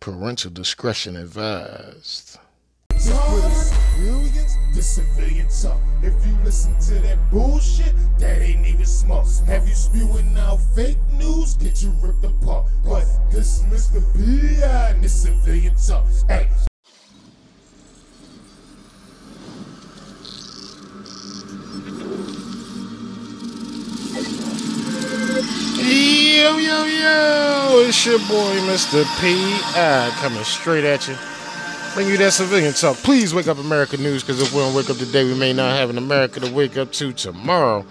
Parental 0.00 0.50
discretion 0.50 1.16
advised. 1.16 2.38
the 4.74 4.82
civilian 4.82 5.48
talk. 5.48 5.80
If 6.02 6.14
you 6.26 6.36
listen 6.44 6.78
to 6.78 7.02
that 7.02 7.18
bullshit, 7.30 7.94
that 8.18 8.40
ain't 8.40 8.66
even 8.66 8.86
smart. 8.86 9.26
Have 9.46 9.66
you 9.66 9.74
spewing 9.74 10.36
out 10.38 10.58
fake 10.76 10.98
news? 11.14 11.54
Get 11.54 11.82
you 11.82 11.90
ripped 12.00 12.24
apart. 12.24 12.66
But 12.84 13.06
this 13.30 13.62
Mr. 13.64 14.00
B.I. 14.14 14.90
and 14.90 15.02
the 15.02 15.08
civilian 15.08 15.74
talk. 15.74 16.06
Hey, 16.28 16.48
it's 27.88 28.04
your 28.04 28.18
boy, 28.18 28.54
Mr. 28.68 29.02
P.I. 29.18 30.10
coming 30.20 30.44
straight 30.44 30.84
at 30.84 31.08
you. 31.08 31.16
Bring 31.94 32.06
you 32.08 32.18
that 32.18 32.34
civilian 32.34 32.74
talk. 32.74 32.98
Please 32.98 33.32
wake 33.32 33.46
up 33.46 33.56
America 33.56 33.96
News, 33.96 34.22
because 34.22 34.42
if 34.42 34.52
we 34.52 34.58
don't 34.58 34.74
wake 34.74 34.90
up 34.90 34.98
today, 34.98 35.24
we 35.24 35.32
may 35.34 35.54
not 35.54 35.74
have 35.74 35.88
an 35.88 35.96
America 35.96 36.38
to 36.40 36.52
wake 36.52 36.76
up 36.76 36.92
to 36.92 37.14
tomorrow. 37.14 37.86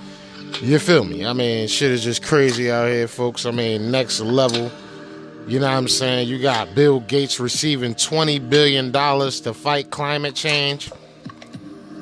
You 0.61 0.77
feel 0.77 1.03
me? 1.03 1.25
I 1.25 1.33
mean, 1.33 1.67
shit 1.67 1.89
is 1.89 2.03
just 2.03 2.21
crazy 2.21 2.69
out 2.69 2.89
here, 2.89 3.07
folks. 3.07 3.47
I 3.47 3.52
mean, 3.52 3.89
next 3.89 4.19
level. 4.19 4.71
You 5.47 5.59
know 5.59 5.65
what 5.65 5.77
I'm 5.77 5.88
saying? 5.88 6.27
You 6.27 6.38
got 6.38 6.75
Bill 6.75 6.99
Gates 6.99 7.39
receiving 7.39 7.95
$20 7.95 8.49
billion 8.52 8.91
to 8.91 9.53
fight 9.53 9.89
climate 9.89 10.35
change. 10.35 10.91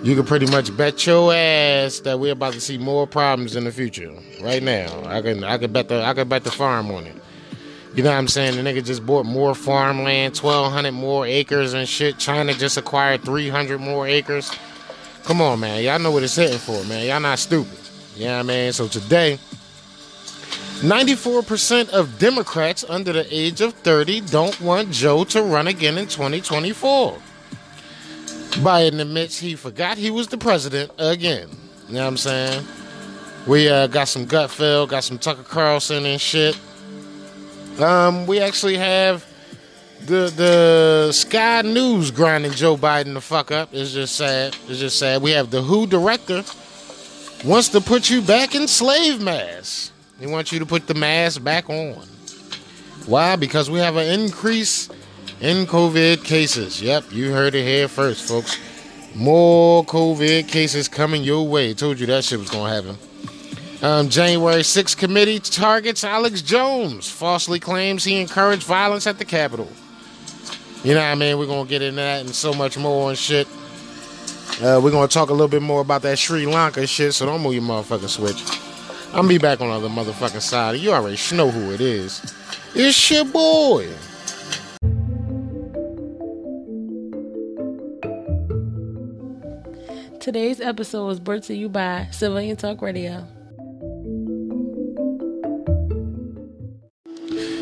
You 0.04 0.16
can 0.16 0.26
pretty 0.26 0.48
much 0.48 0.76
bet 0.76 1.08
your 1.08 1.34
ass 1.34 2.02
that 2.02 2.20
we're 2.20 2.34
about 2.34 2.54
to 2.54 2.62
see 2.62 2.78
more 2.78 3.08
problems 3.08 3.56
in 3.56 3.64
the 3.64 3.72
future. 3.72 4.14
Right 4.42 4.62
now, 4.62 5.02
I 5.06 5.22
can 5.22 5.46
I 5.46 5.58
can 5.58 5.72
bet 5.72 5.88
the 5.88 6.04
I 6.04 6.14
can 6.14 6.28
bet 6.28 6.44
the 6.44 6.52
farm 6.52 6.92
on 6.92 7.06
it. 7.06 7.16
You 7.96 8.04
know 8.04 8.10
what 8.10 8.18
I'm 8.18 8.28
saying? 8.28 8.62
The 8.62 8.70
nigga 8.70 8.84
just 8.84 9.06
bought 9.06 9.26
more 9.26 9.56
farmland, 9.56 10.36
1,200 10.38 10.92
more 10.92 11.26
acres 11.26 11.74
and 11.74 11.88
shit. 11.88 12.18
China 12.18 12.54
just 12.54 12.76
acquired 12.76 13.24
300 13.24 13.80
more 13.80 14.06
acres. 14.06 14.52
Come 15.24 15.42
on, 15.42 15.62
man. 15.62 15.82
Y'all 15.82 15.98
know 15.98 16.12
what 16.12 16.24
it's 16.24 16.36
hitting 16.36 16.58
for, 16.58 16.84
man. 16.86 17.08
Y'all 17.08 17.22
not 17.22 17.40
stupid. 17.40 17.80
You 18.18 18.26
know 18.26 18.38
what 18.38 18.46
I 18.46 18.48
mean? 18.48 18.74
So 18.74 18.90
today, 18.90 19.40
94% 20.82 21.90
of 21.90 22.20
Democrats 22.20 22.84
under 22.90 23.14
the 23.14 23.26
age 23.34 23.62
of 23.62 23.74
30 23.74 24.22
don't 24.22 24.60
want 24.60 24.92
Joe 24.92 25.24
to 25.24 25.42
run 25.42 25.68
again 25.68 25.98
in 25.98 26.06
2024. 26.08 27.18
Biden 28.56 29.00
admits 29.00 29.40
he 29.40 29.56
forgot 29.56 29.98
he 29.98 30.12
was 30.12 30.28
the 30.28 30.38
president 30.38 30.92
again. 30.98 31.50
You 31.88 31.96
know 31.96 32.02
what 32.02 32.08
I'm 32.08 32.18
saying? 32.18 32.66
We 33.48 33.70
uh, 33.70 33.88
got 33.88 34.10
some 34.10 34.26
Gutfeld, 34.26 34.90
got 34.90 35.06
some 35.06 35.18
Tucker 35.18 35.44
Carlson 35.44 36.06
and 36.06 36.20
shit. 36.20 36.60
Um, 37.80 38.26
we 38.26 38.40
actually 38.40 38.78
have 38.78 39.26
the 40.06 40.32
the 40.36 41.12
Sky 41.12 41.62
News 41.62 42.12
grinding 42.12 42.52
Joe 42.54 42.78
Biden 42.78 43.14
the 43.14 43.22
fuck 43.22 43.52
up. 43.52 43.70
It's 43.74 43.92
just 43.92 44.16
sad. 44.16 44.56
It's 44.68 44.80
just 44.80 44.98
sad. 44.98 45.22
We 45.22 45.32
have 45.32 45.52
the 45.52 45.62
Who 45.62 45.86
director 45.86 46.44
wants 47.44 47.70
to 47.70 47.82
put 47.82 48.10
you 48.10 48.22
back 48.22 48.56
in 48.56 48.68
slave 48.68 49.22
mask. 49.22 49.92
He 50.20 50.28
wants 50.28 50.52
you 50.52 50.60
to 50.60 50.66
put 50.66 50.88
the 50.88 50.94
mask 50.94 51.44
back 51.44 51.70
on. 51.70 52.08
Why? 53.08 53.36
Because 53.36 53.70
we 53.70 53.80
have 53.80 53.98
an 53.98 54.20
increase 54.20 54.90
in 55.42 55.66
COVID 55.66 56.24
cases. 56.24 56.82
Yep, 56.82 57.12
you 57.12 57.32
heard 57.34 57.56
it 57.56 57.64
here 57.64 57.88
first, 57.88 58.28
folks. 58.28 58.58
More 59.14 59.84
COVID 59.86 60.48
cases 60.48 60.88
coming 60.88 61.24
your 61.24 61.48
way. 61.48 61.74
Told 61.74 62.00
you 62.00 62.06
that 62.08 62.24
shit 62.24 62.40
was 62.40 62.50
gonna 62.50 62.74
happen. 62.74 62.98
Um, 63.82 64.10
January 64.10 64.62
6th 64.62 64.98
committee 64.98 65.40
targets 65.40 66.04
Alex 66.04 66.42
Jones. 66.42 67.10
Falsely 67.10 67.60
claims 67.60 68.04
he 68.04 68.20
encouraged 68.20 68.64
violence 68.64 69.06
at 69.06 69.20
the 69.20 69.26
Capitol. 69.26 69.68
You 70.84 70.94
know 70.94 71.02
what 71.02 71.08
I 71.08 71.16
mean? 71.16 71.38
We're 71.38 71.48
gonna 71.48 71.68
get 71.68 71.82
into 71.82 71.96
that 71.98 72.22
and 72.22 72.34
so 72.34 72.54
much 72.54 72.78
more 72.78 73.10
and 73.10 73.18
shit. 73.18 73.48
Uh, 74.62 74.80
we're 74.82 74.92
gonna 74.92 75.08
talk 75.08 75.30
a 75.30 75.34
little 75.34 75.48
bit 75.48 75.62
more 75.62 75.82
about 75.82 76.02
that 76.04 76.18
Sri 76.18 76.46
Lanka 76.46 76.88
shit, 76.88 77.14
so 77.14 77.26
don't 77.26 77.42
move 77.42 77.54
your 77.54 77.64
motherfucking 77.64 78.10
switch. 78.10 78.44
I'm 79.14 79.28
be 79.28 79.38
back 79.38 79.62
on 79.62 79.70
the 79.70 79.74
other 79.76 79.90
motherfucking 79.90 80.42
side. 80.42 80.80
You 80.80 80.92
already 80.92 81.18
know 81.36 81.50
who 81.50 81.72
it 81.72 81.82
is. 81.82 82.22
It's 82.74 83.12
your 83.12 83.26
boy. 83.26 83.90
Today's 90.20 90.60
episode 90.60 91.06
was 91.06 91.20
brought 91.20 91.44
to 91.44 91.56
you 91.56 91.70
by 91.70 92.08
Civilian 92.12 92.58
Talk 92.58 92.82
Radio. 92.82 93.28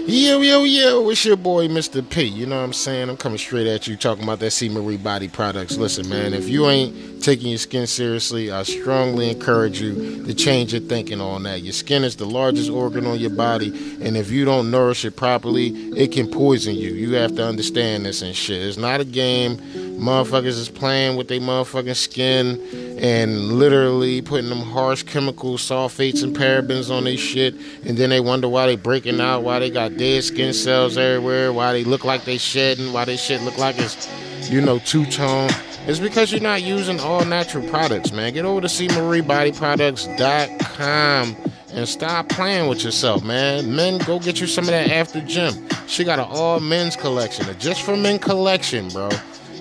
Yo, 0.05 0.41
yo, 0.41 0.65
yo, 0.65 1.09
it's 1.09 1.23
your 1.23 1.37
boy, 1.37 1.69
Mr. 1.69 2.07
P. 2.07 2.23
You 2.23 2.45
know 2.45 2.57
what 2.57 2.63
I'm 2.65 2.73
saying? 2.73 3.07
I'm 3.09 3.15
coming 3.15 3.37
straight 3.37 3.67
at 3.67 3.87
you 3.87 3.95
talking 3.95 4.25
about 4.25 4.39
that 4.39 4.51
C. 4.51 4.67
Marie 4.67 4.97
Body 4.97 5.29
Products. 5.29 5.77
Listen, 5.77 6.09
man, 6.09 6.33
if 6.33 6.49
you 6.49 6.67
ain't 6.67 7.23
taking 7.23 7.47
your 7.47 7.57
skin 7.57 7.87
seriously, 7.87 8.51
I 8.51 8.63
strongly 8.63 9.31
encourage 9.31 9.79
you 9.79 10.25
to 10.25 10.33
change 10.33 10.73
your 10.73 10.81
thinking 10.81 11.21
on 11.21 11.43
that. 11.43 11.61
Your 11.61 11.71
skin 11.71 12.03
is 12.03 12.17
the 12.17 12.25
largest 12.25 12.69
organ 12.69 13.05
on 13.05 13.17
your 13.17 13.29
body, 13.29 13.69
and 14.01 14.17
if 14.17 14.29
you 14.29 14.43
don't 14.43 14.69
nourish 14.69 15.05
it 15.05 15.15
properly, 15.15 15.67
it 15.97 16.11
can 16.11 16.29
poison 16.29 16.75
you. 16.75 16.91
You 16.91 17.13
have 17.15 17.35
to 17.37 17.45
understand 17.45 18.05
this 18.05 18.21
and 18.21 18.35
shit. 18.35 18.61
It's 18.61 18.77
not 18.77 18.99
a 18.99 19.05
game. 19.05 19.55
Motherfuckers 20.03 20.59
is 20.59 20.67
playing 20.67 21.15
with 21.15 21.29
their 21.29 21.39
motherfucking 21.39 21.95
skin 21.95 22.59
and 22.99 23.53
literally 23.53 24.21
putting 24.21 24.49
them 24.49 24.59
harsh 24.59 25.03
chemicals, 25.03 25.61
sulfates, 25.61 26.23
and 26.23 26.35
parabens 26.35 26.91
on 26.91 27.05
their 27.05 27.15
shit, 27.15 27.55
and 27.85 27.97
then 27.97 28.09
they 28.09 28.19
wonder 28.19 28.49
why 28.49 28.65
they 28.65 28.75
breaking 28.75 29.21
out, 29.21 29.43
why 29.43 29.59
they 29.59 29.69
got 29.69 29.92
dead 29.97 30.23
skin 30.23 30.53
cells 30.53 30.97
everywhere, 30.97 31.51
why 31.53 31.73
they 31.73 31.83
look 31.83 32.03
like 32.03 32.25
they 32.25 32.37
shedding, 32.37 32.93
why 32.93 33.05
they 33.05 33.17
shit 33.17 33.41
look 33.41 33.57
like 33.57 33.79
it's, 33.79 34.07
you 34.51 34.61
know, 34.61 34.77
two 34.79 35.05
tone. 35.05 35.49
It's 35.85 35.99
because 35.99 36.31
you're 36.31 36.41
not 36.41 36.63
using 36.63 36.99
all 36.99 37.23
natural 37.25 37.67
products, 37.69 38.11
man. 38.11 38.33
Get 38.33 38.45
over 38.45 38.61
to 38.61 38.67
cmariebodyproducts.com 38.67 41.35
and 41.73 41.89
stop 41.89 42.29
playing 42.29 42.69
with 42.69 42.83
yourself, 42.83 43.23
man. 43.23 43.75
Men, 43.75 43.97
go 43.99 44.19
get 44.19 44.39
you 44.39 44.47
some 44.47 44.65
of 44.65 44.71
that 44.71 44.89
after 44.89 45.21
gym. 45.21 45.67
She 45.87 46.03
got 46.03 46.19
an 46.19 46.25
all 46.29 46.59
men's 46.59 46.95
collection, 46.95 47.49
a 47.49 47.53
just 47.55 47.81
for 47.81 47.97
men 47.97 48.19
collection, 48.19 48.89
bro. 48.89 49.09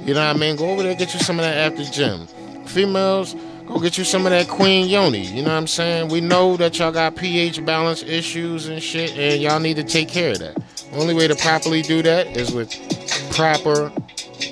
You 0.04 0.14
know 0.14 0.26
what 0.26 0.36
I 0.36 0.38
mean? 0.38 0.56
Go 0.56 0.70
over 0.70 0.82
there, 0.82 0.94
get 0.94 1.14
you 1.14 1.20
some 1.20 1.38
of 1.38 1.44
that 1.44 1.56
after 1.56 1.84
gym. 1.84 2.26
Females, 2.66 3.34
go 3.66 3.78
get 3.78 3.98
you 3.98 4.04
some 4.04 4.26
of 4.26 4.30
that 4.30 4.48
Queen 4.48 4.88
Yoni. 4.88 5.26
You 5.26 5.42
know 5.42 5.50
what 5.50 5.56
I'm 5.56 5.66
saying? 5.66 6.08
We 6.08 6.20
know 6.20 6.56
that 6.56 6.78
y'all 6.78 6.92
got 6.92 7.16
pH 7.16 7.64
balance 7.64 8.02
issues 8.02 8.68
and 8.68 8.82
shit, 8.82 9.16
and 9.16 9.40
y'all 9.40 9.60
need 9.60 9.76
to 9.76 9.84
take 9.84 10.08
care 10.08 10.32
of 10.32 10.38
that. 10.40 10.62
Only 10.92 11.14
way 11.14 11.28
to 11.28 11.36
properly 11.36 11.82
do 11.82 12.02
that 12.02 12.36
is 12.36 12.52
with 12.52 12.70
proper 13.34 13.92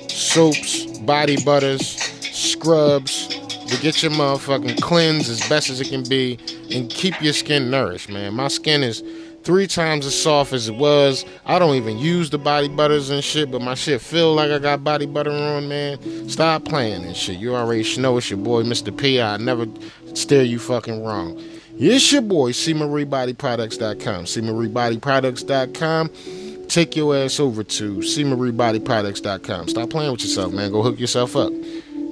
soaps, 0.09 0.85
body 0.99 1.43
butters, 1.43 1.87
scrubs 1.91 3.27
to 3.67 3.81
get 3.81 4.01
your 4.03 4.11
motherfucking 4.11 4.81
cleanse 4.81 5.29
as 5.29 5.47
best 5.47 5.69
as 5.69 5.79
it 5.79 5.87
can 5.87 6.03
be 6.03 6.37
and 6.71 6.89
keep 6.89 7.21
your 7.21 7.33
skin 7.33 7.69
nourished, 7.69 8.09
man. 8.09 8.33
My 8.33 8.47
skin 8.47 8.83
is 8.83 9.03
three 9.43 9.67
times 9.67 10.05
as 10.05 10.19
soft 10.19 10.53
as 10.53 10.67
it 10.67 10.75
was. 10.75 11.25
I 11.45 11.59
don't 11.59 11.75
even 11.75 11.97
use 11.97 12.29
the 12.29 12.37
body 12.37 12.67
butters 12.67 13.09
and 13.09 13.23
shit, 13.23 13.51
but 13.51 13.61
my 13.61 13.75
shit 13.75 14.01
feel 14.01 14.33
like 14.33 14.51
I 14.51 14.59
got 14.59 14.83
body 14.83 15.05
butter 15.05 15.31
on, 15.31 15.67
man. 15.67 16.29
Stop 16.29 16.65
playing 16.65 17.05
and 17.05 17.15
shit. 17.15 17.39
You 17.39 17.55
already 17.55 17.83
know 17.99 18.17
it's 18.17 18.29
your 18.29 18.39
boy, 18.39 18.63
Mr. 18.63 18.95
P. 18.95 19.21
I 19.21 19.37
never 19.37 19.65
steer 20.13 20.43
you 20.43 20.59
fucking 20.59 21.03
wrong. 21.03 21.41
It's 21.77 22.11
your 22.11 22.21
boy, 22.21 22.51
CMarieBodyProducts.com. 22.51 24.25
CMarieBodyProducts.com. 24.25 26.67
Take 26.67 26.95
your 26.95 27.15
ass 27.15 27.39
over 27.39 27.63
to 27.63 27.97
CMarieBodyProducts.com. 27.97 29.67
Stop 29.67 29.89
playing 29.89 30.11
with 30.11 30.21
yourself, 30.21 30.53
man. 30.53 30.71
Go 30.71 30.83
hook 30.83 30.99
yourself 30.99 31.35
up. 31.35 31.51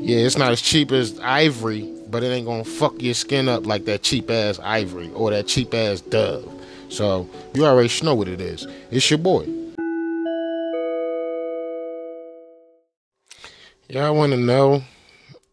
Yeah, 0.01 0.19
it's 0.19 0.38
not 0.38 0.51
as 0.51 0.62
cheap 0.62 0.91
as 0.91 1.19
ivory, 1.19 1.94
but 2.09 2.23
it 2.23 2.28
ain't 2.28 2.47
gonna 2.47 2.63
fuck 2.63 3.01
your 3.01 3.13
skin 3.13 3.47
up 3.47 3.66
like 3.66 3.85
that 3.85 4.01
cheap 4.01 4.29
ass 4.31 4.59
ivory 4.59 5.12
or 5.12 5.31
that 5.31 5.47
cheap 5.47 5.73
ass 5.73 6.01
dove. 6.01 6.59
So 6.89 7.29
you 7.53 7.66
already 7.66 7.94
know 8.03 8.16
what 8.16 8.27
it 8.27 8.41
is. 8.41 8.67
It's 8.91 9.09
your 9.09 9.19
boy. 9.19 9.47
Y'all 13.88 14.15
want 14.15 14.33
to 14.33 14.38
know 14.38 14.83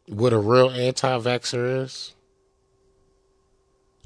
what 0.09 0.33
a 0.33 0.39
real 0.39 0.71
anti-vaxxer 0.71 1.85
is? 1.85 2.15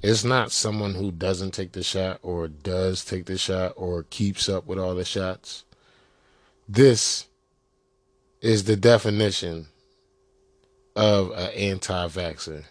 It's 0.03 0.25
not 0.25 0.50
someone 0.50 0.94
who 0.94 1.11
doesn't 1.11 1.53
take 1.53 1.73
the 1.73 1.82
shot 1.82 2.21
or 2.23 2.49
does 2.49 3.05
take 3.05 3.27
the 3.27 3.37
shot 3.37 3.75
or 3.76 4.05
keeps 4.05 4.49
up 4.49 4.67
with 4.67 4.79
all 4.79 4.94
the 4.94 5.05
shots. 5.05 5.65
This 6.69 7.26
is 8.41 8.65
the 8.65 8.76
definition 8.76 9.67
of 10.97 11.31
an 11.33 11.50
anti-vaxxer. 11.50 12.65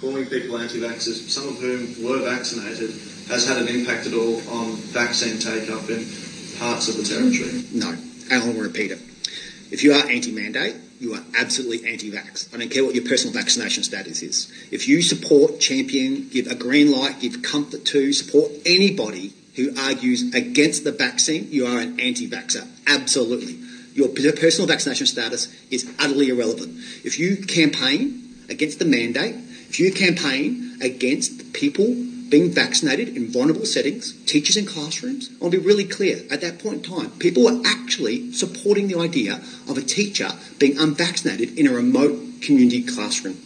Calling 0.00 0.26
people 0.26 0.58
anti-vaxxers, 0.58 1.28
some 1.30 1.48
of 1.48 1.58
whom 1.58 2.04
were 2.04 2.18
vaccinated, 2.18 2.90
has 3.28 3.46
had 3.48 3.58
an 3.58 3.68
impact 3.68 4.06
at 4.06 4.14
all 4.14 4.36
on 4.48 4.76
vaccine 4.92 5.38
take-up 5.38 5.88
in 5.88 6.06
parts 6.58 6.88
of 6.88 6.96
the 6.96 7.02
territory? 7.02 7.64
No, 7.72 7.90
and 8.30 8.42
I'll 8.42 8.52
repeat 8.52 8.90
it. 8.90 8.98
If 9.70 9.82
you 9.82 9.92
are 9.92 10.06
anti-mandate, 10.06 10.76
you 11.00 11.14
are 11.14 11.22
absolutely 11.36 11.90
anti-vax. 11.90 12.54
I 12.54 12.58
don't 12.58 12.70
care 12.70 12.84
what 12.84 12.94
your 12.94 13.04
personal 13.04 13.34
vaccination 13.34 13.82
status 13.82 14.22
is. 14.22 14.52
If 14.70 14.86
you 14.88 15.02
support, 15.02 15.58
champion, 15.58 16.28
give 16.28 16.46
a 16.46 16.54
green 16.54 16.92
light, 16.92 17.20
give 17.20 17.42
comfort 17.42 17.84
to, 17.86 18.12
support 18.12 18.52
anybody 18.64 19.32
who 19.56 19.74
argues 19.76 20.34
against 20.34 20.84
the 20.84 20.92
vaccine, 20.92 21.48
you 21.50 21.66
are 21.66 21.78
an 21.78 21.98
anti-vaxxer. 21.98 22.66
Absolutely. 22.86 23.58
Your 23.94 24.08
personal 24.08 24.66
vaccination 24.66 25.06
status 25.06 25.48
is 25.70 25.90
utterly 25.98 26.28
irrelevant. 26.28 26.76
If 27.04 27.18
you 27.18 27.36
campaign 27.36 28.23
against 28.54 28.78
the 28.78 28.84
mandate, 28.84 29.34
if 29.68 29.78
you 29.78 29.92
campaign 29.92 30.78
against 30.80 31.52
people 31.52 31.94
being 32.30 32.50
vaccinated 32.50 33.16
in 33.16 33.30
vulnerable 33.30 33.66
settings, 33.66 34.12
teachers 34.24 34.56
in 34.56 34.64
classrooms, 34.64 35.30
I'll 35.42 35.50
be 35.50 35.58
really 35.58 35.84
clear. 35.84 36.22
At 36.30 36.40
that 36.40 36.58
point 36.58 36.86
in 36.86 36.96
time, 36.96 37.10
people 37.18 37.44
were 37.44 37.60
actually 37.66 38.32
supporting 38.32 38.88
the 38.88 38.98
idea 38.98 39.42
of 39.68 39.76
a 39.76 39.82
teacher 39.82 40.30
being 40.58 40.78
unvaccinated 40.78 41.58
in 41.58 41.66
a 41.66 41.72
remote 41.72 42.40
community 42.40 42.82
classroom 42.82 43.36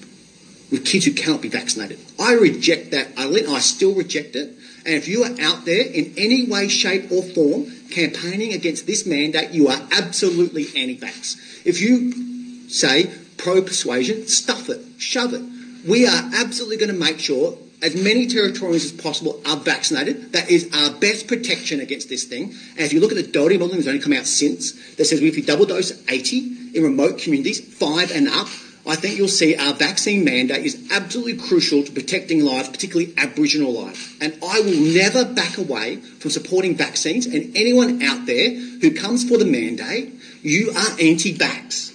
with 0.71 0.85
kids 0.85 1.07
who 1.07 1.13
cannot 1.13 1.41
be 1.41 1.49
vaccinated. 1.49 1.99
I 2.19 2.35
reject 2.35 2.91
that 2.93 3.09
I 3.17 3.59
still 3.61 3.95
reject 3.95 4.37
it. 4.37 4.55
And 4.85 4.95
if 4.95 5.09
you 5.09 5.25
are 5.25 5.41
out 5.41 5.65
there 5.65 5.83
in 5.83 6.15
any 6.17 6.47
way, 6.47 6.69
shape, 6.69 7.11
or 7.11 7.23
form 7.23 7.67
campaigning 7.91 8.53
against 8.53 8.87
this 8.87 9.07
mandate, 9.07 9.51
you 9.51 9.69
are 9.69 9.81
absolutely 9.93 10.67
anti 10.77 10.97
vax. 10.97 11.37
If 11.67 11.81
you 11.81 12.69
say 12.69 13.11
pro 13.39 13.63
persuasion, 13.63 14.27
stuff 14.29 14.69
it, 14.69 14.81
shove 14.99 15.33
it. 15.33 15.43
We 15.87 16.07
are 16.07 16.31
absolutely 16.35 16.77
going 16.77 16.93
to 16.93 16.99
make 16.99 17.19
sure 17.19 17.57
as 17.81 17.95
many 17.95 18.27
Territorians 18.27 18.85
as 18.85 18.93
possible 18.93 19.41
are 19.47 19.57
vaccinated. 19.57 20.33
That 20.33 20.51
is 20.51 20.69
our 20.75 20.91
best 20.99 21.29
protection 21.29 21.81
against 21.81 22.09
this 22.09 22.25
thing. 22.25 22.55
And 22.73 22.81
if 22.81 22.93
you 22.93 23.01
look 23.01 23.13
at 23.13 23.17
the 23.17 23.23
Doherty 23.23 23.57
modelling 23.57 23.79
that's 23.79 23.89
only 23.89 24.01
come 24.01 24.13
out 24.13 24.27
since, 24.27 24.73
that 24.97 25.05
says 25.05 25.23
if 25.23 25.37
you 25.37 25.43
double 25.43 25.67
dose 25.67 25.93
80 26.11 26.75
in 26.75 26.83
remote 26.83 27.19
communities, 27.19 27.61
five 27.61 28.11
and 28.11 28.29
up, 28.29 28.49
I 28.87 28.97
think 28.97 29.19
you'll 29.19 29.29
see 29.29 29.55
our 29.55 29.75
vaccine 29.75 30.25
mandate 30.25 30.65
is 30.65 30.89
absolutely 30.91 31.37
crucial 31.37 31.83
to 31.85 31.93
protecting 31.93 32.43
lives, 32.43 32.71
particularly 32.71 33.13
Aboriginal 33.19 33.73
life. 33.73 34.17
And 34.21 34.33
I 34.43 34.61
will 34.61 34.81
never 34.81 35.27
back 35.27 35.59
away 35.59 35.97
from 35.97 36.31
supporting 36.31 36.75
vaccines. 36.75 37.27
And 37.27 37.55
anyone 37.55 38.03
out 38.03 38.25
there 38.25 38.51
who 38.51 38.95
comes 38.95 39.29
for 39.29 39.37
the 39.37 39.45
mandate, 39.45 40.15
you 40.43 40.71
are 40.71 40.91
anti-vax. 40.99 41.88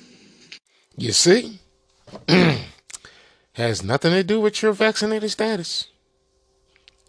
You 0.95 1.11
see? 1.11 1.59
Has 3.53 3.83
nothing 3.83 4.11
to 4.11 4.23
do 4.23 4.39
with 4.39 4.61
your 4.61 4.73
vaccinated 4.73 5.31
status. 5.31 5.87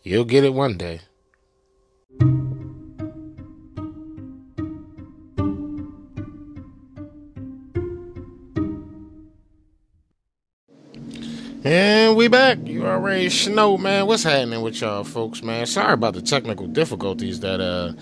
You'll 0.02 0.25
get 0.25 0.44
it 0.44 0.54
one 0.54 0.76
day. 0.76 1.00
And 11.66 12.14
we 12.14 12.28
back. 12.28 12.58
You 12.64 12.87
already 12.87 13.30
know, 13.50 13.78
man. 13.78 14.06
What's 14.06 14.22
happening 14.22 14.60
with 14.60 14.80
y'all 14.82 15.02
folks, 15.02 15.42
man? 15.42 15.64
Sorry 15.64 15.94
about 15.94 16.12
the 16.12 16.20
technical 16.20 16.66
difficulties 16.66 17.40
that 17.40 17.60
uh 17.60 17.92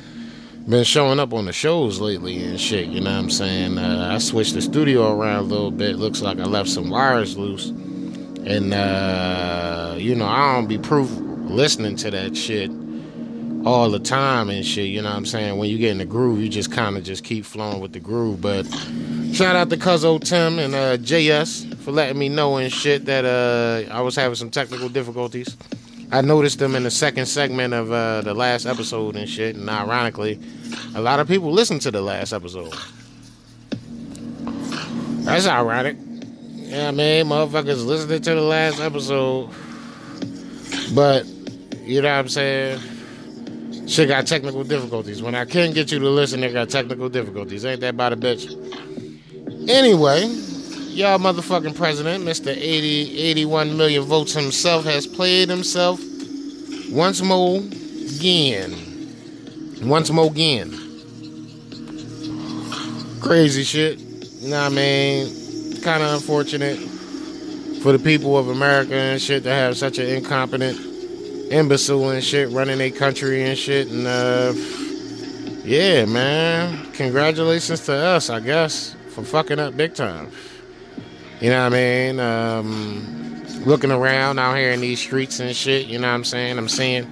been 0.69 0.85
showing 0.85 1.19
up 1.19 1.33
on 1.33 1.47
the 1.47 1.53
shows 1.53 2.01
lately 2.01 2.43
and 2.43 2.61
shit. 2.61 2.89
You 2.89 3.01
know 3.01 3.11
what 3.11 3.19
I'm 3.19 3.31
saying? 3.31 3.79
Uh, 3.79 4.11
I 4.13 4.19
switched 4.19 4.55
the 4.55 4.63
studio 4.63 5.13
around 5.13 5.39
a 5.39 5.43
little 5.43 5.71
bit. 5.71 5.97
Looks 5.97 6.23
like 6.23 6.39
I 6.39 6.45
left 6.45 6.69
some 6.69 6.91
wires 6.91 7.37
loose, 7.37 7.69
and 7.69 8.73
uh, 8.73 9.95
you 9.99 10.15
know 10.15 10.27
I 10.27 10.55
don't 10.55 10.69
be 10.69 10.79
proof 10.79 11.11
listening 11.45 11.97
to 11.97 12.11
that 12.13 12.37
shit 12.37 12.71
all 13.65 13.91
the 13.91 13.99
time 13.99 14.51
and 14.51 14.65
shit. 14.65 14.89
You 14.89 15.03
know 15.03 15.11
what 15.11 15.17
I'm 15.17 15.27
saying? 15.27 15.59
When 15.59 15.69
you 15.69 15.79
get 15.79 15.91
in 15.91 15.99
the 15.99 16.05
groove, 16.05 16.41
you 16.41 16.49
just 16.49 16.73
kind 16.73 16.97
of 16.97 17.05
just 17.05 17.25
keep 17.25 17.45
flowing 17.45 17.81
with 17.81 17.93
the 17.93 18.01
groove. 18.01 18.41
But 18.41 18.65
shout 19.33 19.57
out 19.57 19.71
to 19.71 19.77
Cuzzo 19.77 20.23
Tim 20.23 20.59
and 20.59 20.75
uh, 20.75 20.97
JS 20.99 21.77
for 21.79 21.91
letting 21.91 22.19
me 22.19 22.29
know 22.29 22.57
and 22.57 22.73
shit 22.73 23.07
that 23.07 23.25
uh, 23.25 23.93
I 23.93 24.01
was 24.01 24.15
having 24.15 24.37
some 24.37 24.51
technical 24.51 24.89
difficulties. 24.89 25.57
I 26.13 26.21
noticed 26.21 26.59
them 26.59 26.75
in 26.75 26.83
the 26.83 26.91
second 26.91 27.25
segment 27.25 27.73
of 27.73 27.91
uh, 27.91 28.21
the 28.21 28.35
last 28.35 28.67
episode 28.67 29.17
and 29.17 29.27
shit, 29.27 29.57
and 29.57 29.69
ironically, 29.71 30.39
a 30.95 31.01
lot 31.01 31.21
of 31.21 31.27
people 31.27 31.51
listened 31.51 31.81
to 31.83 31.91
the 31.91 32.03
last 32.03 32.35
episode. 32.35 32.75
That's 35.25 35.47
ironic. 35.47 35.97
Yeah, 36.55 36.89
I 36.89 36.91
mean, 36.91 37.27
motherfuckers 37.27 37.87
listening 37.87 38.21
to 38.21 38.35
the 38.35 38.43
last 38.43 38.79
episode, 38.79 39.49
but 40.95 41.25
you 41.81 42.03
know 42.03 42.09
what 42.09 42.19
I'm 42.19 42.29
saying? 42.29 42.81
Shit 43.89 44.09
got 44.09 44.27
technical 44.27 44.65
difficulties. 44.65 45.23
When 45.23 45.35
I 45.35 45.47
couldn't 45.47 45.73
get 45.73 45.91
you 45.91 45.99
to 45.99 46.11
listen, 46.11 46.43
they 46.43 46.53
got 46.53 46.69
technical 46.69 47.09
difficulties. 47.09 47.65
Ain't 47.65 47.81
that 47.81 47.95
about 47.95 48.13
a 48.13 48.17
bitch? 48.17 48.53
Anyway, 49.67 50.29
y'all 50.93 51.19
motherfucking 51.19 51.75
president, 51.75 52.25
Mr. 52.25 52.49
80, 52.49 53.19
81 53.19 53.77
million 53.77 54.03
votes 54.03 54.33
himself, 54.35 54.85
has 54.85 55.07
played 55.07 55.49
himself 55.49 56.01
once 56.91 57.23
more 57.23 57.59
again. 57.59 58.75
Once 59.83 60.11
more 60.11 60.27
again. 60.27 60.71
Crazy 63.21 63.65
shit. 63.65 63.99
You 63.99 64.51
know 64.51 64.63
what 64.63 64.73
I 64.73 64.75
mean? 64.75 65.81
Kind 65.83 66.03
of 66.03 66.15
unfortunate 66.15 66.79
for 67.83 67.93
the 67.93 67.99
people 67.99 68.37
of 68.37 68.49
America 68.49 68.95
and 68.95 69.21
shit 69.21 69.43
to 69.45 69.51
have 69.51 69.77
such 69.77 69.99
an 69.99 70.07
incompetent 70.07 70.79
imbecile 71.51 72.11
and 72.11 72.23
shit 72.23 72.51
running 72.51 72.81
a 72.81 72.91
country 72.91 73.43
and 73.45 73.59
shit. 73.59 73.89
And, 73.89 74.07
uh, 74.07 74.53
yeah, 75.65 76.05
man. 76.05 76.93
Congratulations 76.93 77.81
to 77.87 77.95
us, 77.95 78.31
I 78.31 78.41
guess, 78.41 78.95
for 79.11 79.25
fucking 79.25 79.59
up 79.59 79.77
big 79.77 79.95
time. 79.95 80.31
You 81.43 81.51
know 81.51 81.65
what 81.65 81.73
I 81.73 81.77
mean? 81.77 82.21
Um, 82.21 83.45
looking 83.67 83.91
around 83.91 84.39
out 84.39 84.57
here 84.57 84.71
in 84.71 84.81
these 84.81 85.01
streets 85.01 85.41
and 85.41 85.57
shit, 85.57 85.89
you 85.89 85.99
know 85.99 86.07
what 86.07 86.15
I'm 86.15 86.23
saying? 86.23 86.57
I'm 86.57 86.69
seeing 86.69 87.05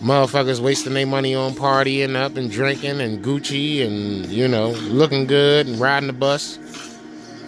motherfuckers 0.00 0.60
wasting 0.60 0.94
their 0.94 1.06
money 1.06 1.34
on 1.34 1.52
partying 1.52 2.16
up 2.16 2.38
and 2.38 2.50
drinking 2.50 3.02
and 3.02 3.22
Gucci 3.22 3.86
and, 3.86 4.24
you 4.28 4.48
know, 4.48 4.70
looking 4.70 5.26
good 5.26 5.66
and 5.66 5.78
riding 5.78 6.06
the 6.06 6.14
bus. 6.14 6.58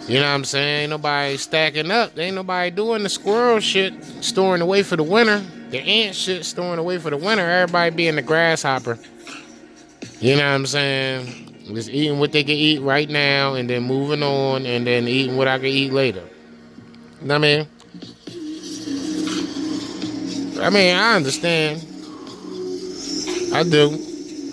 You 0.07 0.19
know 0.19 0.27
what 0.27 0.35
I'm 0.35 0.45
saying? 0.45 0.81
Ain't 0.81 0.89
nobody 0.91 1.35
stacking 1.37 1.89
up. 1.89 2.13
There 2.13 2.27
Ain't 2.27 2.35
nobody 2.35 2.69
doing 2.69 3.01
the 3.01 3.09
squirrel 3.09 3.59
shit, 3.59 4.03
storing 4.23 4.61
away 4.61 4.83
for 4.83 4.97
the 4.97 5.03
winter. 5.03 5.43
The 5.71 5.79
ant 5.79 6.15
shit, 6.15 6.45
storing 6.45 6.77
away 6.77 6.99
for 6.99 7.09
the 7.09 7.17
winter. 7.17 7.43
Everybody 7.43 7.95
being 7.95 8.17
the 8.17 8.21
grasshopper. 8.21 8.99
You 10.19 10.35
know 10.35 10.45
what 10.45 10.53
I'm 10.53 10.65
saying? 10.67 11.46
Just 11.73 11.89
eating 11.89 12.19
what 12.19 12.31
they 12.31 12.43
can 12.43 12.55
eat 12.55 12.81
right 12.81 13.09
now 13.09 13.55
and 13.55 13.69
then 13.69 13.83
moving 13.83 14.23
on 14.23 14.65
and 14.65 14.87
then 14.87 15.07
eating 15.07 15.35
what 15.35 15.47
I 15.47 15.57
can 15.57 15.67
eat 15.67 15.91
later. 15.91 16.23
You 17.21 17.27
know 17.27 17.39
what 17.39 17.45
I 17.45 17.57
mean? 17.57 17.67
I 20.61 20.69
mean, 20.69 20.95
I 20.95 21.15
understand. 21.15 21.85
I 23.53 23.63
do. 23.63 23.97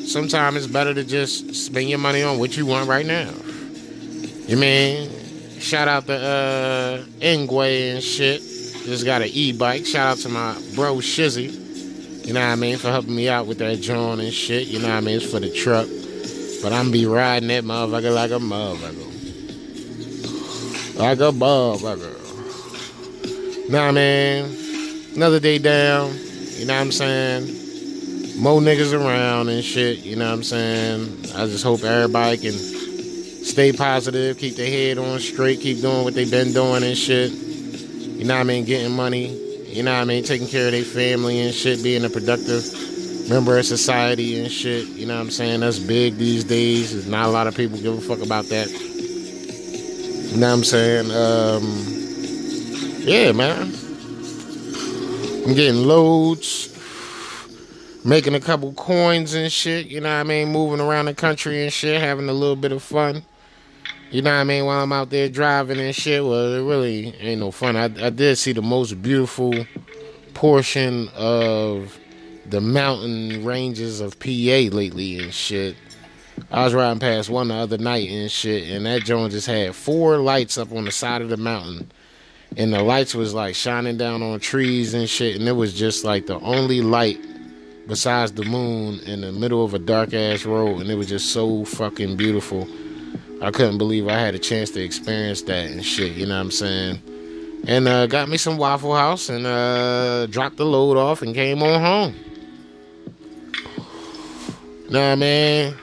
Sometimes 0.07 0.57
it's 0.57 0.67
better 0.67 0.93
to 0.93 1.05
just 1.05 1.55
spend 1.55 1.89
your 1.89 1.99
money 1.99 2.23
on 2.23 2.39
what 2.39 2.57
you 2.57 2.67
want 2.67 2.89
right 2.89 3.07
now. 3.07 3.31
You 4.47 4.57
mean? 4.57 5.11
Shout 5.61 5.89
out 5.89 6.07
to 6.07 6.15
uh 6.15 7.05
Ingwe 7.21 7.95
and 7.95 8.03
shit. 8.03 8.43
Just 8.85 9.05
got 9.07 9.23
an 9.23 9.29
e-bike. 9.33 9.87
Shout 9.87 10.07
out 10.07 10.19
to 10.19 10.29
my 10.29 10.53
bro 10.75 10.97
Shizzy. 10.97 12.27
You 12.27 12.35
know 12.35 12.41
what 12.41 12.47
I 12.47 12.57
mean? 12.57 12.77
For 12.77 12.91
helping 12.91 13.17
me 13.17 13.29
out 13.29 13.47
with 13.47 13.59
that 13.59 13.81
John 13.81 14.21
and 14.21 14.33
shit. 14.33 14.67
You 14.69 14.81
know 14.81 14.89
what 14.89 14.97
I 14.97 15.01
mean? 15.01 15.17
It's 15.17 15.31
for 15.31 15.41
the 15.41 15.51
truck. 15.51 15.89
But 16.65 16.73
I'm 16.73 16.91
be 16.91 17.05
riding 17.05 17.49
that 17.49 17.63
motherfucker 17.63 18.15
like 18.15 18.31
a 18.31 18.39
motherfucker. 18.39 19.11
Like 20.99 21.19
a 21.19 21.31
motherfucker. 21.31 23.69
Nah, 23.69 23.93
man. 23.93 24.51
Another 25.15 25.41
day 25.41 25.59
down. 25.59 26.15
You 26.57 26.65
know 26.65 26.73
what 26.73 26.81
I'm 26.81 26.91
saying? 26.91 28.41
More 28.41 28.63
niggas 28.63 28.99
around 28.99 29.51
and 29.51 29.63
shit. 29.63 30.07
You 30.07 30.17
know 30.17 30.25
what 30.25 30.37
I'm 30.37 30.43
saying? 30.43 31.27
I 31.35 31.45
just 31.49 31.65
hope 31.65 31.85
everybody 31.85 32.39
can 32.39 32.55
stay 32.55 33.75
positive, 33.75 34.39
keep 34.39 34.57
their 34.57 34.71
head 34.71 34.97
on 34.97 35.19
straight, 35.19 35.61
keep 35.61 35.83
doing 35.83 36.03
what 36.03 36.15
they've 36.15 36.31
been 36.31 36.55
doing 36.55 36.83
and 36.83 36.97
shit. 36.97 37.31
You 37.31 38.25
know 38.25 38.37
what 38.37 38.41
I 38.41 38.45
mean? 38.45 38.65
Getting 38.65 38.97
money. 38.97 39.39
You 39.69 39.83
know 39.83 39.93
what 39.93 40.01
I 40.01 40.05
mean? 40.07 40.25
Taking 40.25 40.49
care 40.49 40.65
of 40.65 40.73
their 40.73 40.83
family 40.83 41.41
and 41.41 41.53
shit, 41.53 41.83
being 41.83 42.07
a 42.07 42.09
productive 42.09 42.65
member 43.29 43.59
of 43.59 43.67
society 43.67 44.41
and 44.41 44.51
shit. 44.51 44.87
You 44.89 45.07
know 45.07 45.15
what 45.15 45.23
I'm 45.23 45.31
saying? 45.31 45.61
That's 45.61 45.79
big 45.79 46.17
these 46.17 46.45
days. 46.45 46.93
There's 46.93 47.07
not 47.07 47.27
a 47.27 47.31
lot 47.31 47.47
of 47.47 47.57
people 47.57 47.79
give 47.79 47.97
a 47.97 48.01
fuck 48.01 48.25
about 48.25 48.47
that. 48.47 48.71
You 48.71 50.41
know 50.41 50.49
what 50.49 50.55
I'm 50.55 50.65
saying? 50.65 51.11
Um, 51.11 51.85
yeah, 53.07 53.33
man. 53.33 53.73
I'm 55.47 55.55
getting 55.55 55.87
loads, 55.87 56.71
making 58.05 58.35
a 58.35 58.41
couple 58.41 58.73
coins 58.73 59.35
and 59.35 59.53
shit. 59.53 59.87
You 59.87 60.01
know 60.01 60.09
what 60.09 60.21
I 60.21 60.23
mean? 60.25 60.49
Moving 60.49 60.81
around 60.81 61.07
the 61.07 61.15
country 61.15 61.63
and 61.63 61.73
shit, 61.73 62.01
having 62.01 62.29
a 62.29 62.33
little 62.33 62.57
bit 62.57 62.73
of 62.73 62.83
fun. 62.83 63.25
You 64.11 64.23
know 64.23 64.31
what 64.31 64.41
I 64.41 64.45
mean? 64.45 64.65
While 64.65 64.83
I'm 64.83 64.93
out 64.93 65.11
there 65.11 65.29
driving 65.29 65.79
and 65.81 65.95
shit, 65.95 66.25
well, 66.25 66.55
it 66.55 66.67
really 66.67 67.15
ain't 67.17 67.41
no 67.41 67.51
fun. 67.51 67.77
I, 67.77 67.85
I 67.85 68.11
did 68.11 68.39
see 68.39 68.53
the 68.53 68.63
most 68.63 69.03
beautiful 69.03 69.53
portion 70.35 71.09
of 71.17 71.99
the 72.47 72.61
mountain 72.61 73.45
ranges 73.45 74.01
of 74.01 74.19
PA 74.19 74.29
lately 74.29 75.19
and 75.19 75.33
shit. 75.33 75.77
I 76.51 76.65
was 76.65 76.75
riding 76.75 77.01
past 77.01 77.31
one 77.31 77.49
the 77.49 77.55
other 77.55 77.79
night 77.79 78.09
and 78.11 78.31
shit, 78.31 78.69
and 78.71 78.87
that 78.87 79.05
joint 79.05 79.33
just 79.33 79.47
had 79.47 79.75
four 79.75 80.19
lights 80.19 80.59
up 80.59 80.73
on 80.73 80.85
the 80.85 80.91
side 80.91 81.23
of 81.23 81.29
the 81.29 81.37
mountain. 81.37 81.91
And 82.57 82.73
the 82.73 82.83
lights 82.83 83.15
was 83.15 83.35
like 83.35 83.55
shining 83.55 83.97
down 83.97 84.23
on 84.23 84.41
trees 84.41 84.95
and 84.95 85.09
shit, 85.09 85.37
and 85.37 85.49
it 85.49 85.53
was 85.53 85.75
just 85.75 86.05
like 86.05 86.27
the 86.27 86.39
only 86.41 86.81
light 86.81 87.19
besides 87.87 88.33
the 88.33 88.45
moon 88.45 89.01
in 89.01 89.21
the 89.21 89.33
middle 89.33 89.65
of 89.65 89.75
a 89.75 89.79
dark 89.79 90.15
ass 90.15 90.45
road, 90.45 90.81
and 90.81 90.91
it 90.91 90.95
was 90.95 91.09
just 91.09 91.33
so 91.33 91.65
fucking 91.65 92.17
beautiful. 92.17 92.69
I 93.43 93.51
couldn't 93.51 93.79
believe 93.79 94.09
I 94.09 94.19
had 94.19 94.35
a 94.35 94.39
chance 94.39 94.71
to 94.71 94.83
experience 94.83 95.43
that 95.43 95.71
and 95.71 95.85
shit. 95.85 96.13
You 96.13 96.27
know 96.27 96.37
what 96.37 96.41
I'm 96.41 96.51
saying? 96.51 97.03
And 97.67 97.89
uh, 97.89 98.07
got 98.07 98.29
me 98.29 98.37
some 98.37 98.59
Waffle 98.59 98.95
House 98.95 99.29
and 99.29 99.47
uh, 99.47 100.27
dropped 100.27 100.57
the 100.57 100.67
load 100.67 100.97
off 100.97 101.23
and 101.23 101.35
came 101.35 101.63
on 101.63 101.81
home. 101.81 102.15
Nah, 104.95 105.17
man. 105.17 105.75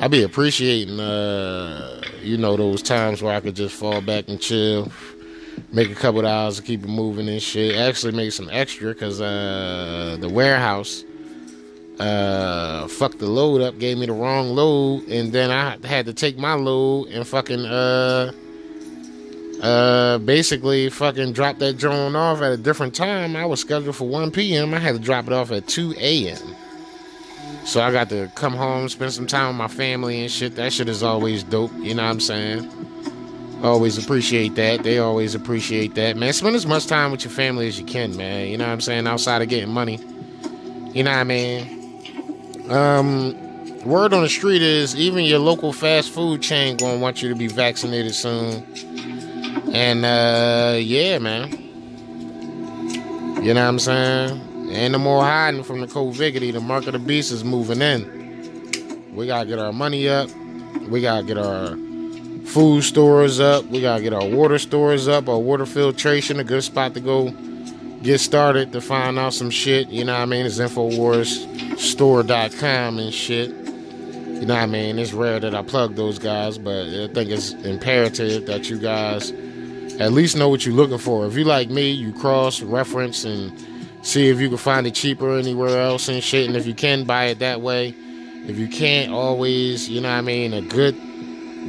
I 0.00 0.08
be 0.08 0.22
appreciating, 0.22 0.98
uh, 0.98 2.00
you 2.22 2.38
know, 2.38 2.56
those 2.56 2.80
times 2.80 3.20
where 3.20 3.34
I 3.34 3.40
could 3.40 3.54
just 3.54 3.76
fall 3.76 4.00
back 4.00 4.28
and 4.28 4.40
chill, 4.40 4.90
make 5.74 5.90
a 5.90 5.94
couple 5.94 6.20
of 6.20 6.24
hours 6.24 6.56
to 6.56 6.62
keep 6.62 6.84
it 6.84 6.88
moving 6.88 7.28
and 7.28 7.42
shit. 7.42 7.76
Actually, 7.76 8.12
make 8.12 8.32
some 8.32 8.48
extra 8.50 8.94
because 8.94 9.20
uh, 9.20 10.16
the 10.18 10.28
warehouse 10.30 11.04
uh, 11.98 12.88
fucked 12.88 13.18
the 13.18 13.26
load 13.26 13.60
up, 13.60 13.78
gave 13.78 13.98
me 13.98 14.06
the 14.06 14.14
wrong 14.14 14.54
load, 14.54 15.06
and 15.08 15.30
then 15.30 15.50
I 15.50 15.76
had 15.86 16.06
to 16.06 16.14
take 16.14 16.38
my 16.38 16.54
load 16.54 17.08
and 17.08 17.28
fucking 17.28 17.66
uh, 17.66 18.32
uh, 19.60 20.16
basically 20.16 20.88
fucking 20.88 21.34
drop 21.34 21.58
that 21.58 21.76
drone 21.76 22.16
off 22.16 22.40
at 22.40 22.52
a 22.52 22.56
different 22.56 22.94
time. 22.94 23.36
I 23.36 23.44
was 23.44 23.60
scheduled 23.60 23.96
for 23.96 24.08
1 24.08 24.30
p.m. 24.30 24.72
I 24.72 24.78
had 24.78 24.94
to 24.94 24.98
drop 24.98 25.26
it 25.26 25.34
off 25.34 25.52
at 25.52 25.68
2 25.68 25.96
a.m. 25.98 26.56
So 27.66 27.80
I 27.82 27.90
got 27.90 28.08
to 28.10 28.30
come 28.36 28.54
home, 28.54 28.88
spend 28.88 29.12
some 29.12 29.26
time 29.26 29.48
with 29.48 29.56
my 29.56 29.66
family 29.66 30.22
and 30.22 30.30
shit. 30.30 30.54
That 30.54 30.72
shit 30.72 30.88
is 30.88 31.02
always 31.02 31.42
dope. 31.42 31.72
You 31.74 31.96
know 31.96 32.04
what 32.04 32.10
I'm 32.10 32.20
saying? 32.20 32.70
Always 33.64 33.98
appreciate 33.98 34.54
that. 34.54 34.84
They 34.84 34.98
always 34.98 35.34
appreciate 35.34 35.96
that. 35.96 36.16
Man, 36.16 36.32
spend 36.32 36.54
as 36.54 36.64
much 36.64 36.86
time 36.86 37.10
with 37.10 37.24
your 37.24 37.32
family 37.32 37.66
as 37.66 37.76
you 37.76 37.84
can, 37.84 38.16
man. 38.16 38.46
You 38.46 38.56
know 38.56 38.66
what 38.66 38.72
I'm 38.72 38.80
saying? 38.80 39.08
Outside 39.08 39.42
of 39.42 39.48
getting 39.48 39.68
money. 39.68 39.98
You 40.92 41.02
know 41.02 41.10
what 41.10 41.18
I 41.18 41.24
mean? 41.24 42.70
Um, 42.70 43.34
word 43.84 44.14
on 44.14 44.22
the 44.22 44.28
street 44.28 44.62
is 44.62 44.94
even 44.94 45.24
your 45.24 45.40
local 45.40 45.72
fast 45.72 46.10
food 46.10 46.42
chain 46.42 46.76
gonna 46.76 46.98
want 46.98 47.20
you 47.20 47.28
to 47.30 47.34
be 47.34 47.48
vaccinated 47.48 48.14
soon. 48.14 48.64
And 49.72 50.04
uh 50.04 50.76
yeah, 50.78 51.18
man. 51.18 51.50
You 53.42 53.54
know 53.54 53.62
what 53.62 53.68
I'm 53.68 53.78
saying? 53.80 54.45
Ain't 54.68 54.92
no 54.92 54.98
more 54.98 55.22
hiding 55.22 55.62
from 55.62 55.80
the 55.80 55.86
COVIDity. 55.86 56.52
The 56.52 56.60
mark 56.60 56.86
of 56.86 56.92
the 56.92 56.98
beast 56.98 57.32
is 57.32 57.44
moving 57.44 57.80
in. 57.80 59.14
We 59.14 59.26
gotta 59.26 59.48
get 59.48 59.58
our 59.58 59.72
money 59.72 60.06
up. 60.08 60.28
We 60.88 61.00
gotta 61.00 61.24
get 61.24 61.38
our 61.38 61.76
food 62.46 62.82
stores 62.82 63.40
up. 63.40 63.64
We 63.66 63.80
gotta 63.80 64.02
get 64.02 64.12
our 64.12 64.26
water 64.26 64.58
stores 64.58 65.08
up. 65.08 65.28
Our 65.28 65.38
water 65.38 65.66
filtration, 65.66 66.40
a 66.40 66.44
good 66.44 66.64
spot 66.64 66.94
to 66.94 67.00
go 67.00 67.30
get 68.02 68.18
started 68.18 68.72
to 68.72 68.80
find 68.80 69.16
out 69.18 69.34
some 69.34 69.50
shit. 69.50 69.88
You 69.88 70.04
know 70.04 70.12
what 70.12 70.22
I 70.22 70.26
mean? 70.26 70.46
It's 70.46 70.58
InfoWarsStore.com 70.58 72.98
and 72.98 73.14
shit. 73.14 73.50
You 73.50 74.46
know 74.46 74.54
what 74.54 74.62
I 74.62 74.66
mean? 74.66 74.98
It's 74.98 75.12
rare 75.12 75.38
that 75.40 75.54
I 75.54 75.62
plug 75.62 75.94
those 75.94 76.18
guys, 76.18 76.58
but 76.58 76.86
I 76.86 77.08
think 77.08 77.30
it's 77.30 77.52
imperative 77.52 78.46
that 78.46 78.68
you 78.68 78.78
guys 78.78 79.32
at 79.98 80.12
least 80.12 80.36
know 80.36 80.50
what 80.50 80.66
you're 80.66 80.74
looking 80.74 80.98
for. 80.98 81.24
If 81.26 81.36
you 81.36 81.44
like 81.44 81.70
me, 81.70 81.90
you 81.90 82.12
cross 82.12 82.60
reference 82.60 83.24
and 83.24 83.50
see 84.06 84.28
if 84.28 84.40
you 84.40 84.48
can 84.48 84.56
find 84.56 84.86
it 84.86 84.94
cheaper 84.94 85.36
anywhere 85.36 85.80
else 85.80 86.08
and 86.08 86.22
shit. 86.22 86.46
And 86.46 86.56
if 86.56 86.66
you 86.66 86.74
can 86.74 87.04
buy 87.04 87.24
it 87.26 87.40
that 87.40 87.60
way, 87.60 87.88
if 88.46 88.56
you 88.56 88.68
can't, 88.68 89.12
always, 89.12 89.88
you 89.88 90.00
know 90.00 90.08
I 90.08 90.20
mean, 90.20 90.54
a 90.54 90.62
good 90.62 90.94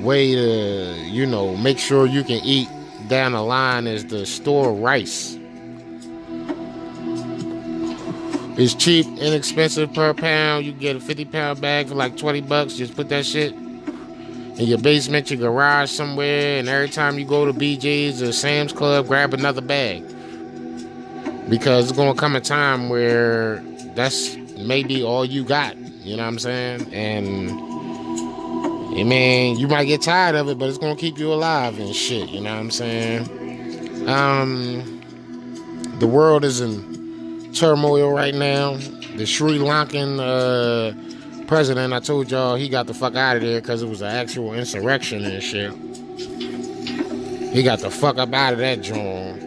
way 0.03 0.35
to, 0.35 0.93
you 1.05 1.25
know, 1.25 1.57
make 1.57 1.79
sure 1.79 2.05
you 2.05 2.23
can 2.23 2.39
eat 2.43 2.69
down 3.07 3.31
the 3.31 3.41
line 3.41 3.87
is 3.87 4.03
to 4.05 4.25
store 4.25 4.71
rice. 4.71 5.35
It's 8.59 8.75
cheap, 8.75 9.05
inexpensive 9.17 9.93
per 9.93 10.13
pound. 10.13 10.65
You 10.65 10.73
get 10.73 10.95
a 10.95 10.99
50 10.99 11.25
pound 11.25 11.59
bag 11.59 11.87
for 11.87 11.95
like 11.95 12.17
20 12.17 12.41
bucks. 12.41 12.75
Just 12.75 12.95
put 12.95 13.09
that 13.09 13.25
shit 13.25 13.53
in 13.53 14.65
your 14.65 14.79
basement, 14.79 15.31
your 15.31 15.39
garage 15.39 15.89
somewhere, 15.89 16.59
and 16.59 16.69
every 16.69 16.89
time 16.89 17.17
you 17.17 17.25
go 17.25 17.45
to 17.45 17.53
BJ's 17.53 18.21
or 18.21 18.31
Sam's 18.31 18.73
Club, 18.73 19.07
grab 19.07 19.33
another 19.33 19.61
bag. 19.61 20.03
Because 21.49 21.89
it's 21.89 21.97
gonna 21.97 22.13
come 22.13 22.35
a 22.35 22.41
time 22.41 22.89
where 22.89 23.57
that's 23.95 24.35
maybe 24.57 25.03
all 25.03 25.25
you 25.25 25.43
got. 25.43 25.77
You 25.77 26.17
know 26.17 26.23
what 26.23 26.29
I'm 26.29 26.39
saying? 26.39 26.93
And 26.93 27.51
I 28.97 29.03
mean, 29.03 29.59
you 29.59 29.67
might 29.67 29.85
get 29.85 30.01
tired 30.01 30.35
of 30.35 30.49
it, 30.49 30.57
but 30.57 30.69
it's 30.69 30.77
gonna 30.77 30.95
keep 30.95 31.17
you 31.17 31.31
alive 31.31 31.79
and 31.79 31.93
shit. 31.95 32.29
You 32.29 32.41
know 32.41 32.53
what 32.53 32.59
I'm 32.59 32.71
saying? 32.71 34.07
Um, 34.09 35.01
the 35.99 36.07
world 36.07 36.43
is 36.43 36.61
in 36.61 37.51
turmoil 37.53 38.11
right 38.11 38.33
now. 38.33 38.77
The 39.15 39.25
Sri 39.25 39.57
Lankan 39.57 40.19
uh, 40.19 41.45
president, 41.47 41.93
I 41.93 41.99
told 41.99 42.31
y'all, 42.31 42.55
he 42.55 42.69
got 42.69 42.87
the 42.87 42.93
fuck 42.93 43.15
out 43.15 43.35
of 43.37 43.41
there 43.41 43.59
because 43.61 43.83
it 43.83 43.89
was 43.89 44.01
an 44.01 44.07
actual 44.07 44.53
insurrection 44.53 45.25
and 45.25 45.43
shit. 45.43 45.73
He 47.53 47.63
got 47.63 47.79
the 47.79 47.89
fuck 47.89 48.17
up 48.17 48.33
out 48.33 48.53
of 48.53 48.59
that 48.59 48.81
joint. 48.81 49.46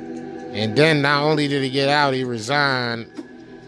And 0.53 0.77
then 0.77 1.03
not 1.03 1.23
only 1.23 1.49
did 1.49 1.63
he 1.63 1.71
get 1.71 1.89
out, 1.89 2.15
he 2.15 2.25
resigned. 2.25 3.07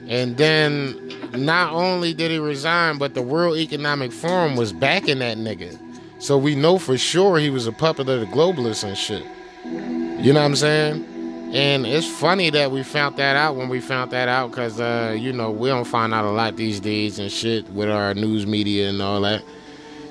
And 0.09 0.37
then 0.37 1.12
not 1.33 1.73
only 1.73 2.12
did 2.12 2.31
he 2.31 2.39
resign, 2.39 2.99
but 2.99 3.15
the 3.15 3.23
World 3.23 3.57
Economic 3.57 4.12
Forum 4.12 4.57
was 4.57 4.73
backing 4.73 5.21
that 5.21 5.39
nigga. 5.39 5.79
So 6.19 6.37
we 6.37 6.55
know 6.55 6.79
for 6.79 6.99
sure 6.99 7.39
he 7.39 7.51
was 7.51 7.67
a 7.67 7.73
puppet 7.73 8.09
of 8.09 8.21
the 8.21 8.27
globalists 8.27 8.85
and 8.85 8.97
shit. 8.97 9.25
You 9.65 10.33
know 10.33 10.41
what 10.41 10.47
I'm 10.47 10.57
saying? 10.57 11.53
And 11.53 11.87
it's 11.87 12.07
funny 12.07 12.49
that 12.51 12.71
we 12.71 12.83
found 12.83 13.17
that 13.17 13.37
out 13.37 13.57
when 13.57 13.69
we 13.69 13.81
found 13.81 14.11
that 14.12 14.29
out 14.29 14.51
because, 14.51 14.81
uh, 14.81 15.15
you 15.19 15.33
know, 15.33 15.51
we 15.51 15.69
don't 15.69 15.85
find 15.85 16.15
out 16.15 16.25
a 16.25 16.31
lot 16.31 16.57
these 16.57 16.81
days 16.81 17.19
and 17.19 17.31
shit 17.31 17.69
with 17.71 17.91
our 17.91 18.15
news 18.15 18.47
media 18.47 18.89
and 18.89 19.03
all 19.03 19.21
that. 19.21 19.43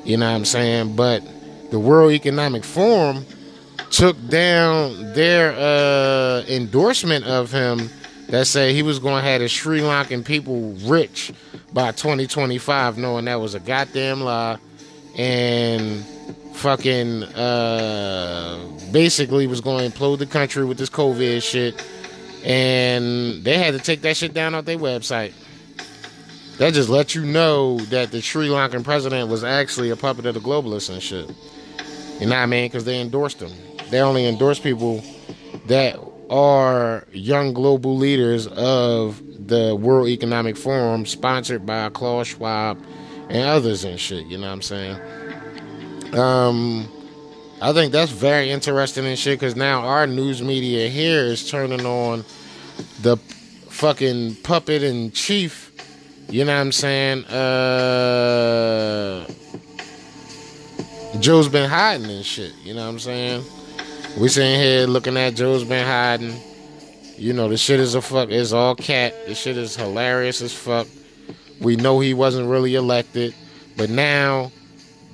You 0.04 0.18
know 0.18 0.30
what 0.30 0.36
I'm 0.36 0.46
saying? 0.46 0.96
But 0.96 1.24
the 1.72 1.80
World 1.80 2.12
Economic 2.12 2.64
Forum 2.64 3.26
took 3.92 4.16
down 4.30 5.14
their 5.14 5.54
uh, 5.54 6.44
endorsement 6.48 7.26
of 7.26 7.52
him 7.52 7.90
that 8.28 8.48
said 8.48 8.74
he 8.74 8.82
was 8.82 9.00
going 9.00 9.22
to 9.22 9.30
have 9.30 9.42
the 9.42 9.50
Sri 9.50 9.82
Lankan 9.82 10.24
people 10.24 10.72
rich 10.86 11.34
by 11.74 11.92
2025, 11.92 12.98
knowing 12.98 13.26
that 13.26 13.40
was 13.40 13.54
a 13.54 13.60
goddamn 13.60 14.22
lie. 14.22 14.58
And 15.18 16.06
fucking 16.54 17.24
uh, 17.24 18.60
basically 18.94 19.48
was 19.48 19.60
going 19.60 19.92
to 19.92 19.98
implode 19.98 20.20
the 20.20 20.26
country 20.26 20.64
with 20.64 20.78
this 20.78 20.90
COVID 20.90 21.44
shit. 21.44 21.86
And 22.46 23.44
they 23.44 23.58
had 23.58 23.74
to 23.74 23.80
take 23.80 24.02
that 24.02 24.16
shit 24.16 24.34
down 24.34 24.56
off 24.56 24.64
their 24.64 24.78
website. 24.78 25.34
That 26.58 26.74
just 26.74 26.90
let 26.90 27.14
you 27.14 27.26
know 27.26 27.80
that 27.86 28.12
the 28.12 28.22
Sri 28.22 28.48
Lankan 28.48 28.84
president 28.84 29.30
was 29.30 29.44
actually 29.44 29.90
a 29.90 29.98
puppet 29.98 30.26
of 30.26 30.36
the 30.36 30.40
globalists 30.40 30.90
and 30.90 31.04
shit. 31.04 31.30
You 32.20 32.28
know 32.28 32.36
what 32.36 32.44
I 32.44 32.46
mean? 32.46 32.66
Because 32.66 32.86
they 32.86 33.02
endorsed 33.02 33.42
him. 33.42 33.52
They 33.92 34.02
only 34.02 34.26
endorse 34.26 34.58
people 34.58 35.04
that 35.68 36.00
are 36.30 37.06
young 37.12 37.54
global 37.54 37.98
leaders 37.98 38.48
of 38.48 39.22
the 39.48 39.76
World 39.76 40.08
Economic 40.08 40.56
Forum, 40.56 41.06
sponsored 41.06 41.66
by 41.66 41.90
Klaus 41.90 42.28
Schwab 42.28 42.82
and 43.30 43.50
others 43.50 43.84
and 43.84 44.00
shit. 44.00 44.26
You 44.28 44.38
know 44.38 44.48
what 44.48 44.54
I'm 44.54 44.62
saying? 44.62 44.98
Um, 46.14 46.88
I 47.62 47.74
think 47.74 47.92
that's 47.92 48.12
very 48.12 48.50
interesting 48.50 49.06
and 49.06 49.20
shit 49.20 49.40
because 49.40 49.58
now 49.58 49.82
our 49.82 50.08
news 50.08 50.42
media 50.42 50.88
here 50.88 51.26
is 51.26 51.50
turning 51.50 51.86
on 51.86 52.24
the 53.02 53.18
fucking 53.70 54.36
puppet 54.36 54.84
in 54.84 55.12
chief. 55.12 55.70
You 56.30 56.46
know 56.46 56.56
what 56.56 56.62
I'm 56.62 56.72
saying? 56.72 57.26
Uh, 57.26 59.28
Joe's 61.20 61.50
been 61.50 61.70
hiding 61.70 62.10
and 62.10 62.26
shit. 62.26 62.54
You 62.64 62.74
know 62.74 62.84
what 62.84 62.92
I'm 62.92 63.00
saying? 63.00 63.44
We 64.18 64.28
sitting 64.28 64.60
here 64.60 64.88
looking 64.88 65.16
at 65.16 65.36
Joe's 65.36 65.64
been 65.64 65.86
hiding. 65.86 66.36
You 67.18 67.32
know, 67.34 67.48
the 67.48 67.58
shit 67.58 67.80
is 67.80 67.96
a 67.96 68.02
fuck. 68.02 68.30
It's 68.30 68.52
all 68.52 68.76
cat. 68.76 69.16
The 69.26 69.34
shit 69.34 69.58
is 69.58 69.76
hilarious 69.76 70.42
as 70.42 70.54
fuck. 70.54 70.88
We 71.62 71.78
know 71.78 72.00
he 72.00 72.14
wasn't 72.14 72.50
really 72.50 72.76
elected, 72.76 73.34
but 73.78 73.90
now 73.90 74.52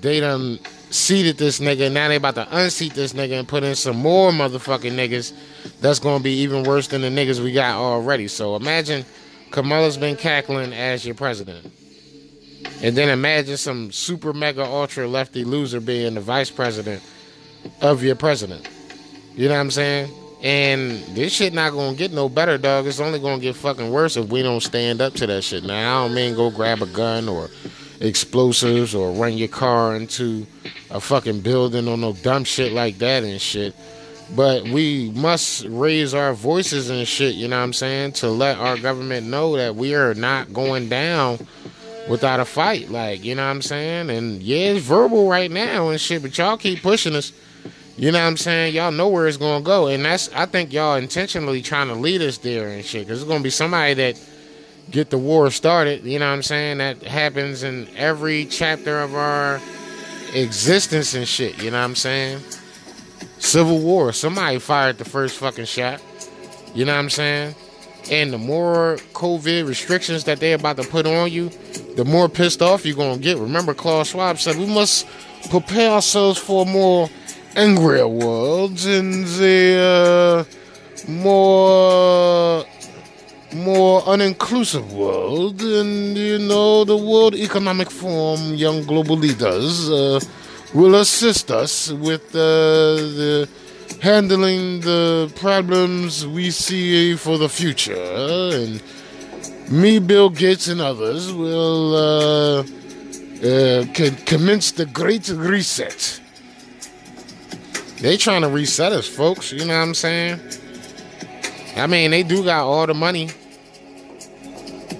they 0.01 0.19
done 0.19 0.59
seated 0.89 1.37
this 1.37 1.59
nigga. 1.59 1.91
Now 1.91 2.07
they 2.07 2.15
about 2.15 2.35
to 2.35 2.47
unseat 2.57 2.95
this 2.95 3.13
nigga 3.13 3.39
and 3.39 3.47
put 3.47 3.63
in 3.63 3.75
some 3.75 3.97
more 3.97 4.31
motherfucking 4.31 4.93
niggas. 4.93 5.31
That's 5.79 5.99
gonna 5.99 6.23
be 6.23 6.39
even 6.39 6.63
worse 6.63 6.87
than 6.87 7.01
the 7.01 7.09
niggas 7.09 7.39
we 7.39 7.51
got 7.51 7.75
already. 7.75 8.27
So 8.27 8.55
imagine 8.55 9.05
Kamala's 9.51 9.97
been 9.97 10.15
cackling 10.15 10.73
as 10.73 11.05
your 11.05 11.15
president. 11.15 11.71
And 12.81 12.95
then 12.97 13.09
imagine 13.09 13.57
some 13.57 13.91
super 13.91 14.33
mega 14.33 14.65
ultra 14.65 15.07
lefty 15.07 15.43
loser 15.43 15.79
being 15.79 16.15
the 16.15 16.21
vice 16.21 16.49
president 16.49 17.03
of 17.81 18.03
your 18.03 18.15
president. 18.15 18.67
You 19.37 19.47
know 19.47 19.53
what 19.53 19.61
I'm 19.61 19.71
saying? 19.71 20.11
And 20.41 21.03
this 21.15 21.31
shit 21.31 21.53
not 21.53 21.71
gonna 21.71 21.95
get 21.95 22.11
no 22.11 22.27
better, 22.27 22.57
dog. 22.57 22.87
It's 22.87 22.99
only 22.99 23.19
gonna 23.19 23.39
get 23.39 23.55
fucking 23.55 23.91
worse 23.91 24.17
if 24.17 24.29
we 24.29 24.41
don't 24.41 24.61
stand 24.61 24.99
up 24.99 25.13
to 25.13 25.27
that 25.27 25.43
shit. 25.43 25.63
Now 25.63 26.05
I 26.05 26.07
don't 26.07 26.15
mean 26.15 26.35
go 26.35 26.49
grab 26.49 26.81
a 26.81 26.87
gun 26.87 27.29
or 27.29 27.49
explosives 27.99 28.95
or 28.95 29.11
run 29.11 29.37
your 29.37 29.47
car 29.47 29.95
into 29.95 30.47
a 30.89 30.99
fucking 30.99 31.41
building 31.41 31.87
or 31.87 31.97
no 31.97 32.13
dumb 32.13 32.45
shit 32.45 32.71
like 32.71 32.97
that 32.97 33.23
and 33.23 33.39
shit. 33.39 33.75
But 34.35 34.63
we 34.63 35.11
must 35.11 35.65
raise 35.65 36.15
our 36.15 36.33
voices 36.33 36.89
and 36.89 37.07
shit, 37.07 37.35
you 37.35 37.47
know 37.47 37.57
what 37.57 37.63
I'm 37.63 37.73
saying, 37.73 38.13
to 38.13 38.29
let 38.29 38.57
our 38.57 38.77
government 38.77 39.27
know 39.27 39.55
that 39.55 39.75
we 39.75 39.93
are 39.93 40.15
not 40.15 40.51
going 40.51 40.89
down 40.89 41.45
without 42.09 42.39
a 42.39 42.45
fight. 42.45 42.89
Like, 42.89 43.23
you 43.23 43.35
know 43.35 43.45
what 43.45 43.51
I'm 43.51 43.61
saying? 43.61 44.09
And 44.09 44.41
yeah, 44.41 44.71
it's 44.71 44.85
verbal 44.85 45.29
right 45.29 45.51
now 45.51 45.89
and 45.89 46.01
shit, 46.01 46.23
but 46.23 46.35
y'all 46.37 46.57
keep 46.57 46.81
pushing 46.81 47.15
us. 47.15 47.31
You 47.97 48.11
know 48.11 48.19
what 48.19 48.27
I'm 48.27 48.37
saying? 48.37 48.75
Y'all 48.75 48.91
know 48.91 49.07
where 49.07 49.27
it's 49.27 49.37
gonna 49.37 49.63
go, 49.63 49.87
and 49.87 50.05
that's 50.05 50.31
I 50.33 50.45
think 50.45 50.71
y'all 50.71 50.97
intentionally 50.97 51.63
trying 51.63 51.87
to 51.87 51.95
lead 51.95 52.21
us 52.21 52.37
there 52.37 52.69
and 52.69 52.85
shit. 52.85 53.07
Cause 53.07 53.21
it's 53.21 53.27
gonna 53.27 53.43
be 53.43 53.49
somebody 53.49 53.95
that 53.95 54.21
get 54.91 55.09
the 55.09 55.17
war 55.17 55.49
started. 55.49 56.03
You 56.03 56.19
know 56.19 56.27
what 56.27 56.35
I'm 56.35 56.43
saying? 56.43 56.77
That 56.77 57.01
happens 57.01 57.63
in 57.63 57.87
every 57.95 58.45
chapter 58.45 58.99
of 58.99 59.15
our 59.15 59.59
existence 60.35 61.15
and 61.15 61.27
shit. 61.27 61.57
You 61.61 61.71
know 61.71 61.79
what 61.79 61.85
I'm 61.85 61.95
saying? 61.95 62.39
Civil 63.39 63.79
War. 63.79 64.13
Somebody 64.13 64.59
fired 64.59 64.99
the 64.99 65.05
first 65.05 65.37
fucking 65.37 65.65
shot. 65.65 65.99
You 66.75 66.85
know 66.85 66.93
what 66.93 66.99
I'm 66.99 67.09
saying? 67.09 67.55
And 68.11 68.31
the 68.31 68.37
more 68.37 68.97
COVID 69.13 69.67
restrictions 69.67 70.23
that 70.25 70.39
they're 70.39 70.55
about 70.55 70.77
to 70.77 70.83
put 70.83 71.07
on 71.07 71.31
you, 71.31 71.49
the 71.95 72.05
more 72.05 72.29
pissed 72.29 72.61
off 72.61 72.85
you're 72.85 72.95
gonna 72.95 73.17
get. 73.17 73.39
Remember, 73.39 73.73
Klaus 73.73 74.09
Schwab 74.09 74.37
said 74.37 74.55
we 74.55 74.67
must 74.67 75.07
prepare 75.49 75.91
ourselves 75.91 76.37
for 76.37 76.63
more 76.63 77.09
angrier 77.57 78.07
worlds 78.07 78.85
and 78.85 79.25
the 79.25 80.45
uh, 80.47 81.11
more 81.11 82.63
more 83.55 84.01
uninclusive 84.01 84.91
world, 84.93 85.61
and 85.61 86.15
you 86.17 86.37
know 86.37 86.83
the 86.83 86.95
World 86.95 87.33
Economic 87.33 87.89
Forum, 87.89 88.53
young 88.53 88.83
global 88.83 89.17
leaders 89.17 89.89
uh, 89.89 90.19
will 90.73 90.95
assist 90.95 91.49
us 91.49 91.91
with 91.91 92.35
uh, 92.35 92.39
the 93.19 93.49
handling 94.01 94.81
the 94.81 95.31
problems 95.37 96.27
we 96.27 96.51
see 96.51 97.15
for 97.15 97.37
the 97.39 97.49
future, 97.49 97.95
and 97.95 98.83
me, 99.71 99.97
Bill 99.97 100.29
Gates, 100.29 100.67
and 100.67 100.79
others 100.79 101.33
will 101.33 101.95
uh, 101.95 102.59
uh, 102.59 103.85
can 103.93 104.15
commence 104.25 104.71
the 104.71 104.85
Great 104.85 105.27
Reset. 105.29 106.21
They 107.99 108.15
trying 108.15 108.43
to 108.43 108.49
reset 108.49 108.91
us, 108.91 109.07
folks. 109.07 109.51
You 109.51 109.65
know 109.65 109.75
what 109.75 109.83
I'm 109.83 109.93
saying? 109.95 110.39
I 111.75 111.87
mean, 111.87 112.11
they 112.11 112.23
do 112.23 112.43
got 112.43 112.63
all 112.63 112.85
the 112.85 112.93
money. 112.93 113.29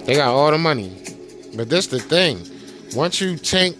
They 0.04 0.14
got 0.14 0.34
all 0.34 0.50
the 0.50 0.58
money. 0.58 0.96
But 1.56 1.68
this 1.68 1.86
the 1.86 2.00
thing. 2.00 2.44
Once 2.94 3.20
you 3.20 3.36
tank 3.36 3.76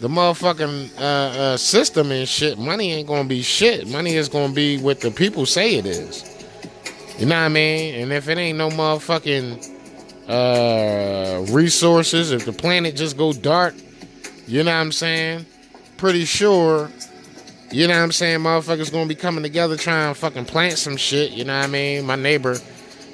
the 0.00 0.08
motherfucking 0.08 0.98
uh, 0.98 1.02
uh, 1.02 1.56
system 1.56 2.12
and 2.12 2.28
shit, 2.28 2.58
money 2.58 2.92
ain't 2.92 3.08
gonna 3.08 3.28
be 3.28 3.42
shit. 3.42 3.88
Money 3.88 4.14
is 4.14 4.28
gonna 4.28 4.52
be 4.52 4.78
what 4.78 5.00
the 5.00 5.10
people 5.10 5.46
say 5.46 5.76
it 5.76 5.86
is. 5.86 6.24
You 7.18 7.26
know 7.26 7.36
what 7.36 7.42
I 7.42 7.48
mean? 7.48 7.94
And 7.96 8.12
if 8.12 8.28
it 8.28 8.38
ain't 8.38 8.58
no 8.58 8.68
motherfucking 8.68 9.70
uh, 10.28 11.52
resources, 11.52 12.32
if 12.32 12.44
the 12.44 12.52
planet 12.52 12.94
just 12.96 13.16
go 13.16 13.32
dark, 13.32 13.74
you 14.46 14.62
know 14.62 14.70
what 14.70 14.76
I'm 14.76 14.92
saying? 14.92 15.46
Pretty 15.96 16.24
sure 16.24 16.90
you 17.72 17.88
know 17.88 17.94
what 17.94 18.02
I'm 18.02 18.12
saying? 18.12 18.40
Motherfuckers 18.40 18.92
gonna 18.92 19.08
be 19.08 19.14
coming 19.14 19.42
together 19.42 19.76
trying 19.76 20.12
to 20.12 20.20
fucking 20.20 20.44
plant 20.44 20.78
some 20.78 20.96
shit. 20.96 21.32
You 21.32 21.44
know 21.44 21.58
what 21.58 21.64
I 21.64 21.68
mean? 21.68 22.04
My 22.04 22.16
neighbor, 22.16 22.58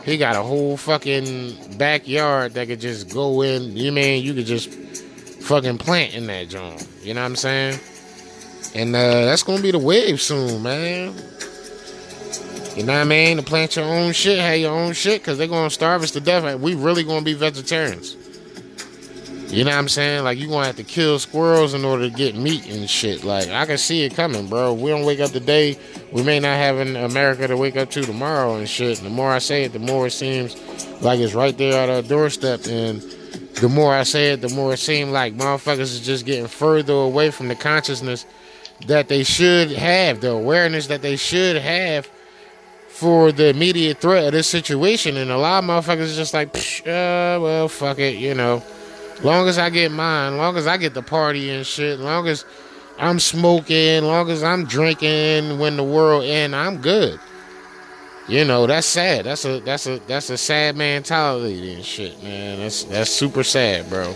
he 0.04 0.18
got 0.18 0.36
a 0.36 0.42
whole 0.42 0.76
fucking 0.76 1.76
backyard 1.78 2.54
that 2.54 2.66
could 2.66 2.80
just 2.80 3.12
go 3.12 3.42
in. 3.42 3.76
You 3.76 3.92
mean 3.92 4.24
you 4.24 4.34
could 4.34 4.46
just 4.46 4.72
fucking 5.42 5.78
plant 5.78 6.14
in 6.14 6.26
that 6.26 6.48
joint? 6.48 6.86
You 7.02 7.14
know 7.14 7.20
what 7.20 7.26
I'm 7.26 7.36
saying? 7.36 7.78
And 8.74 8.94
uh, 8.94 9.24
that's 9.24 9.42
gonna 9.42 9.62
be 9.62 9.70
the 9.70 9.78
wave 9.78 10.20
soon, 10.20 10.62
man. 10.62 11.14
You 12.76 12.84
know 12.84 12.92
what 12.92 13.00
I 13.00 13.04
mean? 13.04 13.38
To 13.38 13.42
plant 13.42 13.76
your 13.76 13.84
own 13.84 14.12
shit, 14.12 14.38
have 14.38 14.58
your 14.58 14.72
own 14.72 14.92
shit, 14.92 15.24
cause 15.24 15.38
they're 15.38 15.48
gonna 15.48 15.70
starve 15.70 16.02
us 16.02 16.10
to 16.12 16.20
death. 16.20 16.58
We 16.60 16.74
really 16.74 17.04
gonna 17.04 17.24
be 17.24 17.34
vegetarians. 17.34 18.16
You 19.50 19.64
know 19.64 19.70
what 19.70 19.78
I'm 19.78 19.88
saying? 19.88 20.24
Like 20.24 20.36
you 20.36 20.46
gonna 20.46 20.66
have 20.66 20.76
to 20.76 20.84
kill 20.84 21.18
squirrels 21.18 21.72
in 21.72 21.82
order 21.82 22.10
to 22.10 22.14
get 22.14 22.36
meat 22.36 22.66
and 22.68 22.88
shit. 22.88 23.24
Like 23.24 23.48
I 23.48 23.64
can 23.64 23.78
see 23.78 24.02
it 24.02 24.14
coming, 24.14 24.46
bro. 24.46 24.74
We 24.74 24.90
don't 24.90 25.06
wake 25.06 25.20
up 25.20 25.30
today. 25.30 25.78
We 26.12 26.22
may 26.22 26.38
not 26.38 26.56
have 26.56 26.76
an 26.76 26.96
America 26.96 27.48
to 27.48 27.56
wake 27.56 27.76
up 27.76 27.90
to 27.92 28.02
tomorrow 28.02 28.56
and 28.56 28.68
shit. 28.68 28.98
And 28.98 29.06
the 29.06 29.10
more 29.10 29.32
I 29.32 29.38
say 29.38 29.64
it, 29.64 29.72
the 29.72 29.78
more 29.78 30.08
it 30.08 30.10
seems 30.10 30.54
like 31.00 31.18
it's 31.18 31.32
right 31.32 31.56
there 31.56 31.82
at 31.82 31.88
our 31.88 32.02
doorstep. 32.02 32.66
And 32.66 33.00
the 33.54 33.70
more 33.70 33.94
I 33.94 34.02
say 34.02 34.32
it, 34.32 34.42
the 34.42 34.50
more 34.50 34.74
it 34.74 34.80
seems 34.80 35.12
like 35.12 35.34
motherfuckers 35.34 35.78
is 35.80 36.00
just 36.00 36.26
getting 36.26 36.46
further 36.46 36.92
away 36.92 37.30
from 37.30 37.48
the 37.48 37.56
consciousness 37.56 38.26
that 38.86 39.08
they 39.08 39.24
should 39.24 39.70
have, 39.72 40.20
the 40.20 40.30
awareness 40.30 40.88
that 40.88 41.00
they 41.00 41.16
should 41.16 41.56
have 41.56 42.06
for 42.88 43.32
the 43.32 43.48
immediate 43.48 43.98
threat 43.98 44.26
of 44.26 44.32
this 44.32 44.46
situation. 44.46 45.16
And 45.16 45.30
a 45.30 45.38
lot 45.38 45.64
of 45.64 45.70
motherfuckers 45.70 46.00
is 46.00 46.16
just 46.16 46.34
like, 46.34 46.54
uh, 46.86 47.40
well, 47.40 47.68
fuck 47.68 47.98
it, 47.98 48.16
you 48.16 48.34
know. 48.34 48.62
Long 49.22 49.48
as 49.48 49.58
I 49.58 49.70
get 49.70 49.90
mine, 49.90 50.36
long 50.36 50.56
as 50.56 50.66
I 50.66 50.76
get 50.76 50.94
the 50.94 51.02
party 51.02 51.50
and 51.50 51.66
shit, 51.66 51.98
long 51.98 52.28
as 52.28 52.44
I'm 52.98 53.18
smoking, 53.18 54.04
long 54.04 54.30
as 54.30 54.42
I'm 54.42 54.64
drinking 54.64 55.58
when 55.58 55.76
the 55.76 55.84
world 55.84 56.24
end, 56.24 56.54
I'm 56.54 56.80
good. 56.80 57.18
You 58.28 58.44
know, 58.44 58.66
that's 58.66 58.86
sad. 58.86 59.24
That's 59.24 59.44
a 59.44 59.60
that's 59.60 59.86
a 59.86 59.98
that's 60.00 60.28
a 60.30 60.36
sad 60.36 60.76
mentality 60.76 61.74
and 61.74 61.84
shit, 61.84 62.22
man. 62.22 62.58
That's 62.58 62.84
that's 62.84 63.10
super 63.10 63.42
sad, 63.42 63.88
bro. 63.88 64.14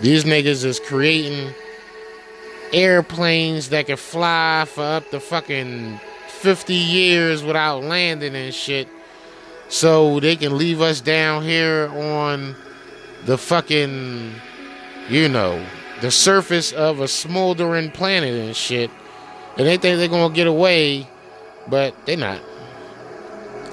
These 0.00 0.24
niggas 0.24 0.64
is 0.64 0.80
creating 0.80 1.54
airplanes 2.72 3.68
that 3.68 3.86
can 3.86 3.96
fly 3.96 4.64
for 4.66 4.82
up 4.82 5.10
to 5.10 5.20
fucking 5.20 6.00
50 6.26 6.74
years 6.74 7.44
without 7.44 7.84
landing 7.84 8.34
and 8.34 8.52
shit. 8.52 8.88
So 9.68 10.18
they 10.20 10.36
can 10.36 10.58
leave 10.58 10.80
us 10.80 11.00
down 11.00 11.44
here 11.44 11.88
on 11.88 12.56
the 13.24 13.38
fucking, 13.38 14.34
you 15.08 15.28
know, 15.28 15.64
the 16.00 16.10
surface 16.10 16.72
of 16.72 17.00
a 17.00 17.08
smoldering 17.08 17.90
planet 17.90 18.34
and 18.34 18.54
shit. 18.54 18.90
And 19.56 19.66
they 19.66 19.76
think 19.76 19.98
they're 19.98 20.08
gonna 20.08 20.34
get 20.34 20.46
away, 20.46 21.08
but 21.68 21.94
they're 22.06 22.16
not. 22.16 22.40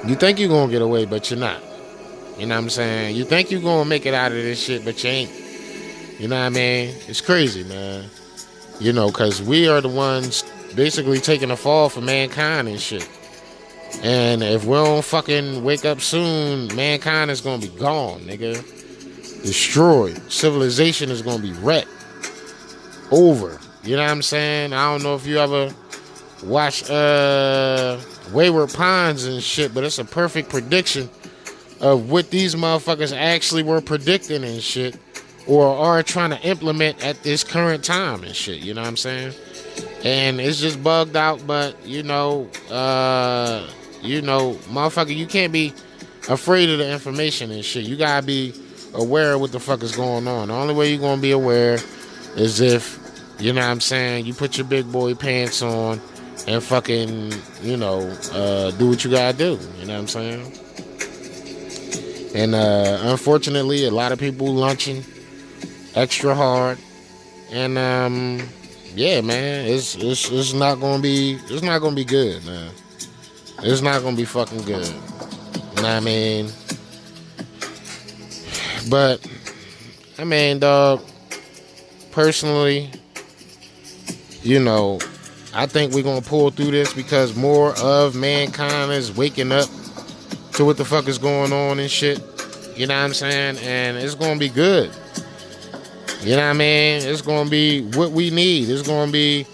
You 0.06 0.16
think 0.16 0.40
you're 0.40 0.50
gonna 0.50 0.72
get 0.72 0.82
away, 0.82 1.06
but 1.06 1.30
you're 1.30 1.40
not. 1.40 1.62
You 2.38 2.46
know 2.46 2.56
what 2.56 2.64
I'm 2.64 2.70
saying? 2.70 3.16
You 3.16 3.26
think 3.26 3.52
you're 3.52 3.62
gonna 3.62 3.86
make 3.86 4.06
it 4.06 4.14
out 4.14 4.32
of 4.32 4.38
this 4.38 4.64
shit, 4.64 4.86
but 4.86 5.04
you 5.04 5.10
ain't. 5.10 5.32
You 6.20 6.28
know 6.28 6.40
what 6.40 6.46
I 6.46 6.50
mean? 6.50 6.96
It's 7.08 7.22
crazy, 7.22 7.64
man. 7.64 8.06
You 8.80 8.94
know, 8.94 9.12
cause 9.12 9.42
we 9.42 9.68
are 9.68 9.82
the 9.82 9.90
ones 9.90 10.44
basically 10.76 11.20
taking 11.20 11.50
the 11.50 11.58
fall 11.58 11.90
for 11.90 12.02
mankind 12.02 12.68
and 12.68 12.80
shit. 12.80 13.08
And 14.04 14.42
if 14.42 14.64
we 14.64 14.76
don't 14.76 15.04
fucking 15.04 15.64
wake 15.64 15.84
up 15.84 16.00
soon, 16.00 16.74
mankind 16.76 17.30
is 17.30 17.42
gonna 17.42 17.62
be 17.62 17.68
gone, 17.68 18.22
nigga 18.22 18.64
destroyed. 19.44 20.20
Civilization 20.32 21.10
is 21.10 21.22
gonna 21.22 21.42
be 21.42 21.54
wrecked. 21.54 21.90
Over. 23.12 23.60
You 23.84 23.96
know 23.96 24.04
what 24.04 24.12
I'm 24.12 24.22
saying? 24.22 24.74
I 24.74 24.92
don't 24.92 25.04
know 25.04 25.16
if 25.16 25.26
you 25.26 25.40
ever 25.40 25.74
watch 26.44 26.90
uh 26.90 28.00
Wayward 28.32 28.74
Pines 28.74 29.26
and 29.26 29.42
shit, 29.42 29.74
but 29.74 29.84
it's 29.84 30.00
a 30.00 30.06
perfect 30.06 30.50
prediction 30.50 31.10
of 31.80 32.10
what 32.10 32.30
these 32.30 32.56
motherfuckers 32.56 33.16
actually 33.16 33.64
were 33.64 33.82
predicting 33.82 34.44
and 34.44 34.62
shit. 34.62 34.98
Or 35.48 35.66
are 35.66 36.04
trying 36.04 36.30
to 36.30 36.40
implement 36.48 37.04
at 37.04 37.24
this 37.24 37.44
current 37.44 37.84
time 37.84 38.24
and 38.24 38.36
shit. 38.36 38.62
You 38.62 38.76
know 38.76 38.82
what 38.82 38.88
I'm 38.88 38.98
saying? 38.98 39.34
And 40.04 40.40
it's 40.40 40.62
just 40.62 40.84
bugged 40.84 41.16
out, 41.16 41.46
but 41.48 41.76
you 41.86 42.04
know, 42.04 42.48
uh 42.70 43.68
you 44.04 44.22
know, 44.22 44.54
motherfucker, 44.70 45.16
you 45.16 45.28
can't 45.28 45.52
be 45.52 45.74
afraid 46.30 46.70
of 46.70 46.78
the 46.80 46.92
information 46.92 47.52
and 47.52 47.66
shit. 47.66 47.86
You 47.86 47.96
gotta 47.96 48.26
be 48.26 48.54
aware 48.94 49.34
of 49.34 49.42
what 49.42 49.52
the 49.52 49.60
fuck 49.60 49.84
is 49.84 49.96
going 49.96 50.28
on. 50.28 50.50
The 50.50 50.54
only 50.54 50.74
way 50.74 50.92
you're 50.92 51.02
gonna 51.02 51.22
be 51.22 51.32
aware 51.32 51.80
is 52.36 52.60
if, 52.60 53.00
you 53.40 53.54
know 53.54 53.62
what 53.62 53.68
I'm 53.68 53.82
saying, 53.82 54.26
you 54.26 54.34
put 54.34 54.58
your 54.58 54.68
big 54.68 54.92
boy 54.92 55.16
pants 55.16 55.62
on 55.62 56.02
and 56.48 56.64
fucking, 56.64 57.34
you 57.62 57.78
know, 57.78 58.10
uh, 58.34 58.72
do 58.72 58.90
what 58.90 59.04
you 59.04 59.12
gotta 59.12 59.38
do. 59.38 59.60
You 59.80 59.86
know 59.86 59.94
what 59.94 60.02
I'm 60.02 60.08
saying? 60.08 60.52
And 62.34 62.56
uh, 62.56 63.00
unfortunately, 63.04 63.86
a 63.86 63.92
lot 63.92 64.12
of 64.12 64.20
people 64.20 64.54
lunching 64.54 65.04
extra 65.96 66.34
hard, 66.34 66.78
and 67.52 67.78
um, 67.78 68.42
yeah, 68.96 69.20
man, 69.20 69.66
it's 69.68 69.96
it's 69.96 70.32
it's 70.32 70.54
not 70.54 70.80
gonna 70.80 71.02
be 71.02 71.38
it's 71.50 71.62
not 71.62 71.80
gonna 71.80 71.96
be 71.96 72.06
good, 72.06 72.46
man. 72.46 72.72
It's 73.64 73.82
not 73.82 74.02
gonna 74.02 74.16
be 74.16 74.24
fucking 74.24 74.62
good. 74.62 74.88
You 74.88 75.76
know 75.76 75.82
what 75.82 75.86
I 75.86 76.00
mean? 76.00 76.52
But 78.90 79.26
I 80.18 80.24
mean, 80.24 80.60
dog, 80.60 81.02
personally, 82.12 82.90
you 84.44 84.60
know, 84.60 85.00
I 85.54 85.66
think 85.66 85.94
we're 85.94 86.04
gonna 86.04 86.22
pull 86.22 86.50
through 86.50 86.72
this 86.72 86.94
because 86.94 87.36
more 87.36 87.78
of 87.80 88.16
mankind 88.16 88.92
is 88.92 89.16
waking 89.16 89.52
up 89.52 89.70
to 90.54 90.66
what 90.66 90.78
the 90.78 90.86
fuck 90.86 91.08
is 91.08 91.18
going 91.18 91.54
on 91.54 91.80
and 91.80 91.90
shit. 91.90 92.22
You 92.76 92.88
know 92.88 92.96
what 92.96 93.06
I'm 93.06 93.14
saying? 93.14 93.58
And 93.58 93.98
it's 93.98 94.16
gonna 94.16 94.40
be 94.40 94.50
good. 94.50 94.92
You 96.22 96.36
know 96.36 96.44
what 96.44 96.52
I 96.52 96.54
mean? 96.54 97.02
It's 97.04 97.22
gonna 97.22 97.50
be 97.50 97.82
what 97.82 98.12
we 98.12 98.30
need. 98.30 98.70
It's 98.70 98.88
gonna 98.88 99.12
be 99.12 99.46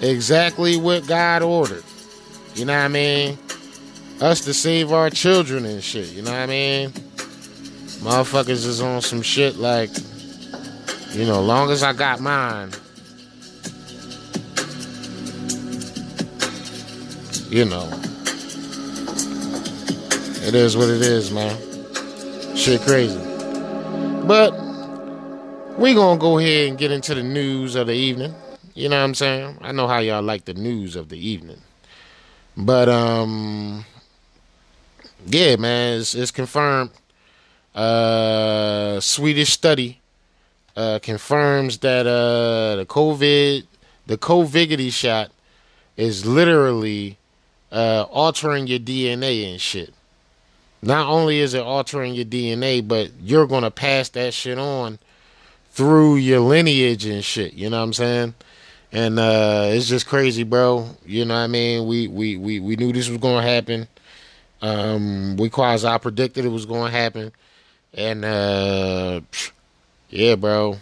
exactly 0.00 0.76
what 0.76 1.06
God 1.06 1.42
ordered. 1.42 1.84
You 2.54 2.64
know 2.64 2.74
what 2.76 2.84
I 2.84 2.88
mean? 2.88 3.38
Us 4.20 4.40
to 4.42 4.54
save 4.54 4.92
our 4.92 5.10
children 5.10 5.64
and 5.64 5.82
shit. 5.82 6.08
You 6.12 6.22
know 6.22 6.30
what 6.30 6.40
I 6.40 6.46
mean? 6.46 6.92
Motherfuckers 8.04 8.66
is 8.66 8.82
on 8.82 9.00
some 9.00 9.22
shit 9.22 9.56
like, 9.56 9.88
you 11.12 11.24
know, 11.24 11.40
long 11.40 11.70
as 11.70 11.82
I 11.82 11.94
got 11.94 12.20
mine. 12.20 12.70
You 17.48 17.64
know. 17.64 17.88
It 20.46 20.54
is 20.54 20.76
what 20.76 20.90
it 20.90 21.00
is, 21.00 21.30
man. 21.30 21.56
Shit 22.54 22.82
crazy. 22.82 23.18
But 24.26 24.52
we 25.78 25.94
gonna 25.94 26.20
go 26.20 26.38
ahead 26.38 26.68
and 26.68 26.78
get 26.78 26.90
into 26.90 27.14
the 27.14 27.22
news 27.22 27.74
of 27.74 27.86
the 27.86 27.94
evening. 27.94 28.34
You 28.74 28.90
know 28.90 28.98
what 28.98 29.04
I'm 29.04 29.14
saying? 29.14 29.56
I 29.62 29.72
know 29.72 29.88
how 29.88 30.00
y'all 30.00 30.22
like 30.22 30.44
the 30.44 30.52
news 30.52 30.94
of 30.94 31.08
the 31.08 31.16
evening. 31.16 31.62
But 32.54 32.90
um 32.90 33.86
yeah, 35.24 35.56
man, 35.56 36.00
it's, 36.00 36.14
it's 36.14 36.30
confirmed. 36.30 36.90
Uh 37.74 39.00
Swedish 39.00 39.52
study 39.52 40.00
uh 40.76 40.98
confirms 41.02 41.78
that 41.78 42.06
uh 42.06 42.76
the 42.76 42.86
COVID 42.86 43.66
the 44.06 44.18
COVIDity 44.18 44.92
shot 44.92 45.30
is 45.96 46.24
literally 46.24 47.18
uh 47.72 48.06
altering 48.10 48.66
your 48.66 48.78
DNA 48.78 49.50
and 49.50 49.60
shit. 49.60 49.92
Not 50.82 51.08
only 51.08 51.38
is 51.40 51.54
it 51.54 51.62
altering 51.62 52.14
your 52.14 52.26
DNA, 52.26 52.86
but 52.86 53.10
you're 53.22 53.46
gonna 53.46 53.70
pass 53.70 54.10
that 54.10 54.34
shit 54.34 54.58
on 54.58 54.98
through 55.70 56.16
your 56.16 56.40
lineage 56.40 57.04
and 57.06 57.24
shit. 57.24 57.54
You 57.54 57.70
know 57.70 57.78
what 57.78 57.84
I'm 57.84 57.92
saying? 57.94 58.34
And 58.92 59.18
uh, 59.18 59.70
it's 59.70 59.88
just 59.88 60.06
crazy, 60.06 60.44
bro. 60.44 60.88
You 61.04 61.24
know 61.24 61.34
what 61.34 61.40
I 61.40 61.46
mean? 61.48 61.86
We 61.88 62.06
we 62.06 62.36
we, 62.36 62.60
we 62.60 62.76
knew 62.76 62.92
this 62.92 63.08
was 63.08 63.18
gonna 63.18 63.42
happen. 63.42 63.88
Um, 64.62 65.36
we 65.36 65.50
quasi 65.50 65.98
predicted 65.98 66.44
it 66.44 66.48
was 66.48 66.64
gonna 66.64 66.90
happen. 66.90 67.32
And 67.96 68.24
uh, 68.24 69.20
yeah, 70.10 70.34
bro. 70.36 70.78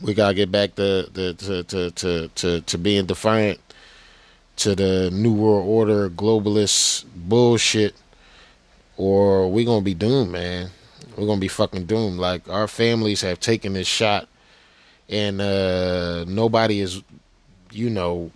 We 0.00 0.14
gotta 0.14 0.34
get 0.34 0.52
back 0.52 0.74
to 0.76 1.08
to 1.14 1.34
to 1.34 1.62
to 1.64 1.90
to, 1.90 2.28
to, 2.28 2.60
to 2.60 2.78
being 2.78 3.06
defiant 3.06 3.60
to 4.56 4.74
the 4.74 5.10
new 5.10 5.32
world 5.32 5.66
order 5.68 6.08
globalist 6.08 7.04
bullshit 7.14 7.94
or 8.96 9.50
we 9.50 9.64
gonna 9.64 9.82
be 9.82 9.94
doomed, 9.94 10.32
man. 10.32 10.70
We're 11.16 11.26
gonna 11.26 11.40
be 11.40 11.48
fucking 11.48 11.86
doomed. 11.86 12.18
Like 12.18 12.48
our 12.48 12.68
families 12.68 13.20
have 13.22 13.40
taken 13.40 13.74
this 13.74 13.86
shot, 13.86 14.28
and 15.08 15.40
uh, 15.40 16.24
nobody 16.26 16.80
is, 16.80 17.02
you 17.70 17.90
know, 17.90 18.30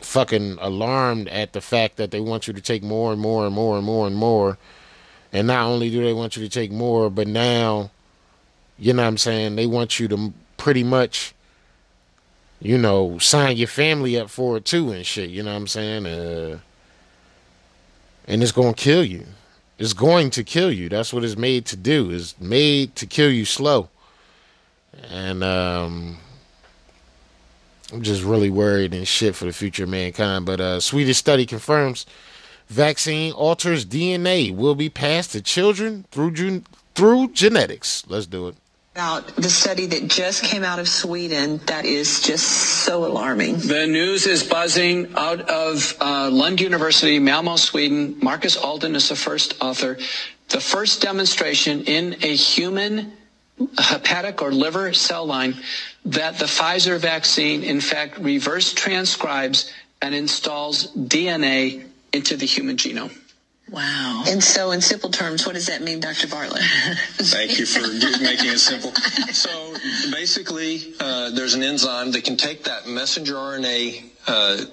fucking 0.00 0.58
alarmed 0.60 1.28
at 1.28 1.52
the 1.52 1.60
fact 1.60 1.96
that 1.96 2.10
they 2.10 2.20
want 2.20 2.46
you 2.46 2.52
to 2.54 2.60
take 2.60 2.82
more 2.82 3.12
and 3.12 3.20
more 3.20 3.46
and 3.46 3.54
more 3.54 3.76
and 3.76 3.86
more 3.86 4.06
and 4.06 4.16
more. 4.16 4.58
Not 5.32 5.66
only 5.66 5.90
do 5.90 6.02
they 6.02 6.12
want 6.12 6.36
you 6.36 6.42
to 6.42 6.48
take 6.48 6.70
more, 6.70 7.10
but 7.10 7.26
now, 7.26 7.90
you 8.78 8.92
know 8.92 9.02
what 9.02 9.08
I'm 9.08 9.18
saying, 9.18 9.56
they 9.56 9.66
want 9.66 9.98
you 9.98 10.08
to 10.08 10.32
pretty 10.56 10.84
much, 10.84 11.34
you 12.60 12.78
know, 12.78 13.18
sign 13.18 13.56
your 13.56 13.68
family 13.68 14.18
up 14.18 14.30
for 14.30 14.56
it 14.56 14.64
too 14.64 14.90
and 14.90 15.04
shit. 15.04 15.30
You 15.30 15.42
know 15.42 15.52
what 15.52 15.58
I'm 15.58 15.66
saying? 15.66 16.06
Uh, 16.06 16.58
and 18.26 18.42
it's 18.42 18.52
going 18.52 18.74
to 18.74 18.82
kill 18.82 19.04
you. 19.04 19.26
It's 19.78 19.92
going 19.92 20.30
to 20.30 20.44
kill 20.44 20.72
you. 20.72 20.88
That's 20.88 21.12
what 21.12 21.22
it's 21.22 21.36
made 21.36 21.66
to 21.66 21.76
do. 21.76 22.10
It's 22.10 22.38
made 22.40 22.96
to 22.96 23.06
kill 23.06 23.30
you 23.30 23.44
slow. 23.44 23.90
And 25.10 25.44
um, 25.44 26.18
I'm 27.92 28.02
just 28.02 28.22
really 28.22 28.50
worried 28.50 28.94
and 28.94 29.06
shit 29.06 29.36
for 29.36 29.44
the 29.44 29.52
future 29.52 29.84
of 29.84 29.90
mankind. 29.90 30.46
But 30.46 30.60
uh, 30.60 30.80
Swedish 30.80 31.18
study 31.18 31.44
confirms 31.44 32.06
vaccine 32.68 33.32
alters 33.32 33.84
DNA 33.84 34.54
will 34.54 34.74
be 34.74 34.88
passed 34.88 35.32
to 35.32 35.42
children 35.42 36.04
through 36.10 36.32
gen- 36.32 36.66
through 36.94 37.28
genetics. 37.32 38.04
Let's 38.08 38.26
do 38.26 38.48
it 38.48 38.56
about 38.96 39.36
the 39.36 39.50
study 39.50 39.84
that 39.84 40.08
just 40.08 40.42
came 40.42 40.64
out 40.64 40.78
of 40.78 40.88
Sweden 40.88 41.60
that 41.66 41.84
is 41.84 42.22
just 42.22 42.46
so 42.46 43.04
alarming. 43.04 43.58
The 43.58 43.86
news 43.86 44.26
is 44.26 44.42
buzzing 44.42 45.14
out 45.18 45.42
of 45.50 45.94
uh, 46.00 46.30
Lund 46.32 46.62
University, 46.62 47.18
Malmo, 47.18 47.56
Sweden. 47.56 48.16
Markus 48.22 48.56
Aldén 48.56 48.94
is 48.94 49.10
the 49.10 49.14
first 49.14 49.62
author. 49.62 49.98
The 50.48 50.60
first 50.60 51.02
demonstration 51.02 51.84
in 51.84 52.16
a 52.22 52.34
human 52.34 53.12
hepatic 53.76 54.40
or 54.40 54.50
liver 54.50 54.94
cell 54.94 55.26
line 55.26 55.56
that 56.06 56.38
the 56.38 56.46
Pfizer 56.46 56.98
vaccine, 56.98 57.64
in 57.64 57.82
fact, 57.82 58.18
reverse 58.18 58.72
transcribes 58.72 59.70
and 60.00 60.14
installs 60.14 60.90
DNA 60.92 61.84
into 62.12 62.36
the 62.36 62.46
human 62.46 62.76
genome. 62.76 63.16
Wow. 63.68 64.22
And 64.28 64.42
so, 64.42 64.70
in 64.70 64.80
simple 64.80 65.10
terms, 65.10 65.44
what 65.44 65.56
does 65.56 65.66
that 65.66 65.82
mean, 65.82 65.98
Dr. 65.98 66.28
Bartlett? 66.28 66.62
Thank 67.16 67.58
you 67.58 67.66
for 67.66 67.80
making 68.22 68.50
it 68.50 68.60
simple. 68.60 68.92
So, 69.32 69.74
basically, 70.12 70.94
uh, 71.00 71.30
there's 71.30 71.54
an 71.54 71.64
enzyme 71.64 72.12
that 72.12 72.22
can 72.22 72.36
take 72.36 72.64
that 72.64 72.86
messenger 72.86 73.34
RNA 73.34 74.04
uh, 74.28 74.64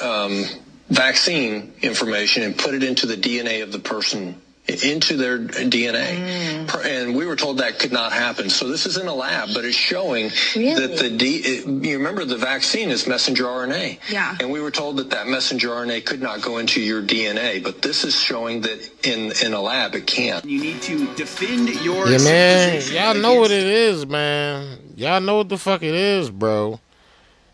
um, 0.00 0.44
vaccine 0.88 1.74
information 1.82 2.44
and 2.44 2.56
put 2.56 2.74
it 2.74 2.84
into 2.84 3.06
the 3.06 3.16
DNA 3.16 3.62
of 3.62 3.72
the 3.72 3.80
person 3.80 4.40
into 4.68 5.16
their 5.16 5.38
DNA. 5.38 6.66
Mm. 6.66 6.84
And 6.84 7.16
we 7.16 7.26
were 7.26 7.34
told 7.34 7.58
that 7.58 7.78
could 7.78 7.92
not 7.92 8.12
happen. 8.12 8.48
So 8.48 8.68
this 8.68 8.86
is 8.86 8.96
in 8.96 9.08
a 9.08 9.14
lab, 9.14 9.50
but 9.54 9.64
it's 9.64 9.76
showing 9.76 10.30
really? 10.54 10.74
that 10.74 10.98
the 10.98 11.10
D, 11.10 11.36
it, 11.38 11.66
you 11.66 11.98
remember 11.98 12.24
the 12.24 12.36
vaccine 12.36 12.90
is 12.90 13.06
messenger 13.06 13.44
RNA. 13.44 13.98
Yeah. 14.08 14.36
And 14.40 14.50
we 14.50 14.60
were 14.60 14.70
told 14.70 14.98
that 14.98 15.10
that 15.10 15.26
messenger 15.26 15.68
RNA 15.70 16.06
could 16.06 16.22
not 16.22 16.42
go 16.42 16.58
into 16.58 16.80
your 16.80 17.02
DNA, 17.02 17.62
but 17.62 17.82
this 17.82 18.04
is 18.04 18.18
showing 18.18 18.60
that 18.62 18.88
in, 19.04 19.32
in 19.44 19.52
a 19.52 19.60
lab 19.60 19.94
it 19.96 20.06
can. 20.06 20.42
You 20.44 20.60
need 20.60 20.80
to 20.82 21.12
defend 21.14 21.68
your 21.82 22.08
Yeah, 22.08 22.18
man. 22.18 22.82
Y'all 22.92 23.14
know 23.20 23.34
what 23.34 23.50
it 23.50 23.66
is, 23.66 24.06
man. 24.06 24.78
Y'all 24.96 25.20
know 25.20 25.38
what 25.38 25.48
the 25.48 25.58
fuck 25.58 25.82
it 25.82 25.94
is, 25.94 26.30
bro. 26.30 26.78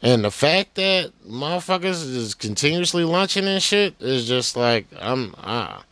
And 0.03 0.25
the 0.25 0.31
fact 0.31 0.75
that 0.77 1.11
motherfuckers 1.27 2.05
is 2.05 2.35
continuously 2.35 3.03
lunching 3.03 3.47
and 3.47 3.63
shit 3.63 3.95
is 3.99 4.29
just 4.29 4.57
like 4.57 4.87
I'm 5.01 5.35
ah. 5.39 5.85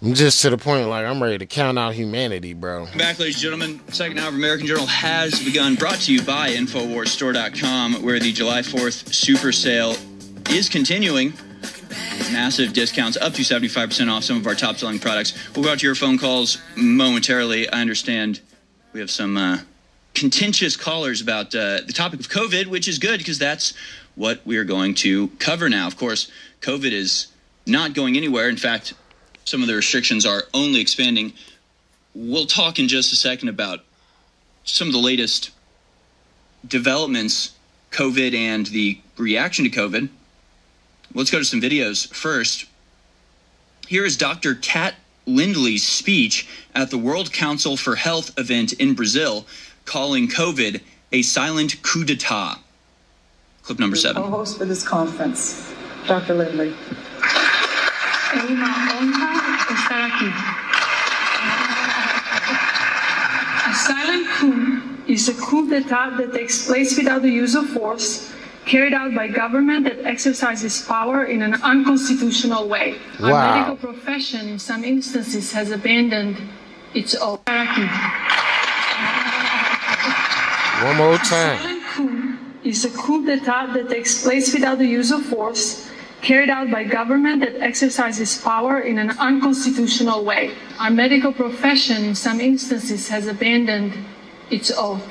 I'm 0.00 0.14
just 0.14 0.42
to 0.42 0.50
the 0.50 0.58
point, 0.58 0.86
like 0.86 1.04
I'm 1.04 1.20
ready 1.20 1.38
to 1.38 1.46
count 1.46 1.76
out 1.76 1.92
humanity, 1.92 2.54
bro. 2.54 2.86
Back, 2.96 3.18
ladies 3.18 3.34
and 3.34 3.42
gentlemen. 3.42 3.80
Second 3.88 4.20
hour 4.20 4.28
of 4.28 4.34
American 4.34 4.68
Journal 4.68 4.86
has 4.86 5.42
begun. 5.42 5.74
Brought 5.74 5.96
to 6.02 6.12
you 6.12 6.22
by 6.22 6.50
InfoWarsStore.com, 6.50 8.04
where 8.04 8.20
the 8.20 8.32
July 8.32 8.60
4th 8.60 9.12
super 9.12 9.50
sale 9.50 9.96
is 10.50 10.68
continuing. 10.68 11.32
Massive 12.30 12.72
discounts, 12.72 13.16
up 13.16 13.32
to 13.32 13.42
75% 13.42 14.08
off 14.08 14.22
some 14.22 14.36
of 14.36 14.46
our 14.46 14.54
top 14.54 14.76
selling 14.76 15.00
products. 15.00 15.36
We'll 15.56 15.64
go 15.64 15.72
out 15.72 15.80
to 15.80 15.86
your 15.86 15.96
phone 15.96 16.16
calls 16.16 16.58
momentarily. 16.76 17.68
I 17.68 17.80
understand 17.80 18.40
we 18.92 19.00
have 19.00 19.10
some 19.10 19.36
uh, 19.36 19.58
contentious 20.14 20.76
callers 20.76 21.20
about 21.20 21.46
uh, 21.56 21.80
the 21.84 21.92
topic 21.92 22.20
of 22.20 22.28
COVID, 22.28 22.68
which 22.68 22.86
is 22.86 23.00
good 23.00 23.18
because 23.18 23.40
that's 23.40 23.74
what 24.14 24.46
we 24.46 24.58
are 24.58 24.64
going 24.64 24.94
to 24.96 25.26
cover 25.40 25.68
now. 25.68 25.88
Of 25.88 25.96
course, 25.96 26.30
COVID 26.60 26.92
is 26.92 27.28
not 27.66 27.94
going 27.94 28.16
anywhere. 28.16 28.48
In 28.48 28.56
fact, 28.56 28.94
some 29.48 29.62
of 29.62 29.68
the 29.68 29.74
restrictions 29.74 30.26
are 30.26 30.44
only 30.52 30.80
expanding. 30.80 31.32
We'll 32.14 32.46
talk 32.46 32.78
in 32.78 32.86
just 32.86 33.12
a 33.12 33.16
second 33.16 33.48
about 33.48 33.80
some 34.64 34.88
of 34.88 34.92
the 34.92 35.00
latest 35.00 35.50
developments, 36.66 37.52
COVID 37.90 38.34
and 38.34 38.66
the 38.66 39.00
reaction 39.16 39.64
to 39.64 39.70
COVID. 39.70 40.10
Let's 41.14 41.30
go 41.30 41.38
to 41.38 41.44
some 41.44 41.62
videos 41.62 42.12
first. 42.12 42.66
Here 43.86 44.04
is 44.04 44.18
Dr. 44.18 44.54
Kat 44.54 44.96
Lindley's 45.24 45.86
speech 45.86 46.46
at 46.74 46.90
the 46.90 46.98
World 46.98 47.32
Council 47.32 47.78
for 47.78 47.96
Health 47.96 48.38
event 48.38 48.74
in 48.74 48.94
Brazil, 48.94 49.46
calling 49.86 50.28
COVID 50.28 50.82
a 51.10 51.22
silent 51.22 51.80
coup 51.82 52.04
d'etat. 52.04 52.58
Clip 53.62 53.78
number 53.78 53.96
seven. 53.96 54.22
Co-host 54.22 54.58
for 54.58 54.66
this 54.66 54.86
conference, 54.86 55.72
Dr. 56.06 56.34
Lindley. 56.34 56.74
Es 58.34 58.44
una 58.44 58.66
honra 58.92 59.32
estar 59.70 60.02
aquí. 60.02 60.30
A 63.64 63.74
silent 63.74 64.26
coup 64.36 64.82
is 65.06 65.28
a 65.28 65.34
coup 65.34 65.66
d'etat 65.68 66.18
that 66.18 66.34
takes 66.34 66.66
place 66.66 66.96
without 66.98 67.22
the 67.22 67.30
use 67.30 67.54
of 67.54 67.66
force, 67.70 68.30
carried 68.66 68.92
out 68.92 69.14
by 69.14 69.28
government 69.28 69.84
that 69.84 70.04
exercises 70.04 70.82
power 70.82 71.24
in 71.24 71.40
an 71.40 71.54
unconstitutional 71.62 72.68
way. 72.68 72.98
Wow. 73.18 73.32
Our 73.32 73.54
medical 73.54 73.76
profession, 73.76 74.46
in 74.48 74.58
some 74.58 74.84
instances, 74.84 75.52
has 75.52 75.70
abandoned 75.70 76.36
its 76.92 77.14
own. 77.14 77.38
One 80.84 80.96
more 80.96 81.16
time. 81.16 81.56
A 81.56 81.62
silent 81.62 81.82
coup 81.94 82.36
is 82.62 82.84
a 82.84 82.90
coup 82.90 83.24
d'etat 83.24 83.72
that 83.72 83.88
takes 83.88 84.22
place 84.22 84.52
without 84.52 84.76
the 84.76 84.86
use 84.86 85.10
of 85.10 85.24
force, 85.24 85.87
carried 86.22 86.50
out 86.50 86.70
by 86.70 86.84
government 86.84 87.40
that 87.40 87.60
exercises 87.60 88.38
power 88.38 88.80
in 88.80 88.98
an 88.98 89.10
unconstitutional 89.18 90.24
way. 90.24 90.52
Our 90.78 90.90
medical 90.90 91.32
profession, 91.32 92.04
in 92.04 92.14
some 92.14 92.40
instances, 92.40 93.08
has 93.08 93.26
abandoned 93.26 93.92
its 94.50 94.72
oath. 94.76 95.08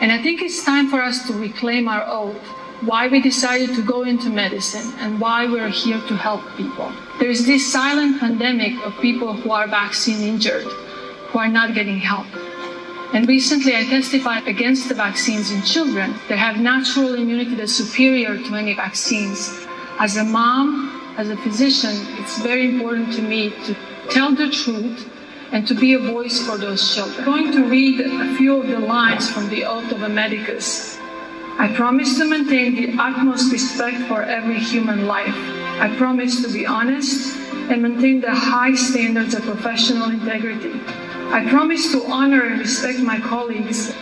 And 0.00 0.12
I 0.12 0.22
think 0.22 0.42
it's 0.42 0.64
time 0.64 0.88
for 0.88 1.02
us 1.02 1.26
to 1.26 1.32
reclaim 1.34 1.88
our 1.88 2.04
oath 2.06 2.40
why 2.82 3.08
we 3.08 3.20
decided 3.20 3.74
to 3.74 3.82
go 3.82 4.02
into 4.02 4.28
medicine, 4.28 4.92
and 4.98 5.18
why 5.18 5.46
we're 5.46 5.70
here 5.70 6.00
to 6.08 6.16
help 6.16 6.42
people. 6.56 6.92
There 7.18 7.30
is 7.30 7.46
this 7.46 7.72
silent 7.72 8.20
pandemic 8.20 8.74
of 8.84 9.00
people 9.00 9.32
who 9.32 9.50
are 9.50 9.66
vaccine 9.66 10.22
injured, 10.22 10.64
who 10.64 11.38
are 11.38 11.48
not 11.48 11.74
getting 11.74 11.98
help. 11.98 12.26
And 13.14 13.26
recently 13.26 13.74
I 13.74 13.84
testified 13.84 14.46
against 14.46 14.88
the 14.88 14.94
vaccines 14.94 15.50
in 15.50 15.62
children 15.62 16.12
that 16.28 16.38
have 16.38 16.60
natural 16.60 17.14
immunity 17.14 17.54
that's 17.54 17.72
superior 17.72 18.36
to 18.36 18.54
any 18.54 18.74
vaccines. 18.74 19.66
As 19.98 20.18
a 20.18 20.24
mom, 20.24 21.14
as 21.16 21.30
a 21.30 21.36
physician, 21.38 21.96
it's 22.18 22.38
very 22.42 22.68
important 22.68 23.14
to 23.14 23.22
me 23.22 23.50
to 23.64 23.74
tell 24.10 24.34
the 24.34 24.50
truth 24.50 25.08
and 25.52 25.66
to 25.66 25.74
be 25.74 25.94
a 25.94 25.98
voice 25.98 26.46
for 26.46 26.58
those 26.58 26.94
children. 26.94 27.26
I'm 27.26 27.44
going 27.44 27.52
to 27.52 27.64
read 27.64 28.00
a 28.00 28.34
few 28.36 28.60
of 28.60 28.68
the 28.68 28.78
lines 28.78 29.30
from 29.30 29.48
the 29.48 29.64
Oath 29.64 29.90
of 29.92 30.02
a 30.02 30.08
Medicus. 30.08 30.98
I 31.58 31.72
promise 31.74 32.18
to 32.18 32.26
maintain 32.26 32.74
the 32.74 33.02
utmost 33.02 33.50
respect 33.50 33.96
for 34.06 34.22
every 34.22 34.58
human 34.58 35.06
life. 35.06 35.34
I 35.80 35.94
promise 35.96 36.42
to 36.42 36.52
be 36.52 36.66
honest 36.66 37.34
and 37.70 37.80
maintain 37.80 38.20
the 38.20 38.34
high 38.34 38.74
standards 38.74 39.32
of 39.32 39.44
professional 39.44 40.10
integrity. 40.10 40.78
I 41.32 41.46
promise 41.48 41.90
to 41.92 42.04
honor 42.04 42.42
and 42.42 42.60
respect 42.60 42.98
my 42.98 43.18
colleagues. 43.18 43.94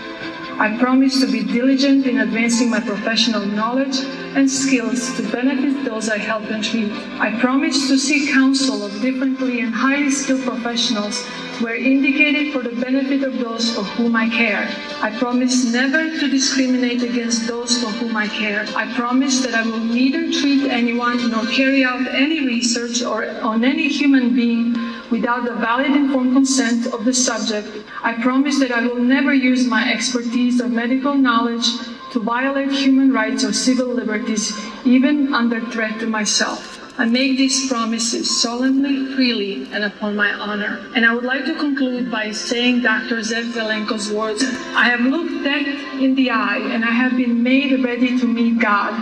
I 0.56 0.76
promise 0.78 1.20
to 1.20 1.26
be 1.26 1.42
diligent 1.42 2.06
in 2.06 2.20
advancing 2.20 2.70
my 2.70 2.78
professional 2.78 3.44
knowledge 3.44 3.98
and 4.36 4.48
skills 4.48 5.16
to 5.16 5.22
benefit 5.32 5.84
those 5.84 6.08
I 6.08 6.18
help 6.18 6.44
and 6.44 6.62
treat. 6.62 6.92
I 7.18 7.38
promise 7.40 7.88
to 7.88 7.98
seek 7.98 8.30
counsel 8.30 8.84
of 8.84 8.92
differently 9.00 9.60
and 9.60 9.74
highly 9.74 10.10
skilled 10.10 10.44
professionals 10.44 11.24
where 11.60 11.74
indicated 11.74 12.52
for 12.52 12.62
the 12.62 12.80
benefit 12.80 13.24
of 13.24 13.38
those 13.38 13.74
for 13.74 13.82
whom 13.82 14.14
I 14.14 14.28
care. 14.28 14.68
I 15.02 15.10
promise 15.18 15.72
never 15.72 16.10
to 16.18 16.28
discriminate 16.28 17.02
against 17.02 17.48
those 17.48 17.82
for 17.82 17.90
whom 17.90 18.16
I 18.16 18.28
care. 18.28 18.64
I 18.76 18.92
promise 18.94 19.40
that 19.40 19.54
I 19.54 19.62
will 19.62 19.80
neither 19.80 20.30
treat 20.30 20.70
anyone 20.70 21.30
nor 21.30 21.46
carry 21.46 21.84
out 21.84 22.06
any 22.08 22.46
research 22.46 23.02
or 23.02 23.28
on 23.40 23.64
any 23.64 23.88
human 23.88 24.34
being 24.34 24.93
without 25.10 25.44
the 25.44 25.54
valid 25.54 25.90
informed 25.90 26.34
consent 26.34 26.86
of 26.92 27.04
the 27.04 27.14
subject. 27.14 27.68
I 28.02 28.14
promise 28.14 28.58
that 28.58 28.72
I 28.72 28.86
will 28.86 29.02
never 29.02 29.34
use 29.34 29.66
my 29.66 29.92
expertise 29.92 30.60
or 30.60 30.68
medical 30.68 31.14
knowledge 31.14 31.66
to 32.12 32.20
violate 32.20 32.70
human 32.70 33.12
rights 33.12 33.44
or 33.44 33.52
civil 33.52 33.88
liberties, 33.88 34.52
even 34.84 35.34
under 35.34 35.60
threat 35.70 35.98
to 36.00 36.06
myself. 36.06 36.80
I 36.96 37.06
make 37.06 37.36
these 37.36 37.68
promises 37.68 38.40
solemnly, 38.40 39.12
freely, 39.16 39.68
and 39.72 39.82
upon 39.82 40.14
my 40.14 40.32
honor. 40.32 40.78
And 40.94 41.04
I 41.04 41.12
would 41.12 41.24
like 41.24 41.44
to 41.46 41.56
conclude 41.56 42.08
by 42.08 42.30
saying 42.30 42.82
Dr. 42.82 43.16
Zev 43.18 43.50
Zelenko's 43.52 44.12
words 44.12 44.44
I 44.76 44.84
have 44.90 45.00
looked 45.00 45.42
death 45.42 45.66
in 46.00 46.14
the 46.14 46.30
eye, 46.30 46.58
and 46.58 46.84
I 46.84 46.92
have 46.92 47.16
been 47.16 47.42
made 47.42 47.82
ready 47.82 48.16
to 48.16 48.26
meet 48.26 48.60
God. 48.60 48.94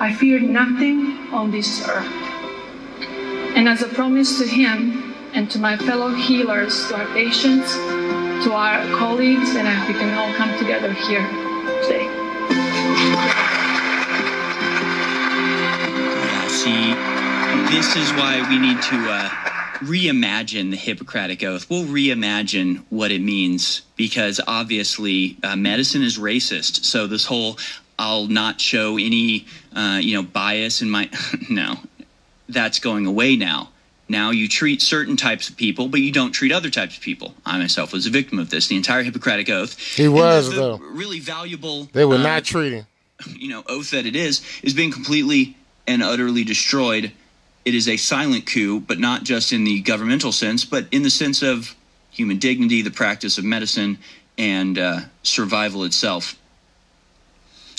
I 0.00 0.14
fear 0.14 0.40
nothing 0.40 1.28
on 1.32 1.50
this 1.50 1.86
earth. 1.86 2.10
And 3.54 3.68
as 3.68 3.82
a 3.82 3.88
promise 3.88 4.38
to 4.38 4.46
him 4.46 5.03
and 5.34 5.50
to 5.50 5.58
my 5.58 5.76
fellow 5.76 6.14
healers, 6.14 6.86
to 6.88 6.96
our 6.96 7.06
patients, 7.12 7.74
to 8.44 8.52
our 8.52 8.80
colleagues, 8.96 9.56
and 9.56 9.66
we 9.88 9.94
can 9.94 10.16
all 10.16 10.32
come 10.34 10.56
together 10.58 10.92
here 10.92 11.26
today. 11.82 12.04
Yeah, 16.22 16.48
see, 16.48 16.94
this 17.74 17.96
is 17.96 18.12
why 18.12 18.46
we 18.48 18.60
need 18.60 18.80
to 18.82 19.10
uh, 19.10 19.28
reimagine 19.80 20.70
the 20.70 20.76
Hippocratic 20.76 21.42
Oath. 21.42 21.68
We'll 21.68 21.84
reimagine 21.84 22.84
what 22.90 23.10
it 23.10 23.20
means 23.20 23.82
because 23.96 24.40
obviously 24.46 25.36
uh, 25.42 25.56
medicine 25.56 26.02
is 26.02 26.16
racist. 26.16 26.84
So 26.84 27.08
this 27.08 27.26
whole 27.26 27.58
I'll 27.98 28.28
not 28.28 28.60
show 28.60 28.98
any 28.98 29.46
uh, 29.74 29.98
you 30.00 30.14
know 30.14 30.22
bias 30.22 30.80
in 30.80 30.90
my 30.90 31.10
no, 31.50 31.74
that's 32.48 32.78
going 32.78 33.06
away 33.06 33.34
now. 33.34 33.70
Now 34.08 34.30
you 34.30 34.48
treat 34.48 34.82
certain 34.82 35.16
types 35.16 35.48
of 35.48 35.56
people, 35.56 35.88
but 35.88 36.00
you 36.00 36.12
don't 36.12 36.32
treat 36.32 36.52
other 36.52 36.70
types 36.70 36.96
of 36.96 37.02
people. 37.02 37.34
I 37.46 37.58
myself 37.58 37.92
was 37.92 38.06
a 38.06 38.10
victim 38.10 38.38
of 38.38 38.50
this. 38.50 38.68
The 38.68 38.76
entire 38.76 39.02
Hippocratic 39.02 39.48
Oath. 39.48 39.78
He 39.78 40.08
was 40.08 40.54
though. 40.54 40.76
Really 40.76 41.20
valuable. 41.20 41.88
They 41.92 42.04
were 42.04 42.16
uh, 42.16 42.22
not 42.22 42.44
treating. 42.44 42.86
you 43.36 43.48
know 43.48 43.62
oath 43.68 43.90
that 43.90 44.06
it 44.06 44.16
is 44.16 44.42
is 44.62 44.74
being 44.74 44.90
completely 44.90 45.56
and 45.86 46.02
utterly 46.02 46.44
destroyed 46.44 47.12
it 47.64 47.74
is 47.74 47.88
a 47.88 47.96
silent 47.96 48.46
coup 48.46 48.80
but 48.80 48.98
not 48.98 49.24
just 49.24 49.52
in 49.52 49.64
the 49.64 49.80
governmental 49.80 50.32
sense 50.32 50.64
but 50.64 50.86
in 50.90 51.02
the 51.02 51.10
sense 51.10 51.42
of 51.42 51.74
human 52.10 52.38
dignity 52.38 52.82
the 52.82 52.90
practice 52.90 53.38
of 53.38 53.44
medicine 53.44 53.98
and 54.38 54.78
uh, 54.78 55.00
survival 55.22 55.84
itself 55.84 56.36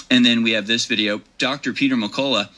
and 0.09 0.25
then 0.25 0.43
we 0.43 0.51
have 0.51 0.67
this 0.67 0.85
video 0.85 1.21
dr 1.38 1.71
peter 1.73 1.95
mccullough 1.95 2.49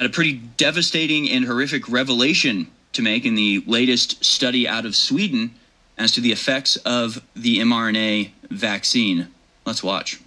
had 0.00 0.08
a 0.08 0.12
pretty 0.12 0.32
devastating 0.56 1.28
and 1.28 1.44
horrific 1.44 1.86
revelation 1.88 2.68
to 2.92 3.02
make 3.02 3.26
in 3.26 3.34
the 3.34 3.62
latest 3.66 4.24
study 4.24 4.66
out 4.66 4.86
of 4.86 4.96
sweden 4.96 5.54
as 5.98 6.12
to 6.12 6.22
the 6.22 6.32
effects 6.32 6.76
of 6.76 7.22
the 7.36 7.58
mrna 7.58 8.30
vaccine 8.50 9.28
let's 9.66 9.82
watch 9.82 10.20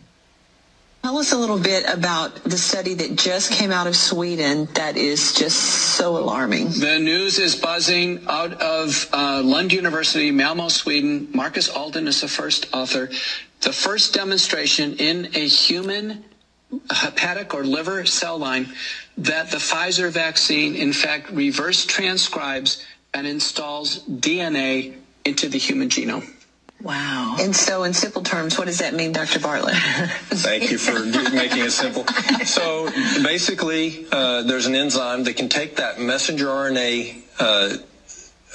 Tell 1.01 1.17
us 1.17 1.33
a 1.33 1.37
little 1.37 1.59
bit 1.59 1.83
about 1.91 2.45
the 2.45 2.57
study 2.57 2.93
that 2.93 3.17
just 3.17 3.51
came 3.51 3.73
out 3.73 3.87
of 3.87 3.95
Sweden 3.97 4.69
that 4.75 4.95
is 4.95 5.33
just 5.33 5.57
so 5.97 6.15
alarming. 6.15 6.69
The 6.69 6.97
news 6.97 7.39
is 7.39 7.57
buzzing 7.57 8.23
out 8.25 8.53
of 8.61 9.09
uh, 9.11 9.41
Lund 9.43 9.73
University, 9.73 10.31
Malmo, 10.31 10.69
Sweden. 10.69 11.27
Markus 11.33 11.67
Aldén 11.67 12.07
is 12.07 12.21
the 12.21 12.29
first 12.29 12.73
author. 12.73 13.09
The 13.59 13.73
first 13.73 14.13
demonstration 14.13 14.95
in 14.95 15.25
a 15.35 15.45
human 15.45 16.23
hepatic 16.89 17.53
or 17.53 17.63
liver 17.63 18.05
cell 18.05 18.37
line 18.37 18.69
that 19.17 19.51
the 19.51 19.57
Pfizer 19.57 20.11
vaccine, 20.11 20.75
in 20.75 20.93
fact, 20.93 21.29
reverse 21.29 21.85
transcribes 21.85 22.83
and 23.13 23.27
installs 23.27 24.03
DNA 24.05 24.95
into 25.25 25.47
the 25.47 25.57
human 25.57 25.89
genome. 25.89 26.29
Wow. 26.81 27.37
And 27.39 27.55
so, 27.55 27.83
in 27.83 27.93
simple 27.93 28.23
terms, 28.23 28.57
what 28.57 28.65
does 28.65 28.79
that 28.79 28.93
mean, 28.93 29.13
Dr. 29.13 29.39
Bartlett? 29.39 29.75
Thank 29.77 30.69
you 30.69 30.77
for 30.77 31.05
making 31.33 31.59
it 31.59 31.71
simple. 31.71 32.05
So 32.45 32.89
basically, 33.23 34.05
uh, 34.11 34.41
there's 34.41 34.65
an 34.65 34.75
enzyme 34.75 35.23
that 35.23 35.37
can 35.37 35.47
take 35.47 35.77
that 35.77 36.01
messenger 36.01 36.47
RNA 36.47 37.21
uh, 37.39 37.77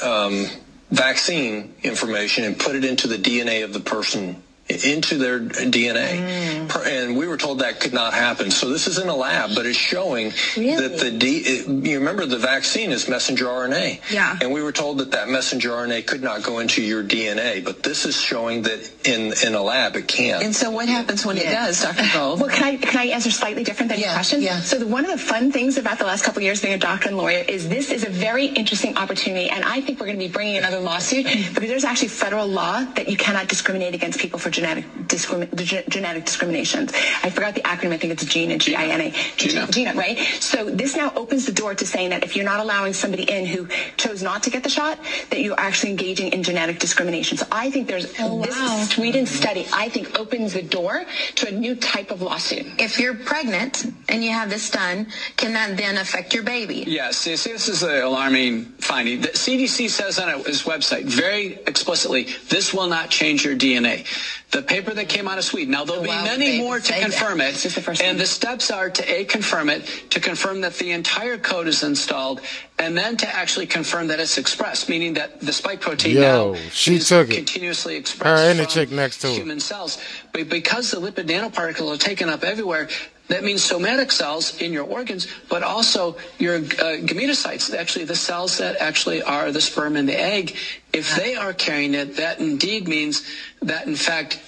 um, 0.04 0.46
vaccine 0.90 1.74
information 1.82 2.44
and 2.44 2.58
put 2.58 2.76
it 2.76 2.84
into 2.84 3.08
the 3.08 3.16
DNA 3.16 3.64
of 3.64 3.72
the 3.72 3.80
person 3.80 4.42
into 4.68 5.16
their 5.16 5.40
DNA. 5.40 6.18
Mm. 6.18 6.68
Per- 6.68 6.84
And 6.88 7.16
we 7.16 7.26
were 7.26 7.36
told 7.36 7.60
that 7.60 7.80
could 7.80 7.92
not 7.92 8.12
happen. 8.12 8.50
So 8.50 8.68
this 8.68 8.86
is 8.86 8.98
in 8.98 9.08
a 9.08 9.16
lab, 9.16 9.50
but 9.54 9.64
it's 9.66 9.78
showing 9.78 10.30
that 10.56 10.98
the 11.00 11.10
D, 11.10 11.38
it, 11.38 11.68
you 11.86 11.98
remember 11.98 12.26
the 12.26 12.38
vaccine 12.38 12.90
is 12.92 13.08
messenger 13.08 13.46
RNA. 13.46 14.00
Yeah. 14.10 14.36
And 14.40 14.52
we 14.52 14.62
were 14.62 14.72
told 14.72 14.98
that 14.98 15.12
that 15.12 15.28
messenger 15.28 15.70
RNA 15.70 16.06
could 16.06 16.22
not 16.22 16.42
go 16.42 16.58
into 16.58 16.82
your 16.82 17.02
DNA, 17.02 17.64
but 17.64 17.82
this 17.82 18.04
is 18.04 18.20
showing 18.20 18.62
that 18.62 18.90
in, 19.08 19.32
in 19.46 19.54
a 19.54 19.62
lab 19.62 19.96
it 19.96 20.06
can. 20.08 20.42
and 20.42 20.54
so, 20.54 20.70
what 20.70 20.88
happens 20.88 21.24
when 21.24 21.36
it 21.38 21.44
does, 21.44 21.80
Dr. 21.82 22.04
Gold? 22.12 22.40
Well, 22.40 22.50
can 22.50 22.64
I 22.64 22.76
can 22.76 22.98
I 22.98 23.06
answer 23.06 23.30
slightly 23.30 23.64
different 23.64 23.88
than 23.90 24.00
your 24.00 24.12
question? 24.12 24.42
yeah. 24.42 24.60
So 24.60 24.78
the, 24.78 24.86
one 24.86 25.04
of 25.04 25.10
the 25.10 25.18
fun 25.18 25.50
things 25.52 25.78
about 25.78 25.98
the 25.98 26.04
last 26.04 26.24
couple 26.24 26.40
of 26.40 26.44
years 26.44 26.60
being 26.60 26.74
a 26.74 26.78
doctor 26.78 27.08
and 27.08 27.16
lawyer 27.16 27.44
is 27.48 27.68
this 27.68 27.90
is 27.90 28.04
a 28.04 28.10
very 28.10 28.46
interesting 28.46 28.96
opportunity, 28.98 29.48
and 29.48 29.64
I 29.64 29.80
think 29.80 29.98
we're 30.00 30.06
going 30.06 30.18
to 30.18 30.24
be 30.26 30.30
bringing 30.32 30.56
another 30.58 30.80
lawsuit 30.80 31.24
because 31.54 31.68
there's 31.68 31.84
actually 31.84 32.08
federal 32.08 32.46
law 32.46 32.84
that 32.96 33.08
you 33.08 33.16
cannot 33.16 33.48
discriminate 33.48 33.94
against 33.94 34.18
people 34.20 34.38
for 34.38 34.50
genetic 34.58 34.84
discrimi- 35.06 35.54
ge- 35.54 35.86
genetic 35.88 36.24
discriminations. 36.24 36.92
I 37.22 37.30
forgot 37.30 37.54
the 37.54 37.62
acronym. 37.62 37.92
I 37.92 37.98
think 37.98 38.12
it's 38.12 38.24
GINA, 38.24 38.58
G-I-N-A. 38.58 39.14
GINA. 39.36 39.66
GINA, 39.70 39.94
right? 39.94 40.18
So 40.40 40.68
this 40.68 40.96
now 40.96 41.12
opens 41.14 41.46
the 41.46 41.52
door 41.52 41.74
to 41.74 41.86
saying 41.86 42.10
that 42.10 42.24
if 42.24 42.34
you're 42.34 42.44
not 42.44 42.60
allowing 42.60 42.92
somebody 42.92 43.22
in 43.22 43.46
who 43.46 43.68
chose 43.96 44.22
not 44.22 44.42
to 44.44 44.50
get 44.50 44.64
the 44.64 44.68
shot, 44.68 44.98
that 45.30 45.40
you're 45.40 45.58
actually 45.58 45.90
engaging 45.90 46.32
in 46.32 46.42
genetic 46.42 46.80
discrimination. 46.80 47.38
So 47.38 47.46
I 47.52 47.70
think 47.70 47.86
there's 47.86 48.12
oh, 48.18 48.42
this 48.42 48.90
Sweden 48.90 49.26
study. 49.26 49.66
I 49.72 49.88
think 49.88 50.18
opens 50.18 50.54
the 50.54 50.62
door 50.62 51.04
to 51.36 51.48
a 51.48 51.52
new 51.52 51.76
type 51.76 52.10
of 52.10 52.20
lawsuit. 52.22 52.66
If 52.78 52.98
you're 52.98 53.14
pregnant 53.14 53.86
and 54.08 54.24
you 54.24 54.32
have 54.32 54.50
this 54.50 54.70
done, 54.70 55.06
can 55.36 55.52
that 55.52 55.76
then 55.76 55.98
affect 55.98 56.34
your 56.34 56.42
baby? 56.42 56.84
Yes, 56.86 57.26
you 57.26 57.36
see, 57.36 57.52
this 57.52 57.68
is 57.68 57.82
an 57.82 58.02
alarming 58.02 58.64
finding. 58.80 59.20
The 59.20 59.28
CDC 59.28 59.90
says 59.90 60.18
on 60.18 60.28
its 60.40 60.64
website 60.64 61.04
very 61.04 61.54
explicitly, 61.66 62.28
this 62.48 62.74
will 62.74 62.88
not 62.88 63.10
change 63.10 63.44
your 63.44 63.54
DNA. 63.54 64.06
The 64.50 64.62
paper 64.62 64.94
that 64.94 65.10
came 65.10 65.28
out 65.28 65.36
of 65.36 65.44
Sweden. 65.44 65.72
Now 65.72 65.84
there'll 65.84 66.02
be 66.02 66.08
Wow, 66.08 66.24
many 66.24 66.58
more 66.58 66.78
to 66.78 66.84
say 66.84 66.94
that. 67.00 67.02
confirm 67.02 67.42
it, 67.42 67.52
This 67.52 67.66
is 67.66 67.74
the 67.74 67.82
first 67.82 68.00
and 68.00 68.12
one. 68.12 68.16
the 68.18 68.26
steps 68.26 68.70
are 68.70 68.88
to 68.88 69.12
a 69.20 69.24
confirm 69.26 69.68
it, 69.68 69.84
to 70.10 70.20
confirm 70.20 70.62
that 70.62 70.74
the 70.76 70.90
entire 70.92 71.36
code 71.36 71.68
is 71.68 71.82
installed, 71.82 72.40
and 72.78 72.96
then 72.96 73.18
to 73.18 73.28
actually 73.28 73.66
confirm 73.66 74.06
that 74.06 74.20
it's 74.20 74.38
expressed, 74.38 74.88
meaning 74.88 75.12
that 75.14 75.40
the 75.42 75.52
spike 75.52 75.82
protein 75.82 76.16
Yo, 76.16 76.52
now 76.54 76.58
she 76.72 76.94
is 76.96 77.08
took 77.08 77.28
it. 77.30 77.34
continuously 77.36 77.92
Her 77.94 78.00
expressed 78.00 78.42
and 78.44 78.58
the 78.58 78.62
from 78.64 78.72
chick 78.72 78.90
next 78.90 79.18
to 79.20 79.26
her. 79.26 79.34
human 79.34 79.60
cells. 79.60 79.98
But 80.32 80.48
because 80.48 80.90
the 80.90 80.98
lipid 81.00 81.26
nanoparticles 81.26 81.94
are 81.94 81.98
taken 81.98 82.30
up 82.30 82.42
everywhere, 82.42 82.88
that 83.28 83.44
means 83.44 83.62
somatic 83.62 84.10
cells 84.10 84.60
in 84.60 84.72
your 84.72 84.84
organs, 84.84 85.26
but 85.48 85.62
also 85.62 86.16
your 86.38 86.56
uh, 86.56 86.98
gametocytes, 87.04 87.74
actually 87.74 88.06
the 88.06 88.16
cells 88.16 88.58
that 88.58 88.76
actually 88.80 89.22
are 89.22 89.52
the 89.52 89.60
sperm 89.60 89.96
and 89.96 90.08
the 90.08 90.18
egg. 90.18 90.56
If 90.92 91.14
they 91.14 91.36
are 91.36 91.52
carrying 91.52 91.94
it, 91.94 92.16
that 92.16 92.40
indeed 92.40 92.88
means 92.88 93.28
that 93.62 93.86
in 93.86 93.96
fact 93.96 94.40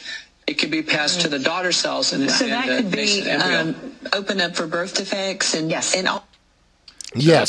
it 0.46 0.54
could 0.54 0.70
be 0.70 0.82
passed 0.82 1.20
to 1.20 1.28
the 1.28 1.38
daughter 1.38 1.72
cells 1.72 2.12
and 2.12 2.28
So 2.30 2.44
and 2.44 2.52
that 2.54 2.66
the 2.66 2.82
could 2.82 2.90
be 2.90 3.30
um, 3.30 3.76
open 4.12 4.40
up 4.40 4.56
for 4.56 4.66
birth 4.66 4.94
defects 4.94 5.54
and 5.54 5.70
yes. 5.70 5.94
and 5.94 6.08
all. 6.08 6.26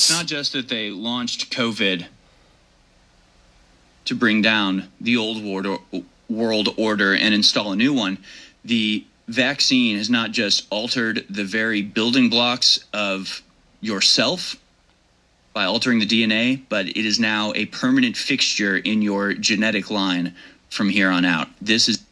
It's 0.09 0.17
not 0.17 0.25
just 0.25 0.53
that 0.53 0.69
they 0.69 0.89
launched 0.89 1.51
COVID 1.51 2.07
to 4.05 4.15
bring 4.15 4.41
down 4.41 4.89
the 4.99 5.17
old 5.17 5.43
world, 5.43 5.79
world 6.29 6.69
order 6.77 7.15
and 7.15 7.33
install 7.33 7.71
a 7.71 7.75
new 7.75 7.93
one. 7.93 8.17
The 8.65 9.05
vaccine 9.31 9.97
has 9.97 10.09
not 10.09 10.31
just 10.31 10.67
altered 10.69 11.25
the 11.29 11.43
very 11.43 11.81
building 11.81 12.29
blocks 12.29 12.85
of 12.93 13.41
yourself 13.81 14.55
by 15.53 15.65
altering 15.65 15.99
the 15.99 16.05
DNA, 16.05 16.61
but 16.69 16.87
it 16.87 17.05
is 17.05 17.19
now 17.19 17.51
a 17.55 17.65
permanent 17.67 18.15
fixture 18.15 18.77
in 18.77 19.01
your 19.01 19.33
genetic 19.33 19.89
line 19.89 20.35
from 20.69 20.89
here 20.89 21.09
on 21.09 21.25
out. 21.25 21.47
This 21.61 21.89
is 21.89 22.03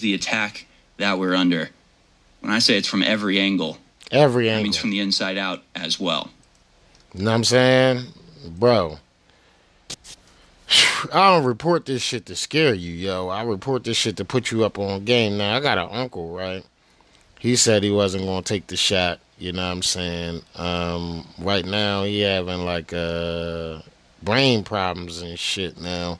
the 0.00 0.14
attack 0.14 0.66
that 0.98 1.18
we're 1.18 1.34
under. 1.34 1.70
When 2.40 2.52
I 2.52 2.58
say 2.58 2.76
it's 2.76 2.88
from 2.88 3.02
every 3.02 3.40
angle, 3.40 3.78
Every 4.10 4.48
angle. 4.48 4.64
means 4.64 4.76
from 4.76 4.90
the 4.90 5.00
inside 5.00 5.38
out 5.38 5.62
as 5.74 5.98
well. 5.98 6.30
You 7.14 7.24
know 7.24 7.30
what 7.30 7.36
I'm 7.36 7.44
saying? 7.44 8.04
Bro. 8.58 8.98
I 11.12 11.30
don't 11.30 11.44
report 11.44 11.86
this 11.86 12.02
shit 12.02 12.26
to 12.26 12.36
scare 12.36 12.74
you, 12.74 12.92
yo. 12.92 13.28
I 13.28 13.42
report 13.42 13.84
this 13.84 13.96
shit 13.96 14.16
to 14.16 14.24
put 14.24 14.50
you 14.50 14.64
up 14.64 14.78
on 14.78 15.04
game. 15.04 15.36
Now, 15.36 15.56
I 15.56 15.60
got 15.60 15.78
an 15.78 15.88
uncle, 15.90 16.34
right? 16.34 16.64
He 17.38 17.56
said 17.56 17.82
he 17.82 17.90
wasn't 17.90 18.24
to 18.24 18.42
take 18.42 18.68
the 18.68 18.76
shot. 18.76 19.20
You 19.38 19.52
know 19.52 19.66
what 19.66 19.72
I'm 19.72 19.82
saying? 19.82 20.42
Um, 20.54 21.26
right 21.38 21.64
now, 21.64 22.04
he 22.04 22.20
having 22.20 22.64
like 22.64 22.92
uh, 22.92 23.80
brain 24.22 24.64
problems 24.64 25.20
and 25.20 25.38
shit 25.38 25.80
now. 25.80 26.18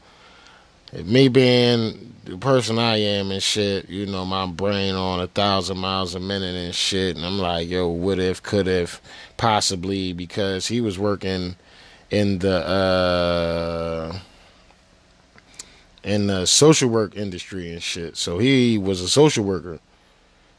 Me 0.93 1.29
being 1.29 2.15
the 2.25 2.37
person 2.39 2.79
I 2.79 2.97
am 2.97 3.31
and 3.31 3.43
shit, 3.43 3.89
you 3.89 4.07
know, 4.07 4.25
my 4.25 4.47
brain 4.47 4.95
on 4.95 5.21
a 5.21 5.27
thousand 5.27 5.79
miles 5.79 6.15
a 6.15 6.21
minute 6.21 6.55
and 6.55 6.75
shit. 6.75 7.17
And 7.17 7.25
I'm 7.25 7.39
like, 7.39 7.69
yo, 7.69 7.89
what 7.89 8.19
if, 8.19 8.43
could 8.43 8.69
if, 8.69 9.01
possibly, 9.37 10.13
because 10.13 10.69
he 10.69 10.81
was 10.81 10.99
working 10.99 11.57
in 12.11 12.39
the 12.41 12.67
uh 12.67 14.19
in 16.05 16.27
the 16.27 16.47
social 16.47 16.89
work 16.89 17.17
industry 17.17 17.73
and 17.73 17.83
shit. 17.83 18.17
So 18.17 18.39
he 18.39 18.79
was 18.79 19.01
a 19.01 19.09
social 19.09 19.45
worker. 19.45 19.81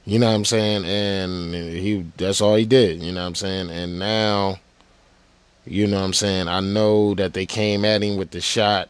You 0.05 0.19
know 0.19 0.27
what 0.27 0.36
I'm 0.36 0.45
saying? 0.45 0.86
And 0.86 1.53
he 1.53 2.05
that's 2.17 2.41
all 2.41 2.55
he 2.55 2.65
did, 2.65 3.01
you 3.01 3.12
know 3.12 3.21
what 3.21 3.27
I'm 3.27 3.36
saying? 3.36 3.69
And 3.69 3.97
now 3.97 4.60
you 5.65 5.88
know 5.88 5.97
what 5.97 6.05
I'm 6.05 6.13
saying, 6.13 6.47
I 6.47 6.60
know 6.60 7.15
that 7.15 7.34
they 7.34 7.45
came 7.47 7.86
at 7.86 8.03
him 8.03 8.17
with 8.17 8.31
the 8.31 8.41
shot 8.41 8.89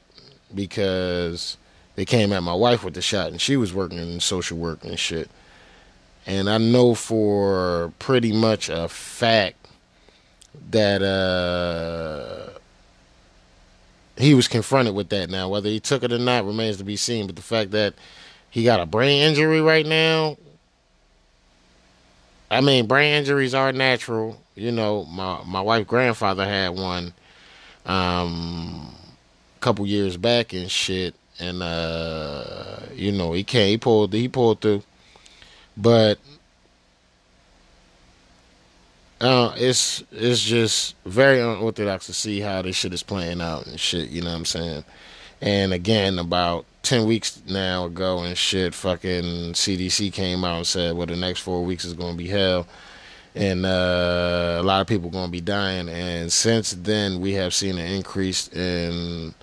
because 0.54 1.56
they 1.96 2.04
came 2.04 2.34
at 2.34 2.44
my 2.44 2.54
wife 2.54 2.84
with 2.84 2.96
the 2.96 3.02
shot 3.02 3.32
and 3.32 3.40
she 3.40 3.56
was 3.56 3.74
working 3.74 3.98
in 3.98 4.20
social 4.20 4.58
work 4.58 4.84
and 4.84 5.00
shit. 5.00 5.30
And 6.26 6.50
I 6.50 6.58
know 6.58 6.96
for 6.96 7.94
pretty 8.00 8.34
much 8.34 8.68
a 8.68 8.90
fact 8.90 9.68
that 10.72 11.02
uh 11.02 12.55
he 14.18 14.34
was 14.34 14.48
confronted 14.48 14.96
with 14.96 15.10
that 15.10 15.30
now. 15.30 15.50
Whether 15.50 15.70
he 15.70 15.80
took 15.80 16.04
it 16.04 16.12
or 16.12 16.20
not 16.20 16.46
remains 16.46 16.78
to 16.78 16.84
be 16.84 16.96
seen. 16.96 17.28
But 17.28 17.36
the 17.36 17.42
fact 17.42 17.72
that 17.72 17.94
he 18.50 18.64
got 18.64 18.80
a 18.80 18.86
brain 18.86 19.22
injury 19.22 19.62
right 19.62 19.86
now, 19.86 20.38
I 22.50 22.62
mean, 22.62 22.88
brain 22.88 23.16
injuries 23.16 23.54
are 23.54 23.72
natural. 23.72 24.42
You 24.56 24.72
know, 24.72 25.06
my 25.06 25.42
my 25.46 25.62
wife's 25.62 25.90
grandfather 25.90 26.46
had 26.46 26.70
one 26.70 27.14
um 27.86 28.96
a 29.58 29.60
couple 29.60 29.86
years 29.86 30.18
back 30.18 30.54
and 30.54 30.72
shit. 30.72 31.16
And 31.40 31.62
uh 31.62 32.80
you 32.94 33.12
know, 33.12 33.34
he 33.34 33.44
can't 33.44 33.70
he 33.70 33.78
pulled 33.78 34.14
he 34.14 34.30
pulled 34.30 34.62
through. 34.62 34.84
But 35.76 36.20
uh, 39.22 39.54
it's 39.56 40.04
it's 40.12 40.42
just 40.42 40.96
very 41.06 41.40
unorthodox 41.40 42.08
to 42.08 42.14
see 42.14 42.42
how 42.42 42.62
this 42.62 42.76
shit 42.76 42.94
is 42.94 43.04
playing 43.04 43.42
out 43.42 43.66
and 43.66 43.80
shit. 43.80 44.10
You 44.10 44.22
know 44.22 44.32
what 44.32 44.38
I'm 44.38 44.46
saying? 44.46 44.86
And 45.42 45.74
again, 45.74 46.20
about 46.20 46.66
ten 46.82 47.06
weeks 47.06 47.42
now 47.48 47.86
ago 47.86 48.20
and 48.20 48.38
shit, 48.38 48.74
fucking 48.74 49.54
CDC 49.54 50.12
came 50.12 50.44
out 50.44 50.58
and 50.58 50.68
said, 50.68 50.96
"Well, 50.96 51.08
the 51.08 51.16
next 51.16 51.40
four 51.40 51.64
weeks 51.64 51.86
is 51.86 51.94
going 51.94 52.14
to 52.14 52.18
be 52.18 52.28
hell." 52.28 52.68
And 53.36 53.66
uh, 53.66 54.58
a 54.60 54.64
lot 54.64 54.80
of 54.80 54.88
people 54.88 55.10
going 55.10 55.26
to 55.26 55.32
be 55.32 55.42
dying. 55.42 55.90
And 55.90 56.32
since 56.32 56.72
then, 56.72 57.20
we 57.20 57.34
have 57.34 57.54
seen 57.54 57.78
an 57.78 57.86
increase 57.86 58.48
in 58.54 59.34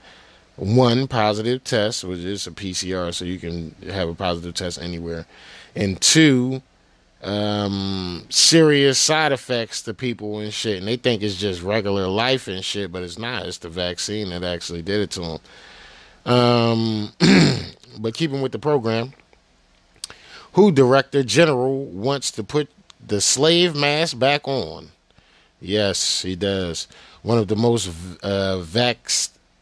one 0.57 1.09
positive 1.09 1.65
test, 1.65 2.05
which 2.05 2.21
is 2.21 2.47
a 2.47 2.51
PCR, 2.51 3.13
so 3.13 3.25
you 3.25 3.39
can 3.39 3.75
have 3.91 4.09
a 4.09 4.15
positive 4.15 4.55
test 4.55 4.81
anywhere, 4.81 5.27
and 5.75 6.01
two, 6.01 6.63
um, 7.23 8.25
serious 8.31 8.99
side 8.99 9.33
effects 9.33 9.83
to 9.83 9.95
people 9.95 10.41
and 10.41 10.53
shit, 10.53 10.79
and 10.79 10.89
they 10.89 10.97
think 10.97 11.23
it's 11.23 11.37
just 11.37 11.63
regular 11.63 12.09
life 12.09 12.49
and 12.49 12.65
shit, 12.65 12.91
but 12.91 13.03
it's 13.03 13.19
not. 13.19 13.47
It's 13.47 13.59
the 13.59 13.69
vaccine 13.69 14.31
that 14.31 14.43
actually 14.43 14.83
did 14.83 15.01
it 15.01 15.11
to 15.13 15.21
them. 15.21 16.33
Um, 16.33 17.13
but 17.99 18.15
keeping 18.15 18.43
with 18.43 18.53
the 18.53 18.59
program, 18.59 19.13
who 20.55 20.73
director 20.73 21.23
general 21.23 21.85
wants 21.87 22.31
to 22.33 22.45
put 22.45 22.69
the 23.05 23.21
slave 23.21 23.75
mask 23.77 24.19
back 24.19 24.47
on? 24.47 24.89
Yes, 25.61 26.23
he 26.23 26.35
does. 26.35 26.89
One 27.23 27.39
of 27.39 27.47
the 27.47 27.57
most 27.57 27.89
uh, 28.25 28.65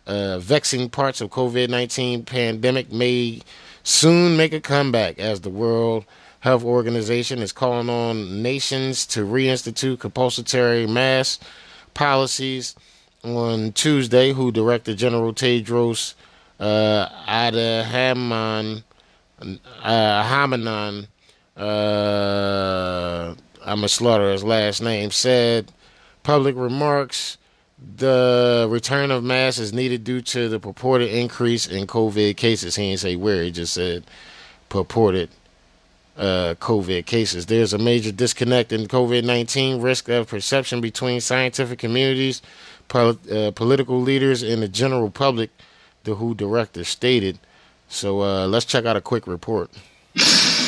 uh, 0.07 0.38
vexing 0.38 0.88
parts 0.88 1.20
of 1.20 1.31
COVID 1.31 1.68
nineteen 1.68 2.25
pandemic 2.25 2.90
may 2.90 3.42
soon 3.83 4.37
make 4.38 4.55
a 4.55 4.61
comeback 4.61 5.18
as 5.18 5.42
the 5.42 5.51
World 5.51 6.07
Health 6.40 6.64
Organization 6.64 7.40
is 7.40 7.53
calling 7.53 7.90
on 7.90 8.42
nations 8.42 9.05
to 9.07 9.26
reinstitute 9.26 10.00
compulsory 10.00 10.87
mask 10.87 11.42
policies. 11.94 12.74
On 13.22 13.72
Tuesday, 13.72 14.33
who 14.33 14.50
Director 14.50 14.94
General 14.94 15.35
Tedros 15.35 16.14
uh, 16.59 17.07
Adhanom 17.29 18.83
uh, 19.83 21.03
uh, 21.61 23.35
I'm 23.62 23.85
a 23.85 23.88
slaughter 23.88 24.33
his 24.33 24.42
last 24.42 24.81
name, 24.81 25.11
said 25.11 25.70
public 26.22 26.57
remarks 26.57 27.37
the 27.96 28.66
return 28.70 29.11
of 29.11 29.24
masks 29.24 29.59
is 29.59 29.72
needed 29.72 30.05
due 30.05 30.20
to 30.20 30.48
the 30.48 30.61
purported 30.61 31.11
increase 31.11 31.66
in 31.66 31.87
COVID 31.87 32.37
cases. 32.37 32.76
He 32.76 32.88
didn't 32.88 33.00
say 33.00 33.16
where, 33.16 33.42
he 33.42 33.50
just 33.50 33.74
said 33.74 34.05
purported 34.68 35.31
uh, 36.21 36.55
COVID 36.61 37.07
cases. 37.07 37.47
There's 37.47 37.73
a 37.73 37.79
major 37.79 38.13
disconnect 38.13 38.73
in 38.73 38.87
COVID 38.87 39.25
19 39.25 39.81
risk 39.81 40.09
of 40.09 40.29
perception 40.29 40.81
between 40.81 41.21
scientific 41.21 41.79
communities, 41.79 42.43
pol- 42.89 43.19
uh, 43.33 43.51
political 43.53 44.01
leaders, 44.01 44.43
and 44.43 44.63
the 44.63 44.69
general 44.69 45.11
public, 45.11 45.51
the 46.05 46.15
WHO 46.15 46.35
director 46.35 46.85
stated. 46.85 47.39
So 47.89 48.21
uh, 48.21 48.47
let's 48.47 48.67
check 48.67 48.85
out 48.85 48.97
a 48.97 49.01
quick 49.01 49.27
report. 49.27 49.71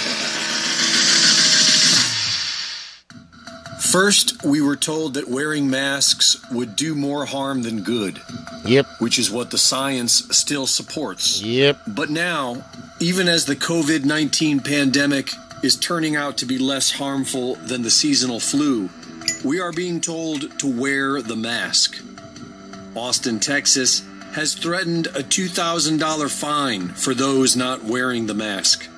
First, 3.92 4.42
we 4.42 4.62
were 4.62 4.76
told 4.76 5.12
that 5.14 5.28
wearing 5.28 5.68
masks 5.68 6.42
would 6.50 6.76
do 6.76 6.94
more 6.94 7.26
harm 7.26 7.60
than 7.60 7.82
good. 7.82 8.22
Yep. 8.64 8.86
Which 9.00 9.18
is 9.18 9.30
what 9.30 9.50
the 9.50 9.58
science 9.58 10.26
still 10.34 10.66
supports. 10.66 11.42
Yep. 11.42 11.78
But 11.88 12.08
now, 12.08 12.64
even 13.00 13.28
as 13.28 13.44
the 13.44 13.54
COVID 13.54 14.06
19 14.06 14.60
pandemic 14.60 15.32
is 15.62 15.76
turning 15.76 16.16
out 16.16 16.38
to 16.38 16.46
be 16.46 16.56
less 16.56 16.92
harmful 16.92 17.56
than 17.56 17.82
the 17.82 17.90
seasonal 17.90 18.40
flu, 18.40 18.88
we 19.44 19.60
are 19.60 19.72
being 19.72 20.00
told 20.00 20.58
to 20.60 20.80
wear 20.80 21.20
the 21.20 21.36
mask. 21.36 22.02
Austin, 22.94 23.40
Texas 23.40 24.02
has 24.32 24.54
threatened 24.54 25.08
a 25.08 25.22
$2,000 25.22 26.30
fine 26.30 26.88
for 26.88 27.12
those 27.12 27.56
not 27.56 27.84
wearing 27.84 28.26
the 28.26 28.32
mask. 28.32 28.88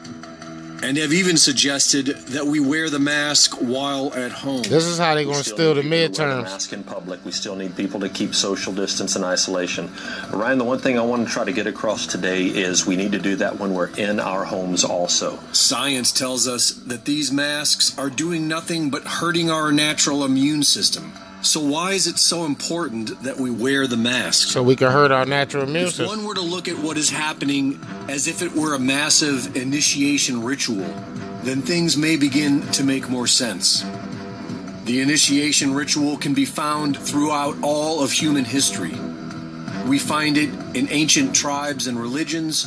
And 0.84 0.98
have 0.98 1.14
even 1.14 1.38
suggested 1.38 2.06
that 2.06 2.46
we 2.46 2.60
wear 2.60 2.90
the 2.90 2.98
mask 2.98 3.54
while 3.54 4.12
at 4.14 4.32
home. 4.32 4.62
This 4.62 4.84
is 4.84 4.98
how 4.98 5.14
they're 5.14 5.24
going 5.24 5.42
to 5.42 5.44
steal 5.44 5.74
the 5.74 5.82
need 5.82 6.12
people 6.12 6.26
wear 6.26 6.36
midterms. 6.36 6.42
mask 6.42 6.72
in 6.74 6.84
public. 6.84 7.24
We 7.24 7.32
still 7.32 7.56
need 7.56 7.74
people 7.74 8.00
to 8.00 8.08
keep 8.10 8.34
social 8.34 8.72
distance 8.72 9.16
and 9.16 9.24
isolation. 9.24 9.90
Ryan, 10.30 10.58
the 10.58 10.64
one 10.64 10.78
thing 10.78 10.98
I 10.98 11.02
want 11.02 11.26
to 11.26 11.32
try 11.32 11.44
to 11.44 11.52
get 11.52 11.66
across 11.66 12.06
today 12.06 12.44
is 12.46 12.84
we 12.86 12.96
need 12.96 13.12
to 13.12 13.18
do 13.18 13.36
that 13.36 13.58
when 13.58 13.72
we're 13.72 13.94
in 13.96 14.20
our 14.20 14.44
homes 14.44 14.84
also. 14.84 15.38
Science 15.52 16.12
tells 16.12 16.46
us 16.46 16.72
that 16.72 17.06
these 17.06 17.32
masks 17.32 17.96
are 17.98 18.10
doing 18.10 18.46
nothing 18.46 18.90
but 18.90 19.04
hurting 19.04 19.50
our 19.50 19.72
natural 19.72 20.22
immune 20.22 20.62
system. 20.62 21.14
So 21.44 21.60
why 21.60 21.92
is 21.92 22.06
it 22.06 22.18
so 22.18 22.46
important 22.46 23.22
that 23.22 23.36
we 23.36 23.50
wear 23.50 23.86
the 23.86 23.98
mask? 23.98 24.48
So 24.48 24.62
we 24.62 24.76
can 24.76 24.90
hurt 24.90 25.12
our 25.12 25.26
natural 25.26 25.64
immune 25.64 25.88
system. 25.88 26.06
If 26.06 26.10
one 26.10 26.24
were 26.24 26.34
to 26.34 26.40
look 26.40 26.68
at 26.68 26.78
what 26.78 26.96
is 26.96 27.10
happening 27.10 27.78
as 28.08 28.26
if 28.26 28.40
it 28.40 28.52
were 28.52 28.74
a 28.74 28.78
massive 28.78 29.54
initiation 29.54 30.42
ritual, 30.42 30.88
then 31.42 31.60
things 31.60 31.98
may 31.98 32.16
begin 32.16 32.62
to 32.72 32.82
make 32.82 33.10
more 33.10 33.26
sense. 33.26 33.84
The 34.84 35.02
initiation 35.02 35.74
ritual 35.74 36.16
can 36.16 36.32
be 36.32 36.46
found 36.46 36.96
throughout 36.96 37.56
all 37.62 38.02
of 38.02 38.10
human 38.10 38.46
history. 38.46 38.94
We 39.86 39.98
find 39.98 40.38
it 40.38 40.48
in 40.74 40.88
ancient 40.88 41.36
tribes 41.36 41.86
and 41.86 42.00
religions, 42.00 42.66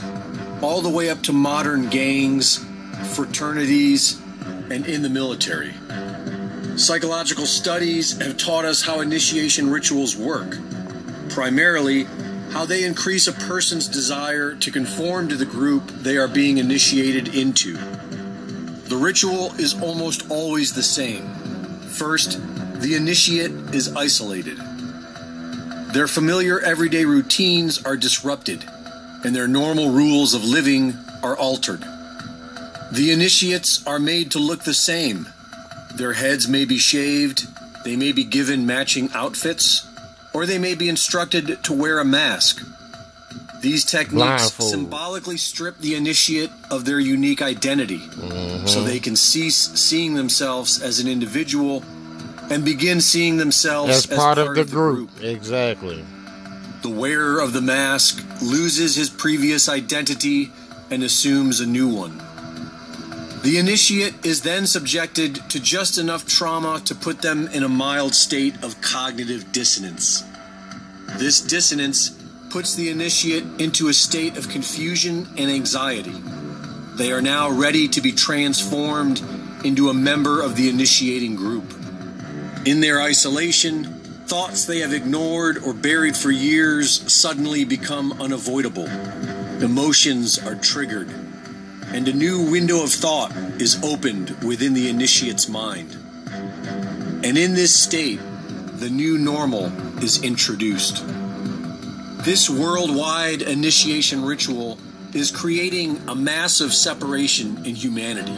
all 0.62 0.82
the 0.82 0.90
way 0.90 1.10
up 1.10 1.24
to 1.24 1.34
modern 1.34 1.90
gangs, 1.90 2.64
fraternities, 3.16 4.22
and 4.70 4.86
in 4.86 5.02
the 5.02 5.10
military. 5.10 5.74
Psychological 6.78 7.48
studies 7.48 8.22
have 8.22 8.38
taught 8.38 8.64
us 8.64 8.84
how 8.84 9.02
initiation 9.02 9.68
rituals 9.68 10.16
work. 10.16 10.60
Primarily, 11.30 12.04
how 12.52 12.66
they 12.66 12.84
increase 12.84 13.28
a 13.28 13.34
person's 13.34 13.88
desire 13.88 14.54
to 14.54 14.72
conform 14.72 15.28
to 15.30 15.36
the 15.36 15.46
group 15.46 15.88
they 15.88 16.18
are 16.18 16.28
being 16.28 16.60
initiated 16.60 17.34
into. 17.34 17.78
The 18.90 18.96
ritual 18.96 19.54
is 19.56 19.74
almost 19.82 20.30
always 20.30 20.74
the 20.74 20.84
same. 20.84 21.28
First, 21.98 22.40
the 22.80 22.94
initiate 22.94 23.52
is 23.74 23.96
isolated. 23.96 24.58
Their 25.94 26.08
familiar 26.08 26.60
everyday 26.60 27.06
routines 27.06 27.84
are 27.86 27.98
disrupted, 27.98 28.64
and 29.26 29.36
their 29.36 29.48
normal 29.48 29.90
rules 29.90 30.36
of 30.36 30.44
living 30.44 30.94
are 31.24 31.36
altered. 31.36 31.82
The 32.92 33.10
initiates 33.12 33.86
are 33.88 34.00
made 34.00 34.30
to 34.32 34.40
look 34.40 34.64
the 34.64 34.76
same. 34.76 35.28
Their 35.98 36.14
heads 36.14 36.48
may 36.48 36.66
be 36.66 36.78
shaved, 36.78 37.48
they 37.84 37.95
may 37.95 38.12
be 38.12 38.24
given 38.24 38.68
matching 38.68 39.10
outfits, 39.16 39.88
or 40.32 40.45
they 40.45 40.60
may 40.60 40.76
be 40.76 40.89
instructed 40.89 41.64
to 41.64 41.74
wear 41.74 41.98
a 41.98 42.06
mask. 42.06 42.64
These 43.62 43.84
techniques 43.84 44.14
Blindfold. 44.14 44.70
symbolically 44.70 45.38
strip 45.38 45.80
the 45.80 45.95
initiate 45.95 46.52
of 46.70 46.86
their 46.86 47.00
unique 47.00 47.41
identity 47.41 47.98
so 47.98 48.12
mm-hmm. 48.12 48.86
they 48.86 49.00
can 49.00 49.16
cease 49.16 49.56
seeing 49.56 50.14
themselves 50.14 50.80
as 50.80 51.00
an 51.00 51.08
individual 51.08 51.84
and 52.52 52.64
begin 52.64 53.02
seeing 53.02 53.38
themselves 53.38 53.89
As 53.89 54.06
part 54.06 54.38
of 54.38 54.54
the 54.54 54.66
group. 54.66 55.10
Exactly. 55.22 56.06
the 56.84 56.89
wearer 56.89 57.39
of 57.39 57.54
the 57.54 57.62
mask 57.62 58.24
loses 58.43 58.95
his 58.95 59.10
previous 59.10 59.68
identity 59.68 60.52
and 60.91 61.02
assumes 61.02 61.60
a 61.60 61.66
new 61.66 61.88
one. 61.88 62.22
The 63.48 63.60
initiate 63.60 64.26
is 64.26 64.41
then 64.41 64.68
subjected 64.68 65.36
to 65.52 65.62
just 65.62 65.98
enough 65.98 66.28
trauma 66.28 66.82
to 66.84 66.93
put 66.93 67.22
them 67.22 67.48
in 67.48 67.64
a 67.64 67.70
mild 67.70 68.14
state 68.14 68.62
of 68.62 68.82
cognitive 68.82 69.54
dissonance. 69.54 70.22
This 71.16 71.39
dissonance 71.39 72.10
puts 72.50 72.76
the 72.76 72.89
initiate 72.89 73.45
into 73.58 73.88
a 73.88 73.93
state 73.93 74.36
of 74.36 74.50
confusion 74.50 75.30
and 75.38 75.50
anxiety. 75.50 76.22
They 76.98 77.14
are 77.14 77.22
now 77.22 77.50
ready 77.50 77.88
to 77.88 78.02
be 78.02 78.12
transformed 78.12 79.24
into 79.64 79.88
a 79.88 79.93
member 79.93 80.41
of 80.41 80.58
the 80.58 80.68
initiating 80.68 81.38
group. 81.38 81.74
In 82.66 82.82
their 82.82 83.02
isolation, 83.02 83.86
thoughts 84.26 84.66
they 84.66 84.80
have 84.80 84.91
ignored 84.91 85.60
or 85.60 85.74
buried 85.74 86.18
for 86.18 86.32
years 86.32 87.10
suddenly 87.10 87.64
become 87.64 88.12
unavoidable. 88.22 88.89
Emotions 89.62 90.38
are 90.38 90.56
triggered, 90.56 91.27
and 91.94 92.08
a 92.08 92.14
new 92.14 92.50
window 92.52 92.84
of 92.84 92.92
thought 92.92 93.36
is 93.60 93.82
opened 93.84 94.32
within 94.44 94.74
the 94.74 94.90
initiate's 94.90 95.48
mind. 95.48 95.98
And 97.24 97.38
in 97.38 97.54
this 97.54 97.74
state, 97.74 98.20
the 98.74 98.90
new 98.90 99.18
normal 99.18 99.66
is 100.04 100.24
introduced. 100.24 101.04
This 102.24 102.50
worldwide 102.50 103.42
initiation 103.42 104.24
ritual 104.24 104.78
is 105.14 105.32
creating 105.32 106.02
a 106.08 106.16
massive 106.16 106.74
separation 106.74 107.66
in 107.66 107.74
humanity. 107.74 108.38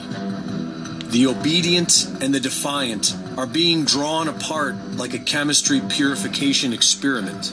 The 1.10 1.26
obedient 1.26 2.06
and 2.22 2.34
the 2.34 2.40
defiant 2.40 3.18
are 3.36 3.48
being 3.48 3.84
drawn 3.84 4.28
apart 4.28 4.76
like 4.92 5.14
a 5.14 5.20
chemistry 5.20 5.82
purification 5.90 6.72
experiment. 6.72 7.52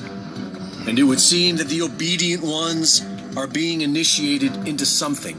And 0.87 0.99
it 0.99 1.05
would 1.05 1.21
seem 1.21 1.57
that 1.57 1.69
the 1.69 1.83
obedient 1.83 2.43
ones 2.43 3.05
are 3.37 3.47
being 3.47 3.81
initiated 3.81 4.69
into 4.69 4.87
something. 4.87 5.37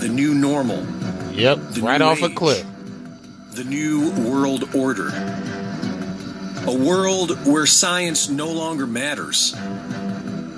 The 0.00 0.08
new 0.08 0.34
normal. 0.34 0.86
Yep, 1.32 1.58
right 1.80 2.00
off 2.00 2.22
a 2.22 2.26
age. 2.26 2.34
cliff. 2.34 2.66
The 3.52 3.64
new 3.64 4.10
world 4.10 4.74
order. 4.74 5.08
A 6.66 6.72
world 6.74 7.46
where 7.46 7.66
science 7.66 8.28
no 8.28 8.52
longer 8.52 8.86
matters. 8.86 9.54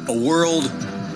A 0.09 0.13
world 0.13 0.65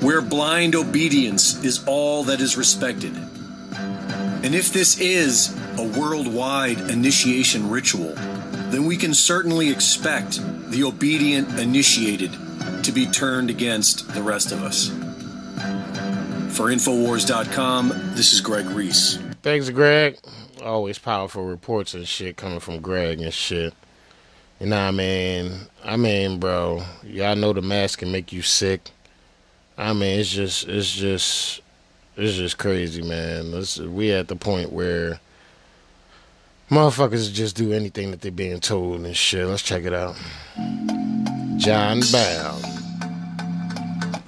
where 0.02 0.20
blind 0.20 0.74
obedience 0.74 1.62
is 1.64 1.84
all 1.86 2.24
that 2.24 2.40
is 2.40 2.56
respected. 2.56 3.14
And 3.14 4.54
if 4.54 4.72
this 4.72 5.00
is 5.00 5.56
a 5.78 5.98
worldwide 5.98 6.78
initiation 6.90 7.70
ritual, 7.70 8.14
then 8.14 8.84
we 8.84 8.96
can 8.96 9.14
certainly 9.14 9.70
expect 9.70 10.40
the 10.70 10.84
obedient 10.84 11.58
initiated 11.58 12.32
to 12.82 12.92
be 12.92 13.06
turned 13.06 13.50
against 13.50 14.12
the 14.14 14.22
rest 14.22 14.52
of 14.52 14.62
us. 14.62 14.90
For 16.54 16.66
Infowars.com, 16.66 17.88
this 18.14 18.32
is 18.32 18.40
Greg 18.40 18.66
Reese. 18.66 19.18
Thanks, 19.42 19.68
Greg. 19.70 20.18
Always 20.62 21.00
powerful 21.00 21.44
reports 21.44 21.94
and 21.94 22.06
shit 22.06 22.36
coming 22.36 22.60
from 22.60 22.80
Greg 22.80 23.20
and 23.20 23.34
shit. 23.34 23.74
You 24.60 24.68
know 24.68 24.76
what 24.76 24.82
I 24.82 24.90
mean? 24.92 25.52
I 25.82 25.96
mean, 25.96 26.38
bro, 26.38 26.84
y'all 27.02 27.34
know 27.34 27.52
the 27.52 27.60
mask 27.60 27.98
can 27.98 28.12
make 28.12 28.32
you 28.32 28.40
sick. 28.42 28.92
I 29.76 29.92
mean, 29.94 30.20
it's 30.20 30.30
just, 30.30 30.68
it's 30.68 30.92
just, 30.92 31.60
it's 32.16 32.36
just 32.36 32.56
crazy, 32.56 33.02
man. 33.02 33.52
We 33.92 34.12
at 34.12 34.28
the 34.28 34.36
point 34.36 34.70
where 34.70 35.18
motherfuckers 36.70 37.32
just 37.32 37.56
do 37.56 37.72
anything 37.72 38.12
that 38.12 38.20
they're 38.20 38.30
being 38.30 38.60
told 38.60 39.00
and 39.00 39.16
shit. 39.16 39.44
Let's 39.44 39.62
check 39.62 39.82
it 39.82 39.92
out. 39.92 40.14
John 41.56 42.00
Bowne. 42.12 42.73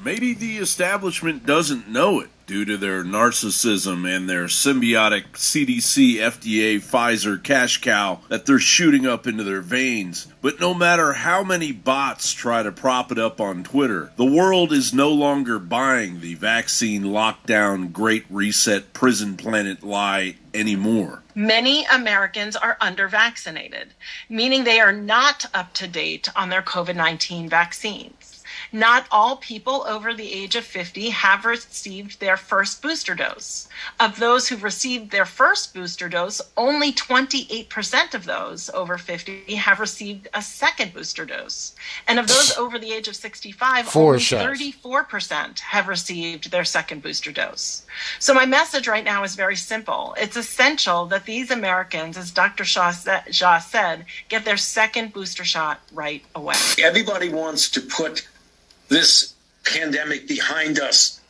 Maybe 0.06 0.34
the 0.34 0.58
establishment 0.58 1.44
doesn't 1.44 1.88
know 1.88 2.20
it 2.20 2.28
due 2.46 2.64
to 2.64 2.76
their 2.76 3.02
narcissism 3.02 4.08
and 4.08 4.30
their 4.30 4.44
symbiotic 4.44 5.32
CDC, 5.32 6.18
FDA, 6.18 6.76
Pfizer 6.76 7.42
cash 7.42 7.80
cow 7.80 8.20
that 8.28 8.46
they're 8.46 8.60
shooting 8.60 9.04
up 9.04 9.26
into 9.26 9.42
their 9.42 9.62
veins. 9.62 10.28
But 10.40 10.60
no 10.60 10.74
matter 10.74 11.12
how 11.12 11.42
many 11.42 11.72
bots 11.72 12.32
try 12.32 12.62
to 12.62 12.70
prop 12.70 13.10
it 13.10 13.18
up 13.18 13.40
on 13.40 13.64
Twitter, 13.64 14.12
the 14.14 14.24
world 14.24 14.72
is 14.72 14.94
no 14.94 15.10
longer 15.10 15.58
buying 15.58 16.20
the 16.20 16.34
vaccine 16.34 17.02
lockdown, 17.02 17.90
great 17.90 18.26
reset, 18.30 18.92
prison 18.92 19.36
planet 19.36 19.82
lie 19.82 20.36
anymore. 20.54 21.24
Many 21.34 21.84
Americans 21.86 22.54
are 22.54 22.76
under 22.80 23.08
vaccinated, 23.08 23.88
meaning 24.28 24.62
they 24.62 24.78
are 24.78 24.92
not 24.92 25.46
up 25.52 25.74
to 25.74 25.88
date 25.88 26.28
on 26.36 26.48
their 26.48 26.62
COVID 26.62 26.94
19 26.94 27.48
vaccines. 27.48 28.25
Not 28.72 29.06
all 29.10 29.36
people 29.36 29.84
over 29.86 30.12
the 30.12 30.32
age 30.32 30.56
of 30.56 30.64
50 30.64 31.10
have 31.10 31.44
received 31.44 32.20
their 32.20 32.36
first 32.36 32.82
booster 32.82 33.14
dose. 33.14 33.68
Of 34.00 34.18
those 34.18 34.48
who've 34.48 34.62
received 34.62 35.10
their 35.10 35.24
first 35.26 35.74
booster 35.74 36.08
dose, 36.08 36.40
only 36.56 36.92
28% 36.92 38.14
of 38.14 38.24
those 38.24 38.70
over 38.70 38.98
50 38.98 39.54
have 39.54 39.80
received 39.80 40.28
a 40.34 40.42
second 40.42 40.92
booster 40.92 41.24
dose. 41.24 41.74
And 42.08 42.18
of 42.18 42.26
those 42.28 42.56
over 42.56 42.78
the 42.78 42.92
age 42.92 43.08
of 43.08 43.16
65, 43.16 43.86
Four 43.86 44.12
only 44.12 44.20
shots. 44.20 44.60
34% 44.60 45.58
have 45.60 45.88
received 45.88 46.50
their 46.50 46.64
second 46.64 47.02
booster 47.02 47.32
dose. 47.32 47.86
So 48.18 48.34
my 48.34 48.46
message 48.46 48.88
right 48.88 49.04
now 49.04 49.24
is 49.24 49.34
very 49.34 49.56
simple. 49.56 50.14
It's 50.18 50.36
essential 50.36 51.06
that 51.06 51.24
these 51.24 51.50
Americans, 51.50 52.16
as 52.16 52.30
Dr. 52.30 52.64
Shaw, 52.64 52.90
sa- 52.90 53.22
Shaw 53.30 53.58
said, 53.58 54.06
get 54.28 54.44
their 54.44 54.56
second 54.56 55.12
booster 55.12 55.44
shot 55.44 55.80
right 55.92 56.22
away. 56.34 56.56
Everybody 56.82 57.28
wants 57.28 57.68
to 57.70 57.80
put 57.80 58.26
this 58.88 59.34
pandemic 59.64 60.28
behind 60.28 60.78
us 60.78 61.20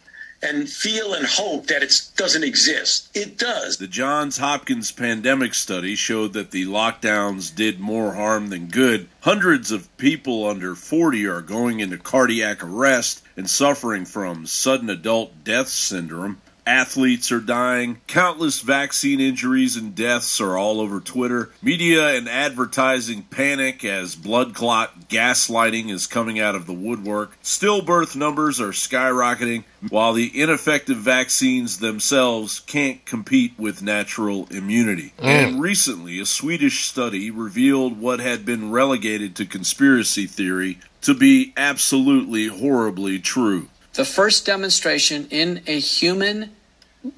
and 0.43 0.69
feel 0.69 1.15
and 1.15 1.27
hope 1.27 1.67
that 1.67 1.83
it 1.83 1.93
doesn't 2.17 2.45
exist. 2.45 3.09
It 3.15 3.39
does. 3.39 3.79
The 3.79 3.87
Johns 3.87 4.39
Hopkins 4.39 4.93
pandemic 4.93 5.55
study 5.55 5.95
showed 5.95 6.35
that 6.35 6.51
the 6.51 6.67
lockdowns 6.67 7.55
did 7.55 7.81
more 7.81 8.13
harm 8.13 8.49
than 8.51 8.67
good. 8.67 9.09
Hundreds 9.21 9.71
of 9.71 9.95
people 9.97 10.47
under 10.47 10.75
40 10.75 11.27
are 11.27 11.41
going 11.41 11.81
into 11.81 11.97
cardiac 11.97 12.63
arrest 12.63 13.23
and 13.37 13.49
suffering 13.49 14.05
from 14.05 14.47
sudden 14.47 14.91
adult 14.91 15.43
death 15.43 15.69
syndrome. 15.69 16.41
Athletes 16.67 17.31
are 17.31 17.41
dying. 17.41 18.01
Countless 18.09 18.61
vaccine 18.61 19.21
injuries 19.21 19.77
and 19.77 19.95
deaths 19.95 20.41
are 20.41 20.59
all 20.59 20.81
over 20.81 20.99
Twitter. 20.99 21.51
Media 21.63 22.17
and 22.17 22.29
advertising 22.29 23.23
panic 23.23 23.85
as 23.85 24.17
blood 24.17 24.53
clot 24.53 25.09
gaslighting 25.09 25.91
is 25.91 26.09
coming 26.09 26.41
out 26.41 26.57
of 26.57 26.67
the 26.67 26.73
woodwork. 26.73 27.41
Stillbirth 27.43 28.17
numbers 28.17 28.61
are 28.61 28.73
skyrocketing, 28.73 29.63
while 29.91 30.13
the 30.13 30.33
ineffective 30.41 30.97
vaccines 30.97 31.79
themselves 31.79 32.59
can't 32.61 33.05
compete 33.05 33.53
with 33.57 33.81
natural 33.81 34.49
immunity. 34.51 35.13
Mm. 35.19 35.25
And 35.25 35.61
recently, 35.61 36.19
a 36.19 36.27
Swedish 36.27 36.85
study 36.85 37.31
revealed 37.31 38.01
what 38.01 38.19
had 38.19 38.45
been 38.45 38.73
relegated 38.73 39.37
to 39.37 39.47
conspiracy 39.47 40.27
theory 40.27 40.81
to 41.03 41.15
be 41.15 41.53
absolutely 41.57 42.49
horribly 42.49 43.21
true. 43.21 43.69
The 43.95 44.05
first 44.05 44.45
demonstration 44.45 45.29
in 45.31 45.63
a 45.67 45.79
human 45.79 46.56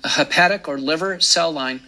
hepatic 0.05 0.69
or 0.69 0.79
liver 0.79 1.21
cell 1.21 1.53
line 1.53 1.81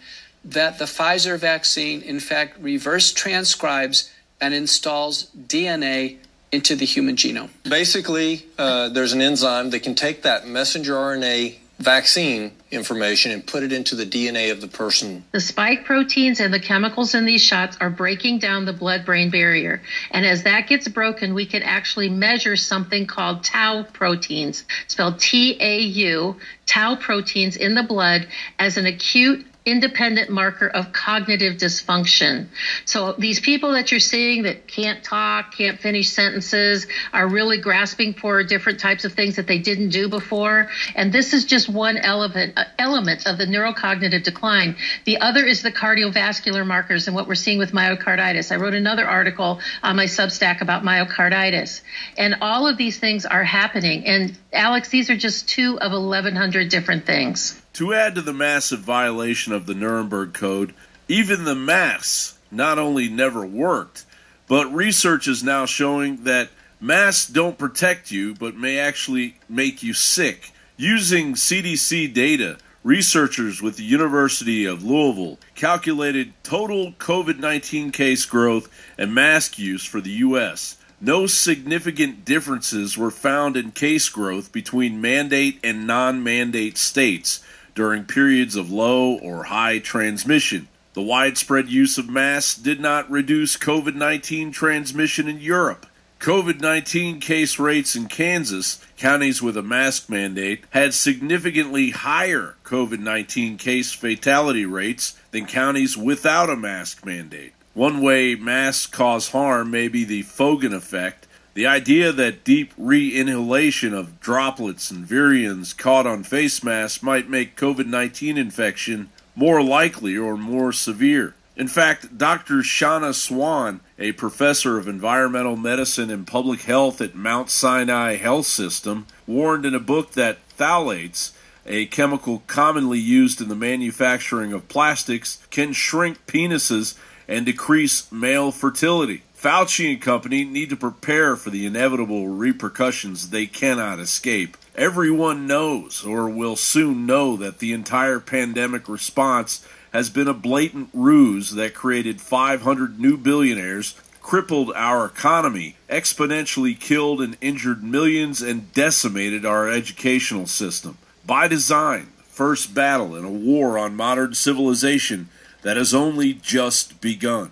that 0.43 0.79
the 0.79 0.85
Pfizer 0.85 1.37
vaccine, 1.37 2.01
in 2.01 2.19
fact, 2.19 2.57
reverse 2.59 3.11
transcribes 3.11 4.11
and 4.39 4.53
installs 4.53 5.27
DNA 5.35 6.17
into 6.51 6.75
the 6.75 6.85
human 6.85 7.15
genome. 7.15 7.49
Basically, 7.63 8.45
uh, 8.57 8.89
there's 8.89 9.13
an 9.13 9.21
enzyme 9.21 9.69
that 9.69 9.81
can 9.81 9.95
take 9.95 10.23
that 10.23 10.47
messenger 10.47 10.93
RNA 10.93 11.55
vaccine 11.81 12.51
information 12.71 13.31
and 13.31 13.45
put 13.45 13.63
it 13.63 13.73
into 13.73 13.95
the 13.95 14.05
DNA 14.05 14.51
of 14.51 14.61
the 14.61 14.67
person. 14.67 15.23
The 15.31 15.41
spike 15.41 15.83
proteins 15.83 16.39
and 16.39 16.53
the 16.53 16.59
chemicals 16.59 17.13
in 17.13 17.25
these 17.25 17.43
shots 17.43 17.77
are 17.81 17.89
breaking 17.89 18.39
down 18.39 18.65
the 18.65 18.73
blood 18.73 19.05
brain 19.05 19.29
barrier. 19.29 19.81
And 20.11 20.25
as 20.25 20.43
that 20.43 20.67
gets 20.67 20.87
broken, 20.87 21.33
we 21.33 21.45
can 21.45 21.63
actually 21.63 22.09
measure 22.09 22.55
something 22.55 23.07
called 23.07 23.43
tau 23.43 23.83
proteins, 23.83 24.63
spelled 24.87 25.19
T 25.19 25.57
A 25.59 25.79
U, 25.79 26.37
tau 26.65 26.95
proteins 26.95 27.57
in 27.57 27.75
the 27.75 27.83
blood 27.83 28.27
as 28.57 28.77
an 28.77 28.85
acute 28.85 29.45
independent 29.63 30.29
marker 30.29 30.67
of 30.67 30.91
cognitive 30.91 31.57
dysfunction. 31.57 32.47
So 32.85 33.13
these 33.13 33.39
people 33.39 33.73
that 33.73 33.91
you're 33.91 33.99
seeing 33.99 34.43
that 34.43 34.67
can't 34.67 35.03
talk, 35.03 35.55
can't 35.55 35.79
finish 35.79 36.09
sentences, 36.09 36.87
are 37.13 37.27
really 37.27 37.59
grasping 37.59 38.13
for 38.15 38.43
different 38.43 38.79
types 38.79 39.05
of 39.05 39.13
things 39.13 39.35
that 39.35 39.45
they 39.45 39.59
didn't 39.59 39.89
do 39.89 40.09
before. 40.09 40.69
And 40.95 41.13
this 41.13 41.33
is 41.33 41.45
just 41.45 41.69
one 41.69 41.97
element, 41.97 42.53
uh, 42.57 42.63
element 42.79 43.27
of 43.27 43.37
the 43.37 43.45
neurocognitive 43.45 44.23
decline. 44.23 44.77
The 45.05 45.19
other 45.19 45.45
is 45.45 45.61
the 45.61 45.71
cardiovascular 45.71 46.65
markers 46.65 47.05
and 47.07 47.15
what 47.15 47.27
we're 47.27 47.35
seeing 47.35 47.59
with 47.59 47.71
myocarditis. 47.71 48.51
I 48.51 48.55
wrote 48.55 48.73
another 48.73 49.05
article 49.05 49.59
on 49.83 49.95
my 49.95 50.05
Substack 50.05 50.61
about 50.61 50.83
myocarditis. 50.83 51.81
And 52.17 52.37
all 52.41 52.67
of 52.67 52.77
these 52.77 52.97
things 52.97 53.27
are 53.27 53.43
happening. 53.43 54.05
And 54.07 54.35
Alex, 54.51 54.89
these 54.89 55.11
are 55.11 55.17
just 55.17 55.47
two 55.47 55.79
of 55.79 55.91
1,100 55.91 56.69
different 56.69 57.05
things. 57.05 57.60
To 57.75 57.93
add 57.93 58.15
to 58.15 58.21
the 58.21 58.33
massive 58.33 58.81
violation 58.81 59.53
of 59.53 59.65
the 59.65 59.73
Nuremberg 59.73 60.33
Code, 60.33 60.73
even 61.07 61.45
the 61.45 61.55
masks 61.55 62.37
not 62.51 62.77
only 62.77 63.07
never 63.07 63.45
worked, 63.45 64.05
but 64.47 64.73
research 64.73 65.25
is 65.25 65.41
now 65.41 65.65
showing 65.65 66.25
that 66.25 66.49
masks 66.81 67.29
don't 67.29 67.57
protect 67.57 68.11
you 68.11 68.35
but 68.35 68.57
may 68.57 68.77
actually 68.77 69.37
make 69.47 69.81
you 69.81 69.93
sick. 69.93 70.51
Using 70.75 71.35
CDC 71.35 72.13
data, 72.13 72.57
researchers 72.83 73.61
with 73.61 73.77
the 73.77 73.83
University 73.83 74.65
of 74.65 74.83
Louisville 74.83 75.39
calculated 75.55 76.33
total 76.43 76.91
COVID 76.93 77.39
19 77.39 77.91
case 77.91 78.25
growth 78.25 78.69
and 78.97 79.15
mask 79.15 79.57
use 79.57 79.85
for 79.85 80.01
the 80.01 80.11
U.S. 80.11 80.75
No 80.99 81.25
significant 81.25 82.25
differences 82.25 82.97
were 82.97 83.11
found 83.11 83.55
in 83.55 83.71
case 83.71 84.09
growth 84.09 84.51
between 84.51 84.99
mandate 84.99 85.57
and 85.63 85.87
non 85.87 86.21
mandate 86.21 86.77
states 86.77 87.41
during 87.81 88.03
periods 88.03 88.55
of 88.55 88.71
low 88.71 89.17
or 89.23 89.45
high 89.45 89.79
transmission. 89.79 90.67
The 90.93 91.01
widespread 91.01 91.67
use 91.67 91.97
of 91.97 92.07
masks 92.07 92.55
did 92.55 92.79
not 92.79 93.09
reduce 93.09 93.57
COVID 93.57 93.95
19 93.95 94.51
transmission 94.51 95.27
in 95.27 95.39
Europe. 95.39 95.87
COVID 96.19 96.61
19 96.61 97.19
case 97.19 97.57
rates 97.57 97.95
in 97.95 98.05
Kansas, 98.05 98.85
counties 98.97 99.41
with 99.41 99.57
a 99.57 99.63
mask 99.63 100.11
mandate, 100.11 100.63
had 100.69 100.93
significantly 100.93 101.89
higher 101.89 102.55
COVID 102.63 102.99
19 102.99 103.57
case 103.57 103.91
fatality 103.91 104.67
rates 104.67 105.19
than 105.31 105.47
counties 105.47 105.97
without 105.97 106.51
a 106.51 106.55
mask 106.55 107.03
mandate. 107.03 107.53
One 107.73 107.99
way 107.99 108.35
masks 108.35 108.85
cause 108.85 109.29
harm 109.29 109.71
may 109.71 109.87
be 109.87 110.03
the 110.03 110.21
Foegen 110.21 110.75
effect, 110.75 111.25
the 111.53 111.67
idea 111.67 112.11
that 112.11 112.43
deep 112.43 112.73
re 112.77 113.09
inhalation 113.09 113.93
of 113.93 114.19
droplets 114.19 114.89
and 114.89 115.05
virions 115.05 115.77
caught 115.77 116.07
on 116.07 116.23
face 116.23 116.63
masks 116.63 117.03
might 117.03 117.29
make 117.29 117.57
COVID 117.57 117.87
19 117.87 118.37
infection 118.37 119.09
more 119.35 119.61
likely 119.63 120.17
or 120.17 120.37
more 120.37 120.71
severe. 120.71 121.35
In 121.55 121.67
fact, 121.67 122.17
Dr. 122.17 122.63
Shanna 122.63 123.13
Swan, 123.13 123.81
a 123.99 124.13
professor 124.13 124.77
of 124.77 124.87
environmental 124.87 125.57
medicine 125.57 126.09
and 126.09 126.25
public 126.25 126.61
health 126.61 127.01
at 127.01 127.15
Mount 127.15 127.49
Sinai 127.49 128.15
Health 128.15 128.47
System, 128.47 129.05
warned 129.27 129.65
in 129.65 129.75
a 129.75 129.79
book 129.79 130.13
that 130.13 130.37
phthalates, 130.57 131.31
a 131.65 131.85
chemical 131.87 132.41
commonly 132.47 132.99
used 132.99 133.41
in 133.41 133.49
the 133.49 133.55
manufacturing 133.55 134.53
of 134.53 134.69
plastics, 134.69 135.45
can 135.51 135.73
shrink 135.73 136.25
penises 136.25 136.97
and 137.27 137.45
decrease 137.45 138.09
male 138.11 138.51
fertility. 138.51 139.23
Fauci 139.41 139.91
and 139.91 139.99
company 139.99 140.43
need 140.43 140.69
to 140.69 140.75
prepare 140.75 141.35
for 141.35 141.49
the 141.49 141.65
inevitable 141.65 142.27
repercussions 142.27 143.31
they 143.31 143.47
cannot 143.47 143.97
escape. 143.97 144.55
Everyone 144.75 145.47
knows, 145.47 146.05
or 146.05 146.29
will 146.29 146.55
soon 146.55 147.07
know, 147.07 147.35
that 147.37 147.57
the 147.57 147.73
entire 147.73 148.19
pandemic 148.19 148.87
response 148.87 149.65
has 149.93 150.11
been 150.11 150.27
a 150.27 150.33
blatant 150.35 150.89
ruse 150.93 151.55
that 151.55 151.73
created 151.73 152.21
500 152.21 152.99
new 152.99 153.17
billionaires, 153.17 153.95
crippled 154.21 154.73
our 154.75 155.07
economy, 155.07 155.75
exponentially 155.89 156.79
killed 156.79 157.19
and 157.19 157.35
injured 157.41 157.83
millions, 157.83 158.43
and 158.43 158.71
decimated 158.73 159.43
our 159.43 159.67
educational 159.67 160.45
system. 160.45 160.99
By 161.25 161.47
design, 161.47 162.11
first 162.27 162.75
battle 162.75 163.15
in 163.15 163.25
a 163.25 163.31
war 163.31 163.79
on 163.79 163.95
modern 163.95 164.35
civilization 164.35 165.29
that 165.63 165.77
has 165.77 165.95
only 165.95 166.35
just 166.35 167.01
begun. 167.01 167.49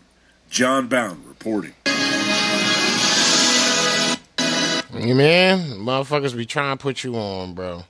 John 0.52 0.88
Bowne 0.88 1.29
reporting. 1.40 1.74
You 4.94 5.16
man, 5.16 5.60
motherfuckers 5.80 6.36
be 6.36 6.46
trying 6.46 6.78
to 6.78 6.82
put 6.82 7.04
you 7.04 7.16
on, 7.16 7.54
bro. 7.54 7.84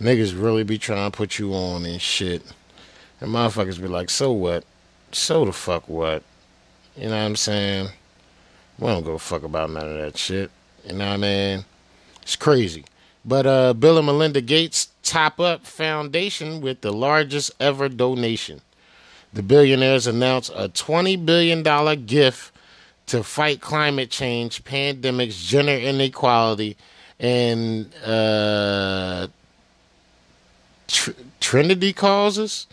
Niggas 0.00 0.40
really 0.40 0.64
be 0.64 0.78
trying 0.78 1.10
to 1.10 1.16
put 1.16 1.38
you 1.38 1.54
on 1.54 1.86
and 1.86 2.00
shit. 2.00 2.42
And 3.20 3.30
motherfuckers 3.30 3.80
be 3.80 3.88
like, 3.88 4.10
so 4.10 4.32
what? 4.32 4.64
So 5.12 5.44
the 5.44 5.52
fuck 5.52 5.88
what? 5.88 6.22
You 6.96 7.04
know 7.04 7.16
what 7.16 7.22
I'm 7.22 7.36
saying? 7.36 7.88
We 8.78 8.86
don't 8.88 9.04
go 9.04 9.18
fuck 9.18 9.42
about 9.42 9.70
none 9.70 9.88
of 9.88 9.98
that 9.98 10.18
shit. 10.18 10.50
You 10.84 10.94
know 10.94 11.06
what 11.06 11.14
I 11.14 11.16
mean? 11.18 11.64
It's 12.22 12.36
crazy. 12.36 12.84
But 13.24 13.46
uh, 13.46 13.74
Bill 13.74 13.98
and 13.98 14.06
Melinda 14.06 14.40
Gates 14.40 14.88
top 15.02 15.40
up 15.40 15.66
foundation 15.66 16.60
with 16.60 16.80
the 16.80 16.92
largest 16.92 17.52
ever 17.60 17.88
donation. 17.88 18.60
The 19.32 19.42
billionaires 19.42 20.06
announced 20.06 20.50
a 20.54 20.68
$20 20.68 21.24
billion 21.24 22.06
gift 22.06 22.52
to 23.06 23.22
fight 23.22 23.60
climate 23.60 24.10
change, 24.10 24.64
pandemics, 24.64 25.46
gender 25.46 25.72
inequality, 25.72 26.76
and 27.18 27.92
uh, 28.04 29.28
tr- 30.88 31.10
Trinity 31.40 31.92
causes. 31.92 32.66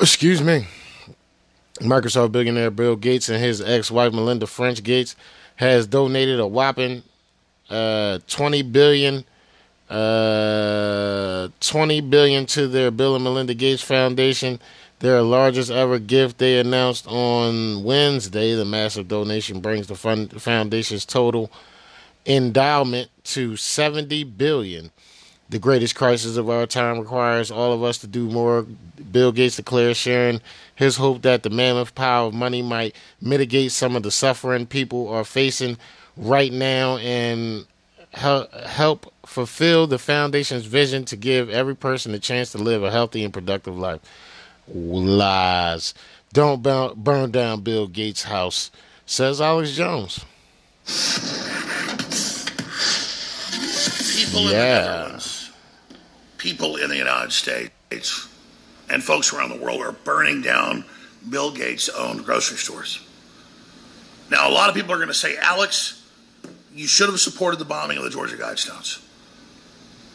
Excuse 0.00 0.42
me. 0.42 0.66
Microsoft 1.80 2.32
billionaire 2.32 2.70
Bill 2.70 2.96
Gates 2.96 3.28
and 3.28 3.42
his 3.42 3.60
ex-wife 3.60 4.12
Melinda 4.12 4.46
French 4.46 4.82
Gates 4.82 5.14
has 5.56 5.86
donated 5.86 6.40
a 6.40 6.46
whopping 6.46 7.02
uh, 7.70 8.18
20 8.26 8.62
billion 8.62 9.24
uh, 9.90 11.48
20 11.60 12.00
billion 12.02 12.46
to 12.46 12.66
their 12.68 12.90
Bill 12.90 13.14
and 13.14 13.24
Melinda 13.24 13.54
Gates 13.54 13.82
Foundation 13.82 14.60
their 15.00 15.22
largest 15.22 15.70
ever 15.70 15.98
gift 15.98 16.38
they 16.38 16.58
announced 16.58 17.06
on 17.06 17.84
Wednesday. 17.84 18.54
The 18.54 18.64
massive 18.64 19.08
donation 19.08 19.60
brings 19.60 19.86
the 19.86 19.94
fund, 19.94 20.40
foundation's 20.40 21.04
total 21.04 21.50
endowment 22.26 23.10
to 23.24 23.56
70 23.56 24.24
billion. 24.24 24.90
The 25.50 25.58
greatest 25.58 25.94
crisis 25.94 26.36
of 26.36 26.50
our 26.50 26.66
time 26.66 26.98
requires 26.98 27.50
all 27.50 27.72
of 27.72 27.82
us 27.82 27.96
to 27.98 28.06
do 28.06 28.28
more. 28.28 28.66
Bill 29.10 29.32
Gates 29.32 29.56
declares, 29.56 29.96
sharing 29.96 30.42
his 30.74 30.96
hope 30.96 31.22
that 31.22 31.42
the 31.42 31.48
mammoth 31.48 31.94
power 31.94 32.26
of 32.26 32.34
money 32.34 32.60
might 32.60 32.94
mitigate 33.20 33.72
some 33.72 33.96
of 33.96 34.02
the 34.02 34.10
suffering 34.10 34.66
people 34.66 35.08
are 35.08 35.24
facing 35.24 35.78
right 36.18 36.52
now 36.52 36.98
and 36.98 37.66
help 38.12 39.12
fulfill 39.24 39.86
the 39.86 39.98
foundation's 39.98 40.66
vision 40.66 41.04
to 41.06 41.16
give 41.16 41.48
every 41.48 41.76
person 41.76 42.12
a 42.12 42.18
chance 42.18 42.52
to 42.52 42.58
live 42.58 42.82
a 42.82 42.90
healthy 42.90 43.24
and 43.24 43.32
productive 43.32 43.78
life. 43.78 44.00
Lies. 44.74 45.94
Don't 46.32 46.62
burn 46.62 47.30
down 47.30 47.62
Bill 47.62 47.86
Gates' 47.86 48.24
house, 48.24 48.70
says 49.06 49.40
Alex 49.40 49.72
Jones. 49.72 50.24
People 54.14 54.40
in 54.40 54.46
the 54.46 54.52
Netherlands, 54.52 55.50
people 56.36 56.76
in 56.76 56.90
the 56.90 56.96
United 56.96 57.32
States, 57.32 58.28
and 58.90 59.02
folks 59.02 59.32
around 59.32 59.50
the 59.50 59.56
world 59.56 59.80
are 59.80 59.92
burning 59.92 60.42
down 60.42 60.84
Bill 61.28 61.50
Gates' 61.50 61.88
owned 61.88 62.24
grocery 62.24 62.58
stores. 62.58 63.00
Now, 64.30 64.48
a 64.48 64.52
lot 64.52 64.68
of 64.68 64.74
people 64.74 64.92
are 64.92 64.98
going 64.98 65.08
to 65.08 65.14
say, 65.14 65.38
Alex, 65.38 66.06
you 66.74 66.86
should 66.86 67.08
have 67.08 67.18
supported 67.20 67.58
the 67.58 67.64
bombing 67.64 67.96
of 67.96 68.04
the 68.04 68.10
Georgia 68.10 68.36
Guidestones. 68.36 69.02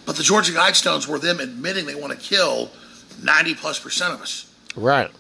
But 0.06 0.16
the 0.16 0.24
Georgia 0.24 0.52
Guidestones 0.52 1.08
were 1.08 1.18
them 1.18 1.40
admitting 1.40 1.86
they 1.86 1.96
want 1.96 2.14
to 2.14 2.20
kill 2.20 2.70
90 3.22 3.56
plus 3.56 3.80
percent 3.80 4.14
of 4.14 4.22
us. 4.22 4.52
Right. 4.76 5.12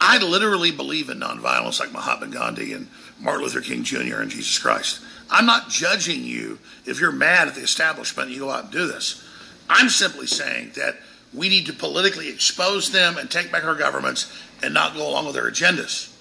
I 0.00 0.18
literally 0.18 0.70
believe 0.70 1.08
in 1.08 1.18
nonviolence 1.18 1.80
like 1.80 1.92
Mahatma 1.92 2.28
Gandhi 2.28 2.72
and 2.72 2.88
Martin 3.20 3.42
Luther 3.42 3.60
King 3.60 3.82
Jr. 3.82 4.20
and 4.20 4.30
Jesus 4.30 4.58
Christ. 4.58 5.00
I'm 5.30 5.46
not 5.46 5.68
judging 5.68 6.24
you 6.24 6.58
if 6.86 7.00
you're 7.00 7.12
mad 7.12 7.48
at 7.48 7.54
the 7.54 7.62
establishment 7.62 8.28
and 8.28 8.36
you 8.36 8.42
go 8.44 8.50
out 8.50 8.64
and 8.64 8.72
do 8.72 8.86
this. 8.86 9.24
I'm 9.68 9.88
simply 9.88 10.26
saying 10.26 10.72
that 10.76 10.96
we 11.34 11.48
need 11.48 11.66
to 11.66 11.72
politically 11.72 12.28
expose 12.28 12.90
them 12.90 13.18
and 13.18 13.30
take 13.30 13.52
back 13.52 13.64
our 13.64 13.74
governments 13.74 14.32
and 14.62 14.72
not 14.72 14.94
go 14.94 15.06
along 15.06 15.26
with 15.26 15.34
their 15.34 15.50
agendas. 15.50 16.14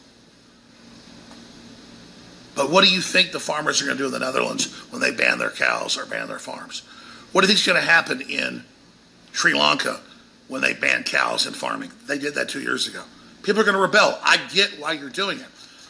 But 2.55 2.71
what 2.71 2.83
do 2.83 2.91
you 2.91 3.01
think 3.01 3.31
the 3.31 3.39
farmers 3.39 3.81
are 3.81 3.85
going 3.85 3.97
to 3.97 4.03
do 4.03 4.07
in 4.07 4.11
the 4.11 4.19
Netherlands 4.19 4.73
when 4.91 4.99
they 4.99 5.11
ban 5.11 5.37
their 5.37 5.51
cows 5.51 5.95
or 5.97 6.05
ban 6.05 6.27
their 6.27 6.39
farms? 6.39 6.81
What 7.31 7.41
do 7.41 7.47
you 7.47 7.53
think 7.53 7.59
is 7.59 7.67
going 7.67 7.79
to 7.79 7.87
happen 7.87 8.19
in 8.21 8.63
Sri 9.31 9.53
Lanka 9.53 10.01
when 10.47 10.61
they 10.61 10.73
banned 10.73 11.05
cows 11.05 11.45
and 11.45 11.55
farming. 11.55 11.91
They 12.07 12.17
did 12.17 12.35
that 12.35 12.49
two 12.49 12.61
years 12.61 12.87
ago. 12.87 13.03
People 13.43 13.61
are 13.61 13.65
going 13.65 13.75
to 13.75 13.81
rebel. 13.81 14.19
I 14.23 14.37
get 14.53 14.79
why 14.79 14.93
you're 14.93 15.09
doing 15.09 15.39
it. 15.39 15.45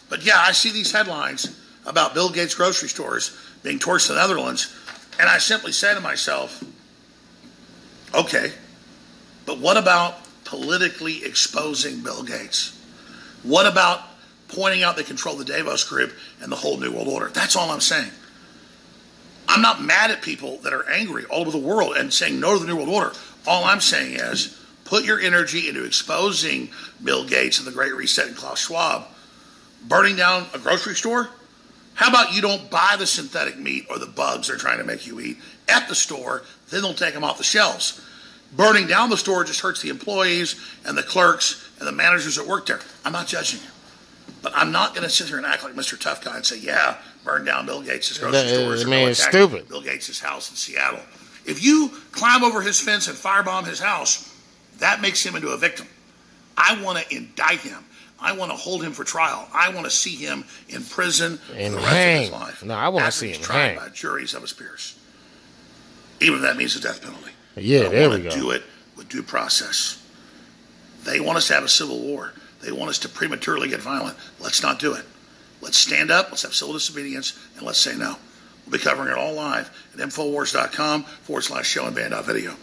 But 0.09 0.25
yeah, 0.25 0.37
I 0.39 0.51
see 0.51 0.71
these 0.71 0.91
headlines 0.91 1.59
about 1.85 2.13
Bill 2.13 2.29
Gates 2.29 2.55
grocery 2.55 2.89
stores 2.89 3.37
being 3.63 3.79
torched 3.79 4.09
in 4.09 4.15
the 4.15 4.21
Netherlands, 4.21 4.73
and 5.19 5.29
I 5.29 5.37
simply 5.37 5.71
say 5.71 5.93
to 5.93 6.01
myself, 6.01 6.63
okay, 8.13 8.51
but 9.45 9.59
what 9.59 9.77
about 9.77 10.15
politically 10.45 11.23
exposing 11.25 12.01
Bill 12.01 12.23
Gates? 12.23 12.73
What 13.43 13.65
about 13.65 14.01
pointing 14.49 14.83
out 14.83 14.95
they 14.95 15.03
control 15.03 15.35
the 15.35 15.45
Davos 15.45 15.83
Group 15.83 16.13
and 16.41 16.51
the 16.51 16.55
whole 16.55 16.77
New 16.77 16.91
World 16.91 17.07
Order? 17.07 17.29
That's 17.29 17.55
all 17.55 17.71
I'm 17.71 17.81
saying. 17.81 18.11
I'm 19.47 19.61
not 19.61 19.81
mad 19.81 20.11
at 20.11 20.21
people 20.21 20.57
that 20.59 20.73
are 20.73 20.87
angry 20.89 21.25
all 21.25 21.41
over 21.41 21.51
the 21.51 21.57
world 21.57 21.95
and 21.95 22.13
saying 22.13 22.39
no 22.39 22.53
to 22.53 22.59
the 22.59 22.67
New 22.67 22.75
World 22.75 22.89
Order. 22.89 23.13
All 23.47 23.63
I'm 23.63 23.81
saying 23.81 24.15
is 24.15 24.61
put 24.83 25.05
your 25.05 25.19
energy 25.19 25.69
into 25.69 25.85
exposing 25.85 26.69
Bill 27.03 27.25
Gates 27.25 27.57
and 27.57 27.67
the 27.67 27.71
Great 27.71 27.95
Reset 27.95 28.27
and 28.27 28.35
Klaus 28.35 28.59
Schwab. 28.59 29.05
Burning 29.87 30.17
down 30.17 30.45
a 30.53 30.59
grocery 30.59 30.95
store? 30.95 31.29
How 31.93 32.09
about 32.09 32.33
you 32.33 32.41
don't 32.41 32.69
buy 32.69 32.95
the 32.99 33.07
synthetic 33.07 33.57
meat 33.57 33.87
or 33.89 33.97
the 33.97 34.05
bugs 34.05 34.47
they're 34.47 34.57
trying 34.57 34.77
to 34.77 34.83
make 34.83 35.07
you 35.07 35.19
eat 35.19 35.37
at 35.67 35.87
the 35.87 35.95
store, 35.95 36.43
then 36.69 36.81
they'll 36.81 36.93
take 36.93 37.13
them 37.13 37.23
off 37.23 37.37
the 37.37 37.43
shelves. 37.43 38.01
Burning 38.55 38.87
down 38.87 39.09
the 39.09 39.17
store 39.17 39.43
just 39.43 39.61
hurts 39.61 39.81
the 39.81 39.89
employees 39.89 40.55
and 40.85 40.97
the 40.97 41.03
clerks 41.03 41.69
and 41.79 41.87
the 41.87 41.91
managers 41.91 42.35
that 42.35 42.47
work 42.47 42.65
there. 42.65 42.79
I'm 43.03 43.13
not 43.13 43.27
judging 43.27 43.61
you. 43.61 43.67
But 44.41 44.53
I'm 44.55 44.71
not 44.71 44.93
going 44.93 45.03
to 45.03 45.09
sit 45.09 45.27
here 45.27 45.37
and 45.37 45.45
act 45.45 45.63
like 45.63 45.73
Mr. 45.73 45.99
Tough 45.99 46.23
Guy 46.23 46.35
and 46.35 46.45
say, 46.45 46.59
yeah, 46.59 46.97
burn 47.23 47.45
down 47.45 47.65
Bill 47.65 47.81
Gates' 47.81 48.17
grocery 48.17 48.47
stores. 48.47 48.85
I 48.85 48.89
mean, 48.89 49.09
it's 49.09 49.23
stupid. 49.23 49.67
Bill 49.67 49.81
Gates' 49.81 50.19
house 50.19 50.49
in 50.49 50.55
Seattle. 50.55 50.99
If 51.47 51.63
you 51.63 51.91
climb 52.11 52.43
over 52.43 52.61
his 52.61 52.79
fence 52.79 53.07
and 53.07 53.17
firebomb 53.17 53.65
his 53.65 53.79
house, 53.79 54.31
that 54.79 55.01
makes 55.01 55.25
him 55.25 55.35
into 55.35 55.49
a 55.49 55.57
victim. 55.57 55.87
I 56.57 56.81
want 56.83 56.99
to 56.99 57.15
indict 57.15 57.59
him. 57.59 57.83
I 58.19 58.33
want 58.33 58.51
to 58.51 58.57
hold 58.57 58.83
him 58.83 58.91
for 58.93 59.03
trial. 59.03 59.47
I 59.53 59.69
want 59.69 59.85
to 59.85 59.91
see 59.91 60.15
him 60.15 60.43
in 60.69 60.83
prison 60.83 61.39
And 61.55 61.73
for 61.75 61.79
the 61.81 61.85
rest 61.85 61.87
of 61.87 61.93
hang. 61.93 62.21
his 62.23 62.31
life. 62.31 62.63
No, 62.65 62.73
I 62.73 62.89
want 62.89 63.05
to 63.05 63.11
see 63.11 63.29
him 63.31 63.41
tried 63.41 63.57
hang. 63.67 63.75
by 63.77 63.89
juries 63.89 64.33
of 64.33 64.41
his 64.41 64.53
peers, 64.53 64.97
even 66.19 66.37
if 66.37 66.41
that 66.41 66.57
means 66.57 66.73
the 66.73 66.81
death 66.81 67.01
penalty. 67.01 67.31
Yeah, 67.55 67.83
But 67.83 67.87
I 67.87 67.89
there 67.91 68.09
we 68.09 68.19
go. 68.19 68.29
Do 68.31 68.51
it 68.51 68.63
with 68.95 69.07
due 69.09 69.23
process. 69.23 70.03
They 71.03 71.19
want 71.19 71.37
us 71.37 71.47
to 71.47 71.53
have 71.53 71.63
a 71.63 71.69
civil 71.69 71.99
war. 71.99 72.33
They 72.61 72.71
want 72.71 72.89
us 72.89 72.99
to 72.99 73.09
prematurely 73.09 73.69
get 73.69 73.79
violent. 73.81 74.17
Let's 74.39 74.61
not 74.63 74.79
do 74.79 74.93
it. 74.93 75.05
Let's 75.61 75.77
stand 75.77 76.11
up. 76.11 76.29
Let's 76.31 76.41
have 76.43 76.53
civil 76.55 76.73
disobedience, 76.73 77.37
and 77.55 77.65
let's 77.65 77.79
say 77.79 77.95
no. 77.95 78.15
We'll 78.65 78.73
be 78.73 78.83
covering 78.83 79.09
it 79.09 79.17
all 79.17 79.33
live 79.33 79.69
infowars.com 79.97 81.03
forward 81.03 81.41
slash 81.41 81.67
show 81.67 81.85
and 81.85 81.95
band 81.95 82.13
video. 82.25 82.55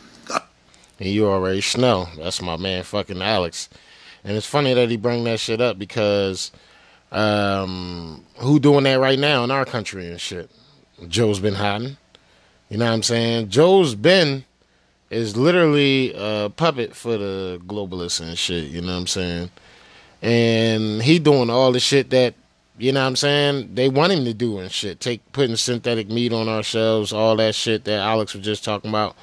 And 1.01 1.09
you 1.09 1.27
already 1.27 1.63
know. 1.77 2.09
That's 2.17 2.41
my 2.41 2.57
man 2.57 2.85
fucking 2.85 3.21
Alex. 3.21 3.69
And 4.23 4.37
it's 4.37 4.47
funny 4.47 4.75
that 4.75 4.91
he 4.91 4.97
bring 4.97 5.25
that 5.25 5.41
shit 5.41 5.61
up 5.61 5.79
because 5.79 6.53
um 7.13 8.25
who 8.39 8.59
doing 8.59 8.85
that 8.85 8.99
right 8.99 9.19
now 9.19 9.45
in 9.45 9.51
our 9.51 9.65
country 9.65 10.09
and 10.09 10.21
shit? 10.21 10.51
Joe's 11.09 11.41
been 11.41 11.55
hiding. 11.55 11.97
You 12.71 12.79
know 12.79 12.87
what 12.87 12.93
I'm 12.93 13.03
saying? 13.03 13.51
Joe's 13.51 13.95
been 13.95 14.45
is 15.11 15.37
literally 15.37 16.13
a 16.17 16.51
puppet 16.51 16.95
for 16.95 17.17
the 17.17 17.61
globalists 17.67 18.21
and 18.21 18.39
shit, 18.39 18.65
you 18.65 18.81
know 18.81 18.93
what 18.93 19.01
I'm 19.01 19.07
saying? 19.07 19.51
And 20.23 21.03
he 21.03 21.19
doing 21.19 21.51
all 21.51 21.73
the 21.73 21.81
shit 21.81 22.11
that 22.11 22.35
you 22.79 22.93
know 22.93 23.01
what 23.01 23.07
I'm 23.09 23.17
saying? 23.17 23.75
They 23.75 23.89
want 23.89 24.13
him 24.13 24.25
to 24.25 24.35
do 24.35 24.59
and 24.59 24.71
shit. 24.71 25.01
Take 25.01 25.33
putting 25.33 25.57
synthetic 25.57 26.09
meat 26.09 26.33
on 26.33 26.49
our 26.49 26.63
shelves, 26.63 27.13
all 27.13 27.37
that 27.37 27.55
shit 27.55 27.85
that 27.85 28.01
Alex 28.01 28.35
was 28.35 28.45
just 28.45 28.65
talking 28.65 28.91
about. 28.91 29.17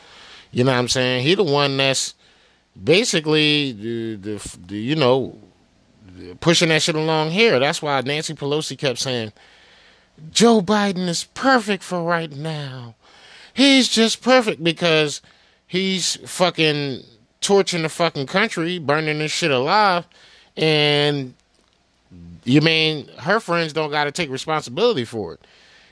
You 0.52 0.64
know 0.64 0.72
what 0.72 0.80
I'm 0.80 0.88
saying? 0.88 1.24
He 1.24 1.36
the 1.36 1.44
one 1.44 1.78
that's 1.78 2.16
basically 2.82 3.74
the, 3.74 4.16
the, 4.16 4.58
the 4.68 4.78
you 4.78 4.96
know 4.96 5.38
pushing 6.40 6.70
that 6.70 6.82
shit 6.82 6.96
along 6.96 7.32
here. 7.32 7.60
That's 7.60 7.82
why 7.82 8.00
Nancy 8.02 8.34
Pelosi 8.34 8.78
kept 8.78 9.00
saying 9.00 9.34
Joe 10.32 10.62
Biden 10.62 11.08
is 11.08 11.26
perfect 11.26 11.84
for 11.84 12.04
right 12.04 12.32
now. 12.32 12.96
He's 13.54 13.90
just 13.90 14.22
perfect 14.22 14.64
because 14.64 15.22
he's 15.68 16.16
fucking 16.30 17.04
torching 17.42 17.82
the 17.82 17.90
fucking 17.90 18.28
country, 18.28 18.80
burning 18.80 19.20
this 19.20 19.32
shit 19.32 19.52
alive, 19.52 20.08
and 20.56 21.34
you 22.44 22.62
mean 22.62 23.08
her 23.20 23.40
friends 23.40 23.74
don't 23.74 23.92
got 23.92 24.06
to 24.06 24.12
take 24.12 24.30
responsibility 24.30 25.06
for 25.06 25.34
it. 25.34 25.48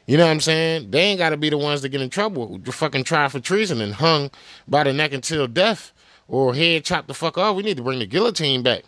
You 0.07 0.17
know 0.17 0.25
what 0.25 0.31
I'm 0.31 0.39
saying? 0.39 0.89
They 0.89 1.01
ain't 1.01 1.19
got 1.19 1.29
to 1.29 1.37
be 1.37 1.49
the 1.49 1.57
ones 1.57 1.81
that 1.83 1.89
get 1.89 2.01
in 2.01 2.09
trouble. 2.09 2.59
Fucking 2.65 3.03
tried 3.03 3.31
for 3.31 3.39
treason 3.39 3.79
and 3.79 3.93
hung 3.93 4.31
by 4.67 4.83
the 4.83 4.91
neck 4.91 5.13
until 5.13 5.47
death 5.47 5.91
or 6.27 6.55
head 6.55 6.83
chopped 6.83 7.07
the 7.07 7.13
fuck 7.13 7.37
off. 7.37 7.55
We 7.55 7.63
need 7.63 7.77
to 7.77 7.83
bring 7.83 7.99
the 7.99 8.07
guillotine 8.07 8.63
back. 8.63 8.85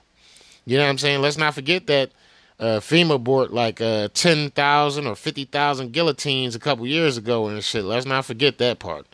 You 0.65 0.77
know 0.77 0.83
what 0.83 0.89
I'm 0.89 0.97
saying? 0.97 1.21
Let's 1.21 1.37
not 1.37 1.53
forget 1.53 1.87
that 1.87 2.11
uh, 2.59 2.79
FEMA 2.79 3.23
bought 3.23 3.51
like 3.51 3.81
uh, 3.81 4.09
10,000 4.13 5.07
or 5.07 5.15
50,000 5.15 5.91
guillotines 5.91 6.55
a 6.55 6.59
couple 6.59 6.87
years 6.87 7.17
ago 7.17 7.47
and 7.47 7.63
shit. 7.63 7.83
Let's 7.83 8.05
not 8.05 8.25
forget 8.25 8.57
that 8.59 8.79
part. 8.79 9.07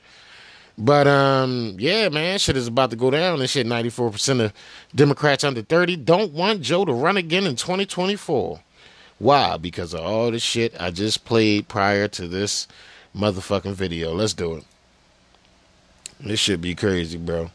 But 0.78 1.08
um, 1.08 1.76
yeah, 1.80 2.10
man, 2.10 2.38
shit 2.38 2.56
is 2.56 2.68
about 2.68 2.92
to 2.92 2.96
go 2.96 3.10
down 3.10 3.40
and 3.40 3.50
shit. 3.50 3.66
94% 3.66 4.46
of 4.46 4.54
Democrats 4.94 5.44
under 5.44 5.64
30 5.64 5.96
don't 5.98 6.34
want 6.34 6.62
Joe 6.62 6.86
to 6.86 6.94
run 6.94 7.18
again 7.18 7.46
in 7.46 7.56
2024. 7.56 8.60
Why? 9.20 9.58
Because 9.58 9.96
of 9.96 10.02
all 10.02 10.30
the 10.30 10.40
shit 10.40 10.80
I 10.80 10.92
just 10.92 11.26
played 11.26 11.68
prior 11.68 12.08
to 12.10 12.28
this 12.28 12.68
motherfucking 13.16 13.74
video. 13.74 14.14
Let's 14.14 14.34
do 14.34 14.54
it. 14.56 14.64
This 16.20 16.40
should 16.40 16.62
be 16.62 16.76
crazy, 16.76 17.18
bro. 17.18 17.50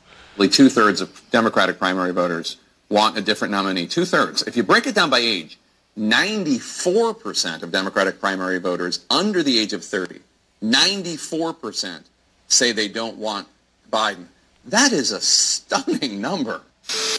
Two 0.50 0.68
thirds 0.68 1.00
of 1.00 1.22
Democratic 1.30 1.78
primary 1.78 2.12
voters 2.12 2.56
want 2.88 3.16
a 3.16 3.20
different 3.20 3.52
nominee. 3.52 3.86
Two 3.86 4.04
thirds. 4.04 4.42
If 4.42 4.56
you 4.56 4.64
break 4.64 4.86
it 4.86 4.94
down 4.96 5.10
by 5.10 5.18
age, 5.20 5.58
94% 5.96 7.62
of 7.62 7.70
Democratic 7.70 8.18
primary 8.18 8.58
voters 8.58 9.04
under 9.10 9.42
the 9.42 9.58
age 9.58 9.72
of 9.72 9.84
30, 9.84 10.20
94% 10.62 12.02
say 12.52 12.72
they 12.72 12.88
don't 12.88 13.16
want 13.16 13.48
Biden. 13.90 14.26
That 14.64 14.92
is 14.92 15.10
a 15.10 15.20
stunning 15.20 16.20
number. 16.20 16.62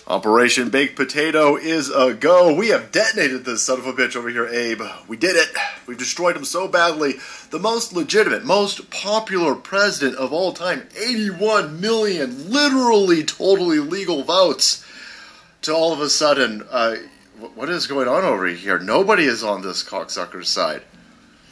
Operation 0.08 0.70
Baked 0.70 0.96
Potato 0.96 1.56
is 1.56 1.90
a 1.90 2.14
go. 2.14 2.54
We 2.54 2.68
have 2.70 2.92
detonated 2.92 3.46
this 3.46 3.64
son 3.64 3.80
of 3.80 3.88
a 3.88 3.94
bitch 3.94 4.16
over 4.16 4.30
here, 4.30 4.48
Abe. 4.48 4.82
We 5.08 5.18
did 5.18 5.36
it. 5.36 5.50
We've 5.88 5.98
destroyed 5.98 6.36
him 6.36 6.46
so 6.46 6.68
badly. 6.68 7.14
The 7.50 7.60
most 7.60 7.94
legitimate, 7.94 8.44
most 8.44 8.92
popular 8.92 9.56
president 9.56 10.18
of 10.18 10.34
all 10.34 10.52
time 10.52 10.88
81 10.98 11.80
million 11.80 12.52
literally 12.52 13.24
totally 13.24 13.80
legal 13.80 14.24
votes. 14.24 14.86
To 15.64 15.74
all 15.74 15.94
of 15.94 16.02
a 16.02 16.10
sudden, 16.10 16.64
uh, 16.70 16.96
what 17.56 17.70
is 17.70 17.88
going 17.88 18.10
on 18.10 18.26
over 18.26 18.48
here? 18.48 18.80
Nobody 18.80 19.24
is 19.24 19.44
on 19.44 19.62
this 19.62 19.82
cocksucker's 19.82 20.50
side. 20.50 20.82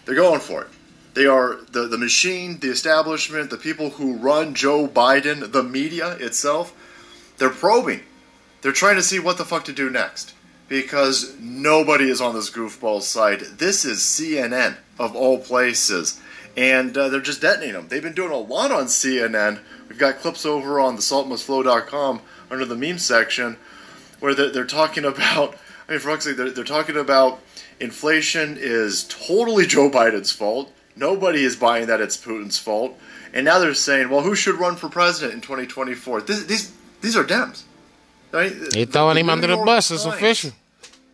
They're 0.05 0.15
going 0.15 0.41
for 0.41 0.63
it. 0.63 0.67
They 1.13 1.25
are 1.25 1.59
the, 1.71 1.87
the 1.87 1.97
machine, 1.97 2.59
the 2.59 2.69
establishment, 2.69 3.49
the 3.49 3.57
people 3.57 3.91
who 3.91 4.17
run 4.17 4.53
Joe 4.53 4.87
Biden, 4.87 5.51
the 5.51 5.63
media 5.63 6.13
itself. 6.13 6.73
They're 7.37 7.49
probing. 7.49 8.01
They're 8.61 8.71
trying 8.71 8.95
to 8.95 9.03
see 9.03 9.19
what 9.19 9.37
the 9.37 9.45
fuck 9.45 9.65
to 9.65 9.73
do 9.73 9.89
next. 9.89 10.33
Because 10.69 11.35
nobody 11.37 12.09
is 12.09 12.21
on 12.21 12.33
this 12.33 12.49
goofball 12.49 13.01
side. 13.01 13.41
This 13.41 13.83
is 13.83 13.99
CNN, 13.99 14.77
of 14.97 15.15
all 15.15 15.39
places. 15.39 16.19
And 16.55 16.97
uh, 16.97 17.09
they're 17.09 17.19
just 17.19 17.41
detonating 17.41 17.73
them. 17.73 17.87
They've 17.89 18.01
been 18.01 18.13
doing 18.13 18.31
a 18.31 18.37
lot 18.37 18.71
on 18.71 18.85
CNN. 18.85 19.59
We've 19.89 19.97
got 19.97 20.19
clips 20.19 20.45
over 20.45 20.79
on 20.79 20.95
the 20.95 21.01
saltmustflow.com 21.01 22.21
under 22.49 22.65
the 22.65 22.75
meme 22.75 22.99
section 22.99 23.57
where 24.21 24.33
they're, 24.33 24.51
they're 24.51 24.65
talking 24.65 25.03
about, 25.03 25.57
I 25.89 25.93
mean, 25.93 25.99
for 25.99 26.15
they're, 26.15 26.51
they're 26.51 26.63
talking 26.63 26.95
about 26.95 27.41
inflation 27.81 28.57
is 28.57 29.05
totally 29.09 29.65
Joe 29.65 29.89
Biden's 29.89 30.31
fault. 30.31 30.71
Nobody 30.95 31.43
is 31.43 31.55
buying 31.55 31.87
that 31.87 32.01
it's 32.01 32.17
Putin's 32.17 32.57
fault. 32.57 32.97
And 33.33 33.45
now 33.45 33.59
they're 33.59 33.73
saying, 33.73 34.09
well, 34.09 34.21
who 34.21 34.35
should 34.35 34.55
run 34.55 34.75
for 34.75 34.89
president 34.89 35.33
in 35.33 35.41
2024? 35.41 36.21
This, 36.21 36.43
these, 36.45 36.73
these 37.01 37.15
are 37.15 37.23
Dems. 37.23 37.63
Right? 38.31 38.53
They 38.71 38.85
throwing 38.85 39.17
him 39.17 39.29
under 39.29 39.47
the 39.47 39.57
bus. 39.57 39.91
It's 39.91 40.03
Times, 40.03 40.15
official. 40.15 40.51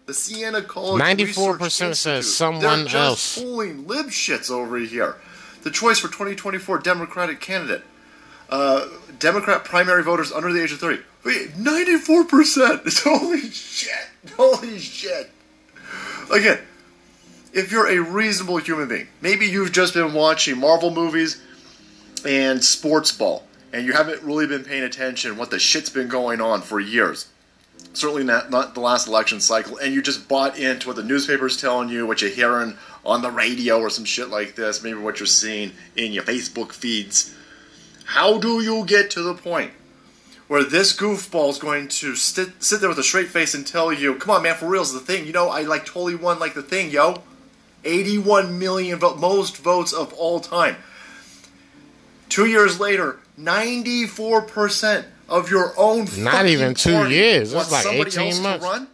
The 0.05 0.13
Siena 0.13 0.61
College 0.61 1.01
94% 1.03 1.59
Research 1.59 1.71
says 1.71 2.05
Institute. 2.05 2.23
someone 2.25 2.61
They're 2.61 2.83
just 2.85 2.95
else. 2.95 3.37
fooling 3.37 3.87
lib 3.87 4.07
shits 4.07 4.49
over 4.49 4.77
here. 4.77 5.15
The 5.63 5.71
choice 5.71 5.99
for 5.99 6.07
2024 6.07 6.79
Democratic 6.79 7.39
candidate. 7.41 7.83
Uh, 8.49 8.87
Democrat 9.19 9.65
primary 9.65 10.03
voters 10.03 10.31
under 10.31 10.53
the 10.53 10.63
age 10.63 10.71
of 10.71 10.79
30. 10.79 11.01
Wait, 11.25 11.49
94%! 11.55 13.03
Holy 13.03 13.49
shit! 13.49 13.91
Holy 14.37 14.79
shit! 14.79 15.29
Again, 16.31 16.59
if 17.57 17.71
you're 17.71 17.89
a 17.89 17.99
reasonable 17.99 18.57
human 18.57 18.87
being, 18.87 19.07
maybe 19.19 19.47
you've 19.47 19.71
just 19.71 19.95
been 19.95 20.13
watching 20.13 20.59
Marvel 20.59 20.91
movies 20.91 21.41
and 22.23 22.63
sports 22.63 23.11
ball, 23.11 23.47
and 23.73 23.85
you 23.85 23.93
haven't 23.93 24.21
really 24.21 24.45
been 24.45 24.63
paying 24.63 24.83
attention 24.83 25.37
what 25.37 25.49
the 25.49 25.57
shit's 25.57 25.89
been 25.89 26.07
going 26.07 26.39
on 26.39 26.61
for 26.61 26.79
years. 26.79 27.27
Certainly 27.93 28.25
not, 28.25 28.51
not 28.51 28.75
the 28.75 28.79
last 28.79 29.07
election 29.07 29.41
cycle, 29.41 29.77
and 29.77 29.91
you 29.91 30.03
just 30.03 30.27
bought 30.27 30.57
into 30.59 30.87
what 30.87 30.95
the 30.95 31.03
newspaper's 31.03 31.59
telling 31.59 31.89
you, 31.89 32.05
what 32.05 32.21
you're 32.21 32.29
hearing 32.29 32.77
on 33.03 33.23
the 33.23 33.31
radio 33.31 33.79
or 33.79 33.89
some 33.89 34.05
shit 34.05 34.29
like 34.29 34.53
this, 34.55 34.83
maybe 34.83 34.99
what 34.99 35.19
you're 35.19 35.25
seeing 35.25 35.71
in 35.95 36.13
your 36.13 36.23
Facebook 36.23 36.71
feeds. 36.73 37.33
How 38.05 38.37
do 38.37 38.61
you 38.61 38.85
get 38.85 39.09
to 39.11 39.23
the 39.23 39.33
point 39.33 39.71
where 40.47 40.63
this 40.63 40.95
goofball 40.95 41.49
is 41.49 41.57
going 41.57 41.87
to 41.87 42.15
sit, 42.15 42.63
sit 42.63 42.81
there 42.81 42.89
with 42.89 42.99
a 42.99 43.03
straight 43.03 43.29
face 43.29 43.53
and 43.53 43.65
tell 43.65 43.91
you, 43.91 44.15
"Come 44.15 44.35
on, 44.35 44.43
man, 44.43 44.55
for 44.55 44.67
real 44.67 44.83
is 44.83 44.93
the 44.93 44.99
thing." 44.99 45.25
You 45.25 45.33
know, 45.33 45.49
I 45.49 45.63
like 45.63 45.85
totally 45.85 46.15
won 46.15 46.39
like 46.39 46.53
the 46.53 46.61
thing, 46.61 46.91
yo. 46.91 47.23
81 47.87 48.59
million 48.59 48.99
vote, 48.99 49.17
most 49.17 49.57
votes 49.57 49.93
of 49.93 50.13
all 50.13 50.39
time. 50.39 50.75
Two 52.29 52.45
years 52.45 52.79
later, 52.79 53.19
94% 53.39 55.05
of 55.29 55.49
your 55.49 55.73
own 55.77 56.07
Not 56.17 56.45
even 56.45 56.73
two 56.73 57.09
years. 57.09 57.53
It's 57.53 57.71
wants 57.71 57.71
like 57.71 58.07
18 58.07 58.27
else 58.27 58.39
months. 58.41 58.65
To 58.65 58.71
run. 58.71 58.87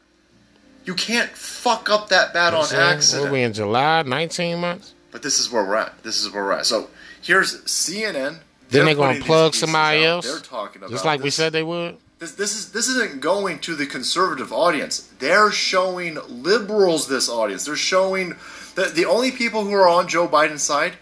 You 0.86 0.94
can't 0.94 1.30
fuck 1.32 1.90
up 1.90 2.10
that 2.10 2.34
bad 2.34 2.54
on 2.54 2.66
accident. 2.74 3.32
we 3.32 3.42
in 3.42 3.54
July? 3.54 4.02
19 4.04 4.60
months? 4.60 4.94
But 5.12 5.24
this 5.24 5.40
is 5.40 5.50
where 5.52 5.64
we're 5.64 5.76
at. 5.76 6.02
This 6.04 6.22
is 6.22 6.32
where 6.32 6.44
we're 6.44 6.54
at. 6.54 6.66
So 6.66 6.90
here's 7.22 7.64
CNN. 7.64 8.14
Then 8.14 8.40
They're 8.70 8.86
they 8.86 8.96
gonna 8.96 9.22
plug 9.22 9.54
somebody 9.54 10.00
out. 10.00 10.26
else? 10.26 10.32
They're 10.32 10.40
talking 10.40 10.82
about 10.82 10.92
Just 10.92 11.06
like 11.06 11.22
we 11.22 11.30
said 11.30 11.54
they 11.54 11.64
would? 11.64 11.98
This, 12.20 12.34
this 12.34 12.56
is 12.56 12.72
this 12.72 12.88
isn't 12.88 13.22
going 13.22 13.60
to 13.60 13.76
the 13.76 13.86
conservative 13.86 14.52
audience. 14.52 15.10
They're 15.20 15.52
showing 15.52 16.18
liberals 16.28 17.08
this 17.08 17.30
audience. 17.30 17.66
They're 17.66 17.76
showing 17.76 18.36
that 18.76 18.96
the 18.96 19.06
only 19.06 19.32
people 19.32 19.66
who 19.66 19.74
are 19.74 19.88
on 19.88 20.08
Joe 20.08 20.28
Biden's 20.28 20.64
side 20.64 20.94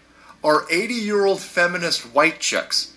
are 0.44 0.66
80 0.70 0.94
year 0.94 1.24
old 1.24 1.40
feminist 1.40 2.02
white 2.14 2.40
chicks, 2.40 2.94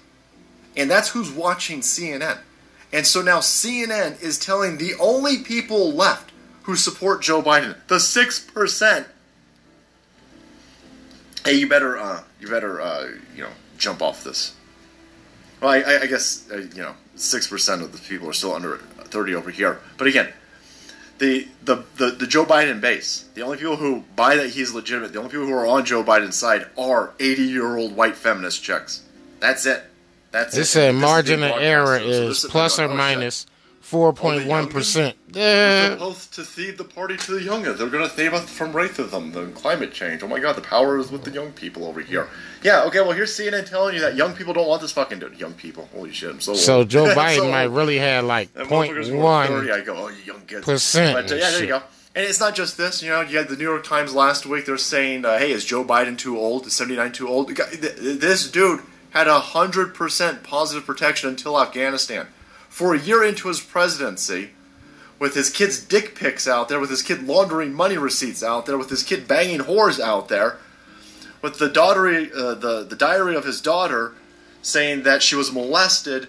and 0.76 0.90
that's 0.90 1.10
who's 1.10 1.32
watching 1.32 1.82
CNN. 1.82 2.40
And 2.92 3.06
so 3.06 3.22
now 3.22 3.40
CNN 3.40 4.22
is 4.22 4.40
telling 4.40 4.78
the 4.78 4.94
only 5.00 5.40
people 5.40 5.92
left 5.92 6.32
who 6.64 6.76
support 6.76 7.22
Joe 7.22 7.42
Biden, 7.42 7.76
the 7.88 8.00
six 8.00 8.40
percent. 8.40 9.08
Hey, 11.44 11.56
you 11.56 11.70
better, 11.70 11.98
uh, 11.98 12.24
you 12.40 12.48
better, 12.48 12.82
uh, 12.82 13.08
you 13.36 13.44
know, 13.44 13.52
jump 13.78 14.02
off 14.02 14.24
this. 14.24 14.56
Well, 15.62 15.72
I, 15.72 16.02
I, 16.02 16.06
guess 16.08 16.50
uh, 16.52 16.58
you 16.58 16.82
know 16.82 16.96
six 17.16 17.48
percent 17.48 17.82
of 17.82 17.92
the 17.92 17.98
people 17.98 18.30
are 18.30 18.34
still 18.34 18.54
under 18.54 18.78
thirty 18.78 19.36
over 19.36 19.52
here. 19.52 19.80
But 19.98 20.08
again, 20.08 20.34
the, 21.18 21.48
the 21.64 21.84
the 21.98 22.12
the 22.12 22.28
Joe 22.28 22.46
Biden 22.46 22.82
base, 22.82 23.26
the 23.34 23.42
only 23.42 23.58
people 23.58 23.78
who 23.78 24.04
buy 24.16 24.36
that 24.36 24.50
he's 24.50 24.74
legitimate, 24.74 25.14
the 25.14 25.20
only 25.20 25.32
people 25.32 25.46
who 25.46 25.54
are 25.54 25.66
on 25.66 25.86
Joe 25.86 26.04
Biden's 26.04 26.36
side 26.36 26.68
are 26.78 27.14
eighty-year-old 27.20 27.96
white 27.96 28.16
feminist 28.16 28.64
chicks. 28.64 29.04
That's 29.40 29.66
it. 29.66 29.84
That's 30.32 30.56
It 30.56 30.76
it. 30.76 30.94
This 30.94 31.02
margin 31.02 31.44
of 31.44 31.52
error 31.52 32.00
so 32.00 32.06
is 32.06 32.46
plus 32.50 32.80
or 32.80 32.90
minus 32.90 33.46
4.1%. 33.92 35.14
They're 35.30 35.92
supposed 35.92 36.34
to 36.36 36.44
feed 36.44 36.78
the 36.78 36.84
party 36.84 37.18
to 37.18 37.32
the 37.34 37.42
young. 37.44 37.64
They're 37.64 37.76
going 37.76 38.08
to 38.08 38.10
save 38.10 38.34
us 38.34 38.50
from 38.50 38.74
racism, 38.74 39.34
the 39.34 39.48
climate 39.48 39.94
change. 39.94 40.24
Oh 40.24 40.28
my 40.28 40.40
god, 40.40 40.56
the 40.56 40.62
power 40.62 40.98
is 40.98 41.12
with 41.12 41.24
the 41.24 41.32
young 41.32 41.52
people 41.52 41.86
over 41.86 42.02
here. 42.02 42.28
Yeah, 42.64 42.84
okay, 42.86 43.02
well, 43.02 43.12
here's 43.12 43.38
CNN 43.38 43.70
telling 43.70 43.96
you 43.96 44.02
that 44.02 44.16
young 44.16 44.34
people 44.34 44.54
don't 44.54 44.68
want 44.68 44.82
this 44.82 44.92
fucking 44.92 45.20
dude. 45.20 45.40
Young 45.40 45.54
people. 45.54 45.88
Holy 45.94 46.12
shit, 46.12 46.30
I'm 46.32 46.40
so 46.42 46.54
old. 46.54 46.60
So 46.66 46.84
Joe 46.84 47.06
So 47.08 47.16
Biden 47.16 47.52
might 47.52 47.66
old. 47.66 47.76
really 47.76 47.98
have 47.98 48.26
like 48.26 48.54
That 48.54 48.68
motherfucker's 48.68 49.12
worth 49.12 49.50
30. 49.50 49.68
0.1. 49.68 49.72
I 49.74 49.82
go, 49.82 49.96
oh, 49.98 50.12
young 50.26 50.42
kids. 50.42 50.66
percent 50.66 51.14
But 51.16 51.32
uh, 51.32 51.36
yeah, 51.36 51.52
there 51.52 51.62
you 51.62 51.68
go. 51.68 51.82
And 52.16 52.24
it's 52.26 52.40
not 52.40 52.56
just 52.56 52.78
this. 52.78 53.04
You 53.04 53.10
know, 53.10 53.22
you 53.22 53.38
had 53.38 53.50
the 53.50 53.58
New 53.58 53.66
York 53.66 53.84
Times 53.84 54.16
last 54.16 54.46
week. 54.46 54.66
They're 54.66 54.78
saying, 54.78 55.26
uh, 55.26 55.38
hey, 55.38 55.52
is 55.52 55.66
Joe 55.66 55.84
Biden 55.84 56.18
too 56.18 56.38
old? 56.40 56.66
Is 56.66 56.74
79 56.74 57.12
too 57.12 57.28
old? 57.28 57.50
The 57.50 57.54
guy- 57.56 57.70
th- 57.72 57.96
This 58.20 58.50
dude 58.50 58.82
had 59.10 59.28
a 59.28 59.40
100% 59.40 60.44
positive 60.44 60.86
protection 60.86 61.28
until 61.30 61.60
Afghanistan. 61.60 62.28
For 62.76 62.94
a 62.94 63.00
year 63.00 63.24
into 63.24 63.48
his 63.48 63.62
presidency, 63.62 64.50
with 65.18 65.34
his 65.34 65.50
kid's 65.50 65.82
dick 65.82 66.14
pics 66.14 66.46
out 66.46 66.68
there, 66.68 66.78
with 66.78 66.90
his 66.90 67.02
kid 67.02 67.26
laundering 67.26 67.74
money 67.74 67.98
receipts 67.98 68.44
out 68.44 68.66
there, 68.66 68.78
with 68.78 68.90
his 68.90 69.02
kid 69.02 69.30
banging 69.30 69.62
whores 69.62 69.98
out 69.98 70.28
there, 70.28 70.58
with 71.42 71.58
the 71.58 71.70
daughter, 71.70 72.06
uh, 72.10 72.54
the 72.54 72.84
the 72.84 72.98
diary 72.98 73.34
of 73.34 73.46
his 73.46 73.62
daughter 73.62 74.12
saying 74.62 75.04
that 75.04 75.24
she 75.24 75.38
was 75.38 75.54
molested, 75.54 76.28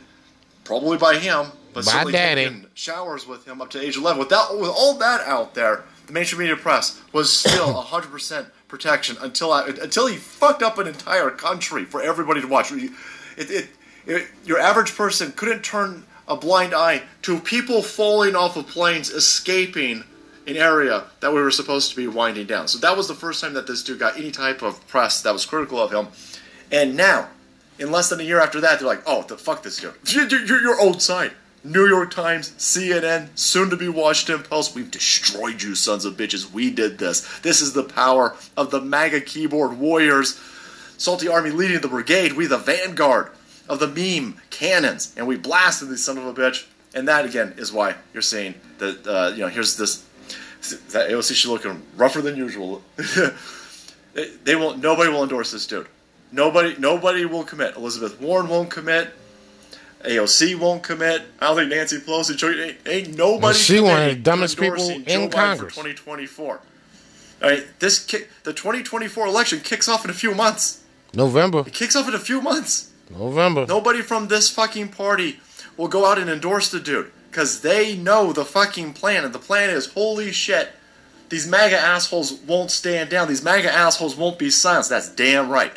probably 0.63 0.97
by 0.97 1.17
him, 1.17 1.47
but 1.75 1.85
By 1.85 1.91
certainly 1.91 2.13
daddy. 2.13 2.63
showers 2.75 3.27
with 3.27 3.45
him 3.45 3.61
up 3.61 3.71
to 3.71 3.83
age 3.83 3.97
11. 3.97 4.17
With 4.17 4.29
that, 4.29 4.57
with 4.57 4.71
all 4.71 4.95
that 4.99 5.27
out 5.27 5.55
there, 5.55 5.83
the 6.07 6.13
mainstream 6.13 6.43
media 6.43 6.55
press 6.55 7.03
was 7.13 7.37
still 7.37 7.75
100% 7.75 8.47
protection 8.69 9.17
until 9.21 9.53
I, 9.53 9.67
until 9.67 10.07
he 10.07 10.17
fucked 10.17 10.63
up 10.63 10.79
an 10.79 10.87
entire 10.87 11.31
country 11.31 11.85
for 11.85 12.01
everybody 12.01 12.41
to 12.41 12.47
watch. 12.47 12.71
It, 12.71 12.93
it, 13.37 13.69
it, 14.07 14.29
your 14.45 14.61
average 14.61 14.95
person 14.95 15.33
couldn't 15.33 15.65
turn 15.65 16.05
a 16.29 16.37
blind 16.37 16.75
eye 16.75 17.03
to 17.23 17.39
people 17.39 17.83
falling 17.83 18.35
off 18.35 18.57
of 18.57 18.67
planes, 18.67 19.11
escaping 19.11 20.05
an 20.47 20.57
area 20.57 21.05
that 21.21 21.33
we 21.33 21.41
were 21.41 21.51
supposed 21.51 21.91
to 21.91 21.97
be 21.97 22.07
winding 22.07 22.47
down. 22.47 22.69
So 22.69 22.79
that 22.79 22.97
was 22.97 23.09
the 23.09 23.15
first 23.15 23.41
time 23.41 23.55
that 23.55 23.67
this 23.67 23.83
dude 23.83 23.99
got 23.99 24.17
any 24.17 24.31
type 24.31 24.63
of 24.63 24.87
press 24.87 25.23
that 25.23 25.33
was 25.33 25.45
critical 25.45 25.81
of 25.81 25.93
him. 25.93 26.09
And 26.71 26.97
now, 26.97 27.29
in 27.79 27.91
less 27.91 28.09
than 28.09 28.21
a 28.21 28.25
year 28.25 28.41
after 28.41 28.61
that, 28.61 28.79
they're 28.79 28.89
like, 28.89 29.03
"Oh, 29.07 29.23
the 29.23 29.37
fuck 29.37 29.63
this 29.63 29.79
dude! 29.79 29.95
You're, 30.31 30.63
your 30.63 30.81
old 30.81 31.03
side." 31.03 31.33
New 31.65 31.87
York 31.87 32.13
Times, 32.13 32.53
CNN, 32.59 33.29
soon 33.35 33.71
to 33.71 33.77
be 33.77 33.89
Washington 33.89 34.45
Post. 34.45 34.77
We've 34.77 34.91
destroyed 34.91 35.63
you, 35.63 35.75
sons 35.75 36.05
of 36.05 36.17
bitches. 36.17 36.53
We 36.53 36.71
did 36.71 36.99
this. 36.99 37.41
This 37.41 37.61
is 37.61 37.73
the 37.73 37.83
power 37.83 38.37
of 38.57 38.71
the 38.71 38.81
MAGA 38.81 39.23
keyboard 39.23 39.77
warriors. 39.77 40.39
Salty 40.97 41.27
Army 41.27 41.51
leading 41.51 41.81
the 41.81 41.89
brigade. 41.89 42.35
We 42.35 42.47
the 42.47 42.57
vanguard 42.57 43.31
of 43.69 43.79
the 43.81 43.89
meme 43.89 44.41
cannons, 44.51 45.13
and 45.17 45.27
we 45.27 45.37
blasted 45.37 45.89
these 45.89 46.05
son 46.05 46.19
of 46.19 46.27
a 46.27 46.35
bitch. 46.35 46.67
And 46.95 47.07
that 47.09 47.25
again 47.27 47.55
is 47.59 47.73
why 47.73 47.95
you're 48.13 48.23
seeing 48.23 48.55
that. 48.79 49.07
Uh, 49.07 49.33
you 49.35 49.41
know, 49.41 49.49
here's 49.49 49.77
this. 49.77 50.05
That 50.93 51.11
AOC 51.11 51.35
should 51.35 51.51
looking 51.51 51.83
rougher 51.97 52.23
than 52.23 52.37
usual. 52.37 52.83
they, 54.15 54.31
they 54.45 54.57
will. 54.57 54.77
Nobody 54.77 55.11
will 55.11 55.23
endorse 55.23 55.53
this 55.53 55.67
dude. 55.67 55.87
Nobody. 56.33 56.75
Nobody 56.79 57.25
will 57.25 57.45
commit. 57.45 57.77
Elizabeth 57.77 58.21
Warren 58.21 58.49
won't 58.49 58.71
commit. 58.71 59.11
AOC 60.05 60.59
won't 60.59 60.83
commit. 60.83 61.23
I 61.41 61.49
don't 61.49 61.57
think 61.57 61.71
Nancy 61.71 61.99
Pelosi. 61.99 62.37
Joe- 62.37 62.51
Ain't, 62.51 62.79
ain't 62.87 63.17
nobody. 63.17 63.59
She 63.59 63.81
one 63.81 64.03
of 64.03 64.09
the 64.09 64.21
dumbest 64.21 64.59
people 64.59 64.89
in 64.89 65.05
Joe 65.05 65.29
Congress. 65.29 65.75
2024. 65.75 66.61
All 67.43 67.51
right, 67.51 67.67
this 67.81 68.03
kick, 68.03 68.31
the 68.45 68.53
2024 68.55 69.27
election 69.27 69.61
kicks 69.61 69.89
off 69.89 70.05
in 70.05 70.11
a 70.11 70.15
few 70.15 70.35
months. 70.35 70.83
November. 71.13 71.61
It 71.67 71.75
kicks 71.75 71.95
off 71.95 72.09
in 72.09 72.15
a 72.15 72.19
few 72.19 72.41
months. 72.41 72.93
November. 73.11 73.67
Nobody 73.67 74.03
from 74.03 74.29
this 74.29 74.51
fucking 74.51 74.89
party 74.89 75.41
will 75.77 75.89
go 75.89 76.07
out 76.07 76.19
and 76.19 76.31
endorse 76.31 76.71
the 76.71 76.81
dude 76.81 77.13
because 77.31 77.61
they 77.61 77.97
know 77.97 78.33
the 78.33 78.45
fucking 78.45 78.95
plan, 78.95 79.25
and 79.25 79.35
the 79.35 79.39
plan 79.39 79.71
is 79.71 79.93
holy 79.93 80.33
shit. 80.33 80.71
These 81.29 81.47
MAGA 81.47 81.79
assholes 81.79 82.33
won't 82.33 82.71
stand 82.71 83.11
down. 83.11 83.29
These 83.29 83.43
MAGA 83.43 83.73
assholes 83.73 84.17
won't 84.17 84.39
be 84.39 84.49
silenced. 84.49 84.91
That's 84.91 85.11
damn 85.11 85.49
right. 85.49 85.73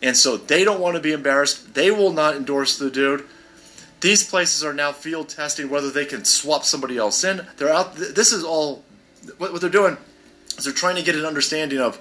And 0.00 0.16
so 0.16 0.36
they 0.36 0.64
don't 0.64 0.80
want 0.80 0.94
to 0.94 1.02
be 1.02 1.12
embarrassed. 1.12 1.74
They 1.74 1.90
will 1.90 2.12
not 2.12 2.36
endorse 2.36 2.78
the 2.78 2.90
dude. 2.90 3.24
These 4.00 4.28
places 4.30 4.62
are 4.62 4.72
now 4.72 4.92
field 4.92 5.28
testing 5.28 5.68
whether 5.70 5.90
they 5.90 6.04
can 6.04 6.24
swap 6.24 6.64
somebody 6.64 6.96
else 6.96 7.24
in. 7.24 7.44
They're 7.56 7.72
out. 7.72 7.96
This 7.96 8.32
is 8.32 8.44
all. 8.44 8.84
What, 9.38 9.52
what 9.52 9.60
they're 9.60 9.70
doing 9.70 9.96
is 10.56 10.64
they're 10.64 10.72
trying 10.72 10.96
to 10.96 11.02
get 11.02 11.16
an 11.16 11.24
understanding 11.24 11.80
of 11.80 11.96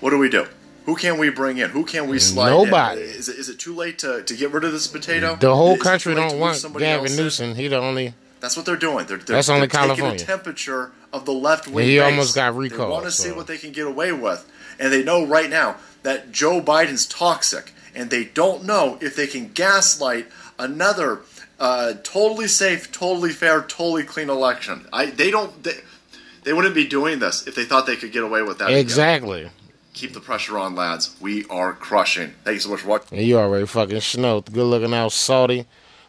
what 0.00 0.10
do 0.10 0.18
we 0.18 0.30
do? 0.30 0.46
Who 0.86 0.96
can 0.96 1.18
we 1.18 1.30
bring 1.30 1.58
in? 1.58 1.70
Who 1.70 1.84
can 1.84 2.08
we 2.08 2.18
slide 2.18 2.50
Nobody. 2.50 3.02
in? 3.02 3.06
Is 3.08 3.28
it, 3.28 3.36
is 3.38 3.48
it 3.48 3.58
too 3.58 3.74
late 3.74 3.98
to, 4.00 4.22
to 4.22 4.36
get 4.36 4.50
rid 4.50 4.64
of 4.64 4.72
this 4.72 4.86
potato? 4.88 5.36
The 5.36 5.54
whole 5.54 5.74
Is 5.74 5.82
country 5.82 6.14
too 6.14 6.20
late 6.20 6.30
to 6.30 6.30
don't 6.30 6.40
want 6.40 6.78
Gavin? 6.78 7.16
Newsom. 7.16 7.54
He 7.54 7.68
the 7.68 7.78
only. 7.78 8.14
That's 8.40 8.56
what 8.56 8.66
they're 8.66 8.76
doing. 8.76 9.06
They're, 9.06 9.18
they're, 9.18 9.36
That's 9.36 9.48
only 9.48 9.68
they're 9.68 9.80
taking 9.80 9.86
California. 9.96 10.18
the 10.18 10.24
temperature 10.24 10.90
of 11.12 11.24
the 11.24 11.32
left 11.32 11.68
wing. 11.68 11.86
He 11.86 11.98
base. 11.98 12.02
almost 12.10 12.34
got 12.34 12.56
recalled. 12.56 12.88
They 12.88 12.92
want 12.92 13.04
to 13.04 13.12
see 13.12 13.30
what 13.30 13.46
they 13.46 13.58
can 13.58 13.70
get 13.70 13.86
away 13.86 14.12
with, 14.12 14.50
and 14.80 14.92
they 14.92 15.04
know 15.04 15.24
right 15.24 15.48
now 15.48 15.76
that 16.02 16.32
Joe 16.32 16.60
Biden's 16.60 17.06
toxic, 17.06 17.72
and 17.94 18.10
they 18.10 18.24
don't 18.24 18.64
know 18.64 18.98
if 19.00 19.14
they 19.14 19.28
can 19.28 19.48
gaslight 19.52 20.26
another 20.58 21.20
uh, 21.60 21.94
totally 22.02 22.48
safe, 22.48 22.90
totally 22.90 23.30
fair, 23.30 23.62
totally 23.62 24.02
clean 24.02 24.28
election. 24.28 24.86
I 24.92 25.06
they 25.06 25.30
don't 25.30 25.62
they, 25.62 25.74
they 26.42 26.52
wouldn't 26.52 26.74
be 26.74 26.86
doing 26.88 27.20
this 27.20 27.46
if 27.46 27.54
they 27.54 27.64
thought 27.64 27.86
they 27.86 27.94
could 27.96 28.10
get 28.10 28.24
away 28.24 28.42
with 28.42 28.58
that. 28.58 28.68
again. 28.80 28.82
Keep 29.94 30.14
the 30.14 30.20
pressure 30.20 30.58
on, 30.58 30.74
lads. 30.74 31.16
We 31.20 31.44
are 31.50 31.74
crushing. 31.74 32.32
Thank 32.44 32.54
you 32.54 32.60
so 32.60 32.70
much 32.70 32.80
for 32.80 32.88
watching. 32.88 33.18
You 33.18 33.38
already 33.38 33.66
fucking 33.66 34.00
snowed. 34.00 34.52
Good 34.52 34.64
looking 34.64 34.94
out, 34.94 35.12
salty. 35.12 35.66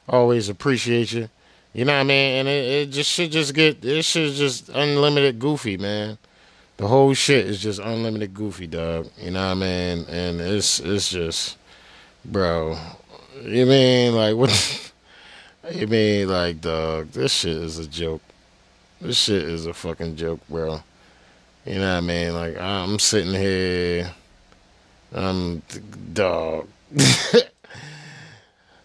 Always 0.07 0.49
appreciate 0.49 1.11
you. 1.11 1.29
You 1.73 1.85
know 1.85 1.93
what 1.93 2.01
I 2.01 2.03
mean? 2.03 2.39
And 2.39 2.47
it, 2.47 2.65
it 2.65 2.85
just 2.91 3.11
should 3.11 3.31
just 3.31 3.53
get 3.53 3.83
it 3.83 4.03
should 4.05 4.33
just 4.33 4.69
unlimited 4.69 5.39
goofy, 5.39 5.77
man. 5.77 6.17
The 6.77 6.87
whole 6.87 7.13
shit 7.13 7.45
is 7.45 7.61
just 7.61 7.79
unlimited 7.79 8.33
goofy, 8.33 8.67
dog. 8.67 9.09
You 9.17 9.31
know 9.31 9.47
what 9.47 9.51
I 9.51 9.53
mean? 9.55 10.05
And 10.07 10.39
it's 10.39 10.79
it's 10.79 11.09
just, 11.09 11.57
bro. 12.23 12.77
You 13.41 13.65
mean 13.65 14.15
like 14.15 14.35
what? 14.37 14.91
you 15.71 15.87
mean 15.87 16.29
like, 16.29 16.61
dog? 16.61 17.11
This 17.11 17.33
shit 17.33 17.57
is 17.57 17.79
a 17.79 17.87
joke. 17.87 18.21
This 19.01 19.17
shit 19.17 19.43
is 19.43 19.65
a 19.65 19.73
fucking 19.73 20.15
joke, 20.15 20.39
bro. 20.47 20.83
You 21.65 21.75
know 21.75 21.93
what 21.93 21.97
I 21.97 22.01
mean? 22.01 22.33
Like 22.33 22.59
I'm 22.59 22.99
sitting 22.99 23.33
here, 23.33 24.11
I'm 25.13 25.61
dog. 26.13 26.67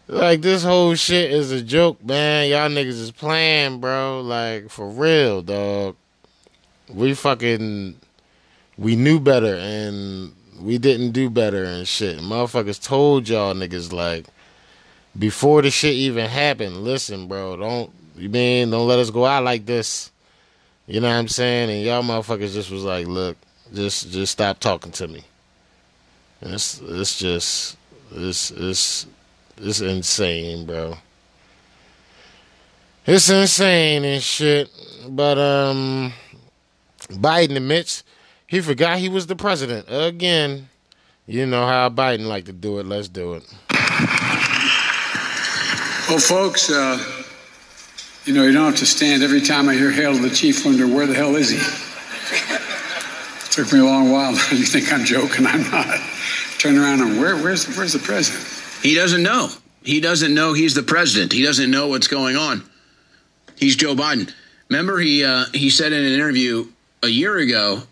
like 0.06 0.42
this 0.42 0.62
whole 0.62 0.94
shit 0.94 1.32
is 1.32 1.50
a 1.50 1.60
joke, 1.60 2.04
man. 2.04 2.48
Y'all 2.48 2.70
niggas 2.70 3.00
is 3.00 3.10
playing, 3.10 3.80
bro. 3.80 4.20
Like 4.20 4.70
for 4.70 4.88
real, 4.88 5.42
dog. 5.42 5.96
We 6.88 7.14
fucking 7.14 7.96
we 8.78 8.94
knew 8.94 9.18
better 9.18 9.56
and 9.56 10.32
we 10.60 10.78
didn't 10.78 11.12
do 11.12 11.28
better 11.28 11.64
and 11.64 11.86
shit. 11.86 12.20
Motherfuckers 12.20 12.82
told 12.82 13.28
y'all 13.28 13.54
niggas 13.54 13.92
like 13.92 14.26
before 15.18 15.62
the 15.62 15.70
shit 15.70 15.94
even 15.94 16.26
happened. 16.26 16.84
Listen, 16.84 17.26
bro, 17.26 17.56
don't 17.56 17.90
you 18.16 18.28
mean 18.28 18.70
don't 18.70 18.86
let 18.86 19.00
us 19.00 19.10
go 19.10 19.26
out 19.26 19.42
like 19.42 19.66
this. 19.66 20.12
You 20.88 21.00
know 21.00 21.08
what 21.08 21.16
I'm 21.16 21.28
saying? 21.28 21.68
And 21.68 21.82
y'all 21.82 22.02
motherfuckers 22.02 22.54
just 22.54 22.70
was 22.70 22.82
like, 22.82 23.06
look, 23.06 23.36
just 23.74 24.10
just 24.10 24.32
stop 24.32 24.58
talking 24.58 24.90
to 24.92 25.06
me. 25.06 25.22
And 26.40 26.54
It's 26.54 26.80
it's 26.80 27.18
just 27.18 27.76
it's 28.10 28.50
it's 28.50 29.06
it's 29.58 29.80
insane, 29.82 30.64
bro. 30.64 30.96
It's 33.04 33.28
insane 33.28 34.02
and 34.04 34.22
shit. 34.22 34.70
But 35.06 35.36
um 35.36 36.14
Biden 37.10 37.56
admits 37.56 38.02
he 38.46 38.62
forgot 38.62 38.98
he 38.98 39.10
was 39.10 39.26
the 39.26 39.36
president 39.36 39.84
again. 39.90 40.70
You 41.26 41.44
know 41.44 41.66
how 41.66 41.90
Biden 41.90 42.26
like 42.26 42.46
to 42.46 42.52
do 42.54 42.78
it. 42.78 42.86
Let's 42.86 43.08
do 43.08 43.34
it. 43.34 43.44
Well, 46.08 46.18
folks, 46.18 46.70
uh, 46.70 47.17
you 48.28 48.34
know, 48.34 48.42
you 48.42 48.52
don't 48.52 48.66
have 48.66 48.76
to 48.76 48.84
stand 48.84 49.22
every 49.22 49.40
time 49.40 49.70
I 49.70 49.74
hear 49.74 49.90
Hail 49.90 50.12
to 50.12 50.20
the 50.20 50.28
Chief, 50.28 50.62
wonder 50.62 50.86
where 50.86 51.06
the 51.06 51.14
hell 51.14 51.34
is 51.34 51.48
he? 51.48 51.56
Took 53.50 53.72
me 53.72 53.78
a 53.78 53.84
long 53.84 54.12
while. 54.12 54.32
you 54.32 54.66
think 54.66 54.92
I'm 54.92 55.06
joking? 55.06 55.46
I'm 55.46 55.62
not. 55.70 55.98
Turn 56.58 56.76
around 56.76 57.00
and 57.00 57.18
where, 57.18 57.36
where's, 57.36 57.74
where's 57.74 57.94
the 57.94 57.98
president? 58.00 58.46
He 58.82 58.94
doesn't 58.94 59.22
know. 59.22 59.48
He 59.82 60.02
doesn't 60.02 60.34
know 60.34 60.52
he's 60.52 60.74
the 60.74 60.82
president. 60.82 61.32
He 61.32 61.42
doesn't 61.42 61.70
know 61.70 61.88
what's 61.88 62.06
going 62.06 62.36
on. 62.36 62.68
He's 63.56 63.76
Joe 63.76 63.94
Biden. 63.94 64.30
Remember, 64.68 64.98
he 64.98 65.24
uh, 65.24 65.46
he 65.54 65.70
said 65.70 65.94
in 65.94 66.04
an 66.04 66.12
interview 66.12 66.66
a 67.02 67.08
year 67.08 67.38
ago, 67.38 67.84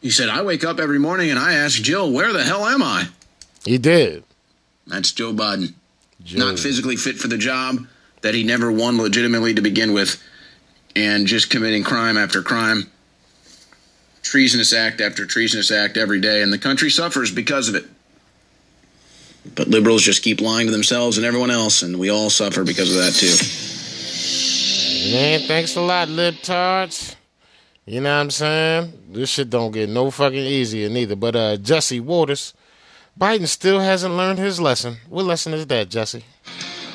he 0.00 0.08
said, 0.08 0.30
"I 0.30 0.40
wake 0.40 0.64
up 0.64 0.80
every 0.80 0.98
morning 0.98 1.28
and 1.28 1.38
I 1.38 1.52
ask 1.52 1.82
Jill, 1.82 2.10
where 2.10 2.32
the 2.32 2.42
hell 2.42 2.64
am 2.64 2.82
I?" 2.82 3.08
He 3.66 3.76
did. 3.76 4.24
That's 4.86 5.12
Joe 5.12 5.34
Biden. 5.34 5.74
Not 6.34 6.58
physically 6.58 6.96
fit 6.96 7.18
for 7.18 7.28
the 7.28 7.36
job 7.36 7.86
that 8.22 8.34
he 8.34 8.44
never 8.44 8.70
won 8.70 8.98
legitimately 8.98 9.54
to 9.54 9.62
begin 9.62 9.92
with, 9.92 10.22
and 10.94 11.26
just 11.26 11.50
committing 11.50 11.84
crime 11.84 12.16
after 12.16 12.42
crime, 12.42 12.90
treasonous 14.22 14.72
act 14.72 15.00
after 15.00 15.26
treasonous 15.26 15.70
act 15.70 15.96
every 15.96 16.20
day, 16.20 16.42
and 16.42 16.52
the 16.52 16.58
country 16.58 16.90
suffers 16.90 17.30
because 17.32 17.68
of 17.68 17.74
it. 17.74 17.84
But 19.54 19.68
liberals 19.68 20.02
just 20.02 20.22
keep 20.22 20.40
lying 20.40 20.66
to 20.66 20.72
themselves 20.72 21.16
and 21.16 21.26
everyone 21.26 21.50
else, 21.50 21.82
and 21.82 21.98
we 21.98 22.10
all 22.10 22.30
suffer 22.30 22.62
because 22.64 22.90
of 22.90 22.96
that 23.02 23.12
too. 23.14 23.36
Man, 25.12 25.40
thanks 25.40 25.76
a 25.76 25.80
lot, 25.80 26.08
libtards. 26.08 27.16
You 27.86 28.00
know 28.02 28.14
what 28.14 28.20
I'm 28.20 28.30
saying? 28.30 28.92
This 29.10 29.30
shit 29.30 29.50
don't 29.50 29.72
get 29.72 29.88
no 29.88 30.10
fucking 30.10 30.38
easier 30.38 30.88
neither. 30.90 31.16
But 31.16 31.34
uh 31.34 31.56
Jesse 31.56 32.00
Watters, 32.00 32.52
Biden 33.18 33.48
still 33.48 33.80
hasn't 33.80 34.14
learned 34.14 34.38
his 34.38 34.60
lesson. 34.60 34.98
What 35.08 35.24
lesson 35.24 35.54
is 35.54 35.66
that, 35.66 35.88
Jesse? 35.88 36.24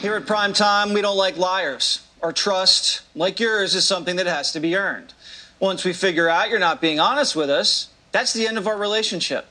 Here 0.01 0.15
at 0.15 0.25
prime 0.25 0.53
time, 0.53 0.93
we 0.93 1.01
don't 1.01 1.17
like 1.17 1.37
liars. 1.37 2.01
Our 2.21 2.31
trust, 2.31 3.01
like 3.15 3.39
yours, 3.39 3.75
is 3.75 3.85
something 3.85 4.15
that 4.17 4.27
has 4.27 4.51
to 4.53 4.59
be 4.59 4.75
earned. 4.75 5.13
Once 5.59 5.83
we 5.83 5.93
figure 5.93 6.29
out 6.29 6.49
you're 6.49 6.59
not 6.59 6.81
being 6.81 6.99
honest 6.99 7.35
with 7.35 7.49
us, 7.49 7.89
that's 8.11 8.33
the 8.33 8.47
end 8.47 8.57
of 8.57 8.67
our 8.67 8.77
relationship. 8.77 9.45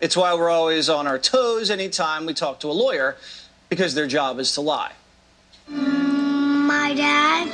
It's 0.00 0.16
why 0.16 0.34
we're 0.34 0.50
always 0.50 0.88
on 0.88 1.06
our 1.06 1.18
toes 1.18 1.70
anytime 1.70 2.26
we 2.26 2.34
talk 2.34 2.60
to 2.60 2.70
a 2.70 2.72
lawyer, 2.72 3.16
because 3.68 3.94
their 3.94 4.06
job 4.06 4.38
is 4.38 4.52
to 4.54 4.60
lie. 4.60 4.92
My 5.68 6.94
dad, 6.94 7.48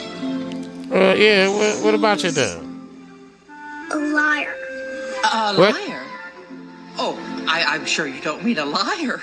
Uh, 0.93 1.15
yeah, 1.15 1.49
what, 1.49 1.83
what 1.85 1.95
about 1.95 2.23
your 2.23 2.33
dad? 2.33 2.63
a 3.91 3.97
liar. 3.97 4.55
A 5.33 5.55
What? 5.55 5.75
liar? 5.75 6.03
Oh, 6.99 7.19
I, 7.49 7.65
I'm 7.65 7.87
sure 7.87 8.07
you 8.07 8.21
don't 8.21 8.45
mean 8.45 8.59
a 8.59 8.65
liar. 8.67 9.23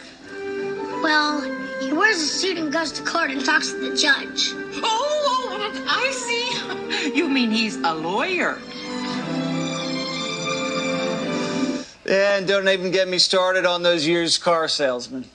Well, 1.04 1.42
he 1.82 1.94
wears 1.94 2.18
a 2.18 2.28
suit 2.28 2.58
and 2.58 2.72
goes 2.72 2.92
to 2.94 3.04
court 3.04 3.32
and 3.32 3.44
talks 3.44 3.72
to 3.72 3.78
the 3.78 3.96
judge. 3.96 4.54
Oh, 4.84 4.84
oh 4.84 5.86
I 5.88 6.12
see. 6.12 7.16
You 7.16 7.28
mean 7.28 7.52
he's 7.52 7.76
a 7.78 7.94
lawyer? 7.94 8.60
And 12.08 12.48
don't 12.48 12.68
even 12.68 12.92
get 12.92 13.08
me 13.08 13.18
started 13.18 13.66
on 13.66 13.84
those 13.84 14.06
used 14.06 14.42
car 14.42 14.68
salesmen. 14.68 15.26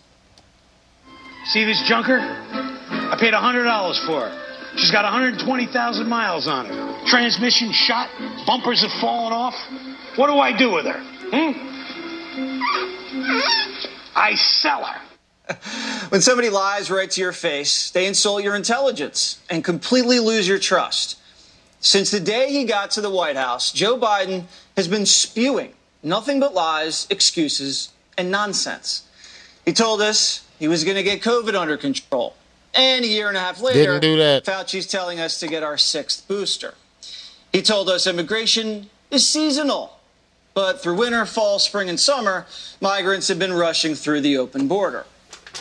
See 1.47 1.65
this 1.65 1.83
junker? 1.89 2.19
I 2.21 3.17
paid 3.19 3.33
$100 3.33 4.07
for 4.07 4.29
her. 4.29 4.43
She's 4.77 4.91
got 4.91 5.05
120,000 5.05 6.07
miles 6.07 6.47
on 6.47 6.67
her. 6.67 7.07
Transmission 7.07 7.73
shot, 7.73 8.11
bumpers 8.47 8.83
have 8.83 8.93
fallen 9.01 9.33
off. 9.33 9.55
What 10.17 10.27
do 10.27 10.39
I 10.39 10.57
do 10.57 10.71
with 10.71 10.85
her? 10.85 11.01
Hmm? 11.33 11.53
I 14.15 14.35
sell 14.35 14.85
her. 14.85 15.06
When 16.09 16.21
somebody 16.21 16.51
lies 16.51 16.89
right 16.89 17.11
to 17.11 17.21
your 17.21 17.33
face, 17.33 17.91
they 17.91 18.07
insult 18.07 18.45
your 18.45 18.55
intelligence 18.55 19.41
and 19.51 19.65
completely 19.65 20.21
lose 20.21 20.47
your 20.47 20.59
trust. 20.59 21.19
Since 21.81 22.13
the 22.13 22.21
day 22.21 22.53
he 22.53 22.65
got 22.65 22.93
to 22.93 23.01
the 23.01 23.11
White 23.11 23.37
House, 23.37 23.73
Joe 23.73 23.99
Biden 23.99 24.45
has 24.77 24.87
been 24.87 25.05
spewing 25.05 25.73
nothing 26.03 26.41
but 26.41 26.55
lies, 26.55 27.07
excuses, 27.11 27.91
and 28.17 28.31
nonsense. 28.31 29.03
He 29.65 29.73
told 29.73 30.01
us 30.01 30.47
he 30.59 30.69
was 30.69 30.85
going 30.85 30.97
to 30.97 31.03
get 31.03 31.23
COVID 31.23 31.55
under 31.55 31.77
control. 31.77 32.35
And 32.75 33.05
a 33.05 33.09
year 33.09 33.29
and 33.29 33.37
a 33.37 33.41
half 33.41 33.61
later, 33.61 33.99
Didn't 33.99 34.03
do 34.03 34.17
that. 34.19 34.45
Fauci's 34.45 34.87
telling 34.87 35.19
us 35.19 35.41
to 35.41 35.49
get 35.49 35.63
our 35.63 35.77
sixth 35.77 36.27
booster. 36.29 36.75
He 37.53 37.63
told 37.63 37.89
us 37.89 38.07
immigration 38.07 38.91
is 39.11 39.27
seasonal. 39.29 39.99
But 40.55 40.83
through 40.83 40.97
winter, 40.97 41.27
fall, 41.27 41.59
spring, 41.59 41.89
and 41.89 42.01
summer, 42.01 42.47
migrants 42.81 43.29
have 43.29 43.39
been 43.39 43.53
rushing 43.53 43.95
through 43.95 44.23
the 44.23 44.39
open 44.39 44.69
border. 44.69 45.05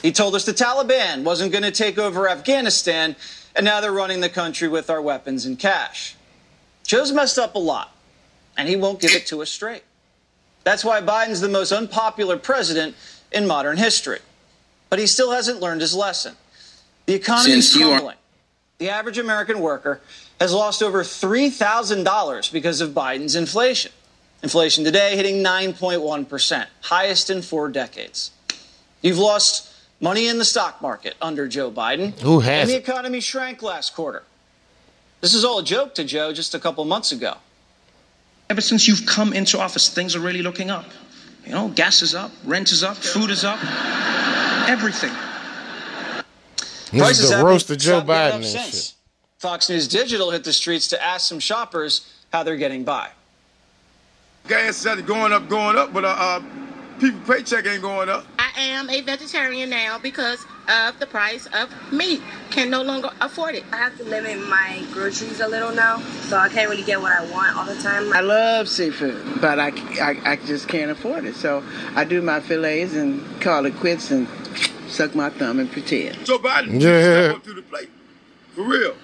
He 0.02 0.12
told 0.12 0.36
us 0.36 0.46
the 0.46 0.54
Taliban 0.54 1.24
wasn't 1.24 1.52
going 1.52 1.64
to 1.64 1.72
take 1.72 1.98
over 1.98 2.30
Afghanistan, 2.30 3.16
and 3.56 3.66
now 3.66 3.82
they're 3.82 3.92
running 3.92 4.22
the 4.22 4.30
country 4.30 4.68
with 4.68 4.90
our 4.90 5.02
weapons 5.02 5.46
and 5.46 5.58
cash. 5.58 6.16
Joe's 6.86 7.12
messed 7.12 7.40
up 7.40 7.56
a 7.56 7.60
lot, 7.60 7.96
and 8.58 8.70
he 8.70 8.76
won't 8.76 9.00
give 9.00 9.12
it 9.14 9.26
to 9.28 9.42
us 9.42 9.50
straight. 9.50 9.84
That's 10.64 10.84
why 10.84 11.02
Biden's 11.02 11.42
the 11.42 11.50
most 11.50 11.72
unpopular 11.72 12.38
president 12.38 12.96
in 13.32 13.48
modern 13.48 13.78
history. 13.78 14.20
But 14.90 15.00
he 15.00 15.08
still 15.08 15.32
hasn't 15.32 15.62
learned 15.62 15.82
his 15.82 15.96
lesson. 15.96 16.36
The 17.06 17.14
economy 17.14 17.56
is 17.56 17.76
are- 17.76 17.80
crumbling. 17.80 18.18
The 18.78 18.90
average 18.90 19.18
American 19.18 19.62
worker 19.62 20.02
has 20.40 20.52
lost 20.54 20.84
over 20.84 21.02
$3,000 21.02 22.52
because 22.52 22.82
of 22.82 22.92
Biden's 22.92 23.36
inflation. 23.36 23.92
Inflation 24.44 24.84
today 24.84 25.16
hitting 25.16 25.42
9.1%, 25.42 26.68
highest 26.82 27.30
in 27.30 27.42
four 27.42 27.70
decades. 27.70 28.32
You've 29.02 29.18
lost 29.18 29.70
money 30.00 30.28
in 30.28 30.38
the 30.38 30.46
stock 30.46 30.82
market 30.82 31.16
under 31.22 31.48
Joe 31.48 31.72
Biden. 31.72 32.20
Who 32.22 32.40
has 32.40 32.62
And 32.62 32.70
the 32.70 32.78
economy 32.78 33.20
shrank 33.20 33.62
last 33.62 33.96
quarter. 33.96 34.24
This 35.22 35.34
is 35.34 35.44
all 35.44 35.60
a 35.60 35.64
joke 35.64 35.96
to 35.96 36.04
Joe 36.04 36.34
just 36.34 36.54
a 36.54 36.60
couple 36.60 36.86
months 36.86 37.12
ago. 37.12 37.38
Ever 38.50 38.62
since 38.62 38.88
you've 38.88 39.06
come 39.06 39.34
into 39.34 39.60
office, 39.60 39.90
things 39.90 40.16
are 40.16 40.20
really 40.20 40.44
looking 40.44 40.70
up. 40.70 40.86
You 41.46 41.52
know, 41.52 41.70
gas 41.70 42.02
is 42.02 42.14
up, 42.14 42.32
rent 42.44 42.72
is 42.72 42.84
up, 42.84 42.98
food 42.98 43.30
is 43.30 43.44
up, 43.44 43.60
everything. 44.68 45.14
This 46.92 47.02
Prices 47.02 47.24
is 47.26 47.30
the 47.32 47.44
roast 47.44 47.70
of 47.72 47.78
Joe 47.78 48.02
Biden 48.02 48.36
and 48.36 48.46
since. 48.46 48.88
shit. 48.88 48.94
Fox 49.40 49.70
News 49.70 49.88
Digital 49.88 50.32
hit 50.32 50.44
the 50.44 50.54
streets 50.54 50.88
to 50.90 51.04
ask 51.04 51.28
some 51.28 51.40
shoppers 51.40 52.12
how 52.32 52.44
they're 52.44 52.56
getting 52.56 52.84
by. 52.84 53.10
Gas 54.48 54.78
started 54.78 55.06
going 55.06 55.34
up, 55.34 55.50
going 55.50 55.78
up, 55.78 55.92
but 55.92 56.06
uh, 56.06 56.08
uh 56.08 56.42
people 57.00 57.20
paycheck 57.28 57.66
ain't 57.66 57.82
going 57.82 58.10
up. 58.10 58.26
I 58.40 58.52
am 58.58 58.90
a 58.90 59.02
vegetarian 59.02 59.70
now 59.70 59.98
because 60.00 60.46
of 60.68 60.98
the 61.00 61.06
price 61.06 61.46
of 61.48 61.70
meat. 61.92 62.22
Can 62.52 62.70
no 62.70 62.82
longer 62.82 63.10
afford 63.22 63.56
it. 63.56 63.64
I 63.72 63.78
have 63.78 63.98
to 63.98 64.04
limit 64.06 64.40
my 64.48 64.84
groceries 64.92 65.40
a 65.42 65.48
little 65.48 65.72
now, 65.74 66.00
so 66.30 66.38
I 66.38 66.48
can't 66.50 66.70
really 66.70 66.84
get 66.84 67.02
what 67.02 67.12
I 67.12 67.30
want 67.32 67.56
all 67.58 67.66
the 67.66 67.76
time. 67.82 68.12
I 68.14 68.22
love 68.22 68.70
seafood, 68.70 69.42
but 69.42 69.60
I, 69.60 69.70
I, 70.02 70.20
I 70.32 70.36
just 70.38 70.68
can't 70.68 70.90
afford 70.92 71.26
it. 71.26 71.36
So 71.36 71.64
I 71.96 72.04
do 72.06 72.22
my 72.22 72.40
fillets 72.40 72.94
and 72.94 73.22
call 73.42 73.66
it 73.66 73.76
quits 73.78 74.12
and 74.12 74.28
suck 74.88 75.14
my 75.16 75.30
thumb 75.30 75.60
and 75.60 75.70
pretend. 75.72 76.26
Joe 76.26 76.40
Biden 76.40 76.80
Yeah. 76.82 77.02
step 77.30 77.36
up 77.38 77.44
to 77.44 77.54
the 77.54 77.62
plate. 77.64 77.90
For 78.54 78.64
real. 78.64 78.96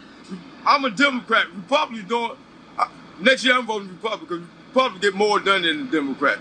I'm 0.66 0.86
a 0.86 0.90
Democrat. 0.92 1.48
Republicans 1.54 2.08
doing. 2.08 2.32
Uh, 2.78 2.88
next 3.20 3.44
year 3.44 3.56
I'm 3.58 3.66
voting 3.66 3.90
Republican. 3.90 4.48
Republicans 4.70 5.02
get 5.02 5.16
more 5.16 5.40
done 5.40 5.64
than 5.64 5.86
the 5.88 5.92
Democrat. 5.92 6.40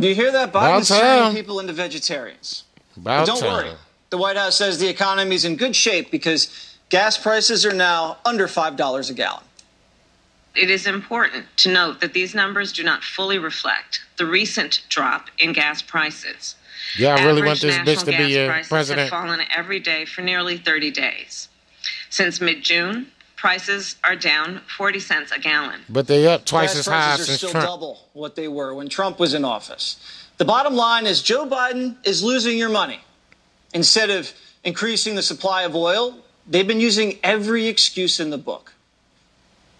Do 0.00 0.08
you 0.08 0.14
hear 0.14 0.32
that? 0.32 0.50
About 0.50 0.80
Biden's 0.80 0.88
turning 0.88 1.34
people 1.34 1.60
into 1.60 1.72
vegetarians. 1.72 2.64
About 2.96 3.26
But 3.26 3.26
don't 3.26 3.40
time. 3.40 3.64
worry. 3.66 3.76
The 4.10 4.18
White 4.18 4.36
House 4.36 4.56
says 4.56 4.78
the 4.78 4.88
economy 4.88 5.34
is 5.34 5.44
in 5.44 5.56
good 5.56 5.74
shape 5.74 6.10
because 6.10 6.76
gas 6.88 7.18
prices 7.18 7.66
are 7.66 7.72
now 7.72 8.18
under 8.24 8.46
$5 8.46 9.10
a 9.10 9.14
gallon. 9.14 9.42
It 10.54 10.70
is 10.70 10.86
important 10.86 11.44
to 11.58 11.70
note 11.70 12.00
that 12.00 12.14
these 12.14 12.34
numbers 12.34 12.72
do 12.72 12.82
not 12.82 13.04
fully 13.04 13.38
reflect 13.38 14.00
the 14.16 14.24
recent 14.24 14.82
drop 14.88 15.26
in 15.38 15.52
gas 15.52 15.82
prices. 15.82 16.54
Y'all 16.96 17.22
really 17.26 17.42
want 17.42 17.60
this 17.60 17.76
bitch 17.78 18.00
to 18.00 18.06
be 18.06 18.12
gas 18.12 18.30
your 18.30 18.46
prices 18.48 18.68
president? 18.68 19.10
have 19.10 19.20
fallen 19.20 19.40
every 19.54 19.80
day 19.80 20.04
for 20.04 20.22
nearly 20.22 20.56
30 20.56 20.90
days. 20.92 21.48
Since 22.08 22.40
mid-June, 22.40 23.08
prices 23.46 23.94
are 24.02 24.16
down 24.16 24.60
40 24.76 24.98
cents 24.98 25.30
a 25.30 25.38
gallon. 25.38 25.82
But 25.88 26.08
they're 26.08 26.30
up 26.30 26.44
twice 26.44 26.70
gas 26.74 26.80
as 26.80 26.86
high 26.86 27.14
prices 27.14 27.20
are 27.20 27.24
since 27.26 27.38
still 27.38 27.50
Trump. 27.50 27.66
double 27.66 28.00
what 28.12 28.34
they 28.34 28.48
were 28.48 28.74
when 28.74 28.88
Trump 28.88 29.20
was 29.20 29.34
in 29.34 29.44
office. 29.44 29.96
The 30.38 30.44
bottom 30.44 30.74
line 30.74 31.06
is 31.06 31.22
Joe 31.22 31.46
Biden 31.46 31.96
is 32.04 32.24
losing 32.24 32.58
your 32.58 32.70
money. 32.70 33.00
Instead 33.72 34.10
of 34.10 34.32
increasing 34.66 35.14
the 35.14 35.22
supply 35.22 35.62
of 35.62 35.74
oil. 35.74 36.18
They've 36.48 36.66
been 36.66 36.80
using 36.80 37.18
every 37.22 37.68
excuse 37.68 38.20
in 38.20 38.30
the 38.30 38.38
book. 38.38 38.74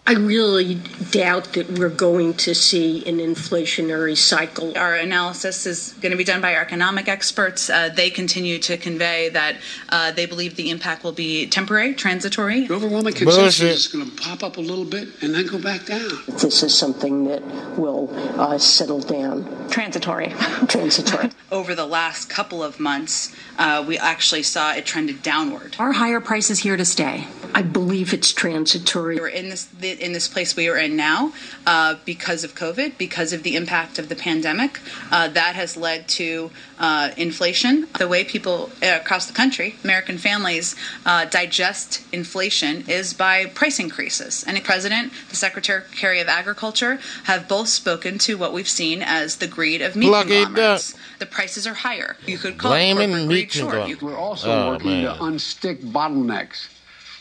I 0.09 0.13
really 0.13 0.75
doubt 1.11 1.51
that 1.53 1.69
we're 1.69 1.89
going 1.89 2.35
to 2.35 2.55
see 2.55 3.05
an 3.05 3.17
inflationary 3.17 4.15
cycle. 4.15 4.77
Our 4.77 4.95
analysis 4.95 5.65
is 5.65 5.95
going 5.99 6.11
to 6.11 6.17
be 6.17 6.23
done 6.23 6.39
by 6.39 6.55
our 6.55 6.61
economic 6.61 7.09
experts. 7.09 7.69
Uh, 7.69 7.89
they 7.89 8.09
continue 8.09 8.57
to 8.59 8.77
convey 8.77 9.27
that 9.27 9.57
uh, 9.89 10.13
they 10.13 10.25
believe 10.25 10.55
the 10.55 10.69
impact 10.69 11.03
will 11.03 11.11
be 11.11 11.45
temporary, 11.47 11.93
transitory. 11.93 12.67
The 12.67 12.75
overwhelming 12.75 13.15
consensus 13.15 13.59
is 13.59 13.87
going 13.89 14.09
to 14.09 14.15
pop 14.15 14.43
up 14.43 14.55
a 14.55 14.61
little 14.61 14.85
bit 14.85 15.09
and 15.21 15.35
then 15.35 15.45
go 15.45 15.61
back 15.61 15.85
down. 15.85 16.09
This 16.29 16.63
is 16.63 16.73
something 16.73 17.25
that 17.25 17.43
will 17.77 18.09
uh, 18.39 18.57
settle 18.59 19.01
down. 19.01 19.67
Transitory. 19.69 20.27
Transitory. 20.69 21.31
Over 21.51 21.75
the 21.75 21.85
last 21.85 22.29
couple 22.29 22.63
of 22.63 22.79
months, 22.79 23.35
uh, 23.57 23.83
we 23.85 23.97
actually 23.97 24.43
saw 24.43 24.71
it 24.71 24.85
trended 24.85 25.21
downward. 25.21 25.75
Are 25.77 25.91
higher 25.91 26.21
prices 26.21 26.59
here 26.59 26.77
to 26.77 26.85
stay? 26.85 27.27
I 27.53 27.61
believe 27.61 28.13
it's 28.13 28.31
transitory. 28.33 29.17
We're 29.17 29.27
in 29.27 29.49
this 29.49 29.67
in 29.81 30.13
this 30.13 30.27
place 30.27 30.55
we 30.55 30.67
are 30.69 30.77
in 30.77 30.95
now 30.95 31.33
uh, 31.65 31.95
because 32.05 32.43
of 32.43 32.55
COVID, 32.55 32.97
because 32.97 33.33
of 33.33 33.43
the 33.43 33.55
impact 33.55 33.99
of 33.99 34.09
the 34.09 34.15
pandemic. 34.15 34.79
Uh, 35.11 35.27
that 35.29 35.55
has 35.55 35.77
led 35.77 36.07
to 36.09 36.51
uh, 36.79 37.11
inflation. 37.17 37.87
The 37.97 38.07
way 38.07 38.23
people 38.23 38.69
uh, 38.83 38.99
across 39.01 39.27
the 39.27 39.33
country, 39.33 39.75
American 39.83 40.17
families, 40.17 40.75
uh, 41.05 41.25
digest 41.25 42.03
inflation 42.11 42.83
is 42.87 43.13
by 43.13 43.45
price 43.45 43.79
increases. 43.79 44.43
And 44.45 44.57
the 44.57 44.61
president, 44.61 45.13
the 45.29 45.35
secretary 45.35 46.19
of 46.19 46.27
agriculture, 46.27 46.99
have 47.25 47.47
both 47.47 47.69
spoken 47.69 48.17
to 48.19 48.37
what 48.37 48.53
we've 48.53 48.69
seen 48.69 49.01
as 49.01 49.37
the 49.37 49.47
greed 49.47 49.81
of 49.81 49.95
meat 49.95 50.07
Plug 50.07 50.29
it 50.31 50.45
conglomerates. 50.45 50.95
The 51.19 51.25
prices 51.25 51.65
are 51.65 51.73
higher. 51.73 52.17
You 52.25 52.37
could 52.37 52.57
call 52.57 52.71
Blaming 52.71 53.11
it 53.11 53.13
corporate 53.13 53.27
greed, 53.27 53.51
sure. 53.99 54.09
We're 54.09 54.17
also 54.17 54.47
Oh, 54.51 54.71
working 54.71 55.03
man. 55.03 55.17
to 55.17 55.21
unstick 55.23 55.79
bottlenecks 55.81 56.67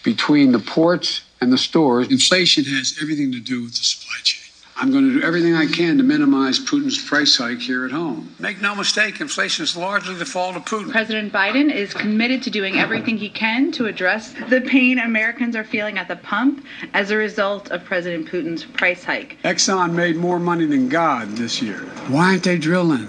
between 0.07 0.53
the 0.53 0.61
ports 0.61 1.23
and 1.41 1.53
the 1.53 1.59
stores. 1.59 2.09
Inflation 2.09 2.65
has 2.65 2.97
everything 3.03 3.33
to 3.33 3.41
do 3.41 3.65
with 3.65 3.73
the 3.73 3.83
supply 3.83 4.15
chain. 4.23 4.45
I'm 4.77 4.93
going 4.93 5.09
to 5.09 5.21
do 5.21 5.27
everything 5.27 5.55
I 5.55 5.67
can 5.67 5.97
to 5.99 6.05
minimize 6.05 6.61
Putin's 6.61 7.03
price 7.03 7.37
hike 7.37 7.59
here 7.59 7.85
at 7.85 7.91
home. 7.91 8.33
Make 8.39 8.63
no 8.63 8.77
mistake, 8.77 9.21
inflation 9.21 9.65
is 9.65 9.77
largely 9.77 10.15
the 10.15 10.25
fault 10.25 10.55
of 10.55 10.65
Putin. 10.65 10.93
President 10.93 11.33
Biden 11.33 11.75
is 11.75 11.93
committed 11.93 12.41
to 12.45 12.51
doing 12.51 12.79
everything 12.79 13.17
he 13.17 13.29
can 13.29 13.73
to 13.73 13.87
address 13.87 14.33
the 14.49 14.61
pain 14.61 15.01
Americans 15.01 15.57
are 15.57 15.65
feeling 15.65 15.99
at 15.99 16.07
the 16.07 16.17
pump 16.17 16.65
as 16.95 17.11
a 17.11 17.17
result 17.17 17.73
of 17.73 17.83
President 17.85 18.29
Putin's 18.29 18.65
price 18.65 19.03
hike. 19.03 19.39
Exxon 19.43 19.93
made 19.93 20.15
more 20.15 20.39
money 20.39 20.67
than 20.67 20.89
God 20.89 21.31
this 21.31 21.61
year. 21.61 21.79
Why 22.09 22.27
aren't 22.27 22.45
they 22.45 22.59
drilling? 22.59 23.09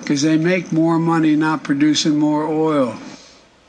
Because 0.00 0.22
they 0.22 0.36
make 0.36 0.72
more 0.72 0.98
money 0.98 1.36
not 1.36 1.62
producing 1.62 2.18
more 2.18 2.44
oil. 2.44 2.98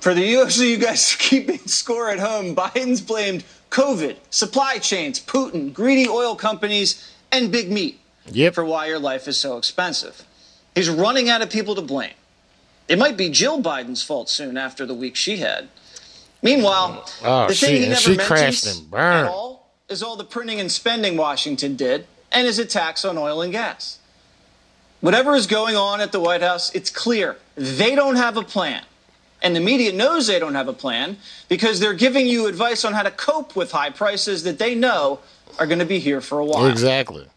For 0.05 0.13
the 0.13 0.35
UFC, 0.35 0.69
you 0.69 0.77
guys 0.77 1.15
keeping 1.19 1.57
score 1.65 2.11
at 2.11 2.19
home. 2.19 2.55
Biden's 2.55 3.01
blamed 3.01 3.43
COVID, 3.71 4.17
supply 4.29 4.77
chains, 4.77 5.19
Putin, 5.19 5.73
greedy 5.73 6.07
oil 6.07 6.35
companies, 6.35 7.11
and 7.31 7.51
big 7.51 7.71
meat 7.71 7.99
for 8.53 8.63
why 8.63 8.85
your 8.85 8.99
life 8.99 9.27
is 9.27 9.35
so 9.35 9.57
expensive. 9.57 10.21
He's 10.75 10.91
running 10.91 11.27
out 11.27 11.41
of 11.41 11.49
people 11.49 11.73
to 11.73 11.81
blame. 11.81 12.13
It 12.87 12.99
might 12.99 13.17
be 13.17 13.29
Jill 13.31 13.63
Biden's 13.63 14.03
fault 14.03 14.29
soon 14.29 14.57
after 14.57 14.85
the 14.85 14.93
week 14.93 15.15
she 15.15 15.37
had. 15.37 15.69
Meanwhile, 16.43 17.03
Oh, 17.23 17.23
oh 17.23 17.47
the 17.47 17.55
thing 17.55 17.69
she- 17.69 17.77
he 17.77 17.83
and 17.85 17.93
never 17.93 18.15
mentions 18.15 18.83
at 18.93 19.25
all 19.25 19.71
is 19.89 20.03
all 20.03 20.17
the 20.17 20.23
printing 20.23 20.59
and 20.59 20.71
spending 20.71 21.17
Washington 21.17 21.75
did 21.75 22.05
and 22.31 22.45
his 22.45 22.59
attacks 22.59 23.05
on 23.05 23.17
oil 23.17 23.41
and 23.41 23.51
gas. 23.51 23.97
Whatever 25.01 25.33
is 25.33 25.47
going 25.47 25.75
on 25.75 25.99
at 25.99 26.11
the 26.11 26.19
White 26.19 26.43
House, 26.43 26.71
it's 26.75 26.91
clear 26.91 27.37
they 27.55 27.95
don't 27.95 28.17
have 28.17 28.37
a 28.37 28.43
plan. 28.43 28.83
And 29.45 29.55
the 29.55 29.59
media 29.59 29.93
knows 29.93 30.25
they 30.25 30.39
don't 30.39 30.55
have 30.55 30.67
a 30.67 30.73
plan 30.73 31.17
because 31.49 31.79
they're 31.79 31.93
giving 31.93 32.25
you 32.25 32.47
advice 32.47 32.83
on 32.83 32.93
how 32.93 33.03
to 33.03 33.11
cope 33.11 33.55
with 33.55 33.71
high 33.71 33.91
prices 33.91 34.41
that 34.41 34.57
they 34.57 34.73
know 34.73 35.19
are 35.59 35.67
going 35.67 35.77
to 35.77 35.85
be 35.85 35.99
here 35.99 36.19
for 36.19 36.39
a 36.39 36.45
while. 36.45 36.65
Exactly. 36.65 37.27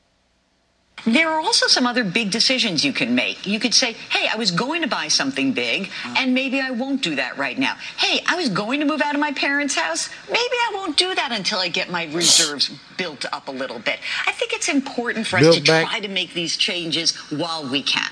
There 1.06 1.28
are 1.28 1.38
also 1.38 1.66
some 1.66 1.86
other 1.86 2.02
big 2.04 2.30
decisions 2.30 2.82
you 2.82 2.94
can 2.94 3.14
make. 3.14 3.46
You 3.46 3.60
could 3.60 3.74
say, 3.74 3.92
hey, 3.92 4.26
I 4.32 4.36
was 4.36 4.50
going 4.50 4.80
to 4.82 4.88
buy 4.88 5.08
something 5.08 5.52
big, 5.52 5.90
and 6.16 6.32
maybe 6.32 6.60
I 6.60 6.70
won't 6.70 7.02
do 7.02 7.14
that 7.16 7.36
right 7.36 7.58
now. 7.58 7.76
Hey, 7.98 8.20
I 8.26 8.36
was 8.36 8.48
going 8.48 8.80
to 8.80 8.86
move 8.86 9.02
out 9.02 9.14
of 9.14 9.20
my 9.20 9.32
parents' 9.32 9.74
house. 9.76 10.08
Maybe 10.28 10.38
I 10.40 10.72
won't 10.74 10.96
do 10.96 11.14
that 11.14 11.30
until 11.30 11.58
I 11.60 11.68
get 11.68 11.90
my 11.90 12.06
reserves 12.06 12.70
built 12.96 13.26
up 13.32 13.48
a 13.48 13.52
little 13.52 13.78
bit. 13.78 14.00
I 14.26 14.32
think 14.32 14.54
it's 14.54 14.68
important 14.68 15.26
for 15.26 15.36
us 15.36 15.42
Built 15.42 15.56
to 15.56 15.62
back- 15.62 15.88
try 15.88 16.00
to 16.00 16.08
make 16.08 16.32
these 16.32 16.56
changes 16.56 17.14
while 17.30 17.68
we 17.70 17.82
can. 17.82 18.10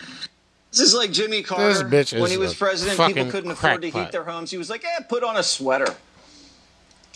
This 0.77 0.89
is 0.89 0.95
like 0.95 1.11
Jimmy 1.11 1.43
Carter. 1.43 1.89
when 2.19 2.31
he 2.31 2.37
was 2.37 2.55
president, 2.55 2.99
people 3.09 3.31
couldn't 3.31 3.51
afford 3.51 3.81
to 3.83 3.91
heat 3.91 4.13
their 4.13 4.25
homes. 4.25 4.51
He 4.51 4.59
was 4.59 4.69
like, 4.69 4.85
eh, 4.85 5.03
put 5.09 5.25
on 5.25 5.37
a 5.37 5.43
sweater. 5.43 5.95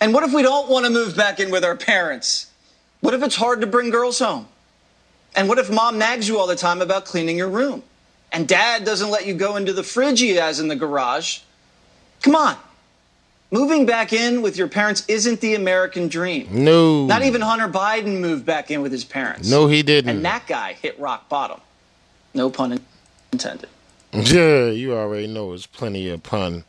And 0.00 0.14
what 0.14 0.22
if 0.24 0.32
we 0.32 0.42
don't 0.42 0.70
want 0.70 0.86
to 0.86 0.90
move 0.90 1.14
back 1.14 1.40
in 1.40 1.50
with 1.50 1.62
our 1.62 1.76
parents? 1.76 2.46
What 3.00 3.12
if 3.12 3.22
it's 3.22 3.36
hard 3.36 3.60
to 3.60 3.66
bring 3.66 3.90
girls 3.90 4.18
home? 4.18 4.48
And 5.36 5.46
what 5.46 5.58
if 5.58 5.70
mom 5.70 5.98
nags 5.98 6.26
you 6.26 6.38
all 6.38 6.46
the 6.46 6.56
time 6.56 6.80
about 6.80 7.04
cleaning 7.04 7.36
your 7.36 7.50
room? 7.50 7.82
And 8.32 8.48
dad 8.48 8.84
doesn't 8.84 9.10
let 9.10 9.26
you 9.26 9.34
go 9.34 9.56
into 9.56 9.72
the 9.72 9.82
fridge 9.82 10.20
he 10.20 10.30
has 10.36 10.58
in 10.58 10.68
the 10.68 10.76
garage? 10.76 11.40
Come 12.22 12.34
on. 12.34 12.56
Moving 13.50 13.84
back 13.84 14.12
in 14.12 14.42
with 14.42 14.56
your 14.56 14.68
parents 14.68 15.04
isn't 15.08 15.40
the 15.40 15.54
American 15.54 16.08
dream. 16.08 16.48
No. 16.50 17.04
Not 17.06 17.22
even 17.22 17.40
Hunter 17.40 17.68
Biden 17.68 18.20
moved 18.20 18.46
back 18.46 18.70
in 18.70 18.80
with 18.80 18.92
his 18.92 19.04
parents. 19.04 19.50
No, 19.50 19.66
he 19.66 19.82
didn't. 19.82 20.08
And 20.08 20.24
that 20.24 20.46
guy 20.46 20.74
hit 20.74 20.98
rock 20.98 21.28
bottom. 21.28 21.60
No 22.32 22.48
pun 22.48 22.72
intended. 22.72 22.89
Yeah, 24.12 24.66
you 24.70 24.94
already 24.94 25.26
know 25.26 25.52
it's 25.52 25.66
plenty 25.66 26.08
of 26.08 26.22
pun 26.22 26.64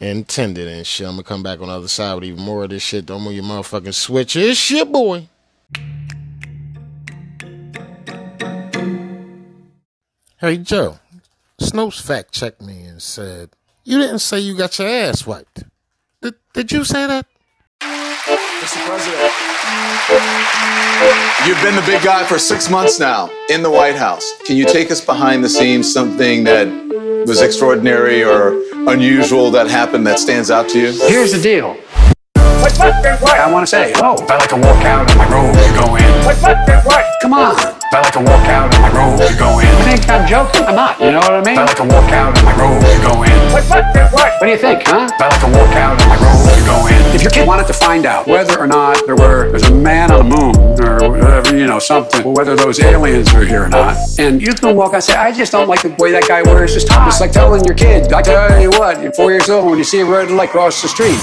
intended 0.00 0.68
and 0.68 0.86
shit. 0.86 1.06
I'm 1.06 1.14
gonna 1.14 1.22
come 1.22 1.42
back 1.42 1.60
on 1.60 1.68
the 1.68 1.74
other 1.74 1.88
side 1.88 2.14
with 2.14 2.24
even 2.24 2.42
more 2.42 2.64
of 2.64 2.70
this 2.70 2.82
shit. 2.82 3.06
Don't 3.06 3.22
move 3.22 3.34
your 3.34 3.44
motherfucking 3.44 3.94
switch. 3.94 4.36
It's 4.36 4.70
your 4.70 4.86
boy. 4.86 5.28
Hey 10.38 10.58
Joe, 10.58 10.98
Snopes 11.58 12.02
fact 12.02 12.32
checked 12.32 12.60
me 12.60 12.82
and 12.82 13.00
said 13.00 13.50
you 13.84 13.98
didn't 13.98 14.18
say 14.18 14.40
you 14.40 14.56
got 14.56 14.78
your 14.78 14.88
ass 14.88 15.26
wiped. 15.26 15.64
Did, 16.20 16.34
did 16.52 16.72
you 16.72 16.84
say 16.84 17.06
that? 17.06 17.26
Mr. 17.80 18.86
President. 18.86 19.53
You've 21.46 21.62
been 21.62 21.74
the 21.74 21.84
big 21.86 22.02
guy 22.02 22.24
for 22.24 22.38
six 22.38 22.70
months 22.70 22.98
now 22.98 23.30
in 23.50 23.62
the 23.62 23.70
White 23.70 23.96
House. 23.96 24.32
Can 24.46 24.56
you 24.56 24.64
take 24.64 24.90
us 24.90 25.04
behind 25.04 25.44
the 25.44 25.48
scenes, 25.48 25.92
something 25.92 26.44
that 26.44 26.66
was 27.26 27.42
extraordinary 27.42 28.24
or 28.24 28.62
unusual 28.88 29.50
that 29.50 29.66
happened 29.66 30.06
that 30.06 30.18
stands 30.18 30.50
out 30.50 30.68
to 30.70 30.80
you? 30.80 30.92
Here's 31.08 31.32
the 31.32 31.40
deal. 31.40 31.76
I 31.96 33.50
want 33.52 33.62
to 33.62 33.70
say, 33.70 33.92
oh, 33.96 34.14
if 34.22 34.30
I 34.30 34.38
like 34.38 34.48
to 34.48 34.56
walk 34.56 34.84
out 34.84 35.10
on 35.10 35.18
my 35.18 35.28
room 35.28 35.52
to 35.52 35.72
go 35.78 35.96
in. 35.96 37.20
Come 37.20 37.34
on. 37.34 37.83
I 37.94 38.00
like 38.00 38.12
to 38.14 38.18
walk 38.18 38.48
out 38.48 38.74
on 38.74 38.82
my 38.82 38.90
road 38.90 39.22
to 39.22 39.38
go 39.38 39.60
in. 39.60 39.70
You 39.70 39.84
think 39.84 40.10
I'm 40.10 40.26
joking? 40.26 40.66
I'm 40.66 40.74
not. 40.74 40.98
You 40.98 41.12
know 41.12 41.20
what 41.20 41.30
I 41.30 41.44
mean? 41.44 41.56
I 41.56 41.62
like 41.62 41.76
to 41.76 41.84
walk 41.84 42.10
out 42.10 42.36
on 42.36 42.44
my 42.44 42.56
road 42.58 42.80
to 42.82 42.98
go 43.06 43.22
in. 43.22 43.30
What 43.54 43.62
what, 43.70 44.12
what? 44.12 44.32
What 44.40 44.46
do 44.46 44.50
you 44.50 44.58
think, 44.58 44.82
huh? 44.82 45.06
I 45.14 45.28
like 45.28 45.38
to 45.38 45.46
walk 45.46 45.70
out 45.78 46.02
on 46.02 46.08
my 46.08 46.18
road 46.18 46.42
to 46.58 46.62
go 46.66 46.86
in. 46.88 47.14
If 47.14 47.22
your 47.22 47.30
kid 47.30 47.46
wanted 47.46 47.68
to 47.68 47.72
find 47.72 48.04
out 48.04 48.26
whether 48.26 48.58
or 48.58 48.66
not 48.66 49.06
there 49.06 49.14
were 49.14 49.48
there's 49.50 49.62
a 49.70 49.72
man 49.72 50.10
on 50.10 50.28
the 50.28 50.36
moon 50.36 50.56
or 50.82 51.08
whatever, 51.08 51.56
you 51.56 51.68
know, 51.68 51.78
something, 51.78 52.34
whether 52.34 52.56
those 52.56 52.80
aliens 52.80 53.32
are 53.32 53.44
here 53.44 53.62
or 53.62 53.68
not, 53.68 53.96
and 54.18 54.42
you 54.42 54.54
can 54.54 54.74
walk 54.74 54.88
out 54.88 54.94
and 54.94 55.04
say, 55.04 55.14
I 55.14 55.30
just 55.30 55.52
don't 55.52 55.68
like 55.68 55.82
the 55.82 55.94
way 56.00 56.10
that 56.10 56.26
guy 56.26 56.42
wears 56.42 56.74
his 56.74 56.84
tie. 56.84 57.06
It's 57.06 57.20
like 57.20 57.30
telling 57.30 57.64
your 57.64 57.76
kid, 57.76 58.12
I 58.12 58.22
tell 58.22 58.60
you 58.60 58.70
what, 58.70 59.00
you're 59.04 59.12
four 59.12 59.30
years 59.30 59.48
old 59.48 59.66
when 59.70 59.78
you 59.78 59.84
see 59.84 60.00
a 60.00 60.04
red 60.04 60.32
light 60.32 60.50
cross 60.50 60.82
the 60.82 60.88
street. 60.88 61.20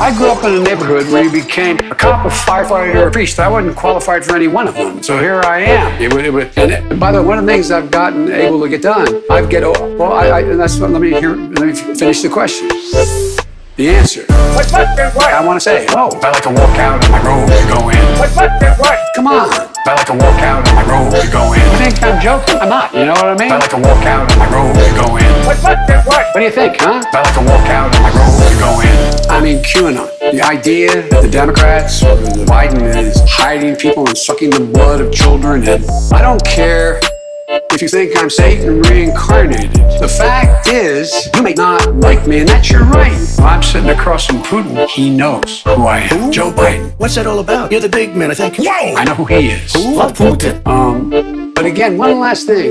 I 0.00 0.16
grew 0.16 0.28
up 0.28 0.42
in 0.42 0.54
a 0.54 0.60
neighborhood 0.60 1.06
where 1.12 1.22
you 1.22 1.30
became 1.30 1.78
a 1.78 1.94
cop, 1.94 2.24
a 2.24 2.30
firefighter, 2.30 2.94
or 2.94 3.08
a 3.08 3.10
priest. 3.10 3.38
I 3.38 3.46
wasn't 3.46 3.76
qualified 3.76 4.24
for 4.24 4.34
any 4.34 4.48
one 4.48 4.66
of 4.66 4.74
them. 4.74 5.02
So 5.02 5.18
here 5.18 5.42
I 5.44 5.60
am. 5.60 6.02
It 6.02 6.13
and 6.18 6.72
uh, 6.72 6.94
by 6.96 7.10
the 7.10 7.20
way, 7.20 7.26
one 7.26 7.38
of 7.38 7.46
the 7.46 7.52
things 7.52 7.70
I've 7.70 7.90
gotten 7.90 8.30
able 8.30 8.60
to 8.60 8.68
get 8.68 8.82
done, 8.82 9.22
I've 9.30 9.50
get, 9.50 9.62
well, 9.62 10.12
I, 10.12 10.28
I, 10.28 10.40
and 10.40 10.60
that's 10.60 10.78
what, 10.78 10.90
let 10.90 11.00
me 11.00 11.10
hear, 11.10 11.34
let 11.34 11.66
me 11.66 11.72
finish 11.74 12.22
the 12.22 12.28
question. 12.28 13.33
The 13.76 13.90
answer. 13.90 14.22
What 14.54 14.70
but 14.70 15.18
I 15.34 15.44
want 15.44 15.56
to 15.56 15.60
say, 15.60 15.84
oh, 15.90 16.06
I 16.22 16.30
like 16.30 16.44
to 16.44 16.50
walk 16.50 16.78
out 16.78 17.02
on 17.02 17.10
my 17.10 17.18
road 17.26 17.42
to 17.42 17.58
go 17.66 17.90
in. 17.90 17.98
What, 18.22 18.30
what, 18.38 18.78
what? 18.78 18.98
Come 19.16 19.26
on. 19.26 19.50
I 19.50 19.94
like 19.98 20.06
to 20.06 20.12
walk 20.14 20.38
out 20.46 20.62
on 20.62 20.74
my 20.76 20.86
road 20.86 21.10
to 21.10 21.26
go 21.26 21.52
in. 21.52 21.58
You 21.58 21.90
think 21.90 22.00
I'm 22.04 22.22
joking? 22.22 22.54
I'm 22.62 22.68
not. 22.68 22.94
You 22.94 23.06
know 23.06 23.18
what 23.18 23.34
I 23.34 23.36
mean? 23.36 23.50
I 23.50 23.58
like 23.58 23.70
to 23.70 23.82
walk 23.82 24.06
out 24.06 24.30
on 24.30 24.38
my 24.38 24.46
road 24.54 24.74
to 24.78 24.94
go 24.94 25.16
in. 25.16 25.26
What 25.44 25.58
what, 25.58 26.06
what? 26.06 26.22
What 26.30 26.38
do 26.38 26.44
you 26.44 26.52
think, 26.52 26.76
huh? 26.78 27.02
I 27.02 27.22
like 27.22 27.34
to 27.34 27.40
walk 27.42 27.66
out 27.66 27.90
on 27.90 28.00
my 28.00 28.14
road 28.14 28.46
to 28.46 28.54
go 28.62 28.70
in. 28.78 28.94
I 29.28 29.40
mean, 29.42 29.58
QAnon. 29.64 30.06
The 30.30 30.42
idea 30.42 31.08
that 31.10 31.22
the 31.22 31.28
Democrats 31.28 32.00
or 32.04 32.14
Biden 32.46 32.94
is 32.94 33.20
hiding 33.26 33.74
people 33.74 34.06
and 34.06 34.16
sucking 34.16 34.50
the 34.50 34.60
blood 34.60 35.00
of 35.00 35.12
children, 35.12 35.66
and 35.66 35.84
I 36.12 36.22
don't 36.22 36.44
care 36.46 37.00
if 37.48 37.82
you 37.82 37.88
think 37.88 38.16
I'm 38.16 38.30
Satan 38.30 38.82
reincarnated. 38.82 39.72
The 40.00 40.08
fact 40.08 40.68
is, 40.68 41.28
you 41.34 41.42
may 41.42 41.54
not 41.54 41.94
like 41.96 42.26
me, 42.26 42.40
and 42.40 42.48
that's 42.48 42.70
your 42.70 42.84
right. 42.84 43.12
Well, 43.38 43.48
I'm 43.48 43.62
sitting 43.62 43.90
across 43.90 44.26
from 44.26 44.42
Putin. 44.42 44.86
He 44.88 45.14
knows 45.14 45.62
who 45.62 45.84
I 45.86 46.00
am. 46.10 46.32
Joe 46.32 46.50
Biden. 46.52 46.92
What's 46.98 47.14
that 47.16 47.26
all 47.26 47.40
about? 47.40 47.72
You're 47.72 47.80
the 47.80 47.88
big 47.88 48.16
man, 48.16 48.30
I 48.30 48.34
think. 48.34 48.56
Whoa! 48.58 48.94
I 48.94 49.04
know 49.04 49.14
who 49.14 49.24
he 49.24 49.48
is. 49.50 49.74
Love 49.74 50.12
Putin. 50.12 50.66
Um, 50.66 51.52
but 51.54 51.66
again, 51.66 51.96
one 51.98 52.20
last 52.20 52.46
thing. 52.46 52.70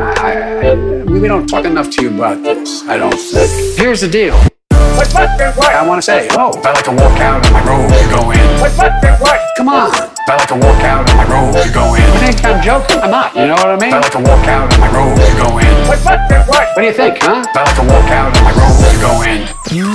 I, 0.00 0.12
I, 0.12 1.02
we 1.04 1.26
don't 1.28 1.46
talk 1.46 1.64
enough 1.64 1.90
to 1.90 2.02
you 2.02 2.14
about 2.14 2.42
this. 2.42 2.82
I 2.88 2.96
don't 2.96 3.14
think. 3.14 3.78
Here's 3.78 4.00
the 4.00 4.08
deal. 4.08 4.38
What's 4.96 5.14
what 5.14 5.72
I 5.74 5.86
want 5.86 5.98
to 5.98 6.02
say, 6.02 6.28
oh, 6.32 6.50
if 6.56 6.64
I 6.64 6.72
like 6.72 6.84
to 6.84 6.90
walk 6.92 7.18
out 7.20 7.44
of 7.44 7.52
my 7.52 7.64
robe 7.64 7.90
to 7.90 8.22
go 8.22 8.30
in. 8.30 8.60
What, 8.60 8.76
what, 8.76 9.20
what? 9.20 9.40
Come 9.56 9.68
on. 9.68 10.11
If 10.22 10.28
I 10.28 10.36
like 10.36 10.48
to 10.48 10.54
walk 10.54 10.78
out 10.84 11.02
of 11.02 11.16
my 11.16 11.26
robe 11.26 11.50
to 11.50 11.72
go 11.74 11.94
in. 11.96 12.02
You 12.06 12.20
think 12.22 12.44
I'm 12.44 12.62
joking? 12.62 13.00
I'm 13.02 13.10
not. 13.10 13.34
You 13.34 13.48
know 13.48 13.58
what 13.58 13.74
I 13.74 13.76
mean? 13.76 13.92
I 13.92 13.98
like 13.98 14.12
to 14.12 14.22
walk 14.22 14.46
out 14.46 14.72
of 14.72 14.78
my 14.78 14.86
robe 14.94 15.18
to 15.18 15.34
go 15.34 15.58
in. 15.58 15.66
What 15.90 15.98
What 16.06 16.30
what? 16.46 16.46
What 16.46 16.78
do 16.78 16.86
you 16.86 16.92
think, 16.92 17.18
huh? 17.18 17.42
I 17.42 17.66
like 17.66 17.74
to 17.74 17.82
walk 17.90 18.06
out 18.06 18.30
of 18.30 18.38
my 18.46 18.54
robe 18.54 18.78
to 18.86 18.94
go 19.02 19.26
in. 19.26 19.50
You 19.74 19.90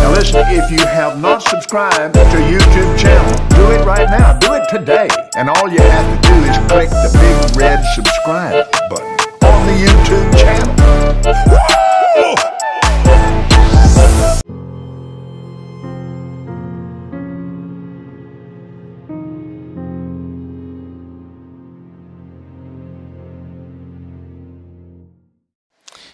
Now 0.00 0.16
listen, 0.16 0.48
if 0.48 0.70
you 0.72 0.80
have 0.86 1.20
not 1.20 1.42
subscribed 1.42 2.14
to 2.14 2.38
YouTube 2.48 2.98
channel, 2.98 3.36
do 3.50 3.70
it 3.72 3.84
right 3.84 4.08
now. 4.08 4.32
Do 4.38 4.54
it 4.54 4.66
today. 4.70 5.08
And 5.36 5.50
all 5.50 5.68
you 5.68 5.82
have 5.82 6.08
to 6.08 6.16
do 6.26 6.34
is 6.48 6.56
click 6.72 6.88
the 6.88 7.12
big 7.20 7.54
red 7.60 7.84
subscribe 7.94 8.64
button 8.88 9.12
on 9.44 9.66
the 9.68 9.76
YouTube 9.76 10.32
channel. 10.40 10.68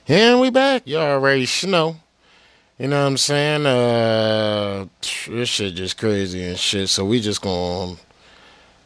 And 0.06 0.40
we 0.40 0.50
back. 0.50 0.82
You 0.84 0.98
already 0.98 1.46
know. 1.66 1.96
You 2.78 2.88
know 2.88 3.00
what 3.00 3.06
I'm 3.06 3.16
saying? 3.16 3.64
Uh, 3.64 4.86
this 5.28 5.48
shit 5.48 5.74
just 5.74 5.96
crazy 5.96 6.44
and 6.44 6.58
shit. 6.58 6.90
So 6.90 7.06
we 7.06 7.20
just 7.20 7.40
gonna 7.40 7.96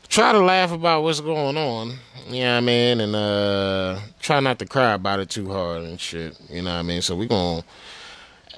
try 0.09 0.31
to 0.31 0.39
laugh 0.39 0.71
about 0.71 1.03
what's 1.03 1.21
going 1.21 1.57
on. 1.57 1.95
You 2.29 2.43
know 2.43 2.53
what 2.53 2.57
I 2.59 2.61
mean? 2.61 3.01
And 3.01 3.17
uh, 3.17 3.99
try 4.21 4.39
not 4.39 4.61
to 4.61 4.67
cry 4.67 4.93
about 4.93 5.19
it 5.19 5.31
too 5.31 5.51
hard 5.51 5.83
and 5.83 5.99
shit. 5.99 6.39
You 6.51 6.63
know 6.63 6.73
what 6.73 6.79
I 6.79 6.83
mean? 6.83 7.03
So 7.03 7.17
we 7.17 7.27
gonna 7.27 7.65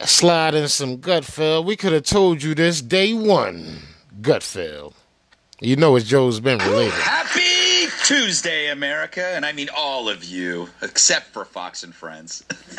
slide 0.05 0.55
in 0.55 0.69
some 0.69 0.99
gut 0.99 1.25
feel. 1.25 1.65
We 1.65 1.77
could 1.77 1.93
have 1.93 2.03
told 2.03 2.43
you 2.43 2.55
this 2.55 2.83
day 2.83 3.15
one. 3.15 3.79
Gut 4.21 4.43
feel. 4.43 4.93
You 5.61 5.77
know 5.77 5.97
it's 5.97 6.07
Joe's 6.07 6.41
been 6.41 6.59
related. 6.59 6.93
Happy 6.93 7.50
Tuesday, 8.11 8.67
America, 8.73 9.25
and 9.25 9.47
I 9.47 9.53
mean 9.53 9.69
all 9.73 10.09
of 10.09 10.25
you, 10.25 10.69
except 10.83 11.27
for 11.27 11.45
Fox 11.45 11.85
and 11.85 11.95
Friends. 11.95 12.43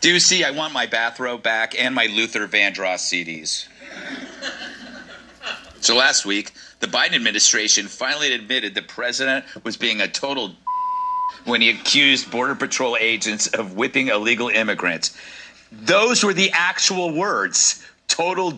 Deucey, 0.00 0.44
I 0.44 0.52
want 0.52 0.72
my 0.72 0.86
bathrobe 0.86 1.42
back 1.42 1.74
and 1.76 1.92
my 1.92 2.06
Luther 2.06 2.46
Vandross 2.46 3.10
CDs. 3.10 3.66
So 5.80 5.96
last 5.96 6.24
week, 6.24 6.52
the 6.78 6.86
Biden 6.86 7.16
administration 7.16 7.88
finally 7.88 8.32
admitted 8.32 8.76
the 8.76 8.82
president 8.82 9.44
was 9.64 9.76
being 9.76 10.00
a 10.00 10.06
total 10.06 10.52
when 11.46 11.60
he 11.60 11.70
accused 11.70 12.30
Border 12.30 12.54
Patrol 12.54 12.96
agents 12.96 13.48
of 13.48 13.74
whipping 13.74 14.06
illegal 14.06 14.50
immigrants. 14.50 15.18
Those 15.72 16.22
were 16.22 16.32
the 16.32 16.52
actual 16.52 17.12
words. 17.12 17.84
Total 18.06 18.52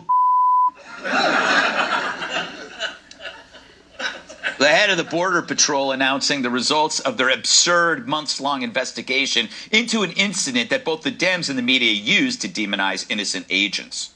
The 4.59 4.67
head 4.67 4.89
of 4.89 4.97
the 4.97 5.05
Border 5.05 5.41
Patrol 5.41 5.93
announcing 5.93 6.41
the 6.41 6.49
results 6.49 6.99
of 6.99 7.15
their 7.17 7.29
absurd 7.29 8.09
months 8.09 8.41
long 8.41 8.61
investigation 8.61 9.47
into 9.71 10.03
an 10.03 10.11
incident 10.11 10.69
that 10.69 10.83
both 10.83 11.03
the 11.03 11.11
Dems 11.13 11.47
and 11.49 11.57
the 11.57 11.61
media 11.63 11.93
used 11.93 12.41
to 12.41 12.49
demonize 12.49 13.09
innocent 13.09 13.45
agents. 13.49 14.11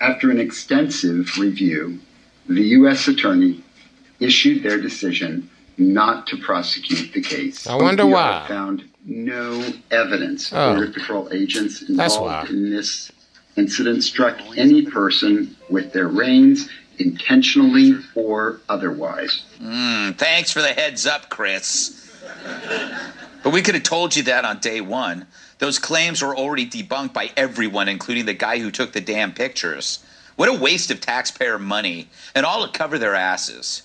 After 0.00 0.30
an 0.30 0.40
extensive 0.40 1.36
review, 1.38 1.98
the 2.48 2.62
U.S. 2.78 3.08
Attorney 3.08 3.62
issued 4.20 4.62
their 4.62 4.80
decision 4.80 5.50
not 5.76 6.26
to 6.28 6.38
prosecute 6.38 7.12
the 7.12 7.20
case. 7.20 7.66
I 7.66 7.74
wonder 7.76 8.04
OPR 8.04 8.10
why. 8.12 8.44
Found 8.48 8.84
no 9.04 9.70
evidence 9.90 10.50
Oh. 10.50 10.74
Border 10.76 10.92
Patrol 10.92 11.28
agents 11.30 11.80
That's 11.80 12.14
involved 12.14 12.48
why. 12.48 12.54
in 12.56 12.70
this 12.70 13.12
incident 13.56 14.02
struck 14.02 14.38
any 14.56 14.86
person 14.86 15.54
with 15.68 15.92
their 15.92 16.08
reins 16.08 16.70
intentionally 16.98 17.94
or 18.14 18.60
otherwise. 18.68 19.42
Mm, 19.60 20.16
thanks 20.16 20.50
for 20.50 20.62
the 20.62 20.72
heads 20.72 21.06
up, 21.06 21.28
Chris. 21.28 22.00
But 23.42 23.52
we 23.52 23.62
could 23.62 23.74
have 23.74 23.84
told 23.84 24.16
you 24.16 24.22
that 24.24 24.44
on 24.44 24.58
day 24.58 24.80
one. 24.80 25.26
Those 25.58 25.78
claims 25.78 26.22
were 26.22 26.36
already 26.36 26.66
debunked 26.66 27.12
by 27.12 27.30
everyone, 27.36 27.88
including 27.88 28.26
the 28.26 28.34
guy 28.34 28.58
who 28.58 28.70
took 28.70 28.92
the 28.92 29.00
damn 29.00 29.32
pictures. 29.32 30.04
What 30.36 30.48
a 30.48 30.52
waste 30.52 30.90
of 30.90 31.00
taxpayer 31.00 31.58
money, 31.58 32.08
and 32.34 32.44
all 32.44 32.66
to 32.66 32.72
cover 32.76 32.98
their 32.98 33.14
asses. 33.14 33.82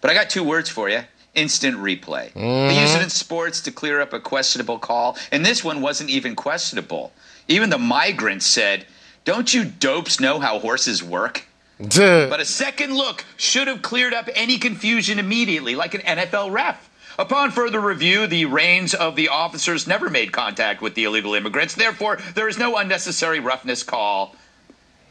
But 0.00 0.10
I 0.10 0.14
got 0.14 0.30
two 0.30 0.44
words 0.44 0.70
for 0.70 0.88
you 0.88 1.02
instant 1.34 1.76
replay. 1.76 2.32
They 2.34 2.80
use 2.80 2.94
it 2.94 3.02
in 3.02 3.10
sports 3.10 3.60
to 3.62 3.70
clear 3.70 4.00
up 4.00 4.12
a 4.12 4.20
questionable 4.20 4.78
call, 4.78 5.16
and 5.30 5.44
this 5.44 5.62
one 5.62 5.80
wasn't 5.80 6.10
even 6.10 6.34
questionable. 6.34 7.12
Even 7.48 7.70
the 7.70 7.78
migrants 7.78 8.46
said, 8.46 8.86
Don't 9.24 9.52
you 9.52 9.64
dopes 9.64 10.20
know 10.20 10.40
how 10.40 10.58
horses 10.58 11.02
work? 11.02 11.46
But 11.88 12.40
a 12.40 12.44
second 12.44 12.94
look 12.94 13.24
should 13.36 13.66
have 13.68 13.80
cleared 13.82 14.12
up 14.12 14.28
any 14.34 14.58
confusion 14.58 15.18
immediately, 15.18 15.74
like 15.74 15.94
an 15.94 16.02
NFL 16.02 16.52
ref. 16.52 16.88
Upon 17.18 17.50
further 17.50 17.80
review, 17.80 18.26
the 18.26 18.44
reins 18.46 18.94
of 18.94 19.16
the 19.16 19.28
officers 19.28 19.86
never 19.86 20.08
made 20.08 20.32
contact 20.32 20.80
with 20.82 20.94
the 20.94 21.04
illegal 21.04 21.34
immigrants. 21.34 21.74
Therefore, 21.74 22.18
there 22.34 22.48
is 22.48 22.58
no 22.58 22.76
unnecessary 22.76 23.40
roughness 23.40 23.82
call. 23.82 24.34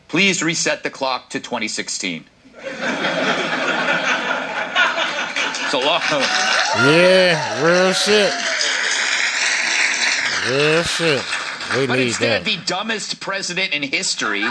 Please 0.07 0.41
reset 0.43 0.83
the 0.83 0.89
clock 0.89 1.29
to 1.31 1.39
2016. 1.39 2.25
It's 5.71 5.75
a 5.75 5.77
long. 5.85 6.01
Yeah, 6.91 7.63
real 7.63 7.93
shit. 7.93 8.33
Real 10.49 10.81
shit. 10.81 11.21
We 11.77 11.85
But 11.85 11.99
instead, 11.99 12.43
that. 12.43 12.45
the 12.45 12.57
dumbest 12.65 13.19
president 13.19 13.73
in 13.73 13.83
history 13.83 14.41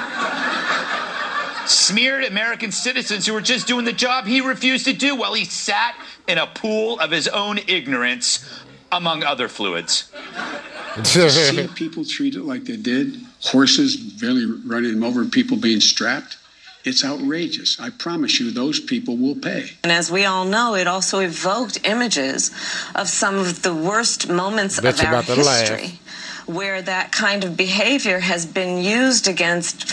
smeared 1.71 2.25
American 2.25 2.73
citizens 2.73 3.27
who 3.27 3.33
were 3.33 3.41
just 3.41 3.67
doing 3.67 3.85
the 3.85 3.93
job 3.93 4.27
he 4.27 4.41
refused 4.41 4.85
to 4.87 4.93
do 4.93 5.15
while 5.15 5.35
he 5.35 5.45
sat 5.45 5.97
in 6.27 6.39
a 6.39 6.47
pool 6.47 6.99
of 7.01 7.11
his 7.11 7.29
own 7.29 7.59
ignorance, 7.67 8.63
among 8.91 9.23
other 9.23 9.49
fluids. 9.49 10.11
to 11.05 11.31
see 11.31 11.69
people 11.75 12.05
treated 12.05 12.43
like 12.43 12.65
they 12.65 12.77
did, 12.77 13.17
horses 13.41 13.97
barely 13.97 14.47
running 14.67 14.93
them 14.93 15.05
over, 15.05 15.25
people 15.27 15.57
being 15.57 15.81
strapped, 15.81 16.37
it's 16.85 17.05
outrageous. 17.05 17.79
I 17.81 17.91
promise 17.91 18.41
you, 18.41 18.51
those 18.51 18.81
people 18.81 19.17
will 19.17 19.35
pay. 19.35 19.71
And 19.83 19.93
as 19.93 20.11
we 20.11 20.25
all 20.25 20.45
know, 20.45 20.75
it 20.75 20.87
also 20.87 21.19
evoked 21.19 21.87
images 21.87 22.51
of 22.95 23.09
some 23.09 23.37
of 23.37 23.63
the 23.63 23.75
worst 23.75 24.29
moments 24.29 24.81
Bet 24.81 25.01
of 25.01 25.07
our 25.07 25.13
about 25.15 25.25
to 25.27 25.43
laugh. 25.43 25.69
history, 25.69 26.01
where 26.47 26.81
that 26.81 27.13
kind 27.13 27.45
of 27.45 27.57
behavior 27.57 28.21
has 28.21 28.47
been 28.47 28.83
used 28.83 29.29
against 29.29 29.93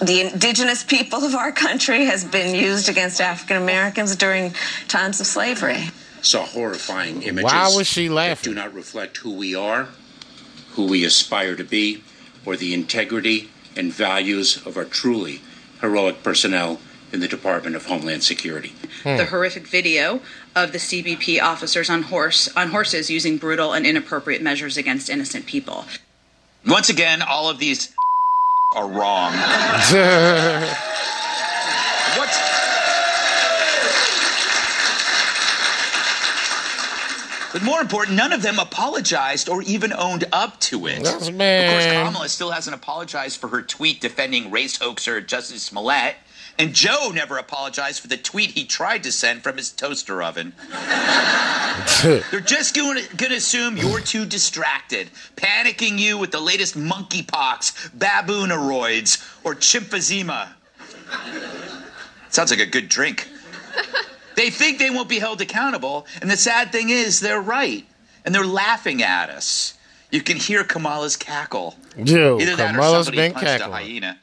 the 0.00 0.30
indigenous 0.32 0.84
people 0.84 1.24
of 1.24 1.34
our 1.34 1.52
country, 1.52 2.04
has 2.06 2.24
been 2.24 2.54
used 2.54 2.88
against 2.88 3.20
African 3.20 3.56
Americans 3.56 4.16
during 4.16 4.54
times 4.88 5.20
of 5.20 5.26
slavery. 5.26 5.90
saw 6.22 6.44
horrifying 6.44 7.22
images. 7.22 7.52
Why 7.52 7.72
was 7.74 7.86
she 7.86 8.08
That 8.08 8.42
do 8.42 8.54
not 8.54 8.74
reflect 8.74 9.18
who 9.18 9.32
we 9.32 9.54
are, 9.54 9.88
who 10.72 10.86
we 10.86 11.04
aspire 11.04 11.56
to 11.56 11.64
be, 11.64 12.02
or 12.44 12.56
the 12.56 12.74
integrity 12.74 13.50
and 13.76 13.92
values 13.92 14.64
of 14.66 14.76
our 14.76 14.84
truly 14.84 15.40
heroic 15.80 16.22
personnel 16.22 16.80
in 17.12 17.20
the 17.20 17.28
Department 17.28 17.74
of 17.76 17.86
Homeland 17.86 18.22
Security. 18.22 18.74
Hmm. 19.02 19.16
the 19.16 19.26
horrific 19.26 19.66
video 19.66 20.20
of 20.56 20.72
the 20.72 20.78
CBP 20.78 21.40
officers 21.40 21.88
on 21.88 22.02
horse 22.02 22.48
on 22.56 22.70
horses 22.70 23.10
using 23.10 23.38
brutal 23.38 23.72
and 23.72 23.86
inappropriate 23.86 24.42
measures 24.42 24.76
against 24.76 25.08
innocent 25.08 25.46
people. 25.46 25.84
Once 26.66 26.88
again, 26.88 27.22
all 27.22 27.48
of 27.48 27.58
these 27.58 27.94
are 28.74 28.88
wrong. 28.88 29.32
What? 32.16 32.30
But 37.52 37.62
more 37.62 37.80
important, 37.80 38.16
none 38.16 38.32
of 38.32 38.42
them 38.42 38.58
apologized 38.58 39.48
or 39.48 39.62
even 39.62 39.92
owned 39.92 40.24
up 40.32 40.58
to 40.60 40.86
it. 40.86 41.02
That's 41.02 41.28
Of 41.66 41.72
course. 41.72 42.08
Kamala 42.08 42.28
still 42.28 42.50
hasn't 42.50 42.74
apologized 42.74 43.40
for 43.40 43.48
her 43.48 43.62
tweet 43.62 44.00
defending 44.00 44.50
race 44.50 44.78
hoaxer 44.78 45.20
Jussie 45.20 45.58
Smollett. 45.58 46.16
And 46.58 46.74
Joe 46.74 47.12
never 47.14 47.38
apologized 47.38 48.00
for 48.00 48.08
the 48.08 48.16
tweet 48.16 48.50
he 48.50 48.64
tried 48.64 49.04
to 49.04 49.12
send 49.12 49.44
from 49.44 49.56
his 49.56 49.70
toaster 49.70 50.20
oven. 50.22 50.54
They're 52.02 52.40
just 52.40 52.74
going 52.74 53.04
to 53.04 53.34
assume 53.34 53.76
you're 53.76 54.00
too 54.00 54.26
distracted, 54.26 55.10
panicking 55.36 55.98
you 55.98 56.18
with 56.18 56.32
the 56.32 56.40
latest 56.40 56.76
monkeypox, 56.76 57.90
babooneroids, 57.96 59.24
or 59.44 59.54
chimphysema. 59.54 60.48
Sounds 62.30 62.50
like 62.50 62.60
a 62.60 62.66
good 62.66 62.88
drink. 62.88 63.28
They 64.34 64.50
think 64.50 64.78
they 64.78 64.90
won't 64.90 65.08
be 65.08 65.18
held 65.18 65.40
accountable, 65.40 66.06
and 66.20 66.30
the 66.30 66.36
sad 66.36 66.72
thing 66.72 66.90
is, 66.90 67.20
they're 67.20 67.40
right. 67.40 67.84
And 68.24 68.34
they're 68.34 68.44
laughing 68.46 69.02
at 69.02 69.30
us. 69.30 69.74
You 70.10 70.22
can 70.22 70.36
hear 70.36 70.64
Kamala's 70.64 71.16
cackle. 71.16 71.76
Yo, 71.96 72.38
Either 72.40 72.56
that 72.56 72.76
or 72.76 72.82
somebody 72.82 73.16
been 73.16 73.32
punched 73.32 73.46
cackling. 73.46 73.72
a 73.72 73.76
hyena. 73.76 74.18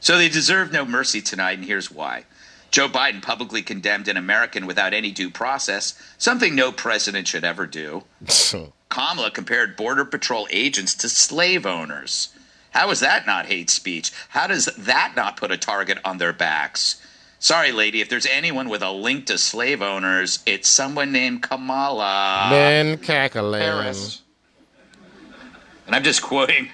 So 0.00 0.16
they 0.16 0.28
deserve 0.28 0.72
no 0.72 0.84
mercy 0.84 1.20
tonight, 1.20 1.58
and 1.58 1.64
here's 1.64 1.90
why. 1.90 2.24
Joe 2.70 2.88
Biden 2.88 3.20
publicly 3.22 3.62
condemned 3.62 4.08
an 4.08 4.16
American 4.16 4.66
without 4.66 4.94
any 4.94 5.10
due 5.10 5.30
process, 5.30 6.00
something 6.18 6.54
no 6.54 6.72
president 6.72 7.28
should 7.28 7.44
ever 7.44 7.66
do. 7.66 8.04
Kamala 8.88 9.30
compared 9.30 9.76
Border 9.76 10.04
Patrol 10.04 10.48
agents 10.50 10.94
to 10.96 11.08
slave 11.08 11.66
owners. 11.66 12.28
How 12.70 12.90
is 12.90 13.00
that 13.00 13.26
not 13.26 13.46
hate 13.46 13.70
speech? 13.70 14.12
How 14.28 14.46
does 14.46 14.66
that 14.66 15.14
not 15.16 15.36
put 15.36 15.50
a 15.50 15.56
target 15.56 15.98
on 16.04 16.18
their 16.18 16.32
backs? 16.32 17.00
Sorry, 17.40 17.72
lady, 17.72 18.00
if 18.00 18.08
there's 18.08 18.26
anyone 18.26 18.68
with 18.68 18.82
a 18.82 18.90
link 18.90 19.26
to 19.26 19.38
slave 19.38 19.80
owners, 19.82 20.40
it's 20.46 20.68
someone 20.68 21.10
named 21.10 21.42
Kamala. 21.42 22.48
Ben 22.50 22.98
cackling. 22.98 23.62
And 25.86 25.96
I'm 25.96 26.04
just 26.04 26.22
quoting 26.22 26.68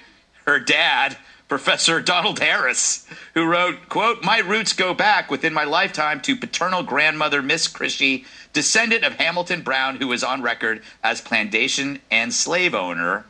her 0.45 0.59
dad, 0.59 1.17
Professor 1.47 2.01
Donald 2.01 2.39
Harris, 2.39 3.07
who 3.33 3.45
wrote, 3.45 3.87
quote, 3.87 4.21
My 4.21 4.39
roots 4.39 4.73
go 4.73 4.93
back 4.93 5.31
within 5.31 5.53
my 5.53 5.63
lifetime 5.63 6.19
to 6.21 6.35
paternal 6.35 6.83
grandmother 6.83 7.41
Miss 7.41 7.69
Christie, 7.69 8.25
descendant 8.51 9.05
of 9.05 9.13
Hamilton 9.13 9.61
Brown, 9.61 9.95
who 9.97 10.11
is 10.11 10.23
on 10.23 10.41
record 10.41 10.81
as 11.03 11.21
plantation 11.21 12.01
and 12.11 12.33
slave 12.33 12.75
owner 12.75 13.25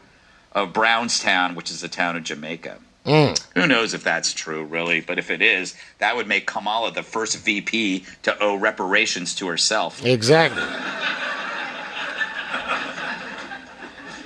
of 0.54 0.74
Brownstown, 0.74 1.54
which 1.54 1.70
is 1.70 1.84
a 1.84 1.90
town 1.90 2.16
of 2.16 2.24
Jamaica. 2.24 2.80
Mm. 3.06 3.40
Who 3.54 3.68
knows 3.68 3.94
if 3.94 4.04
that's 4.04 4.34
true, 4.34 4.66
really? 4.66 5.00
But 5.00 5.20
if 5.20 5.30
it 5.30 5.42
is, 5.42 5.76
that 6.00 6.16
would 6.16 6.28
make 6.28 6.48
Kamala 6.48 6.92
the 6.92 7.04
first 7.04 7.38
VP 7.38 8.04
to 8.24 8.38
owe 8.42 8.56
reparations 8.56 9.36
to 9.36 9.48
herself. 9.48 10.04
Exactly. 10.04 10.64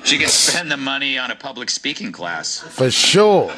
She 0.04 0.18
can 0.18 0.30
spend 0.30 0.72
the 0.72 0.78
money 0.78 1.18
on 1.18 1.30
a 1.30 1.36
public 1.36 1.70
speaking 1.70 2.12
class. 2.12 2.60
For 2.60 2.90
sure. 2.90 3.54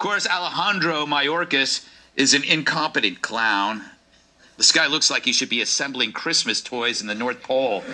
Of 0.00 0.04
course, 0.04 0.26
Alejandro 0.26 1.04
Mayorkas 1.04 1.86
is 2.16 2.32
an 2.32 2.42
incompetent 2.42 3.20
clown. 3.20 3.82
This 4.56 4.72
guy 4.72 4.86
looks 4.86 5.10
like 5.10 5.26
he 5.26 5.32
should 5.34 5.50
be 5.50 5.60
assembling 5.60 6.12
Christmas 6.12 6.62
toys 6.62 7.02
in 7.02 7.06
the 7.06 7.14
North 7.14 7.42
Pole. 7.42 7.84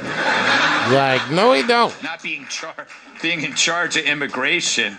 Like, 0.92 1.28
no, 1.32 1.52
he 1.52 1.64
don't. 1.64 2.00
Not 2.04 2.22
being 2.22 2.46
char- 2.46 2.86
being 3.20 3.42
in 3.42 3.54
charge 3.54 3.96
of 3.96 4.04
immigration. 4.04 4.98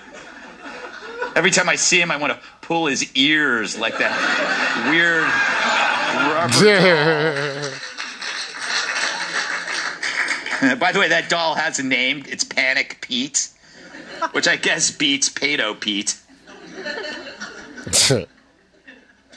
Every 1.34 1.50
time 1.50 1.70
I 1.70 1.78
see 1.78 2.02
him, 2.02 2.12
I 2.12 2.18
want 2.18 2.34
to 2.34 2.40
pull 2.60 2.88
his 2.88 3.10
ears 3.16 3.80
like 3.80 3.98
that 4.00 4.12
weird 4.92 5.24
rubber 6.34 6.52
doll. 10.62 10.76
By 10.78 10.92
the 10.92 11.00
way, 11.00 11.08
that 11.08 11.30
doll 11.30 11.56
has 11.56 11.80
a 11.80 11.84
name. 11.84 12.26
It's 12.28 12.44
Panic 12.44 12.98
Pete, 13.00 13.48
which 14.34 14.50
I 14.50 14.58
guess 14.58 14.92
beats 14.92 15.30
Pedo 15.30 15.80
Pete. 15.80 16.18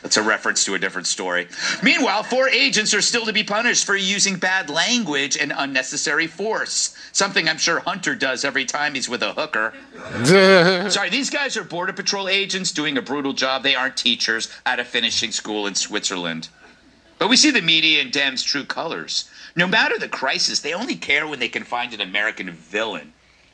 That's 0.02 0.16
a 0.16 0.22
reference 0.22 0.64
to 0.64 0.74
a 0.74 0.78
different 0.78 1.06
story. 1.06 1.46
Meanwhile, 1.82 2.22
four 2.22 2.48
agents 2.48 2.94
are 2.94 3.02
still 3.02 3.26
to 3.26 3.32
be 3.32 3.44
punished 3.44 3.84
for 3.84 3.96
using 3.96 4.36
bad 4.36 4.70
language 4.70 5.36
and 5.36 5.52
unnecessary 5.54 6.26
force. 6.26 6.96
Something 7.12 7.48
I'm 7.48 7.58
sure 7.58 7.80
Hunter 7.80 8.14
does 8.14 8.44
every 8.44 8.64
time 8.64 8.94
he's 8.94 9.08
with 9.08 9.22
a 9.22 9.34
hooker. 9.34 9.74
Sorry, 10.90 11.10
these 11.10 11.28
guys 11.28 11.56
are 11.56 11.64
Border 11.64 11.92
Patrol 11.92 12.28
agents 12.28 12.72
doing 12.72 12.96
a 12.96 13.02
brutal 13.02 13.34
job. 13.34 13.62
They 13.62 13.74
aren't 13.74 13.96
teachers 13.96 14.48
at 14.64 14.80
a 14.80 14.84
finishing 14.84 15.32
school 15.32 15.66
in 15.66 15.74
Switzerland. 15.74 16.48
But 17.18 17.28
we 17.28 17.36
see 17.36 17.50
the 17.50 17.60
media 17.60 18.00
in 18.00 18.10
Dem's 18.10 18.42
true 18.42 18.64
colors. 18.64 19.28
No 19.54 19.66
matter 19.66 19.98
the 19.98 20.08
crisis, 20.08 20.60
they 20.60 20.72
only 20.72 20.96
care 20.96 21.26
when 21.26 21.38
they 21.38 21.48
can 21.48 21.64
find 21.64 21.92
an 21.92 22.00
American 22.00 22.50
villain. 22.50 23.12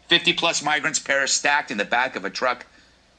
50 0.08 0.34
plus 0.34 0.62
migrants 0.62 1.00
perish 1.00 1.32
stacked 1.32 1.72
in 1.72 1.78
the 1.78 1.84
back 1.84 2.14
of 2.14 2.24
a 2.24 2.30
truck. 2.30 2.66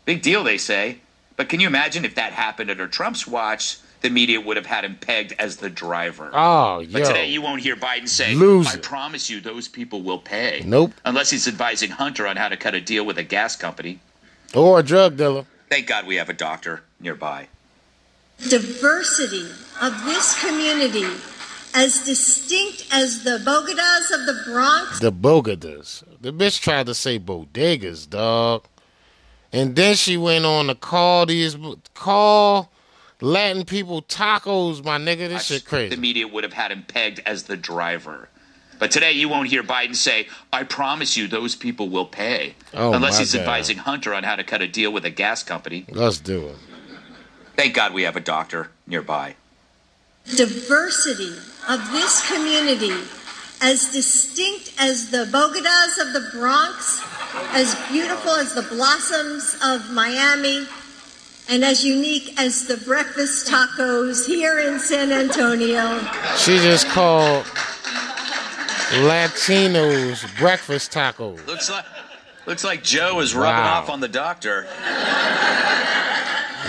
Big 0.08 0.22
deal, 0.22 0.42
they 0.46 0.58
say. 0.58 1.00
But 1.36 1.50
can 1.50 1.60
you 1.60 1.68
imagine 1.68 2.06
if 2.06 2.16
that 2.16 2.32
happened 2.32 2.72
under 2.72 2.88
Trump's 2.88 3.28
watch? 3.28 3.78
The 4.00 4.10
media 4.10 4.40
would 4.40 4.56
have 4.56 4.66
had 4.66 4.86
him 4.86 4.96
pegged 4.96 5.34
as 5.38 5.58
the 5.58 5.70
driver. 5.70 6.32
Oh, 6.34 6.80
yeah. 6.80 6.90
But 6.94 7.00
yo. 7.00 7.08
today 7.10 7.28
you 7.28 7.42
won't 7.42 7.62
hear 7.62 7.76
Biden 7.76 8.08
say, 8.08 8.34
Loser. 8.34 8.78
I 8.78 8.80
promise 8.80 9.30
you 9.30 9.42
those 9.42 9.68
people 9.68 10.02
will 10.04 10.20
pay. 10.20 10.64
Nope. 10.66 10.94
Unless 11.04 11.32
he's 11.32 11.46
advising 11.46 11.90
Hunter 11.90 12.26
on 12.26 12.38
how 12.38 12.48
to 12.48 12.56
cut 12.56 12.74
a 12.74 12.80
deal 12.80 13.06
with 13.06 13.18
a 13.18 13.24
gas 13.24 13.58
company. 13.58 14.00
Or 14.56 14.80
a 14.80 14.84
drug 14.84 15.18
dealer. 15.18 15.46
Thank 15.70 15.88
God 15.88 16.08
we 16.08 16.16
have 16.16 16.30
a 16.30 16.34
doctor 16.34 16.84
nearby. 17.02 17.50
diversity 18.50 19.50
of 19.82 20.06
this 20.06 20.42
community 20.42 21.06
as 21.76 22.06
distinct 22.06 22.88
as 22.94 23.26
the 23.26 23.40
bogotas 23.46 24.18
of 24.18 24.26
the 24.26 24.42
Bronx. 24.50 25.02
The 25.02 25.12
bogotas. 25.12 26.04
The 26.22 26.32
bitch 26.32 26.62
tried 26.62 26.86
to 26.86 26.94
say 26.94 27.20
bodegas, 27.20 28.10
dog. 28.10 28.64
And 29.54 29.76
then 29.76 29.96
she 29.96 30.18
went 30.18 30.46
on 30.46 30.68
to 30.68 30.76
call 30.76 31.26
these 31.26 31.58
call 31.94 32.72
Latin 33.22 33.66
people 33.66 34.02
tacos, 34.04 34.84
my 34.84 34.98
nigga. 34.98 35.30
This 35.30 35.46
shit 35.46 35.66
crazy. 35.66 35.96
The 35.96 36.02
media 36.02 36.28
would 36.28 36.44
have 36.44 36.54
had 36.54 36.72
him 36.72 36.84
pegged 36.88 37.22
as 37.26 37.44
the 37.44 37.58
driver. 37.58 38.30
But 38.80 38.92
today 38.92 39.14
you 39.14 39.28
won't 39.28 39.50
hear 39.50 39.64
Biden 39.64 39.96
say, 39.96 40.28
I 40.54 40.64
promise 40.64 41.18
you 41.18 41.28
those 41.28 41.56
people 41.56 41.90
will 41.90 42.06
pay. 42.06 42.54
Oh, 42.76 42.94
Unless 42.94 43.18
he's 43.18 43.34
God. 43.34 43.40
advising 43.40 43.78
Hunter 43.78 44.14
on 44.14 44.24
how 44.24 44.36
to 44.36 44.44
cut 44.44 44.62
a 44.62 44.68
deal 44.68 44.94
with 44.94 45.04
a 45.04 45.10
gas 45.10 45.42
company. 45.44 45.86
Let's 45.90 46.20
do 46.20 46.48
it. 46.50 46.56
Thank 47.56 47.74
God 47.74 47.94
we 47.94 48.04
have 48.04 48.16
a 48.16 48.20
doctor 48.20 48.70
nearby. 48.86 49.36
diversity 50.26 51.34
of 51.68 51.92
this 51.92 52.32
community 52.32 52.94
as 53.62 53.88
distinct 53.92 54.74
as 54.80 55.10
the 55.12 55.26
bogotas 55.26 55.98
of 56.06 56.14
the 56.14 56.30
Bronx, 56.38 57.02
as 57.54 57.76
beautiful 57.92 58.32
as 58.32 58.54
the 58.54 58.62
blossoms 58.64 59.56
of 59.64 59.92
Miami, 59.92 60.68
and 61.50 61.64
as 61.64 61.84
unique 61.84 62.34
as 62.40 62.68
the 62.68 62.78
breakfast 62.78 63.48
tacos 63.48 64.26
here 64.28 64.60
in 64.60 64.80
San 64.80 65.12
Antonio. 65.12 66.00
She 66.38 66.58
just 66.58 66.88
called 66.90 67.46
Latinos 69.06 70.26
breakfast 70.38 70.92
tacos. 70.92 71.46
Looks 71.48 71.70
like 71.70 71.86
looks 72.46 72.64
like 72.64 72.84
Joe 72.84 73.20
is 73.22 73.34
rubbing 73.36 73.64
Wow. 73.64 73.80
off 73.82 73.90
on 73.90 74.00
the 74.02 74.08
doctor. 74.08 74.68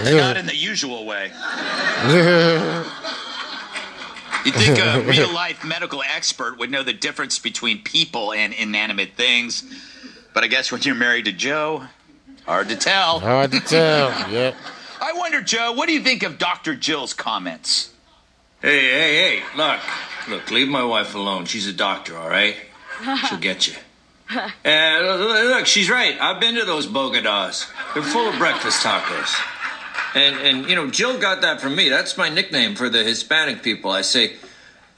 And 0.00 0.16
not 0.16 0.36
in 0.36 0.46
the 0.46 0.56
usual 0.56 1.04
way. 1.06 1.32
You'd 4.48 4.54
think 4.54 4.78
a 4.78 5.00
real 5.06 5.32
life 5.32 5.64
medical 5.64 6.02
expert 6.02 6.58
would 6.58 6.70
know 6.70 6.82
the 6.82 6.92
difference 6.92 7.38
between 7.38 7.82
people 7.82 8.32
and 8.32 8.52
inanimate 8.52 9.14
things. 9.14 9.62
But 10.34 10.44
I 10.44 10.46
guess 10.46 10.72
when 10.72 10.82
you're 10.82 10.94
married 10.94 11.26
to 11.26 11.32
Joe, 11.32 11.84
hard 12.46 12.68
to 12.68 12.76
tell. 12.76 13.20
Hard 13.20 13.52
to 13.52 13.60
tell. 13.60 14.08
Yep. 14.30 14.54
I 15.00 15.12
wonder, 15.12 15.40
Joe, 15.42 15.72
what 15.72 15.86
do 15.86 15.92
you 15.92 16.00
think 16.00 16.22
of 16.24 16.38
Dr. 16.38 16.74
Jill's 16.74 17.12
comments? 17.14 17.92
Hey, 18.60 18.80
hey, 18.80 19.38
hey, 19.38 19.42
look. 19.56 19.78
Look, 20.28 20.50
leave 20.50 20.68
my 20.68 20.82
wife 20.82 21.14
alone. 21.14 21.44
She's 21.44 21.66
a 21.68 21.72
doctor, 21.72 22.16
all 22.18 22.28
right? 22.28 22.56
She'll 23.28 23.38
get 23.38 23.66
you. 23.68 23.74
Uh, 24.30 24.50
and 24.62 25.06
look, 25.48 25.64
she's 25.64 25.88
right. 25.88 26.20
I've 26.20 26.38
been 26.38 26.56
to 26.56 26.66
those 26.66 26.86
bogodas. 26.86 27.66
They're 27.94 28.02
full 28.02 28.28
of 28.28 28.36
breakfast 28.36 28.84
tacos. 28.84 29.34
And, 30.14 30.36
and, 30.36 30.68
you 30.68 30.74
know, 30.74 30.90
Jill 30.90 31.18
got 31.18 31.42
that 31.42 31.60
from 31.60 31.76
me. 31.76 31.88
That's 31.88 32.16
my 32.16 32.28
nickname 32.28 32.74
for 32.74 32.88
the 32.88 33.04
Hispanic 33.04 33.62
people. 33.62 33.90
I 33.90 34.02
say, 34.02 34.36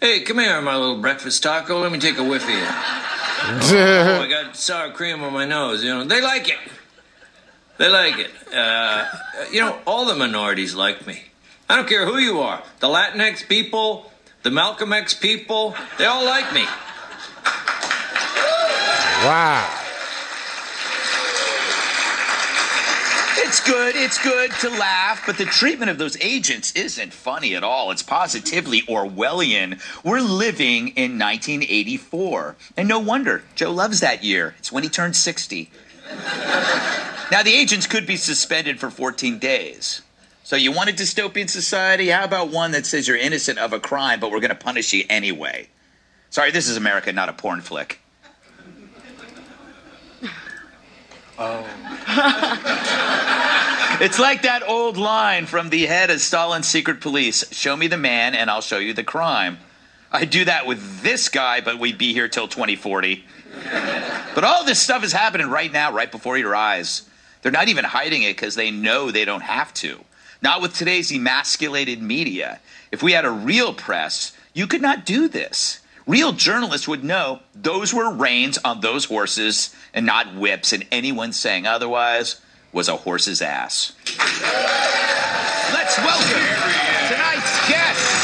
hey, 0.01 0.21
come 0.21 0.39
here, 0.39 0.61
my 0.61 0.77
little 0.77 0.99
breakfast 1.01 1.43
taco. 1.43 1.81
Let 1.81 1.93
me 1.93 1.99
take 1.99 2.19
a 2.19 2.25
whiff 2.25 2.45
of 2.45 2.51
you. 2.51 2.57
oh, 2.63 4.21
I 4.23 4.29
got 4.29 4.57
sour 4.57 4.93
cream 4.93 5.23
on 5.23 5.33
my 5.33 5.45
nose. 5.45 5.83
You 5.83 5.91
know, 5.91 6.05
they 6.05 6.21
like 6.21 6.49
it. 6.49 6.59
They 7.79 7.89
like 7.89 8.19
it. 8.19 8.31
Uh, 8.55 9.07
you 9.51 9.61
know, 9.61 9.79
all 9.87 10.05
the 10.05 10.15
minorities 10.15 10.75
like 10.75 11.07
me. 11.07 11.25
I 11.69 11.77
don't 11.77 11.89
care 11.89 12.05
who 12.05 12.19
you 12.19 12.41
are. 12.41 12.63
The 12.81 12.89
Latinx 12.89 13.49
people, 13.49 14.13
the 14.43 14.51
Malcolm 14.51 14.93
X 14.93 15.15
people, 15.15 15.75
they 15.99 16.05
all 16.05 16.25
like 16.25 16.53
me. 16.53 16.65
Wow. 19.25 19.80
It's 23.51 23.59
good, 23.59 23.97
it's 23.97 24.23
good 24.23 24.53
to 24.61 24.69
laugh, 24.69 25.27
but 25.27 25.37
the 25.37 25.45
treatment 25.45 25.91
of 25.91 25.99
those 25.99 26.17
agents 26.21 26.71
isn't 26.77 27.13
funny 27.13 27.57
at 27.57 27.65
all. 27.65 27.91
It's 27.91 28.01
positively 28.01 28.83
Orwellian. 28.83 29.83
We're 30.05 30.21
living 30.21 30.91
in 30.91 31.19
1984. 31.19 32.55
And 32.77 32.87
no 32.89 33.01
wonder. 33.01 33.43
Joe 33.57 33.73
loves 33.73 33.99
that 33.99 34.23
year. 34.23 34.55
It's 34.61 34.71
when 34.71 34.85
he 34.85 34.89
turned 34.89 35.17
60. 35.17 35.69
now, 37.33 37.43
the 37.43 37.53
agents 37.53 37.89
could 37.89 38.07
be 38.07 38.15
suspended 38.15 38.79
for 38.79 38.89
14 38.89 39.41
days. 39.41 40.03
So, 40.45 40.55
you 40.55 40.71
want 40.71 40.91
a 40.91 40.93
dystopian 40.93 41.51
society? 41.51 42.11
How 42.11 42.23
about 42.23 42.51
one 42.51 42.71
that 42.71 42.87
says 42.87 43.09
you're 43.09 43.17
innocent 43.17 43.59
of 43.59 43.73
a 43.73 43.81
crime, 43.81 44.21
but 44.21 44.31
we're 44.31 44.39
going 44.39 44.51
to 44.51 44.55
punish 44.55 44.93
you 44.93 45.05
anyway? 45.11 45.71
Sorry, 46.31 46.53
this 46.53 46.69
is 46.69 46.77
America, 46.77 47.13
not 47.13 47.29
a 47.29 47.33
porn 47.33 47.63
flick. 47.63 48.00
Oh. 51.41 51.67
It's 54.03 54.19
like 54.19 54.43
that 54.43 54.63
old 54.67 54.97
line 54.97 55.47
from 55.47 55.69
the 55.69 55.87
head 55.87 56.11
of 56.11 56.21
Stalin's 56.21 56.69
secret 56.69 57.01
police 57.01 57.51
show 57.53 57.77
me 57.77 57.87
the 57.87 57.99
man 57.99 58.35
and 58.35 58.51
I'll 58.51 58.61
show 58.61 58.79
you 58.79 58.95
the 58.95 59.05
crime. 59.05 59.59
I'd 60.13 60.31
do 60.31 60.45
that 60.45 60.67
with 60.67 61.03
this 61.03 61.29
guy, 61.29 61.61
but 61.61 61.79
we'd 61.79 61.99
be 61.99 62.13
here 62.13 62.29
till 62.29 62.49
2040. 62.49 63.25
But 64.35 64.45
all 64.45 64.65
this 64.65 64.81
stuff 64.81 65.05
is 65.05 65.13
happening 65.13 65.49
right 65.49 65.73
now, 65.73 65.93
right 65.93 66.11
before 66.11 66.39
your 66.39 66.55
eyes. 66.55 67.03
They're 67.43 67.53
not 67.53 67.69
even 67.69 67.85
hiding 67.85 68.23
it 68.23 68.37
because 68.37 68.55
they 68.55 68.71
know 68.71 69.11
they 69.11 69.25
don't 69.25 69.43
have 69.43 69.73
to. 69.75 70.05
Not 70.43 70.63
with 70.63 70.75
today's 70.75 71.11
emasculated 71.13 72.01
media. 72.01 72.61
If 72.93 73.03
we 73.03 73.13
had 73.13 73.25
a 73.25 73.31
real 73.31 73.75
press, 73.75 74.33
you 74.55 74.67
could 74.67 74.83
not 74.83 75.05
do 75.07 75.29
this. 75.29 75.80
Real 76.07 76.33
journalists 76.33 76.89
would 76.89 77.05
know 77.05 77.41
those 77.55 77.93
were 77.93 78.13
reins 78.13 78.59
on 78.65 78.81
those 78.81 79.05
horses 79.05 79.75
and 79.93 80.07
not 80.07 80.35
whips, 80.35 80.73
and 80.73 80.87
anyone 80.91 81.33
saying 81.33 81.67
otherwise 81.67 82.41
was 82.73 82.89
a 82.89 82.97
horse's 82.97 83.43
ass. 83.43 83.93
Let's 85.73 85.99
welcome 85.99 86.47
tonight's 87.09 87.69
guest. 87.69 88.17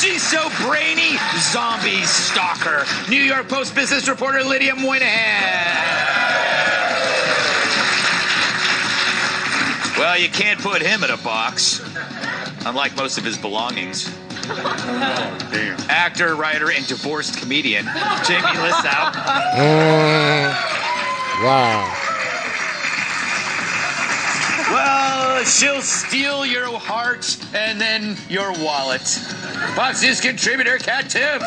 She's 0.00 0.22
so 0.22 0.48
brainy, 0.66 1.16
zombie 1.38 2.04
stalker. 2.04 2.84
New 3.08 3.22
York 3.22 3.48
Post 3.48 3.74
business 3.74 4.06
reporter 4.08 4.44
Lydia 4.44 4.74
Moynihan. 4.76 5.88
Well, 9.98 10.18
you 10.18 10.28
can't 10.28 10.60
put 10.60 10.82
him 10.82 11.02
in 11.02 11.10
a 11.10 11.16
box, 11.16 11.80
unlike 12.64 12.96
most 12.96 13.18
of 13.18 13.24
his 13.24 13.36
belongings. 13.36 14.08
Actor, 15.90 16.36
writer, 16.36 16.70
and 16.70 16.86
divorced 16.86 17.38
comedian 17.38 17.84
Jamie 18.24 18.56
Lissow. 18.58 19.12
Mm, 19.54 20.50
wow. 21.44 21.94
Well, 24.70 25.44
she'll 25.44 25.80
steal 25.82 26.44
your 26.44 26.78
heart 26.78 27.38
and 27.54 27.80
then 27.80 28.16
your 28.28 28.52
wallet. 28.62 29.00
Fox 29.74 30.02
News 30.02 30.20
contributor 30.20 30.78
Kat 30.78 31.06
Timpf. 31.06 31.42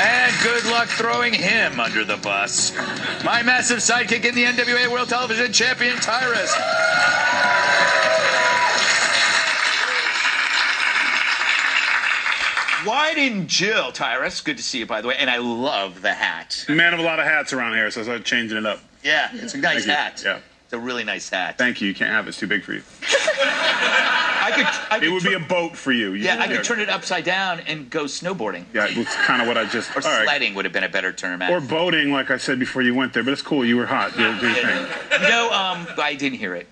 And 0.00 0.34
good 0.42 0.64
luck 0.66 0.88
throwing 0.88 1.34
him 1.34 1.78
under 1.78 2.04
the 2.04 2.16
bus. 2.16 2.74
My 3.24 3.42
massive 3.42 3.78
sidekick 3.78 4.24
in 4.24 4.34
the 4.34 4.44
NWA 4.44 4.90
World 4.90 5.08
Television 5.08 5.52
Champion, 5.52 5.96
Tyrus. 5.98 6.52
Why 12.84 13.14
didn't 13.14 13.46
Jill, 13.48 13.92
Tyrus? 13.92 14.40
Good 14.40 14.56
to 14.56 14.62
see 14.62 14.78
you, 14.78 14.86
by 14.86 15.00
the 15.00 15.08
way. 15.08 15.16
And 15.18 15.30
I 15.30 15.36
love 15.38 16.02
the 16.02 16.12
hat. 16.14 16.64
Man 16.68 16.92
of 16.94 17.00
a 17.00 17.02
lot 17.02 17.18
of 17.20 17.26
hats 17.26 17.52
around 17.52 17.74
here, 17.74 17.90
so 17.90 18.00
I 18.00 18.04
started 18.04 18.24
changing 18.24 18.58
it 18.58 18.66
up. 18.66 18.80
Yeah, 19.04 19.30
it's 19.32 19.54
a 19.54 19.58
nice 19.58 19.84
Thank 19.84 19.86
you. 19.86 19.92
hat. 19.92 20.22
Yeah. 20.24 20.38
It's 20.64 20.72
a 20.72 20.78
really 20.78 21.04
nice 21.04 21.28
hat. 21.28 21.58
Thank 21.58 21.80
you. 21.80 21.88
You 21.88 21.94
can't 21.94 22.10
have 22.10 22.26
it. 22.26 22.30
It's 22.30 22.38
too 22.38 22.46
big 22.46 22.62
for 22.64 22.72
you. 22.72 22.82
I 23.02 24.50
could, 24.56 24.66
I 24.92 24.98
could 24.98 25.08
it 25.08 25.10
would 25.12 25.22
be 25.22 25.34
a 25.34 25.38
boat 25.38 25.76
for 25.76 25.92
you. 25.92 26.12
You- 26.14 26.24
Yeah, 26.24 26.40
I 26.40 26.48
could 26.48 26.64
turn 26.64 26.80
it 26.80 26.88
upside 26.88 27.24
down 27.24 27.60
and 27.60 27.88
go 27.90 28.04
snowboarding. 28.04 28.64
Yeah, 28.74 28.86
it's 28.88 29.14
kind 29.26 29.40
of 29.42 29.46
what 29.48 29.56
I 29.58 29.66
just. 29.66 29.90
Or 29.96 30.04
all 30.04 30.10
right. 30.10 30.24
sledding 30.24 30.54
would 30.54 30.64
have 30.64 30.72
been 30.72 30.82
a 30.84 30.88
better 30.88 31.12
term. 31.12 31.42
Or 31.42 31.60
boating, 31.60 32.10
like 32.10 32.30
I 32.30 32.36
said 32.38 32.58
before 32.58 32.82
you 32.82 32.94
went 32.94 33.12
there, 33.12 33.22
but 33.22 33.32
it's 33.32 33.42
cool. 33.42 33.64
You 33.64 33.76
were 33.76 33.86
hot. 33.86 34.14
Do 34.16 34.22
your 34.22 34.36
thing. 34.38 34.86
no, 35.22 35.52
um, 35.52 35.86
I 35.98 36.14
didn't 36.18 36.38
hear 36.38 36.54
it. 36.54 36.66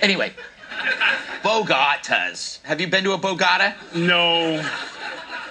Anyway, 0.00 0.32
Bogatas. 1.42 2.62
Have 2.62 2.80
you 2.80 2.86
been 2.86 3.04
to 3.04 3.12
a 3.12 3.18
Bogata? 3.18 3.74
No, 3.94 4.64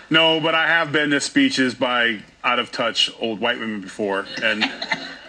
no, 0.10 0.39
but 0.39 0.56
I 0.56 0.68
have 0.68 0.91
been 0.91 1.11
to 1.11 1.22
speeches 1.22 1.76
by 1.76 2.22
out 2.43 2.60
of 2.60 2.72
touch 2.72 3.11
old 3.19 3.39
white 3.39 3.60
women 3.60 3.81
before, 3.81 4.26
and 4.41 4.72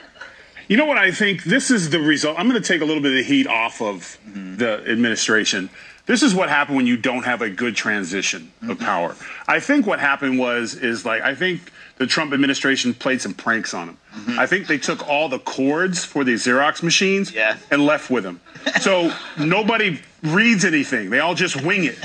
you 0.69 0.77
know 0.77 0.87
what 0.87 0.99
I 0.99 1.11
think? 1.11 1.45
This 1.45 1.71
is 1.71 1.91
the 1.91 2.01
result. 2.01 2.39
I'm 2.39 2.49
going 2.49 2.61
to 2.61 2.67
take 2.67 2.81
a 2.81 2.85
little 2.85 3.03
bit 3.03 3.13
of 3.13 3.19
the 3.19 3.25
heat 3.25 3.47
off 3.47 3.81
of 3.81 4.19
mm-hmm. 4.27 4.57
the 4.57 4.85
administration. 4.89 5.71
This 6.07 6.23
is 6.23 6.35
what 6.35 6.49
happened 6.49 6.77
when 6.77 6.87
you 6.87 6.97
don't 6.97 7.25
have 7.25 7.43
a 7.43 7.51
good 7.51 7.77
transition 7.77 8.53
of 8.63 8.69
mm-hmm. 8.69 8.85
power. 8.85 9.17
I 9.47 9.61
think 9.61 9.87
what 9.87 10.01
happened 10.01 10.39
was 10.39 10.75
is 10.75 11.05
like 11.05 11.23
I 11.23 11.35
think 11.35 11.71
the 11.99 12.07
Trump 12.07 12.33
administration 12.33 12.95
played 12.95 13.21
some 13.21 13.35
pranks 13.35 13.75
on 13.75 13.97
him. 14.13 14.39
I 14.39 14.47
think 14.47 14.67
they 14.67 14.79
took 14.79 15.09
all 15.09 15.29
the 15.29 15.39
cords 15.39 16.05
for 16.05 16.25
the 16.25 16.35
Xerox 16.35 16.83
machines 16.83 17.33
and 17.71 17.85
left 17.85 18.11
with 18.11 18.25
them. 18.25 18.41
So 18.81 19.13
nobody 19.39 20.01
reads 20.23 20.65
anything. 20.65 21.11
They 21.11 21.21
all 21.21 21.35
just 21.35 21.63
wing 21.65 21.85
it. 21.85 21.99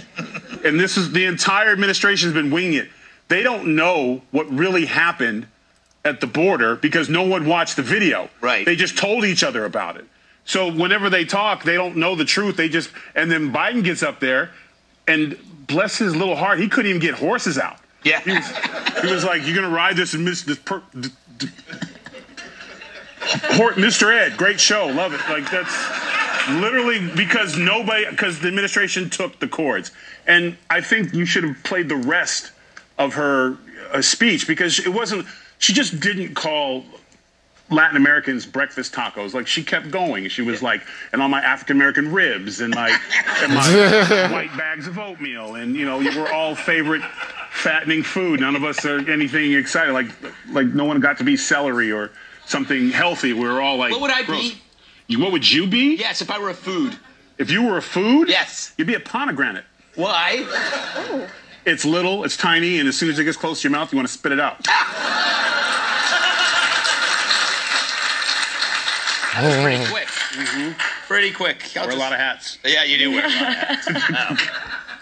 And 0.63 0.79
this 0.79 0.97
is 0.97 1.11
the 1.11 1.25
entire 1.25 1.71
administration's 1.71 2.33
been 2.33 2.51
winging 2.51 2.73
it. 2.75 2.89
They 3.27 3.43
don't 3.43 3.75
know 3.75 4.21
what 4.31 4.49
really 4.51 4.85
happened 4.85 5.47
at 6.03 6.21
the 6.21 6.27
border 6.27 6.75
because 6.75 7.09
no 7.09 7.23
one 7.23 7.45
watched 7.47 7.75
the 7.75 7.81
video. 7.81 8.29
Right. 8.41 8.65
They 8.65 8.75
just 8.75 8.97
told 8.97 9.25
each 9.25 9.43
other 9.43 9.65
about 9.65 9.97
it. 9.97 10.05
So 10.45 10.71
whenever 10.71 11.09
they 11.09 11.25
talk, 11.25 11.63
they 11.63 11.73
don't 11.73 11.97
know 11.97 12.15
the 12.15 12.25
truth. 12.25 12.55
They 12.55 12.69
just 12.69 12.91
and 13.15 13.31
then 13.31 13.51
Biden 13.51 13.83
gets 13.83 14.03
up 14.03 14.19
there 14.19 14.51
and 15.07 15.37
bless 15.67 15.97
his 15.97 16.15
little 16.15 16.35
heart, 16.35 16.59
he 16.59 16.67
couldn't 16.69 16.89
even 16.89 17.01
get 17.01 17.15
horses 17.15 17.57
out. 17.57 17.77
Yeah. 18.03 18.19
He 18.21 18.31
was, 18.33 18.47
he 19.01 19.11
was 19.11 19.23
like, 19.23 19.45
"You're 19.47 19.55
gonna 19.55 19.69
ride 19.75 19.95
this 19.97 20.13
and 20.13 20.23
miss 20.23 20.43
this." 20.43 20.59
Per- 20.59 20.83
d- 20.99 21.09
d- 21.09 21.09
Hor- 21.09 21.15
Mr. 23.75 24.13
Ed, 24.13 24.37
great 24.37 24.59
show, 24.59 24.87
love 24.87 25.13
it. 25.13 25.21
Like 25.29 25.49
that's 25.49 26.49
literally 26.49 27.09
because 27.15 27.57
nobody, 27.57 28.05
because 28.09 28.39
the 28.39 28.47
administration 28.47 29.09
took 29.09 29.39
the 29.39 29.47
chords, 29.47 29.91
and 30.27 30.57
I 30.69 30.81
think 30.81 31.13
you 31.13 31.25
should 31.25 31.43
have 31.43 31.63
played 31.63 31.89
the 31.89 31.95
rest 31.95 32.51
of 32.97 33.13
her 33.15 33.57
uh, 33.91 34.01
speech 34.01 34.47
because 34.47 34.79
it 34.79 34.93
wasn't. 34.93 35.25
She 35.57 35.73
just 35.73 35.99
didn't 35.99 36.35
call 36.35 36.85
Latin 37.69 37.97
Americans 37.97 38.45
breakfast 38.45 38.93
tacos. 38.93 39.33
Like 39.33 39.47
she 39.47 39.63
kept 39.63 39.89
going. 39.91 40.27
She 40.29 40.41
was 40.41 40.61
like, 40.61 40.81
and 41.13 41.21
all 41.21 41.29
my 41.29 41.41
African 41.41 41.77
American 41.77 42.11
ribs 42.11 42.61
and 42.61 42.73
my 42.73 42.89
and 43.41 43.53
my 43.53 44.29
white 44.31 44.55
bags 44.57 44.87
of 44.87 44.97
oatmeal, 44.99 45.55
and 45.55 45.75
you 45.75 45.85
know, 45.85 45.97
we're 45.97 46.31
all 46.31 46.53
favorite 46.55 47.01
fattening 47.51 48.03
food. 48.03 48.39
None 48.41 48.55
of 48.55 48.63
us 48.63 48.85
are 48.85 48.99
anything 49.09 49.53
excited. 49.53 49.93
Like 49.93 50.07
like 50.49 50.67
no 50.67 50.85
one 50.85 50.99
got 50.99 51.17
to 51.17 51.23
be 51.23 51.35
celery 51.35 51.91
or 51.91 52.11
something 52.45 52.91
healthy. 52.91 53.33
We 53.33 53.47
were 53.47 53.61
all 53.61 53.77
like, 53.77 53.91
What 53.91 54.01
would 54.01 54.11
I 54.11 54.23
gross. 54.23 54.51
be? 54.53 54.61
You, 55.07 55.19
what 55.19 55.31
would 55.31 55.49
you 55.51 55.67
be? 55.67 55.95
Yes, 55.95 56.21
if 56.21 56.29
I 56.31 56.39
were 56.39 56.49
a 56.49 56.53
food. 56.53 56.97
If 57.37 57.51
you 57.51 57.63
were 57.63 57.77
a 57.77 57.81
food? 57.81 58.29
Yes. 58.29 58.73
You'd 58.77 58.87
be 58.87 58.93
a 58.95 58.99
pomegranate. 58.99 59.65
Why? 59.95 61.29
It's 61.65 61.85
little, 61.85 62.23
it's 62.23 62.37
tiny, 62.37 62.79
and 62.79 62.87
as 62.87 62.97
soon 62.97 63.09
as 63.09 63.19
it 63.19 63.23
gets 63.23 63.37
close 63.37 63.61
to 63.61 63.67
your 63.69 63.77
mouth, 63.77 63.91
you 63.91 63.97
want 63.97 64.07
to 64.07 64.13
spit 64.13 64.31
it 64.31 64.39
out. 64.39 64.65
Pretty 69.61 69.85
quick. 69.91 70.07
Pretty 71.07 71.31
quick. 71.31 71.75
I'll 71.77 71.87
Wear 71.87 71.95
a 71.95 71.99
lot 71.99 72.13
of 72.13 72.19
hats. 72.19 72.57
Yeah, 72.63 72.83
you 72.83 72.97
do 72.97 73.11
wear 73.11 73.25
a 73.25 73.29
lot 73.29 73.35
of 73.35 73.55
hats. 73.55 73.87
Um, 74.29 74.37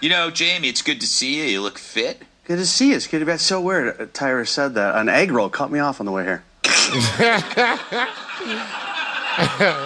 you 0.02 0.10
know, 0.10 0.32
Jamie, 0.32 0.68
it's 0.70 0.82
good 0.82 1.00
to 1.02 1.08
see 1.08 1.38
you. 1.38 1.44
You 1.44 1.62
look 1.62 1.78
fit. 1.78 2.22
Good 2.46 2.58
to 2.58 2.66
see 2.66 2.90
you. 2.90 2.96
It's 2.96 3.08
good 3.08 3.20
to 3.20 3.26
be. 3.26 3.32
That's 3.32 3.44
so 3.44 3.62
weird. 3.62 4.02
Uh, 4.02 4.06
Tyra 4.08 4.48
said 4.48 4.74
that. 4.74 4.96
An 4.96 5.08
egg 5.08 5.32
roll 5.32 5.50
cut 5.50 5.72
me 5.72 5.80
off 5.80 6.00
on 6.00 6.06
the 6.06 6.12
way 6.12 6.24
here. 6.24 6.44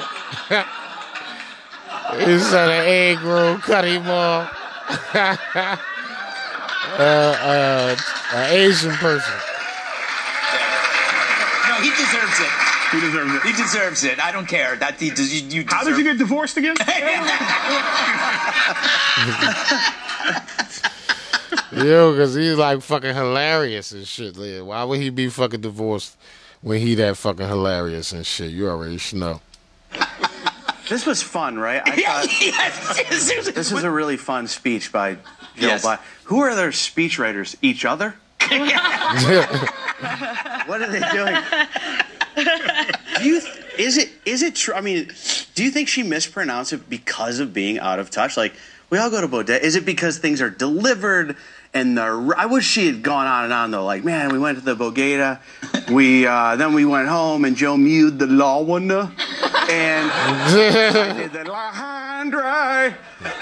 He 2.16 2.40
said 2.40 2.70
an 2.70 2.86
egg 2.88 3.20
roll 3.22 3.58
cut 3.58 3.84
him 3.86 4.08
off. 4.08 4.50
uh, 5.14 5.36
uh, 6.98 7.96
an 8.34 8.54
Asian 8.54 8.92
person. 8.94 9.34
No, 11.68 11.76
he 11.82 11.90
deserves 11.90 12.40
it. 12.40 12.67
He 12.92 13.00
deserves 13.02 13.34
it. 13.34 13.42
He 13.44 13.52
deserves 13.54 14.04
it. 14.04 14.20
I 14.20 14.32
don't 14.32 14.48
care. 14.48 14.76
That 14.78 15.00
he, 15.00 15.10
does- 15.10 15.34
you, 15.42 15.62
you 15.62 15.66
How 15.68 15.84
did 15.84 15.98
you 15.98 16.04
get 16.04 16.18
divorced 16.18 16.58
again? 16.58 16.76
Yo, 21.72 22.12
because 22.12 22.34
he's 22.34 22.56
like 22.56 22.82
fucking 22.82 23.14
hilarious 23.14 23.92
and 23.92 24.08
shit. 24.08 24.38
Like, 24.38 24.66
Why 24.68 24.84
would 24.84 25.00
he 25.00 25.10
be 25.10 25.28
fucking 25.30 25.62
divorced 25.62 26.18
when 26.62 26.80
he 26.82 26.96
that 26.96 27.18
fucking 27.18 27.48
hilarious 27.48 28.12
and 28.14 28.26
shit? 28.26 28.52
You 28.52 28.70
already 28.70 28.98
should 28.98 29.20
know. 29.20 29.42
This 30.90 31.06
was 31.06 31.22
fun, 31.22 31.58
right? 31.60 31.82
I 31.86 31.92
thought 32.70 33.10
this 33.10 33.30
is 33.72 33.84
a 33.84 33.92
really 33.92 34.16
fun 34.18 34.48
speech 34.48 34.92
by 34.92 35.16
Joe 35.16 35.20
Yes. 35.68 35.86
Biden. 35.86 36.00
Who 36.26 36.40
are 36.40 36.56
their 36.56 36.70
speechwriters? 36.70 37.56
Each 37.62 37.84
other? 37.86 38.16
what 40.68 40.82
are 40.82 40.90
they 40.90 41.02
doing? 41.12 41.36
Do 43.20 43.26
you 43.26 43.42
is 43.78 43.98
it 43.98 44.10
is 44.26 44.44
it 44.44 44.56
true? 44.56 44.74
I 44.74 44.82
mean, 44.82 45.12
do 45.56 45.64
you 45.64 45.72
think 45.72 45.88
she 45.88 46.04
mispronounced 46.04 46.74
it 46.74 46.90
because 46.90 47.40
of 47.40 47.54
being 47.54 47.80
out 47.80 48.00
of 48.00 48.10
touch? 48.10 48.38
Like 48.38 48.54
we 48.90 48.98
all 48.98 49.10
go 49.10 49.22
to 49.22 49.28
bodega. 49.28 49.64
Is 49.64 49.76
it 49.76 49.86
because 49.86 50.18
things 50.18 50.42
are 50.42 50.50
delivered 50.50 51.36
and 51.74 51.98
the? 51.98 52.36
I 52.38 52.46
wish 52.46 52.66
she 52.66 52.88
had 52.88 53.04
gone 53.04 53.28
on 53.28 53.46
and 53.46 53.54
on 53.54 53.72
though. 53.72 53.86
Like 53.86 54.04
man, 54.04 54.32
we 54.32 54.40
went 54.40 54.58
to 54.58 54.64
the 54.64 54.76
bodega, 54.76 55.42
we 55.92 56.26
uh, 56.26 56.56
then 56.56 56.74
we 56.74 56.86
went 56.86 57.08
home 57.08 57.46
and 57.46 57.56
Joe 57.56 57.78
mewed 57.78 58.20
the 58.20 58.28
law 58.28 58.62
one 58.62 58.90
and 58.90 60.12
I 60.12 61.14
did 61.18 61.34
the. 61.34 61.44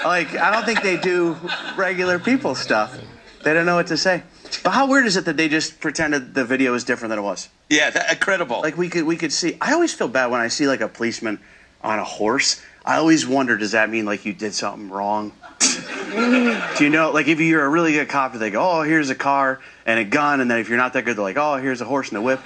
Like 0.04 0.34
I 0.36 0.50
don't 0.52 0.64
think 0.64 0.82
they 0.82 0.96
do 0.96 1.36
regular 1.76 2.18
people 2.18 2.54
stuff. 2.54 2.96
They 3.42 3.54
don't 3.54 3.66
know 3.66 3.76
what 3.76 3.86
to 3.88 3.96
say. 3.96 4.22
But 4.62 4.72
how 4.72 4.88
weird 4.88 5.06
is 5.06 5.16
it 5.16 5.24
that 5.24 5.36
they 5.36 5.48
just 5.48 5.80
pretended 5.80 6.34
the 6.34 6.44
video 6.44 6.72
was 6.72 6.84
different 6.84 7.10
than 7.10 7.18
it 7.18 7.22
was? 7.22 7.48
Yeah, 7.68 7.90
that, 7.90 8.12
incredible. 8.12 8.60
Like 8.60 8.76
we 8.76 8.88
could 8.88 9.04
we 9.04 9.16
could 9.16 9.32
see. 9.32 9.56
I 9.60 9.72
always 9.72 9.92
feel 9.92 10.08
bad 10.08 10.26
when 10.26 10.40
I 10.40 10.48
see 10.48 10.66
like 10.66 10.80
a 10.80 10.88
policeman 10.88 11.38
on 11.82 11.98
a 11.98 12.04
horse. 12.04 12.62
I 12.84 12.96
always 12.98 13.26
wonder, 13.26 13.56
does 13.56 13.72
that 13.72 13.90
mean 13.90 14.04
like 14.04 14.24
you 14.24 14.32
did 14.32 14.54
something 14.54 14.90
wrong? 14.90 15.32
Do 16.78 16.84
you 16.84 16.90
know, 16.90 17.10
like, 17.10 17.26
if 17.28 17.40
you're 17.40 17.64
a 17.64 17.68
really 17.68 17.92
good 17.92 18.08
cop, 18.08 18.32
they 18.34 18.50
go, 18.50 18.78
"Oh, 18.78 18.82
here's 18.82 19.10
a 19.10 19.14
car 19.14 19.60
and 19.84 19.98
a 19.98 20.04
gun," 20.04 20.40
and 20.40 20.50
then 20.50 20.60
if 20.60 20.68
you're 20.68 20.78
not 20.78 20.92
that 20.92 21.04
good, 21.04 21.16
they're 21.16 21.24
like, 21.24 21.36
"Oh, 21.36 21.56
here's 21.56 21.80
a 21.80 21.84
horse 21.84 22.10
and 22.10 22.18
a 22.18 22.22
whip," 22.22 22.40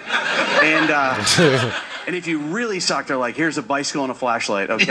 and 0.62 0.90
uh, 0.90 1.74
and 2.06 2.16
if 2.16 2.26
you 2.26 2.38
really 2.38 2.80
suck, 2.80 3.06
they're 3.06 3.16
like, 3.16 3.36
"Here's 3.36 3.58
a 3.58 3.62
bicycle 3.62 4.02
and 4.02 4.10
a 4.10 4.14
flashlight." 4.14 4.70
Okay, 4.70 4.86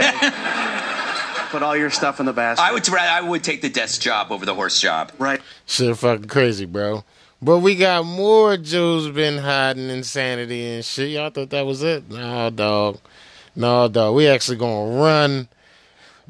put 1.50 1.62
all 1.62 1.76
your 1.76 1.90
stuff 1.90 2.20
in 2.20 2.26
the 2.26 2.32
basket. 2.32 2.62
I 2.62 2.72
would 2.72 2.88
I 2.88 3.20
would 3.20 3.44
take 3.44 3.60
the 3.60 3.68
desk 3.68 4.00
job 4.00 4.30
over 4.30 4.46
the 4.46 4.54
horse 4.54 4.80
job. 4.80 5.12
Right. 5.18 5.40
Shit 5.66 5.96
fucking 5.96 6.28
crazy, 6.28 6.64
bro. 6.64 7.04
But 7.42 7.58
we 7.58 7.74
got 7.74 8.04
more 8.04 8.56
Joe's 8.56 9.08
been 9.10 9.38
hiding 9.38 9.88
insanity 9.88 10.66
and 10.66 10.84
shit. 10.84 11.10
Y'all 11.10 11.30
thought 11.30 11.50
that 11.50 11.66
was 11.66 11.82
it? 11.82 12.08
No, 12.10 12.50
dog. 12.50 12.98
No, 13.56 13.88
dog. 13.88 14.14
We 14.14 14.28
actually 14.28 14.58
gonna 14.58 15.00
run. 15.00 15.48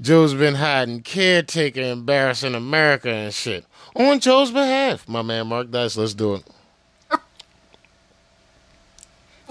Joe's 0.01 0.35
been 0.35 0.55
hiding 0.55 1.03
caretaker 1.03 1.83
embarrassing 1.83 2.55
America 2.55 3.11
and 3.11 3.35
shit. 3.35 3.67
On 3.95 4.19
Joe's 4.21 4.51
behalf. 4.51 5.09
My 5.09 5.23
man 5.23 5.49
Mark 5.49 5.71
Dice, 5.71 5.97
let's 5.97 6.15
do 6.15 6.35
it. 6.37 6.45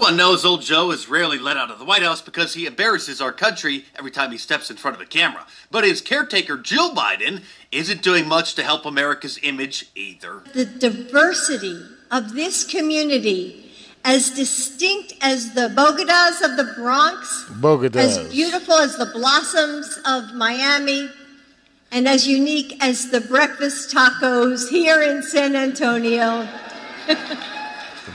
Everyone 0.00 0.16
knows 0.16 0.46
old 0.46 0.62
Joe 0.62 0.92
is 0.92 1.10
rarely 1.10 1.38
let 1.38 1.58
out 1.58 1.70
of 1.70 1.78
the 1.78 1.84
White 1.84 2.02
House 2.02 2.22
because 2.22 2.54
he 2.54 2.64
embarrasses 2.64 3.20
our 3.20 3.32
country 3.32 3.84
every 3.98 4.10
time 4.10 4.32
he 4.32 4.38
steps 4.38 4.70
in 4.70 4.78
front 4.78 4.96
of 4.96 5.02
a 5.02 5.04
camera. 5.04 5.46
But 5.70 5.84
his 5.84 6.00
caretaker, 6.00 6.56
Jill 6.56 6.94
Biden, 6.94 7.42
isn't 7.70 8.00
doing 8.00 8.26
much 8.26 8.54
to 8.54 8.62
help 8.62 8.86
America's 8.86 9.38
image 9.42 9.90
either. 9.94 10.40
The 10.54 10.64
diversity 10.64 11.82
of 12.10 12.32
this 12.32 12.64
community, 12.64 13.70
as 14.02 14.30
distinct 14.30 15.12
as 15.20 15.52
the 15.52 15.68
Bogotas 15.68 16.40
of 16.42 16.56
the 16.56 16.72
Bronx, 16.78 17.44
Bogotas. 17.50 17.96
as 17.96 18.18
beautiful 18.30 18.76
as 18.76 18.96
the 18.96 19.04
blossoms 19.04 19.98
of 20.06 20.32
Miami, 20.32 21.10
and 21.92 22.08
as 22.08 22.26
unique 22.26 22.74
as 22.80 23.10
the 23.10 23.20
breakfast 23.20 23.94
tacos 23.94 24.70
here 24.70 25.02
in 25.02 25.22
San 25.22 25.54
Antonio, 25.54 26.48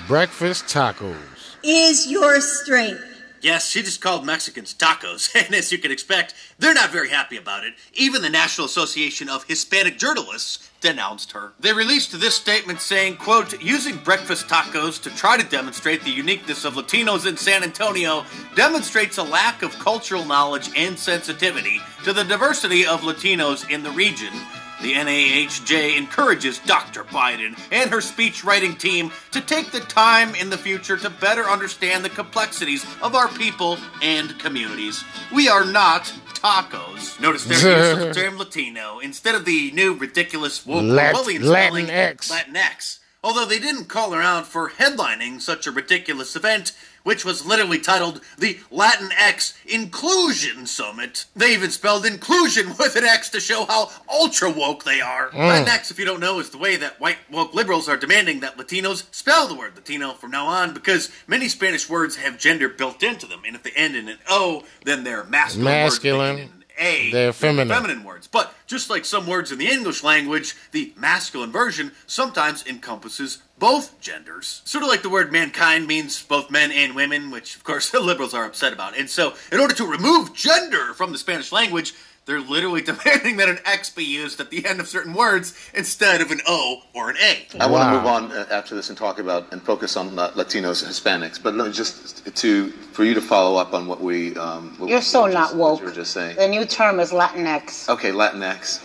Breakfast 0.07 0.66
tacos. 0.66 1.35
Is 1.66 2.08
your 2.08 2.40
strength. 2.42 3.04
Yes, 3.42 3.70
she 3.70 3.84
just 3.84 4.02
called 4.02 4.26
Mexicans 4.26 4.74
tacos, 4.74 5.36
and 5.46 5.54
as 5.54 5.72
you 5.72 5.78
can 5.78 5.92
expect, 5.92 6.34
they're 6.58 6.74
not 6.74 6.90
very 6.90 7.10
happy 7.10 7.38
about 7.38 7.64
it. 7.64 7.74
Even 7.94 8.22
the 8.22 8.30
National 8.30 8.66
Association 8.66 9.30
of 9.30 9.44
Hispanic 9.44 10.00
Journalists 10.00 10.70
denounced 10.82 11.32
her. 11.32 11.54
They 11.60 11.74
released 11.74 12.20
this 12.20 12.36
statement 12.36 12.82
saying, 12.82 13.18
quote, 13.18 13.62
using 13.62 13.98
breakfast 13.98 14.48
tacos 14.48 15.02
to 15.04 15.16
try 15.16 15.38
to 15.38 15.48
demonstrate 15.48 16.04
the 16.04 16.12
uniqueness 16.12 16.66
of 16.66 16.74
Latinos 16.74 17.28
in 17.28 17.38
San 17.38 17.64
Antonio 17.64 18.26
demonstrates 18.56 19.18
a 19.18 19.24
lack 19.24 19.62
of 19.62 19.78
cultural 19.80 20.26
knowledge 20.26 20.70
and 20.76 20.98
sensitivity 20.98 21.80
to 22.04 22.14
the 22.14 22.24
diversity 22.24 22.86
of 22.86 23.02
Latinos 23.02 23.70
in 23.70 23.84
the 23.84 23.92
region. 23.92 24.34
The 24.81 24.93
NAHJ 24.93 25.97
encourages 25.97 26.60
Dr. 26.60 27.03
Biden 27.06 27.57
and 27.72 27.89
her 27.89 28.02
speech 28.02 28.43
writing 28.43 28.76
team 28.76 29.11
to 29.31 29.41
take 29.41 29.72
the 29.72 29.80
time 29.80 30.35
in 30.35 30.49
the 30.49 30.57
future 30.57 30.97
to 30.97 31.10
better 31.10 31.43
understand 31.43 32.03
the 32.03 32.10
complexities 32.10 32.85
of 33.02 33.15
our 33.15 33.27
people 33.30 33.77
and 34.02 34.38
communities. 34.39 35.03
We 35.34 35.47
are 35.47 35.65
not 35.65 36.03
tacos. 36.34 37.19
Notice 37.19 37.45
their 37.45 37.57
use 37.57 37.93
of 37.93 37.99
the 37.99 38.14
term 38.22 38.38
Latino 38.38 38.99
instead 38.99 39.34
of 39.35 39.45
the 39.45 39.72
new 39.72 39.93
ridiculous 39.93 40.65
woke 40.65 40.84
Lat- 40.84 41.15
Orwellian 41.15 41.45
spelling 41.47 41.88
Latinx. 41.88 42.31
Latinx. 42.31 42.99
Although 43.23 43.45
they 43.45 43.57
didn't 43.60 43.85
call 43.85 44.11
her 44.11 44.22
out 44.22 44.45
for 44.45 44.69
headlining 44.69 45.41
such 45.41 45.65
a 45.65 45.72
ridiculous 45.72 46.35
event, 46.35 46.73
which 47.06 47.23
was 47.23 47.45
literally 47.45 47.80
titled 47.80 48.19
the 48.38 48.60
Latin 48.72 49.10
X 49.15 49.57
Inclusion 49.65 50.65
Summit. 50.65 51.26
They 51.36 51.53
even 51.53 51.69
spelled 51.69 52.06
inclusion 52.06 52.69
with 52.80 52.95
an 52.95 53.06
X 53.06 53.30
to 53.30 53.40
show 53.40 53.65
how 53.65 53.91
ultra 54.11 54.49
woke 54.49 54.84
they 54.84 54.99
are. 54.99 55.30
Mm. 55.30 55.68
X, 55.68 55.91
if 55.91 55.99
you 55.99 56.06
don't 56.06 56.19
know, 56.19 56.40
is 56.40 56.49
the 56.49 56.57
way 56.57 56.76
that 56.76 56.99
white 56.99 57.18
woke 57.32 57.53
liberals 57.53 57.88
are 57.88 57.95
demanding 57.95 58.40
that 58.40 58.57
Latinos 58.57 59.06
spell 59.14 59.48
the 59.48 59.56
word 59.56 59.76
Latino 59.76 60.14
from 60.14 60.32
now 60.32 60.48
on 60.48 60.73
because 60.73 61.11
many 61.27 61.48
Spanish 61.48 61.88
words 61.88 62.15
have 62.18 62.40
gender 62.40 62.68
built 62.68 63.03
into 63.03 63.27
them, 63.27 63.44
and 63.45 63.56
if 63.56 63.64
they 63.64 63.72
end 63.72 63.95
in 63.95 64.10
an 64.10 64.18
O, 64.27 64.64
then 64.84 65.03
they're 65.03 65.23
masculine. 65.26 65.65
words. 65.65 65.94
Masculine. 66.03 66.49
A. 66.77 67.11
They're 67.11 67.34
feminine. 67.34 67.73
Feminine 67.73 68.03
words. 68.03 68.27
But 68.27 68.53
just 68.68 68.90
like 68.90 69.06
some 69.06 69.27
words 69.27 69.52
in 69.52 69.60
the 69.60 69.69
English 69.69 70.03
language, 70.03 70.56
the 70.72 70.94
masculine 70.98 71.52
version 71.52 71.94
sometimes 72.06 72.65
encompasses 72.65 73.41
both 73.60 73.99
genders. 74.02 74.61
Sort 74.65 74.84
of 74.84 74.90
like 74.90 75.02
the 75.02 75.10
word 75.10 75.32
mankind 75.32 75.88
means 75.88 76.22
both 76.23 76.52
men 76.52 76.72
and 76.72 76.95
women, 76.95 77.32
which 77.32 77.56
of 77.56 77.64
course 77.64 77.90
the 77.91 77.99
liberals 77.99 78.34
are 78.34 78.45
upset 78.45 78.73
about. 78.73 78.98
And 78.98 79.10
so, 79.10 79.34
in 79.52 79.60
order 79.60 79.73
to 79.76 79.86
remove 79.86 80.34
gender 80.34 80.94
from 80.94 81.11
the 81.11 81.18
Spanish 81.18 81.52
language, 81.52 81.94
they're 82.26 82.41
literally 82.41 82.82
demanding 82.91 83.38
that 83.38 83.49
an 83.49 83.60
X 83.65 83.91
be 83.91 84.03
used 84.03 84.40
at 84.40 84.49
the 84.49 84.65
end 84.65 84.80
of 84.80 84.88
certain 84.88 85.14
words 85.14 85.53
instead 85.76 86.22
of 86.22 86.32
an 86.32 86.41
O 86.48 86.82
or 86.95 87.11
an 87.11 87.18
A. 87.18 87.45
I 87.60 87.68
want 87.68 87.88
to 87.91 87.98
move 87.98 88.06
on 88.07 88.32
uh, 88.32 88.48
after 88.52 88.73
this 88.76 88.90
and 88.90 88.98
talk 88.98 89.19
about 89.19 89.52
and 89.53 89.61
focus 89.61 89.95
on 89.95 90.18
uh, 90.18 90.32
Latinos, 90.32 90.84
Hispanics. 90.84 91.41
But 91.41 91.53
let 91.53 91.68
me 91.68 91.72
just 91.73 92.26
to 92.36 92.69
for 92.72 93.03
you 93.06 93.14
to 93.14 93.22
follow 93.22 93.57
up 93.60 93.73
on 93.76 93.86
what 93.88 94.02
we 94.02 94.36
um, 94.38 94.73
what 94.80 94.90
You're 94.90 94.98
we- 94.99 95.03
so 95.03 95.22
what 95.22 95.34
not 95.34 95.44
just- 95.49 95.56
woke. 95.56 95.80
you 95.82 95.86
were 95.86 95.91
just 95.91 96.11
saying. 96.14 96.36
The 96.36 96.48
new 96.48 96.65
term 96.65 96.99
is 96.99 97.11
Latinx. 97.11 97.90
Okay, 97.90 98.11
Latinx. 98.11 98.84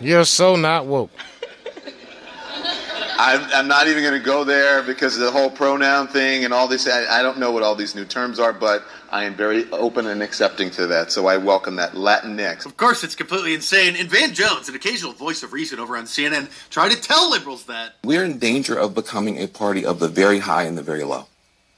You're 0.00 0.24
so 0.24 0.56
not 0.56 0.86
woke. 0.86 1.12
I'm, 3.16 3.48
I'm 3.52 3.68
not 3.68 3.86
even 3.86 4.02
going 4.02 4.18
to 4.18 4.24
go 4.24 4.44
there 4.44 4.82
because 4.82 5.16
of 5.16 5.22
the 5.22 5.30
whole 5.30 5.50
pronoun 5.50 6.08
thing 6.08 6.44
and 6.44 6.52
all 6.52 6.66
this. 6.66 6.88
I, 6.88 7.20
I 7.20 7.22
don't 7.22 7.38
know 7.38 7.52
what 7.52 7.62
all 7.62 7.74
these 7.74 7.94
new 7.94 8.04
terms 8.04 8.38
are, 8.38 8.52
but 8.52 8.84
I 9.10 9.24
am 9.24 9.34
very 9.34 9.70
open 9.70 10.06
and 10.06 10.22
accepting 10.22 10.70
to 10.72 10.86
that. 10.88 11.12
So 11.12 11.26
I 11.26 11.36
welcome 11.36 11.76
that 11.76 11.92
Latinx. 11.92 12.66
Of 12.66 12.76
course, 12.76 13.04
it's 13.04 13.14
completely 13.14 13.54
insane. 13.54 13.94
And 13.96 14.10
Van 14.10 14.34
Jones, 14.34 14.68
an 14.68 14.74
occasional 14.74 15.12
voice 15.12 15.42
of 15.42 15.52
reason 15.52 15.78
over 15.78 15.96
on 15.96 16.04
CNN, 16.04 16.50
tried 16.70 16.90
to 16.90 17.00
tell 17.00 17.30
liberals 17.30 17.66
that. 17.66 17.94
We're 18.02 18.24
in 18.24 18.38
danger 18.38 18.76
of 18.76 18.94
becoming 18.94 19.40
a 19.40 19.46
party 19.46 19.86
of 19.86 20.00
the 20.00 20.08
very 20.08 20.40
high 20.40 20.64
and 20.64 20.76
the 20.76 20.82
very 20.82 21.04
low. 21.04 21.26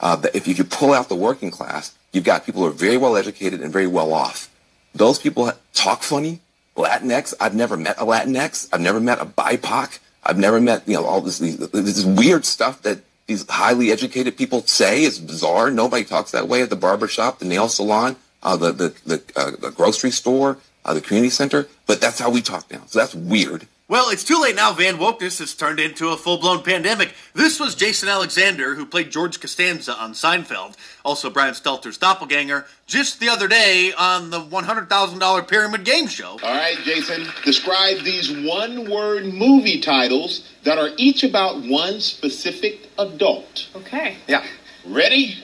Uh, 0.01 0.17
that 0.17 0.35
if 0.35 0.47
you 0.47 0.65
pull 0.65 0.93
out 0.93 1.09
the 1.09 1.15
working 1.15 1.51
class, 1.51 1.95
you've 2.13 2.25
got 2.25 2.47
people 2.47 2.63
who 2.63 2.69
are 2.69 2.73
very 2.73 2.97
well 2.97 3.17
educated 3.17 3.61
and 3.61 3.73
very 3.73 3.87
well 3.87 4.13
off. 4.13 4.51
Those 4.95 5.19
people 5.19 5.53
talk 5.75 6.03
funny. 6.03 6.41
Latinx, 6.77 7.35
I've 7.41 7.55
never 7.55 7.77
met 7.77 7.99
a 7.99 8.05
Latinx. 8.05 8.69
I've 8.73 8.81
never 8.81 9.01
met 9.01 9.21
a 9.21 9.27
BIPOC. 9.27 9.99
I've 10.27 10.39
never 10.39 10.61
met, 10.61 10.87
you 10.89 10.95
know, 10.95 11.05
all 11.05 11.21
this, 11.21 11.39
this 11.39 12.05
weird 12.05 12.45
stuff 12.45 12.83
that 12.83 12.99
these 13.27 13.49
highly 13.49 13.93
educated 13.93 14.37
people 14.37 14.63
say 14.63 15.05
is 15.05 15.19
bizarre. 15.19 15.71
Nobody 15.71 16.05
talks 16.05 16.33
that 16.33 16.49
way 16.49 16.63
at 16.63 16.71
the 16.71 16.77
barber 16.77 17.09
shop, 17.09 17.39
the 17.39 17.45
nail 17.45 17.69
salon, 17.69 18.17
uh, 18.43 18.57
the, 18.57 18.73
the, 18.73 18.95
the, 19.07 19.23
uh, 19.37 19.53
the 19.53 19.71
grocery 19.71 20.11
store, 20.11 20.59
uh, 20.85 20.95
the 20.95 21.01
community 21.01 21.31
center. 21.31 21.69
But 21.87 22.01
that's 22.01 22.19
how 22.19 22.31
we 22.31 22.43
talk 22.43 22.71
now. 22.71 22.83
So 22.87 22.99
that's 22.99 23.15
weird. 23.15 23.69
Well, 23.89 24.11
it's 24.11 24.25
too 24.25 24.41
late 24.43 24.57
now. 24.57 24.73
Van 24.73 24.97
Wokeness 24.97 25.39
has 25.39 25.55
turned 25.55 25.79
into 25.79 26.09
a 26.09 26.17
full 26.17 26.39
blown 26.39 26.65
pandemic. 26.65 27.15
This 27.35 27.61
was 27.61 27.77
Jason 27.77 28.09
Alexander, 28.09 28.75
who 28.75 28.85
played 28.85 29.13
George 29.13 29.39
Costanza 29.41 29.95
on 29.95 30.13
Seinfeld, 30.13 30.75
also 31.05 31.31
Brian 31.31 31.55
Stelter's 31.55 31.97
doppelganger, 31.97 32.67
just 32.87 33.21
the 33.21 33.29
other 33.29 33.47
day 33.47 33.93
on 33.97 34.31
the 34.31 34.41
$100,000 34.41 35.49
Pyramid 35.49 35.85
Game 35.85 36.09
Show. 36.09 36.31
All 36.31 36.55
right, 36.57 36.77
Jason, 36.79 37.29
describe 37.45 38.03
these 38.03 38.29
one 38.45 38.91
word 38.91 39.27
movie 39.27 39.81
titles 39.81 40.53
that 40.65 40.79
are 40.79 40.91
each 40.97 41.23
about 41.23 41.63
one 41.63 42.01
specific 42.01 42.89
adult. 42.99 43.69
Okay. 43.77 44.17
Yeah. 44.27 44.45
Ready? 44.85 45.37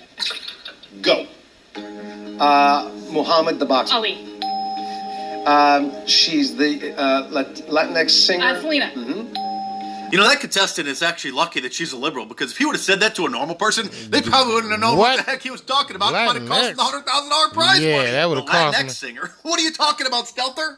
Go. 1.01 1.29
Uh, 1.77 2.91
Muhammad 3.13 3.61
the 3.61 3.67
boxer. 3.67 3.95
Ali. 3.95 4.33
Um, 5.47 6.07
she's 6.07 6.57
the 6.57 6.95
uh, 6.97 7.29
Latinx 7.31 8.11
singer. 8.11 8.45
Uh, 8.45 8.61
Selena. 8.61 8.91
You 10.13 10.19
know, 10.19 10.29
that 10.29 10.41
contestant 10.41 10.89
is 10.89 11.01
actually 11.03 11.31
lucky 11.31 11.61
that 11.61 11.73
she's 11.73 11.93
a 11.93 11.97
liberal 11.97 12.27
because 12.27 12.51
if 12.53 12.59
he 12.59 12.67
would 12.67 12.75
have 12.77 12.83
said 12.83 13.01
that 13.01 13.15
to 13.15 13.25
a 13.25 13.31
normal 13.31 13.55
person, 13.55 13.89
they 14.11 14.21
probably 14.21 14.53
wouldn't 14.55 14.71
have 14.71 14.81
known 14.81 14.99
what, 14.99 15.17
the 15.17 15.23
heck 15.23 15.41
he 15.43 15.51
was 15.51 15.63
talking 15.63 15.97
about. 15.97 16.11
It 16.11 16.13
might 16.13 16.37
have 16.39 16.47
cost 16.49 16.71
him 16.71 16.77
the 16.77 16.83
$100,000 17.11 17.53
prize 17.55 17.81
Yeah, 17.81 17.97
money. 17.97 18.11
that 18.11 18.29
would've 18.29 18.45
The 18.45 18.51
cost 18.53 18.77
Latinx 18.77 18.83
him. 18.83 18.89
singer. 18.91 19.31
What 19.43 19.59
are 19.59 19.63
you 19.63 19.73
talking 19.73 20.07
about, 20.07 20.27
Stelter? 20.27 20.77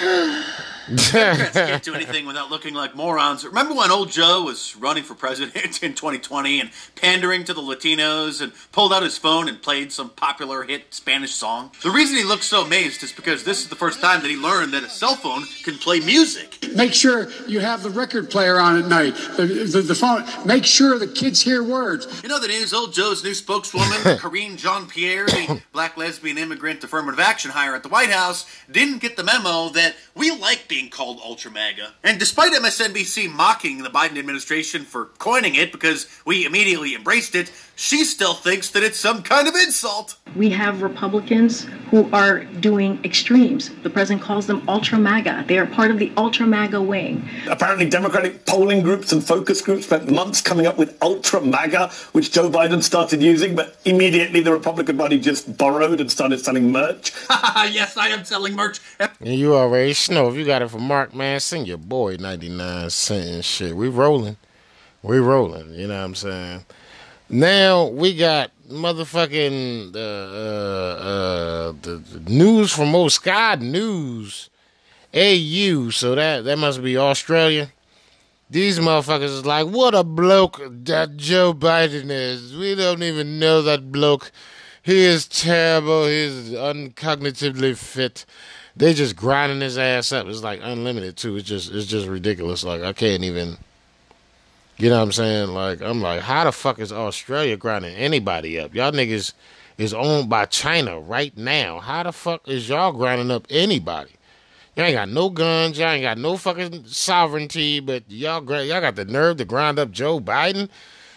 Democrats 0.88 1.52
can't 1.52 1.82
do 1.82 1.94
anything 1.94 2.26
without 2.26 2.50
looking 2.50 2.74
like 2.74 2.96
morons. 2.96 3.44
Remember 3.44 3.74
when 3.74 3.90
old 3.90 4.10
Joe 4.10 4.42
was 4.44 4.74
running 4.76 5.04
for 5.04 5.14
president 5.14 5.54
in 5.82 5.94
2020 5.94 6.60
and 6.60 6.70
pandering 6.96 7.44
to 7.44 7.54
the 7.54 7.60
Latinos 7.60 8.40
and 8.40 8.52
pulled 8.72 8.92
out 8.92 9.02
his 9.02 9.16
phone 9.16 9.48
and 9.48 9.62
played 9.62 9.92
some 9.92 10.10
popular 10.10 10.64
hit 10.64 10.92
Spanish 10.92 11.34
song? 11.34 11.70
The 11.82 11.90
reason 11.90 12.16
he 12.16 12.24
looked 12.24 12.44
so 12.44 12.64
amazed 12.64 13.02
is 13.02 13.12
because 13.12 13.44
this 13.44 13.60
is 13.60 13.68
the 13.68 13.76
first 13.76 14.00
time 14.00 14.22
that 14.22 14.28
he 14.28 14.36
learned 14.36 14.72
that 14.74 14.82
a 14.82 14.88
cell 14.88 15.14
phone 15.14 15.44
can 15.62 15.76
play 15.76 16.00
music. 16.00 16.58
Make 16.74 16.94
sure 16.94 17.30
you 17.46 17.60
have 17.60 17.82
the 17.82 17.90
record 17.90 18.30
player 18.30 18.58
on 18.58 18.78
at 18.78 18.88
night. 18.88 19.14
The, 19.36 19.46
the, 19.46 19.82
the 19.82 19.94
phone. 19.94 20.24
Make 20.44 20.64
sure 20.64 20.98
the 20.98 21.06
kids 21.06 21.42
hear 21.42 21.62
words. 21.62 22.08
You 22.22 22.28
know 22.28 22.40
the 22.40 22.48
news? 22.48 22.72
Old 22.72 22.92
Joe's 22.92 23.22
new 23.22 23.34
spokeswoman, 23.34 23.98
Karine 24.18 24.56
Jean 24.56 24.86
Pierre, 24.86 25.26
the 25.26 25.62
black 25.72 25.96
lesbian 25.96 26.38
immigrant 26.38 26.82
affirmative 26.82 27.20
action 27.20 27.50
hire 27.50 27.74
at 27.74 27.82
the 27.82 27.88
White 27.88 28.10
House, 28.10 28.46
didn't 28.70 28.98
get 28.98 29.16
the 29.16 29.24
memo 29.24 29.68
that 29.70 29.81
we 30.14 30.30
like 30.30 30.68
being 30.68 30.88
called 30.88 31.20
ultra 31.24 31.50
MAGA. 31.50 31.94
And 32.02 32.18
despite 32.18 32.52
MSNBC 32.52 33.30
mocking 33.30 33.82
the 33.82 33.90
Biden 33.90 34.18
administration 34.18 34.84
for 34.84 35.06
coining 35.18 35.54
it 35.54 35.72
because 35.72 36.06
we 36.24 36.44
immediately 36.44 36.94
embraced 36.94 37.34
it, 37.34 37.50
she 37.74 38.04
still 38.04 38.34
thinks 38.34 38.70
that 38.70 38.82
it's 38.82 38.98
some 38.98 39.22
kind 39.22 39.48
of 39.48 39.54
insult. 39.54 40.16
We 40.36 40.50
have 40.50 40.82
Republicans 40.82 41.64
who 41.90 42.08
are 42.12 42.44
doing 42.44 43.02
extremes. 43.04 43.70
The 43.82 43.90
president 43.90 44.22
calls 44.22 44.46
them 44.46 44.62
ultra 44.68 44.98
MAGA. 44.98 45.44
They 45.46 45.58
are 45.58 45.66
part 45.66 45.90
of 45.90 45.98
the 45.98 46.12
ultra 46.16 46.46
MAGA 46.46 46.80
wing. 46.80 47.28
Apparently, 47.48 47.88
Democratic 47.88 48.46
polling 48.46 48.82
groups 48.82 49.12
and 49.12 49.22
focus 49.22 49.60
groups 49.60 49.86
spent 49.86 50.10
months 50.10 50.40
coming 50.40 50.66
up 50.66 50.78
with 50.78 50.96
ultra 51.02 51.40
MAGA, 51.40 51.90
which 52.12 52.32
Joe 52.32 52.50
Biden 52.50 52.82
started 52.82 53.22
using, 53.22 53.54
but 53.54 53.76
immediately 53.84 54.40
the 54.40 54.52
Republican 54.52 54.96
Party 54.96 55.18
just 55.18 55.56
borrowed 55.56 56.00
and 56.00 56.10
started 56.10 56.40
selling 56.40 56.70
merch. 56.72 57.12
yes, 57.30 57.96
I 57.96 58.08
am 58.08 58.24
selling 58.24 58.54
merch. 58.54 58.80
You 59.20 59.54
already 59.54 59.94
know 60.10 60.28
if 60.28 60.36
you 60.36 60.44
got 60.44 60.62
it 60.62 60.70
from 60.70 60.82
Mark, 60.82 61.14
man, 61.14 61.40
send 61.40 61.66
your 61.66 61.78
boy 61.78 62.16
99 62.18 62.90
cent 62.90 63.28
and 63.28 63.44
shit. 63.44 63.76
We 63.76 63.88
rolling. 63.88 64.36
We 65.02 65.18
rolling. 65.18 65.74
You 65.74 65.88
know 65.88 65.98
what 65.98 66.04
I'm 66.04 66.14
saying? 66.14 66.64
Now 67.32 67.86
we 67.86 68.14
got 68.14 68.50
motherfucking 68.68 69.96
uh, 69.96 69.98
uh, 69.98 70.96
uh, 71.00 71.72
the, 71.80 71.96
the 71.96 72.30
news 72.30 72.70
from 72.70 72.94
old 72.94 73.12
Sky 73.12 73.54
News 73.54 74.50
AU. 75.14 75.88
So 75.90 76.14
that 76.14 76.44
that 76.44 76.58
must 76.58 76.82
be 76.82 76.98
Australia. 76.98 77.72
These 78.50 78.80
motherfuckers 78.80 79.22
is 79.24 79.46
like, 79.46 79.66
what 79.68 79.94
a 79.94 80.04
bloke 80.04 80.60
that 80.84 81.16
Joe 81.16 81.54
Biden 81.54 82.10
is. 82.10 82.54
We 82.54 82.74
don't 82.74 83.02
even 83.02 83.38
know 83.38 83.62
that 83.62 83.90
bloke. 83.90 84.30
He 84.82 84.98
is 84.98 85.26
terrible. 85.26 86.06
He's 86.06 86.50
uncognitively 86.50 87.74
fit. 87.78 88.26
They 88.76 88.92
just 88.92 89.16
grinding 89.16 89.62
his 89.62 89.78
ass 89.78 90.12
up. 90.12 90.26
It's 90.26 90.42
like 90.42 90.60
unlimited 90.62 91.16
too. 91.16 91.36
It's 91.36 91.48
just 91.48 91.72
it's 91.72 91.86
just 91.86 92.06
ridiculous. 92.06 92.62
Like 92.62 92.82
I 92.82 92.92
can't 92.92 93.24
even. 93.24 93.56
You 94.82 94.90
know 94.90 94.96
what 94.96 95.04
I'm 95.04 95.12
saying? 95.12 95.50
Like 95.50 95.80
I'm 95.80 96.02
like, 96.02 96.22
how 96.22 96.42
the 96.42 96.50
fuck 96.50 96.80
is 96.80 96.92
Australia 96.92 97.56
grinding 97.56 97.94
anybody 97.94 98.58
up? 98.58 98.74
Y'all 98.74 98.90
niggas 98.90 99.32
is 99.78 99.94
owned 99.94 100.28
by 100.28 100.46
China 100.46 100.98
right 100.98 101.36
now. 101.38 101.78
How 101.78 102.02
the 102.02 102.10
fuck 102.10 102.48
is 102.48 102.68
y'all 102.68 102.90
grinding 102.90 103.30
up 103.30 103.46
anybody? 103.48 104.10
Y'all 104.74 104.86
ain't 104.86 104.96
got 104.96 105.08
no 105.08 105.30
guns. 105.30 105.78
Y'all 105.78 105.90
ain't 105.90 106.02
got 106.02 106.18
no 106.18 106.36
fucking 106.36 106.84
sovereignty. 106.86 107.78
But 107.78 108.02
y'all, 108.08 108.42
y'all 108.42 108.80
got 108.80 108.96
the 108.96 109.04
nerve 109.04 109.36
to 109.36 109.44
grind 109.44 109.78
up 109.78 109.92
Joe 109.92 110.18
Biden. 110.18 110.68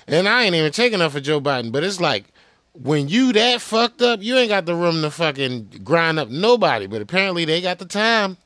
And 0.06 0.30
I 0.30 0.44
ain't 0.44 0.54
even 0.54 0.72
taking 0.72 1.02
up 1.02 1.14
for 1.14 1.20
Joe 1.20 1.42
Biden. 1.42 1.72
But 1.72 1.84
it's 1.84 2.00
like 2.00 2.26
when 2.74 3.10
you 3.10 3.34
that 3.34 3.62
fucked 3.62 4.04
up, 4.04 4.22
you 4.22 4.38
ain't 4.38 4.50
got 4.50 4.68
the 4.68 4.76
room 4.76 5.02
to 5.02 5.10
fucking 5.10 5.82
grind 5.84 6.20
up 6.20 6.30
nobody. 6.30 6.86
But 6.86 7.02
apparently 7.02 7.46
they 7.46 7.62
got 7.62 7.80
the 7.80 7.86
time. 7.86 8.38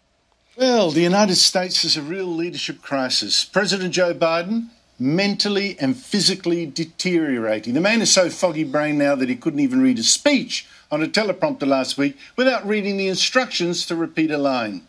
Well, 0.56 0.92
the 0.92 1.02
United 1.02 1.36
States 1.36 1.84
is 1.84 1.98
a 1.98 2.02
real 2.02 2.28
leadership 2.28 2.82
crisis. 2.82 3.44
President 3.44 3.94
Joe 3.94 4.14
Biden, 4.14 4.70
mentally 5.00 5.78
and 5.80 5.96
physically 5.98 6.66
deteriorating. 6.66 7.74
The 7.74 7.82
man 7.82 8.02
is 8.02 8.12
so 8.12 8.30
foggy 8.30 8.66
brain 8.66 8.98
now 8.98 9.16
that 9.16 9.30
he 9.30 9.36
couldn't 9.36 9.62
even 9.62 9.82
read 9.82 9.98
a 9.98 10.04
speech 10.04 10.68
on 10.92 11.02
a 11.02 11.08
teleprompter 11.08 11.66
last 11.68 11.98
week 11.98 12.18
without 12.36 12.68
reading 12.68 12.98
the 12.98 13.08
instructions 13.08 13.86
to 13.86 13.96
repeat 13.96 14.32
a 14.32 14.38
line. 14.38 14.82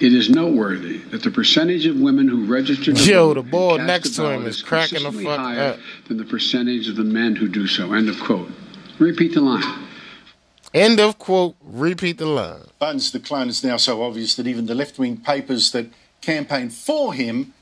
It 0.00 0.14
is 0.14 0.30
noteworthy 0.30 0.98
that 1.10 1.24
the 1.24 1.30
percentage 1.30 1.84
of 1.84 1.96
women 1.96 2.28
who 2.28 2.46
registered 2.46 2.96
to 2.96 3.02
Yo, 3.02 3.26
vote 3.28 3.34
the 3.34 3.40
and 3.40 3.50
boy 3.50 3.76
cast 3.78 3.86
next 3.86 4.10
a 4.10 4.14
to 4.14 4.22
him 4.22 4.38
ballot 4.38 4.46
is 4.48 4.62
cracking 4.62 4.98
the 4.98 5.04
consistently 5.06 5.24
fuck 5.24 5.38
higher 5.40 5.72
up. 5.72 5.78
than 6.06 6.16
the 6.18 6.24
percentage 6.24 6.88
of 6.88 6.94
the 6.94 7.04
men 7.04 7.34
who 7.34 7.48
do 7.48 7.66
so. 7.66 7.92
End 7.92 8.08
of 8.08 8.20
quote. 8.20 8.48
Repeat 9.00 9.34
the 9.34 9.40
line. 9.40 9.86
End 10.72 11.00
of 11.00 11.18
quote. 11.18 11.56
Repeat 11.62 12.18
the 12.18 12.26
line. 12.26 12.60
Biden's 12.80 13.10
decline 13.10 13.48
is 13.48 13.64
now 13.64 13.76
so 13.76 14.02
obvious 14.04 14.36
that 14.36 14.46
even 14.46 14.66
the 14.66 14.74
left 14.74 15.00
wing 15.00 15.16
papers 15.16 15.72
that 15.72 15.86
campaign 16.20 16.70
for 16.70 17.12
him 17.12 17.54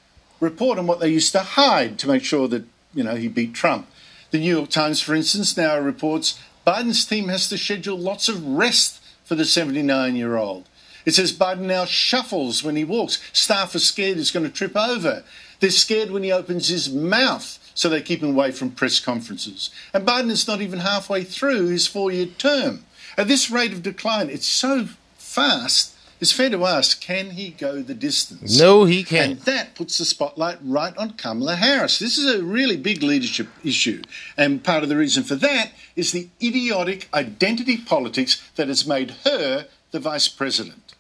report 0.47 0.79
on 0.79 0.87
what 0.87 1.01
they 1.01 1.11
used 1.11 1.33
to 1.33 1.41
hide 1.41 1.99
to 1.99 2.09
make 2.09 2.25
sure 2.25 2.49
that, 2.49 2.65
you 2.95 3.05
know, 3.05 3.17
he 3.17 3.29
beat 3.29 3.53
Trump. 3.53 3.89
The 4.31 4.39
New 4.39 4.57
York 4.57 4.71
Times, 4.71 5.01
for 5.01 5.15
instance, 5.15 5.57
now 5.57 5.79
reports 5.79 6.41
Biden's 6.67 7.05
team 7.05 7.29
has 7.29 7.49
to 7.49 7.59
schedule 7.59 7.99
lots 7.99 8.29
of 8.29 8.45
rest 8.45 9.01
for 9.25 9.35
the 9.35 9.45
79 9.45 10.17
year 10.17 10.37
old. 10.37 10.69
It 11.05 11.15
says 11.15 11.33
Biden 11.33 11.61
now 11.61 11.85
shuffles 11.85 12.65
when 12.65 12.75
he 12.77 12.85
walks. 12.85 13.23
Staff 13.33 13.75
are 13.75 13.81
scared 13.81 14.17
he's 14.17 14.33
going 14.33 14.47
to 14.47 14.53
trip 14.53 14.77
over. 14.77 15.23
They're 15.61 15.71
scared 15.71 16.11
when 16.11 16.25
he 16.25 16.33
opens 16.33 16.69
his 16.69 16.91
mouth, 16.91 17.59
so 17.75 17.89
they 17.89 18.03
keep 18.03 18.23
him 18.23 18.31
away 18.31 18.51
from 18.51 18.73
press 18.73 18.99
conferences. 18.99 19.71
And 19.95 20.07
Biden 20.07 20.31
is 20.31 20.49
not 20.49 20.61
even 20.61 20.81
halfway 20.81 21.23
through 21.23 21.67
his 21.67 21.87
four 21.87 22.11
year 22.11 22.27
term. 22.27 22.85
At 23.17 23.29
this 23.29 23.51
rate 23.51 23.73
of 23.73 23.83
decline, 23.83 24.29
it's 24.29 24.47
so 24.47 24.89
fast, 25.17 25.95
it's 26.21 26.33
fair 26.33 26.51
to 26.51 26.65
ask 26.65 27.01
can 27.01 27.31
he 27.31 27.51
go 27.51 27.83
the 27.83 27.95
distance? 27.95 28.59
No, 28.59 28.85
he 28.85 29.05
can't. 29.05 29.33
And 29.33 29.41
that 29.41 29.75
puts 29.75 29.99
the 29.99 30.05
spotlight 30.05 30.59
right 30.63 30.97
on 30.97 31.11
Kamala 31.13 31.57
Harris. 31.57 31.99
This 31.99 32.17
is 32.17 32.35
a 32.35 32.43
really 32.43 32.77
big 32.77 33.03
leadership 33.03 33.49
issue. 33.63 34.03
And 34.37 34.65
part 34.65 34.83
of 34.83 34.89
the 34.89 34.97
reason 34.97 35.25
for 35.25 35.35
that 35.37 35.73
is 35.95 36.13
the 36.13 36.29
idiotic 36.43 37.09
identity 37.13 37.77
politics 37.77 38.43
that 38.57 38.69
has 38.69 38.87
made 38.87 39.11
her 39.25 39.67
the 39.91 40.01
vice 40.01 40.29
president. 40.29 40.95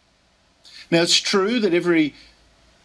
Now, 0.90 1.02
it's 1.02 1.20
true 1.20 1.58
that 1.60 1.74
every 1.74 2.14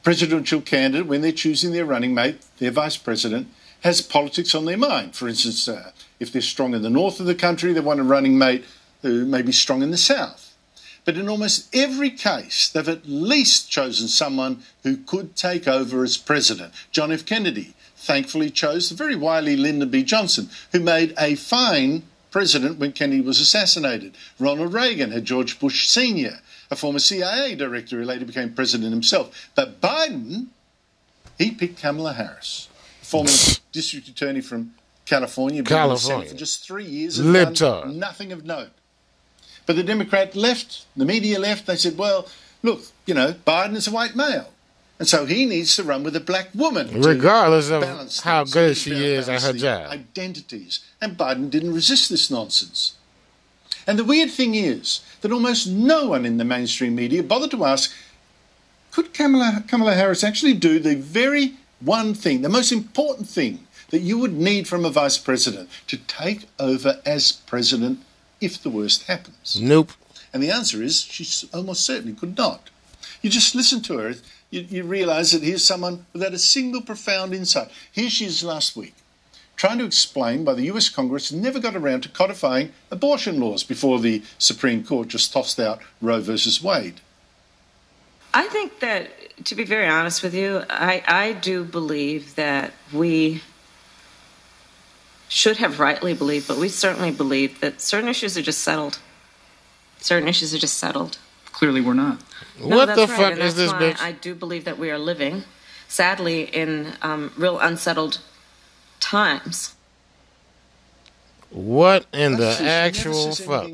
presidential 0.04 0.62
candidate, 0.62 1.08
when 1.08 1.22
they're 1.22 1.32
choosing 1.32 1.72
their 1.72 1.86
running 1.86 2.14
mate, 2.14 2.42
their 2.58 2.72
vice 2.72 2.98
president, 2.98 3.48
has 3.82 4.02
politics 4.02 4.56
on 4.56 4.66
their 4.66 4.78
mind. 4.78 5.16
For 5.16 5.28
instance, 5.28 5.68
uh, 5.68 5.92
if 6.20 6.32
they're 6.32 6.42
strong 6.42 6.74
in 6.74 6.82
the 6.82 6.90
north 6.90 7.20
of 7.20 7.26
the 7.26 7.36
country, 7.36 7.74
they 7.74 7.80
want 7.80 8.00
a 8.00 8.04
running 8.04 8.38
mate 8.38 8.66
who 9.02 9.26
may 9.26 9.42
be 9.42 9.52
strong 9.52 9.82
in 9.82 9.92
the 9.92 9.98
south. 9.98 10.51
But 11.04 11.18
in 11.18 11.28
almost 11.28 11.74
every 11.76 12.12
case, 12.12 12.70
they've 12.70 12.88
at 12.88 13.08
least 13.08 13.72
chosen 13.72 14.08
someone 14.08 14.64
who 14.84 14.98
could 14.98 15.36
take 15.36 15.68
over 15.68 16.04
as 16.04 16.18
president. 16.18 16.74
John 16.92 17.12
F. 17.12 17.26
Kennedy 17.26 17.74
thankfully 17.96 18.50
chose 18.50 18.90
the 18.90 18.96
very 18.96 19.16
wily 19.16 19.56
Lyndon 19.56 19.90
B. 19.90 20.04
Johnson, 20.04 20.50
who 20.72 20.80
made 20.80 21.14
a 21.18 21.36
fine 21.36 22.04
president 22.30 22.80
when 22.80 22.92
Kennedy 22.92 23.22
was 23.22 23.40
assassinated. 23.40 24.16
Ronald 24.40 24.74
Reagan 24.74 25.12
had 25.12 25.26
George 25.26 25.60
Bush 25.60 25.88
Sr., 25.88 26.40
a 26.70 26.76
former 26.76 27.00
CIA 27.00 27.56
director 27.56 28.00
who 28.00 28.06
later 28.06 28.26
became 28.26 28.54
president 28.54 28.92
himself. 28.92 29.50
But 29.56 29.82
Biden, 29.82 30.48
he 31.38 31.52
picked 31.52 31.80
Kamala 31.80 32.14
Harris, 32.14 32.70
former 33.02 33.32
district 33.72 34.08
attorney 34.08 34.42
from 34.42 34.74
California, 35.06 35.62
been 35.62 35.74
in 35.74 35.90
the 35.90 35.98
Senate 35.98 36.10
California. 36.10 36.30
for 36.30 36.38
just 36.38 36.66
three 36.66 36.86
years 36.86 37.20
and 37.20 37.34
nothing 38.00 38.32
of 38.32 38.46
note. 38.46 38.70
But 39.72 39.78
the 39.78 39.84
Democrat 39.84 40.36
left, 40.36 40.86
the 40.98 41.06
media 41.06 41.40
left, 41.40 41.66
they 41.66 41.78
said, 41.78 41.98
well, 41.98 42.28
look, 42.62 42.82
you 43.06 43.14
know, 43.14 43.36
Biden 43.48 43.76
is 43.76 43.88
a 43.88 43.92
white 43.92 44.18
male. 44.18 44.50
And 45.00 45.08
so 45.08 45.26
he 45.26 45.46
needs 45.46 45.78
to 45.78 45.84
run 45.84 46.04
with 46.04 46.14
a 46.14 46.20
black 46.20 46.50
woman. 46.54 47.02
Regardless 47.02 47.70
of 47.70 47.82
how 48.22 48.44
things, 48.44 48.54
good 48.54 48.76
she 48.76 48.92
is 48.92 49.30
at 49.30 49.44
her 49.44 49.54
job. 49.54 49.90
Identities. 49.90 50.82
And 51.00 51.18
Biden 51.18 51.50
didn't 51.50 51.74
resist 51.74 52.10
this 52.10 52.30
nonsense. 52.30 52.98
And 53.88 53.98
the 53.98 54.04
weird 54.04 54.30
thing 54.30 54.56
is 54.56 55.00
that 55.22 55.32
almost 55.32 55.68
no 55.68 56.10
one 56.10 56.26
in 56.26 56.36
the 56.36 56.44
mainstream 56.44 56.94
media 56.94 57.24
bothered 57.24 57.52
to 57.52 57.64
ask 57.64 57.94
could 58.92 59.14
Kamala, 59.14 59.64
Kamala 59.70 59.94
Harris 59.94 60.22
actually 60.22 60.54
do 60.54 60.80
the 60.80 60.98
very 60.98 61.54
one 61.80 62.14
thing, 62.14 62.42
the 62.42 62.50
most 62.50 62.74
important 62.74 63.30
thing 63.30 63.66
that 63.92 64.00
you 64.00 64.18
would 64.18 64.34
need 64.34 64.68
from 64.68 64.84
a 64.84 64.90
vice 64.90 65.18
president 65.18 65.70
to 65.88 65.96
take 65.96 66.50
over 66.60 67.00
as 67.06 67.32
president 67.32 68.02
if 68.42 68.62
the 68.62 68.70
worst 68.70 69.04
happens? 69.04 69.60
Nope. 69.62 69.92
And 70.34 70.42
the 70.42 70.52
answer 70.52 70.82
is 70.82 71.02
she 71.02 71.48
almost 71.54 71.86
certainly 71.86 72.14
could 72.14 72.38
not. 72.38 72.70
You 73.22 73.30
just 73.30 73.56
listen 73.56 73.82
to 73.84 73.98
her, 74.00 74.16
you, 74.50 74.62
you 74.62 74.84
realize 74.84 75.32
that 75.32 75.44
here's 75.44 75.64
someone 75.64 76.06
without 76.12 76.34
a 76.34 76.40
single 76.40 76.82
profound 76.82 77.34
insight. 77.34 77.70
Here 77.92 78.10
she 78.10 78.26
is 78.26 78.44
last 78.44 78.76
week, 78.76 78.96
trying 79.56 79.78
to 79.78 79.86
explain 79.86 80.44
why 80.44 80.54
the 80.54 80.72
US 80.74 80.90
Congress 80.90 81.32
never 81.32 81.60
got 81.60 81.76
around 81.76 82.02
to 82.02 82.10
codifying 82.10 82.72
abortion 82.90 83.40
laws 83.40 83.64
before 83.64 84.00
the 84.00 84.24
Supreme 84.38 84.84
Court 84.84 85.10
just 85.10 85.32
tossed 85.32 85.60
out 85.60 85.80
Roe 86.02 86.22
versus 86.22 86.64
Wade. 86.64 87.00
I 88.34 88.48
think 88.48 88.80
that, 88.80 89.10
to 89.46 89.56
be 89.56 89.66
very 89.66 89.88
honest 89.88 90.24
with 90.24 90.34
you, 90.34 90.64
I, 90.70 91.04
I 91.06 91.34
do 91.34 91.66
believe 91.66 92.36
that 92.36 92.72
we 92.94 93.42
should 95.32 95.58
have 95.58 95.80
rightly 95.80 96.14
believed, 96.14 96.46
but 96.46 96.58
we 96.58 96.68
certainly 96.68 97.10
believe 97.10 97.62
that 97.62 97.80
certain 97.80 98.10
issues 98.10 98.38
are 98.38 98.42
just 98.42 98.60
settled. 98.60 99.00
Certain 99.98 100.28
issues 100.28 100.54
are 100.54 100.58
just 100.58 100.78
settled. 100.78 101.20
Clearly, 101.46 101.80
we're 101.80 101.94
not. 101.94 102.22
No, 102.60 102.76
what 102.76 102.88
that's 102.88 103.00
the 103.00 103.08
right, 103.08 103.18
fuck 103.18 103.32
and 103.32 103.42
is 103.42 103.56
this 103.56 103.72
that's 103.72 103.82
why 103.82 103.92
bitch? 103.92 104.06
I 104.06 104.12
do 104.12 104.36
believe 104.36 104.66
that 104.66 104.78
we 104.78 104.92
are 104.92 105.00
living, 105.00 105.46
sadly, 105.88 106.44
in 106.44 106.94
um, 107.02 107.32
real 107.38 107.58
unsettled 107.60 108.20
times. 109.00 109.74
What 111.50 112.08
in 112.12 112.36
the 112.36 112.58
actual 112.62 113.34
fuck? 113.34 113.72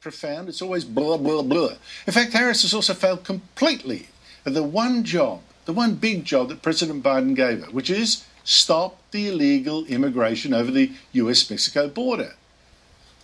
Profound. 0.00 0.48
It's 0.48 0.62
always 0.62 0.84
blah 0.84 1.16
blah 1.16 1.42
blah. 1.42 1.70
In 2.06 2.12
fact, 2.12 2.32
Harris 2.34 2.62
has 2.62 2.72
also 2.72 2.94
failed 2.94 3.24
completely 3.24 4.10
at 4.46 4.54
the 4.54 4.62
one 4.62 5.02
job, 5.02 5.40
the 5.64 5.72
one 5.72 5.96
big 5.96 6.24
job 6.24 6.50
that 6.50 6.62
President 6.62 7.02
Biden 7.02 7.34
gave 7.34 7.64
her, 7.64 7.70
which 7.72 7.90
is 7.90 8.24
stop 8.50 8.98
the 9.12 9.28
illegal 9.28 9.84
immigration 9.86 10.52
over 10.52 10.70
the 10.70 10.92
U.S.-Mexico 11.12 11.92
border. 11.92 12.34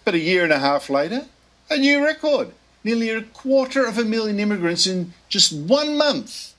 But 0.05 0.15
a 0.15 0.19
year 0.19 0.45
and 0.45 0.53
a 0.53 0.61
half 0.61 0.89
later, 0.89 1.27
a 1.69 1.77
new 1.77 2.05
record. 2.05 2.53
nearly 2.87 3.11
a 3.11 3.21
quarter 3.21 3.85
of 3.85 3.99
a 3.99 4.05
million 4.05 4.39
immigrants 4.39 4.87
in 4.87 5.13
just 5.29 5.53
one 5.53 5.99
month 5.99 6.55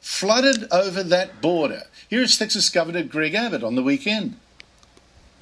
flooded 0.00 0.66
over 0.72 1.02
that 1.02 1.42
border. 1.42 1.82
Here's 2.08 2.38
Texas 2.38 2.70
Governor 2.70 3.02
Greg 3.02 3.34
Abbott 3.34 3.62
on 3.62 3.74
the 3.74 3.82
weekend. 3.82 4.36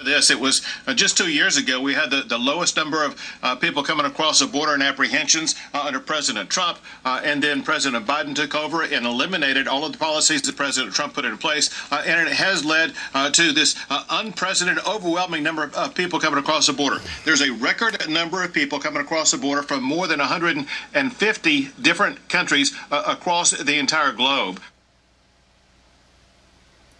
This. 0.02 0.30
It 0.30 0.40
was 0.40 0.62
uh, 0.86 0.94
just 0.94 1.16
two 1.16 1.30
years 1.30 1.56
ago 1.56 1.80
we 1.80 1.94
had 1.94 2.10
the, 2.10 2.22
the 2.22 2.38
lowest 2.38 2.76
number 2.76 3.04
of 3.04 3.20
uh, 3.42 3.56
people 3.56 3.82
coming 3.82 4.06
across 4.06 4.40
the 4.40 4.46
border 4.46 4.74
and 4.74 4.82
apprehensions 4.82 5.54
uh, 5.72 5.82
under 5.86 6.00
President 6.00 6.50
Trump. 6.50 6.78
Uh, 7.04 7.20
and 7.24 7.42
then 7.42 7.62
President 7.62 8.06
Biden 8.06 8.34
took 8.34 8.54
over 8.54 8.82
and 8.82 9.06
eliminated 9.06 9.68
all 9.68 9.84
of 9.84 9.92
the 9.92 9.98
policies 9.98 10.42
that 10.42 10.56
President 10.56 10.94
Trump 10.94 11.14
put 11.14 11.24
in 11.24 11.38
place. 11.38 11.70
Uh, 11.92 12.02
and 12.06 12.28
it 12.28 12.34
has 12.34 12.64
led 12.64 12.92
uh, 13.14 13.30
to 13.30 13.52
this 13.52 13.76
unprecedented, 14.10 14.84
overwhelming 14.86 15.42
number 15.42 15.70
of 15.74 15.94
people 15.94 16.18
coming 16.18 16.38
across 16.38 16.66
the 16.66 16.72
border. 16.72 17.00
There's 17.24 17.42
a 17.42 17.52
record 17.52 18.08
number 18.08 18.42
of 18.42 18.52
people 18.52 18.78
coming 18.78 19.00
across 19.00 19.30
the 19.30 19.38
border 19.38 19.62
from 19.62 19.82
more 19.82 20.06
than 20.06 20.18
150 20.18 21.68
different 21.80 22.28
countries 22.28 22.74
across 22.90 23.50
the 23.50 23.78
entire 23.78 24.12
globe. 24.12 24.60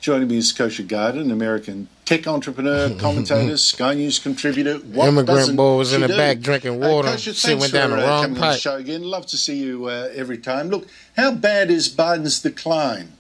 Joining 0.01 0.29
me 0.29 0.37
is 0.37 0.53
Kosher 0.53 0.83
Garden, 0.83 1.31
American 1.31 1.89
tech 2.05 2.27
entrepreneur, 2.27 2.95
commentator, 2.99 3.57
Sky 3.73 3.95
News 3.95 4.19
contributor. 4.19 4.75
What 4.79 5.09
Immigrant 5.09 5.57
boy 5.57 5.77
was 5.79 5.93
in 5.93 6.03
the 6.03 6.09
do? 6.09 6.17
back 6.17 6.41
drinking 6.41 6.83
Uh, 6.83 6.89
water. 6.89 7.17
Shit 7.19 7.37
thanks 7.37 7.61
went 7.61 7.73
down 7.73 7.91
the 7.91 7.97
uh, 7.97 8.07
wrong 8.07 8.23
coming 8.25 8.37
on 8.37 8.41
the 8.41 8.53
pipe. 8.53 8.61
show 8.61 8.77
again. 8.77 9.03
Love 9.03 9.27
to 9.27 9.37
see 9.37 9.57
you 9.57 9.87
uh, 9.87 10.11
every 10.15 10.39
time. 10.39 10.69
Look, 10.69 10.87
how 11.17 11.33
bad 11.33 11.71
is 11.71 11.89
Biden's 11.89 12.41
decline? 12.41 13.14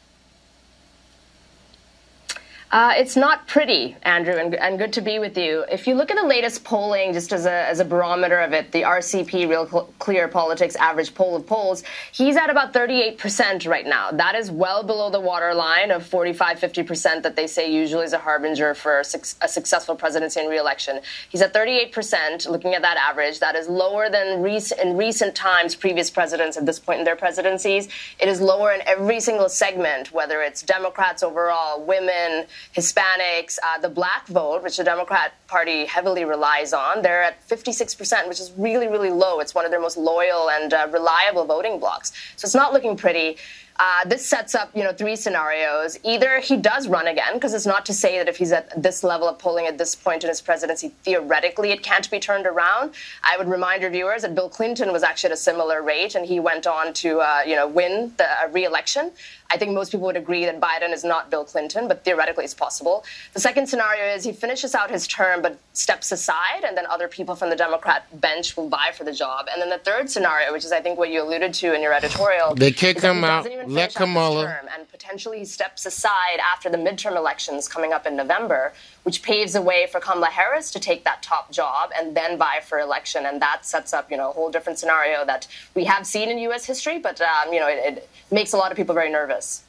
Uh, 2.74 2.92
it's 2.96 3.14
not 3.14 3.46
pretty, 3.46 3.96
Andrew, 4.02 4.34
and, 4.34 4.52
and 4.56 4.80
good 4.80 4.92
to 4.92 5.00
be 5.00 5.20
with 5.20 5.38
you. 5.38 5.64
If 5.70 5.86
you 5.86 5.94
look 5.94 6.10
at 6.10 6.16
the 6.16 6.26
latest 6.26 6.64
polling, 6.64 7.12
just 7.12 7.32
as 7.32 7.46
a, 7.46 7.68
as 7.68 7.78
a 7.78 7.84
barometer 7.84 8.40
of 8.40 8.52
it, 8.52 8.72
the 8.72 8.82
RCP, 8.82 9.48
Real 9.48 9.64
Clear 10.00 10.26
Politics 10.26 10.74
average 10.74 11.14
poll 11.14 11.36
of 11.36 11.46
polls, 11.46 11.84
he's 12.10 12.36
at 12.36 12.50
about 12.50 12.74
38% 12.74 13.68
right 13.68 13.86
now. 13.86 14.10
That 14.10 14.34
is 14.34 14.50
well 14.50 14.82
below 14.82 15.08
the 15.08 15.20
waterline 15.20 15.92
of 15.92 16.04
45, 16.04 16.58
50% 16.58 17.22
that 17.22 17.36
they 17.36 17.46
say 17.46 17.70
usually 17.72 18.06
is 18.06 18.12
a 18.12 18.18
harbinger 18.18 18.74
for 18.74 18.98
a, 18.98 19.04
a 19.42 19.48
successful 19.48 19.94
presidency 19.94 20.40
and 20.40 20.50
reelection. 20.50 20.98
He's 21.28 21.42
at 21.42 21.54
38%, 21.54 22.48
looking 22.48 22.74
at 22.74 22.82
that 22.82 22.96
average. 22.96 23.38
That 23.38 23.54
is 23.54 23.68
lower 23.68 24.10
than 24.10 24.42
rec- 24.42 24.76
in 24.82 24.96
recent 24.96 25.36
times 25.36 25.76
previous 25.76 26.10
presidents 26.10 26.56
at 26.56 26.66
this 26.66 26.80
point 26.80 26.98
in 26.98 27.04
their 27.04 27.14
presidencies. 27.14 27.86
It 28.18 28.28
is 28.28 28.40
lower 28.40 28.72
in 28.72 28.80
every 28.84 29.20
single 29.20 29.48
segment, 29.48 30.12
whether 30.12 30.42
it's 30.42 30.60
Democrats 30.62 31.22
overall, 31.22 31.80
women, 31.80 32.46
Hispanics, 32.76 33.58
uh, 33.62 33.78
the 33.78 33.88
black 33.88 34.26
vote, 34.26 34.62
which 34.62 34.76
the 34.76 34.84
Democrat 34.84 35.34
Party 35.46 35.84
heavily 35.86 36.24
relies 36.24 36.72
on. 36.72 37.02
They're 37.02 37.22
at 37.22 37.46
56%, 37.48 38.28
which 38.28 38.40
is 38.40 38.52
really, 38.56 38.88
really 38.88 39.10
low. 39.10 39.40
It's 39.40 39.54
one 39.54 39.64
of 39.64 39.70
their 39.70 39.80
most 39.80 39.96
loyal 39.96 40.50
and 40.50 40.72
uh, 40.72 40.88
reliable 40.90 41.44
voting 41.44 41.78
blocks. 41.78 42.12
So 42.36 42.46
it's 42.46 42.54
not 42.54 42.72
looking 42.72 42.96
pretty. 42.96 43.36
Uh, 43.76 44.04
this 44.06 44.24
sets 44.24 44.54
up, 44.54 44.70
you 44.74 44.84
know, 44.84 44.92
three 44.92 45.16
scenarios. 45.16 45.98
Either 46.04 46.38
he 46.38 46.56
does 46.56 46.86
run 46.86 47.08
again, 47.08 47.34
because 47.34 47.52
it's 47.52 47.66
not 47.66 47.84
to 47.84 47.92
say 47.92 48.18
that 48.18 48.28
if 48.28 48.36
he's 48.36 48.52
at 48.52 48.80
this 48.80 49.02
level 49.02 49.28
of 49.28 49.36
polling 49.38 49.66
at 49.66 49.78
this 49.78 49.96
point 49.96 50.22
in 50.22 50.28
his 50.28 50.40
presidency, 50.40 50.92
theoretically 51.02 51.72
it 51.72 51.82
can't 51.82 52.08
be 52.10 52.20
turned 52.20 52.46
around. 52.46 52.94
I 53.24 53.36
would 53.36 53.48
remind 53.48 53.82
your 53.82 53.90
viewers 53.90 54.22
that 54.22 54.34
Bill 54.34 54.48
Clinton 54.48 54.92
was 54.92 55.02
actually 55.02 55.30
at 55.30 55.34
a 55.34 55.38
similar 55.38 55.82
rate, 55.82 56.14
and 56.14 56.24
he 56.24 56.38
went 56.38 56.66
on 56.68 56.92
to, 56.94 57.18
uh, 57.18 57.40
you 57.44 57.56
know, 57.56 57.66
win 57.66 58.12
the 58.16 58.24
uh, 58.24 58.48
re-election. 58.52 59.10
I 59.50 59.58
think 59.58 59.72
most 59.72 59.92
people 59.92 60.06
would 60.06 60.16
agree 60.16 60.44
that 60.46 60.60
Biden 60.60 60.92
is 60.92 61.04
not 61.04 61.30
Bill 61.30 61.44
Clinton, 61.44 61.86
but 61.86 62.04
theoretically 62.04 62.44
it's 62.44 62.54
possible. 62.54 63.04
The 63.34 63.40
second 63.40 63.68
scenario 63.68 64.14
is 64.14 64.24
he 64.24 64.32
finishes 64.32 64.74
out 64.74 64.90
his 64.90 65.06
term 65.06 65.42
but 65.42 65.58
steps 65.72 66.12
aside, 66.12 66.64
and 66.64 66.76
then 66.76 66.86
other 66.86 67.08
people 67.08 67.34
from 67.34 67.50
the 67.50 67.56
Democrat 67.56 68.06
bench 68.20 68.56
will 68.56 68.68
vie 68.68 68.92
for 68.92 69.04
the 69.04 69.12
job. 69.12 69.46
And 69.52 69.60
then 69.60 69.68
the 69.68 69.78
third 69.78 70.08
scenario, 70.10 70.52
which 70.52 70.64
is 70.64 70.72
I 70.72 70.80
think 70.80 70.98
what 70.98 71.10
you 71.10 71.22
alluded 71.22 71.52
to 71.54 71.74
in 71.74 71.82
your 71.82 71.92
editorial, 71.92 72.54
They 72.54 72.72
kick 72.72 72.96
is 72.96 73.02
that 73.02 73.12
he 73.12 73.18
him 73.18 73.24
out, 73.24 73.46
even 73.64 73.74
let 73.74 73.92
finish 73.92 73.96
out 73.96 74.06
his 74.08 74.14
Kamala. 74.14 74.44
term, 74.46 74.68
and 74.78 74.88
potentially 74.90 75.44
steps 75.44 75.84
aside 75.86 76.38
after 76.52 76.70
the 76.70 76.76
midterm 76.78 77.16
elections 77.16 77.68
coming 77.68 77.92
up 77.92 78.06
in 78.06 78.16
November, 78.16 78.72
which 79.02 79.22
paves 79.22 79.52
the 79.54 79.62
way 79.62 79.86
for 79.90 80.00
Kamala 80.00 80.26
Harris 80.26 80.70
to 80.72 80.80
take 80.80 81.04
that 81.04 81.22
top 81.22 81.50
job 81.50 81.90
and 81.96 82.16
then 82.16 82.38
vie 82.38 82.60
for 82.60 82.78
election. 82.78 83.26
And 83.26 83.40
that 83.42 83.64
sets 83.66 83.92
up, 83.92 84.10
you 84.10 84.16
know, 84.16 84.30
a 84.30 84.32
whole 84.32 84.50
different 84.50 84.78
scenario 84.78 85.24
that 85.26 85.46
we 85.74 85.84
have 85.84 86.06
seen 86.06 86.28
in 86.30 86.38
U.S. 86.38 86.64
history, 86.64 86.98
but 86.98 87.20
um, 87.20 87.52
you 87.52 87.60
know, 87.60 87.68
it, 87.68 87.78
it 87.98 88.08
makes 88.30 88.52
a 88.52 88.56
lot 88.56 88.70
of 88.70 88.76
people 88.76 88.94
very 88.94 89.10
nervous. 89.10 89.62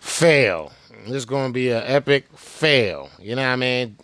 fail. 0.00 0.72
This 1.06 1.14
is 1.16 1.24
going 1.24 1.48
to 1.48 1.52
be 1.52 1.70
an 1.70 1.82
epic 1.86 2.26
fail. 2.36 3.08
You 3.18 3.36
know 3.36 3.42
what 3.42 3.48
I 3.52 3.56
mean? 3.56 3.96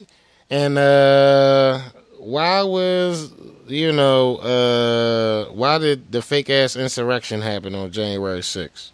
And 0.49 0.79
uh 0.79 1.81
why 2.27 2.61
was 2.61 3.33
you 3.69 3.93
know 3.93 4.37
uh 4.39 5.45
why 5.53 5.79
did 5.79 6.11
the 6.11 6.21
fake 6.21 6.51
ass 6.51 6.75
insurrection 6.75 7.41
happen 7.41 7.73
on 7.77 7.93
January 7.93 8.41
6th? 8.41 8.91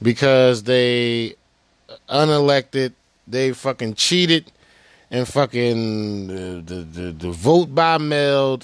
Because 0.00 0.62
they 0.62 1.34
unelected, 2.08 2.94
they 3.26 3.52
fucking 3.52 3.94
cheated 3.94 4.50
and 5.10 5.28
fucking 5.28 6.28
the 6.28 6.62
the, 6.64 6.74
the, 6.74 7.12
the 7.12 7.30
vote 7.30 7.74
by 7.74 7.98
mail 7.98 8.60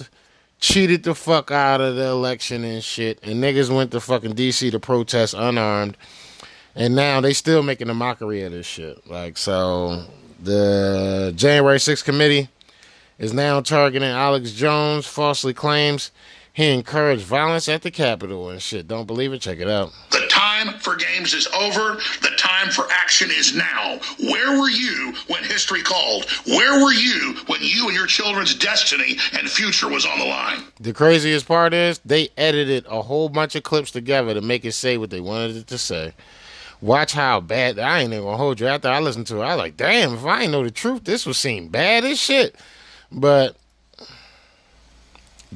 cheated 0.59 1.03
the 1.03 1.13
fuck 1.13 1.51
out 1.51 1.79
of 1.79 1.95
the 1.95 2.07
election 2.07 2.63
and 2.63 2.83
shit 2.83 3.19
and 3.21 3.43
niggas 3.43 3.69
went 3.69 3.91
to 3.91 3.99
fucking 3.99 4.33
DC 4.33 4.71
to 4.71 4.79
protest 4.79 5.35
unarmed 5.37 5.95
and 6.73 6.95
now 6.95 7.21
they 7.21 7.33
still 7.33 7.61
making 7.61 7.89
a 7.89 7.93
mockery 7.93 8.41
of 8.41 8.51
this 8.51 8.65
shit. 8.65 9.05
Like 9.07 9.37
so, 9.37 10.05
the 10.41 11.33
January 11.35 11.77
6th 11.77 12.03
committee 12.03 12.49
is 13.17 13.33
now 13.33 13.61
targeting 13.61 14.09
Alex 14.09 14.51
Jones. 14.51 15.05
Falsely 15.05 15.53
claims 15.53 16.11
he 16.55 16.71
encouraged 16.71 17.23
violence 17.23 17.67
at 17.67 17.81
the 17.81 17.91
Capitol 17.91 18.49
and 18.49 18.61
shit. 18.61 18.87
Don't 18.87 19.05
believe 19.05 19.33
it? 19.33 19.41
Check 19.41 19.59
it 19.59 19.69
out. 19.69 19.91
The 20.11 20.25
time 20.29 20.79
for 20.79 20.95
games 20.95 21.33
is 21.33 21.47
over. 21.47 21.99
The 22.21 22.33
time 22.37 22.69
for 22.69 22.87
action 22.89 23.29
is 23.29 23.53
now. 23.53 23.99
Where 24.19 24.57
were 24.57 24.69
you 24.69 25.13
when 25.27 25.43
history 25.43 25.81
called? 25.81 26.29
Where 26.47 26.81
were 26.81 26.93
you 26.93 27.35
when 27.47 27.59
you 27.61 27.87
and 27.87 27.95
your 27.95 28.07
children's 28.07 28.55
destiny 28.55 29.17
and 29.37 29.49
future 29.49 29.89
was 29.89 30.05
on 30.05 30.17
the 30.17 30.25
line? 30.25 30.63
The 30.79 30.93
craziest 30.93 31.45
part 31.45 31.73
is 31.73 31.99
they 32.05 32.29
edited 32.37 32.85
a 32.87 33.01
whole 33.01 33.27
bunch 33.27 33.55
of 33.55 33.63
clips 33.63 33.91
together 33.91 34.33
to 34.33 34.41
make 34.41 34.63
it 34.63 34.71
say 34.71 34.97
what 34.97 35.09
they 35.09 35.19
wanted 35.19 35.57
it 35.57 35.67
to 35.67 35.77
say. 35.77 36.13
Watch 36.79 37.13
how 37.13 37.41
bad. 37.41 37.79
I 37.79 37.99
ain't 37.99 38.13
even 38.13 38.23
gonna 38.23 38.37
hold 38.37 38.61
you. 38.61 38.67
After 38.67 38.87
I 38.87 38.99
listened 38.99 39.27
to 39.27 39.41
it, 39.41 39.45
I 39.45 39.55
was 39.55 39.57
like, 39.57 39.75
damn, 39.75 40.13
if 40.13 40.25
I 40.25 40.43
ain't 40.43 40.51
know 40.53 40.63
the 40.63 40.71
truth, 40.71 41.03
this 41.03 41.25
would 41.25 41.35
seem 41.35 41.67
bad 41.67 42.05
as 42.05 42.17
shit. 42.17 42.55
But 43.15 43.55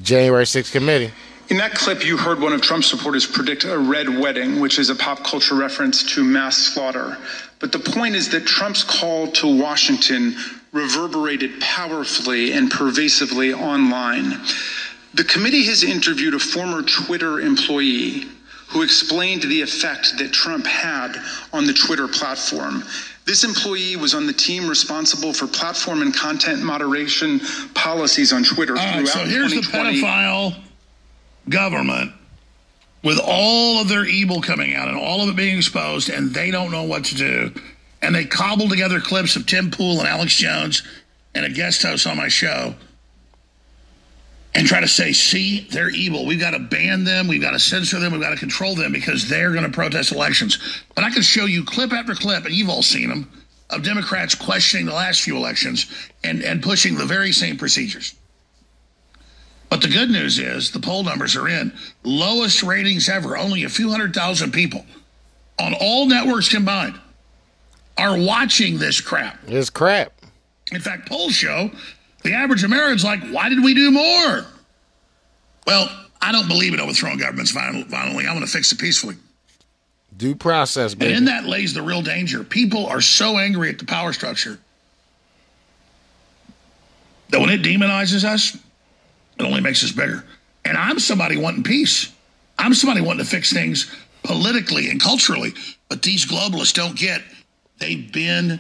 January 0.01 0.45
6th 0.45 0.71
committee. 0.71 1.11
In 1.49 1.57
that 1.57 1.73
clip, 1.73 2.05
you 2.05 2.15
heard 2.15 2.39
one 2.39 2.53
of 2.53 2.61
Trump's 2.61 2.87
supporters 2.87 3.25
predict 3.25 3.65
a 3.65 3.77
red 3.77 4.07
wedding, 4.07 4.59
which 4.59 4.79
is 4.79 4.89
a 4.89 4.95
pop 4.95 5.23
culture 5.23 5.55
reference 5.55 6.03
to 6.13 6.23
mass 6.23 6.55
slaughter. 6.55 7.17
But 7.59 7.71
the 7.71 7.79
point 7.79 8.15
is 8.15 8.29
that 8.29 8.45
Trump's 8.45 8.83
call 8.83 9.27
to 9.31 9.61
Washington 9.61 10.35
reverberated 10.71 11.59
powerfully 11.59 12.53
and 12.53 12.71
pervasively 12.71 13.53
online. 13.53 14.39
The 15.15 15.23
committee 15.23 15.63
has 15.65 15.83
interviewed 15.83 16.35
a 16.35 16.39
former 16.39 16.83
Twitter 16.83 17.41
employee 17.41 18.27
who 18.67 18.83
explained 18.83 19.41
the 19.41 19.61
effect 19.61 20.19
that 20.19 20.31
Trump 20.31 20.67
had 20.67 21.17
on 21.51 21.65
the 21.65 21.73
Twitter 21.73 22.07
platform. 22.07 22.83
This 23.29 23.43
employee 23.43 23.95
was 23.95 24.15
on 24.15 24.25
the 24.25 24.33
team 24.33 24.67
responsible 24.67 25.33
for 25.33 25.45
platform 25.45 26.01
and 26.01 26.11
content 26.11 26.63
moderation 26.63 27.39
policies 27.75 28.33
on 28.33 28.43
Twitter 28.43 28.73
right, 28.73 29.07
throughout 29.07 29.07
so 29.07 29.19
here's 29.19 29.51
the 29.51 29.61
2020. 29.61 30.01
pedophile 30.01 30.55
government 31.47 32.11
with 33.03 33.19
all 33.23 33.81
of 33.81 33.87
their 33.87 34.03
evil 34.03 34.41
coming 34.41 34.73
out 34.73 34.87
and 34.87 34.97
all 34.97 35.21
of 35.21 35.29
it 35.29 35.35
being 35.35 35.57
exposed, 35.57 36.09
and 36.09 36.33
they 36.33 36.49
don't 36.49 36.71
know 36.71 36.81
what 36.81 37.05
to 37.05 37.15
do. 37.15 37.53
And 38.01 38.15
they 38.15 38.25
cobble 38.25 38.67
together 38.67 38.99
clips 38.99 39.35
of 39.35 39.45
Tim 39.45 39.69
Pool 39.69 39.99
and 39.99 40.07
Alex 40.07 40.35
Jones 40.35 40.81
and 41.35 41.45
a 41.45 41.49
guest 41.51 41.83
host 41.83 42.07
on 42.07 42.17
my 42.17 42.29
show 42.29 42.73
and 44.55 44.65
try 44.65 44.79
to 44.79 44.87
say, 44.87 45.11
see, 45.13 45.67
they're 45.71 45.89
evil. 45.89 46.25
We've 46.25 46.39
got 46.39 46.51
to 46.51 46.59
ban 46.59 47.03
them. 47.03 47.27
We've 47.27 47.41
got 47.41 47.51
to 47.51 47.59
censor 47.59 47.99
them. 47.99 48.11
We've 48.11 48.21
got 48.21 48.31
to 48.31 48.35
control 48.35 48.75
them 48.75 48.91
because 48.91 49.29
they're 49.29 49.51
going 49.51 49.63
to 49.63 49.71
protest 49.71 50.11
elections. 50.11 50.83
But 50.95 51.03
I 51.03 51.11
can 51.11 51.21
show 51.21 51.45
you 51.45 51.63
clip 51.63 51.93
after 51.93 52.15
clip, 52.15 52.45
and 52.45 52.53
you've 52.53 52.69
all 52.69 52.81
seen 52.81 53.09
them, 53.09 53.29
of 53.69 53.83
Democrats 53.83 54.33
questioning 54.33 54.87
the 54.87 54.93
last 54.93 55.21
few 55.21 55.37
elections 55.37 55.85
and, 56.23 56.41
and 56.41 56.63
pushing 56.63 56.95
the 56.95 57.05
very 57.05 57.31
same 57.31 57.57
procedures. 57.57 58.15
But 59.69 59.81
the 59.81 59.87
good 59.87 60.09
news 60.09 60.39
is 60.39 60.71
the 60.71 60.79
poll 60.79 61.03
numbers 61.03 61.35
are 61.35 61.47
in. 61.47 61.71
Lowest 62.03 62.63
ratings 62.63 63.07
ever. 63.07 63.37
Only 63.37 63.63
a 63.63 63.69
few 63.69 63.91
hundred 63.91 64.15
thousand 64.15 64.51
people 64.51 64.83
on 65.59 65.75
all 65.79 66.07
networks 66.07 66.49
combined 66.49 66.99
are 67.97 68.17
watching 68.17 68.79
this 68.79 68.99
crap. 68.99 69.37
It's 69.47 69.69
crap. 69.69 70.13
In 70.71 70.81
fact, 70.81 71.07
polls 71.07 71.33
show 71.33 71.69
the 72.23 72.33
average 72.33 72.63
American's 72.63 73.03
like, 73.03 73.21
why 73.31 73.49
did 73.49 73.63
we 73.63 73.73
do 73.73 73.91
more? 73.91 74.45
Well, 75.65 75.89
I 76.21 76.31
don't 76.31 76.47
believe 76.47 76.73
in 76.73 76.79
overthrowing 76.79 77.17
governments 77.17 77.51
violently. 77.51 78.25
I 78.25 78.33
want 78.33 78.45
to 78.45 78.51
fix 78.51 78.71
it 78.71 78.79
peacefully. 78.79 79.15
Due 80.17 80.35
process, 80.35 80.93
And 80.93 81.03
in 81.03 81.25
that 81.25 81.45
lays 81.45 81.73
the 81.73 81.81
real 81.81 82.01
danger. 82.01 82.43
People 82.43 82.87
are 82.87 82.99
so 82.99 83.37
angry 83.37 83.69
at 83.69 83.79
the 83.79 83.85
power 83.85 84.11
structure 84.11 84.59
that 87.29 87.39
when 87.39 87.49
it 87.49 87.61
demonizes 87.61 88.25
us, 88.25 88.55
it 88.55 89.43
only 89.43 89.61
makes 89.61 89.83
us 89.83 89.91
bigger. 89.91 90.25
And 90.65 90.75
I'm 90.77 90.99
somebody 90.99 91.37
wanting 91.37 91.63
peace. 91.63 92.11
I'm 92.57 92.73
somebody 92.73 93.01
wanting 93.01 93.23
to 93.23 93.29
fix 93.29 93.53
things 93.53 93.95
politically 94.23 94.89
and 94.89 94.99
culturally. 94.99 95.53
But 95.87 96.01
these 96.01 96.25
globalists 96.25 96.73
don't 96.73 96.97
get, 96.97 97.21
they've 97.77 98.11
been 98.11 98.59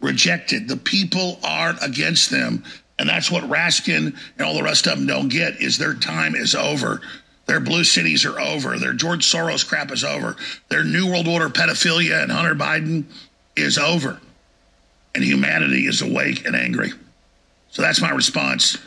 rejected. 0.00 0.68
The 0.68 0.76
people 0.76 1.38
aren't 1.42 1.82
against 1.82 2.30
them. 2.30 2.64
And 2.98 3.08
that's 3.08 3.30
what 3.30 3.44
Raskin 3.44 4.16
and 4.38 4.46
all 4.46 4.54
the 4.54 4.62
rest 4.62 4.86
of 4.86 4.98
them 4.98 5.06
don't 5.06 5.28
get 5.28 5.60
is 5.60 5.76
their 5.76 5.94
time 5.94 6.34
is 6.34 6.54
over. 6.54 7.00
Their 7.46 7.60
blue 7.60 7.84
cities 7.84 8.24
are 8.24 8.40
over. 8.40 8.78
Their 8.78 8.92
George 8.92 9.24
Soros 9.24 9.66
crap 9.66 9.92
is 9.92 10.02
over. 10.02 10.36
Their 10.68 10.84
New 10.84 11.10
World 11.10 11.28
Order 11.28 11.48
pedophilia 11.48 12.22
and 12.22 12.32
Hunter 12.32 12.54
Biden 12.54 13.04
is 13.54 13.78
over. 13.78 14.20
And 15.14 15.22
humanity 15.22 15.86
is 15.86 16.02
awake 16.02 16.46
and 16.46 16.56
angry. 16.56 16.92
So 17.70 17.82
that's 17.82 18.00
my 18.00 18.10
response 18.10 18.78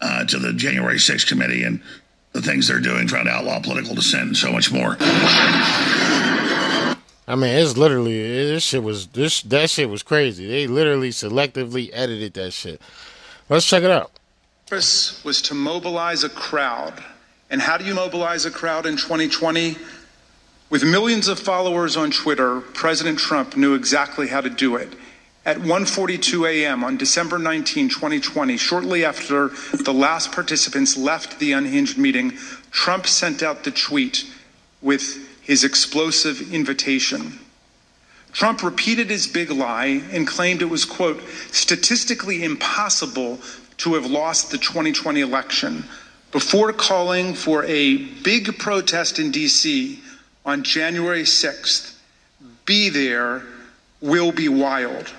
uh, 0.00 0.24
to 0.26 0.38
the 0.38 0.52
January 0.52 0.98
6th 0.98 1.26
committee 1.26 1.64
and 1.64 1.80
the 2.32 2.42
things 2.42 2.68
they're 2.68 2.80
doing, 2.80 3.06
trying 3.06 3.24
to 3.26 3.30
outlaw 3.30 3.60
political 3.60 3.94
dissent 3.94 4.26
and 4.26 4.36
so 4.36 4.52
much 4.52 4.70
more. 4.70 4.96
I 7.26 7.36
mean, 7.36 7.54
it's 7.54 7.76
literally 7.76 8.20
this 8.22 8.64
shit 8.64 8.82
was 8.82 9.06
this 9.08 9.42
that 9.42 9.70
shit 9.70 9.88
was 9.88 10.02
crazy. 10.02 10.46
They 10.46 10.66
literally 10.66 11.10
selectively 11.10 11.90
edited 11.92 12.34
that 12.34 12.52
shit. 12.52 12.82
Let's 13.48 13.66
check 13.66 13.82
it 13.82 13.90
out. 13.90 14.10
purpose 14.66 15.24
was 15.24 15.40
to 15.42 15.54
mobilize 15.54 16.24
a 16.24 16.28
crowd. 16.28 17.02
And 17.50 17.62
how 17.62 17.76
do 17.76 17.84
you 17.84 17.94
mobilize 17.94 18.44
a 18.44 18.50
crowd 18.50 18.86
in 18.86 18.96
2020? 18.96 19.76
With 20.70 20.82
millions 20.82 21.28
of 21.28 21.38
followers 21.38 21.96
on 21.96 22.10
Twitter, 22.10 22.60
President 22.60 23.18
Trump 23.18 23.56
knew 23.56 23.74
exactly 23.74 24.28
how 24.28 24.40
to 24.40 24.50
do 24.50 24.76
it. 24.76 24.92
At 25.46 25.58
1:42 25.58 26.48
a.m. 26.48 26.82
on 26.84 26.96
December 26.96 27.38
19, 27.38 27.88
2020, 27.88 28.56
shortly 28.56 29.04
after 29.04 29.48
the 29.72 29.92
last 29.92 30.32
participants 30.32 30.96
left 30.96 31.38
the 31.38 31.52
unhinged 31.52 31.96
meeting, 31.96 32.32
Trump 32.70 33.06
sent 33.06 33.42
out 33.42 33.64
the 33.64 33.70
tweet 33.70 34.24
with 34.82 35.23
his 35.44 35.64
explosive 35.64 36.52
invitation. 36.52 37.38
Trump 38.32 38.62
repeated 38.62 39.10
his 39.10 39.26
big 39.26 39.50
lie 39.50 40.02
and 40.10 40.26
claimed 40.26 40.60
it 40.60 40.64
was, 40.64 40.84
quote, 40.84 41.22
statistically 41.52 42.42
impossible 42.42 43.38
to 43.76 43.94
have 43.94 44.06
lost 44.06 44.50
the 44.50 44.58
2020 44.58 45.20
election 45.20 45.84
before 46.32 46.72
calling 46.72 47.32
for 47.32 47.64
a 47.64 47.96
big 47.96 48.58
protest 48.58 49.20
in 49.20 49.30
D.C. 49.30 50.00
on 50.44 50.64
January 50.64 51.22
6th. 51.22 51.96
Be 52.66 52.88
there, 52.88 53.44
will 54.00 54.32
be 54.32 54.48
wild. 54.48 55.12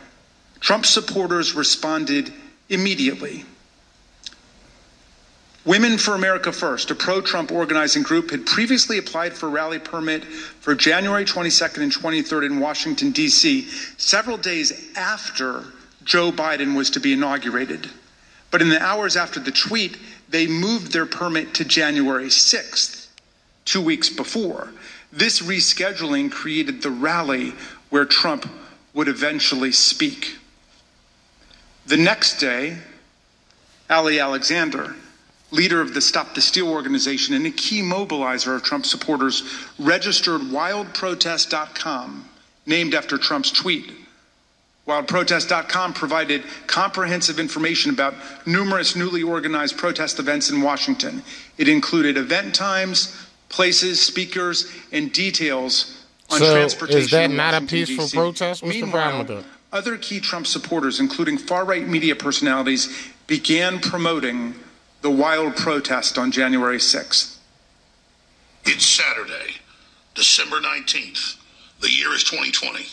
Trump 0.59 0.85
supporters 0.85 1.53
responded 1.53 2.33
immediately. 2.69 3.45
Women 5.65 5.97
for 5.97 6.13
America 6.13 6.51
First, 6.51 6.91
a 6.91 6.95
pro 6.95 7.21
Trump 7.21 7.51
organizing 7.51 8.03
group, 8.03 8.29
had 8.29 8.45
previously 8.45 8.99
applied 8.99 9.33
for 9.33 9.47
a 9.47 9.49
rally 9.49 9.79
permit 9.79 10.23
for 10.23 10.75
January 10.75 11.25
22nd 11.25 11.81
and 11.81 11.91
23rd 11.91 12.45
in 12.45 12.59
Washington, 12.59 13.09
D.C., 13.09 13.67
several 13.97 14.37
days 14.37 14.91
after 14.95 15.63
Joe 16.03 16.31
Biden 16.31 16.75
was 16.75 16.91
to 16.91 16.99
be 16.99 17.13
inaugurated. 17.13 17.89
But 18.51 18.61
in 18.61 18.69
the 18.69 18.79
hours 18.79 19.17
after 19.17 19.39
the 19.39 19.51
tweet, 19.51 19.97
they 20.29 20.45
moved 20.45 20.93
their 20.93 21.07
permit 21.07 21.55
to 21.55 21.65
January 21.65 22.27
6th, 22.27 23.07
two 23.65 23.81
weeks 23.81 24.07
before. 24.07 24.69
This 25.11 25.41
rescheduling 25.41 26.31
created 26.31 26.83
the 26.83 26.91
rally 26.91 27.53
where 27.89 28.05
Trump 28.05 28.47
would 28.93 29.07
eventually 29.07 29.71
speak. 29.71 30.37
The 31.87 31.97
next 31.97 32.39
day, 32.39 32.77
Ali 33.89 34.19
Alexander, 34.19 34.95
leader 35.55 35.81
of 35.81 35.93
the 35.93 36.01
Stop 36.01 36.35
the 36.35 36.41
Steal 36.41 36.69
organization 36.69 37.33
and 37.33 37.45
a 37.47 37.51
key 37.51 37.81
mobilizer 37.81 38.55
of 38.55 38.63
Trump 38.63 38.85
supporters, 38.85 39.43
registered 39.79 40.41
wildprotest.com, 40.41 42.29
named 42.65 42.93
after 42.93 43.17
Trump's 43.17 43.51
tweet. 43.51 43.91
WildProtest.com 44.87 45.93
provided 45.93 46.43
comprehensive 46.67 47.39
information 47.39 47.91
about 47.91 48.13
numerous 48.45 48.95
newly 48.95 49.23
organized 49.23 49.77
protest 49.77 50.19
events 50.19 50.51
in 50.51 50.61
Washington. 50.61 51.23
It 51.57 51.67
included 51.67 52.17
event 52.17 52.53
times, 52.53 53.25
places, 53.49 53.99
speakers, 53.99 54.71
and 54.91 55.11
details 55.11 56.05
on 56.29 56.37
So 56.37 56.53
transportation. 56.53 57.01
is 57.01 57.11
that 57.11 57.31
not 57.31 57.55
a 57.55 57.61
peaceful 57.65 58.05
DC. 58.05 58.13
protest? 58.13 58.61
What's 58.61 58.79
the 58.79 58.87
problem 58.91 59.25
Meanwhile? 59.25 59.45
Other 59.73 59.97
key 59.97 60.19
Trump 60.19 60.45
supporters, 60.45 60.99
including 60.99 61.37
far 61.39 61.65
right 61.65 61.87
media 61.87 62.15
personalities, 62.15 63.11
began 63.25 63.79
promoting 63.79 64.53
the 65.05 65.11
wild 65.11 65.55
protest 65.55 66.17
on 66.17 66.31
January 66.31 66.79
6th. 66.79 67.37
It's 68.65 68.83
Saturday, 68.83 69.53
December 70.15 70.55
19th. 70.55 71.35
The 71.79 71.91
year 71.91 72.11
is 72.13 72.23
2020. 72.23 72.87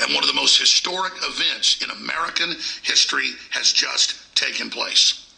And 0.00 0.14
one 0.14 0.24
of 0.24 0.30
the 0.30 0.34
most 0.34 0.58
historic 0.58 1.12
events 1.18 1.84
in 1.84 1.90
American 1.90 2.48
history 2.82 3.28
has 3.50 3.74
just 3.74 4.34
taken 4.34 4.70
place. 4.70 5.34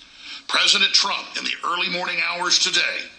President 0.47 0.93
Trump, 0.93 1.27
in 1.39 1.43
the 1.43 1.57
early 1.65 1.89
morning 1.89 2.19
hours 2.25 2.61
today, 2.61 3.11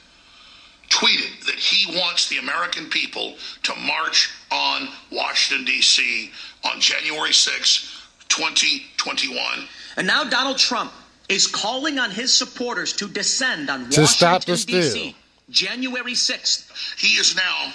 tweeted 0.88 1.46
that 1.46 1.56
he 1.56 1.94
wants 2.00 2.30
the 2.30 2.38
American 2.38 2.86
people 2.86 3.36
to 3.64 3.76
march 3.82 4.30
on 4.50 4.88
Washington, 5.12 5.66
D.C. 5.66 6.32
on 6.64 6.80
January 6.80 7.34
6, 7.34 8.06
2021. 8.30 9.68
And 9.98 10.08
now 10.08 10.24
Donald 10.24 10.58
Trump 10.58 10.94
is 11.30 11.48
calling 11.48 12.00
on 12.00 12.12
his 12.12 12.34
supporters 12.34 12.94
to 12.94 13.08
descend 13.08 13.70
on 13.70 13.80
To 13.80 14.02
Washington, 14.02 14.08
stop 14.08 14.46
the 14.46 14.58
steal. 14.58 14.82
D.C. 14.82 15.16
January 15.50 16.14
6th. 16.14 17.00
He 17.00 17.18
is 17.18 17.36
now 17.36 17.74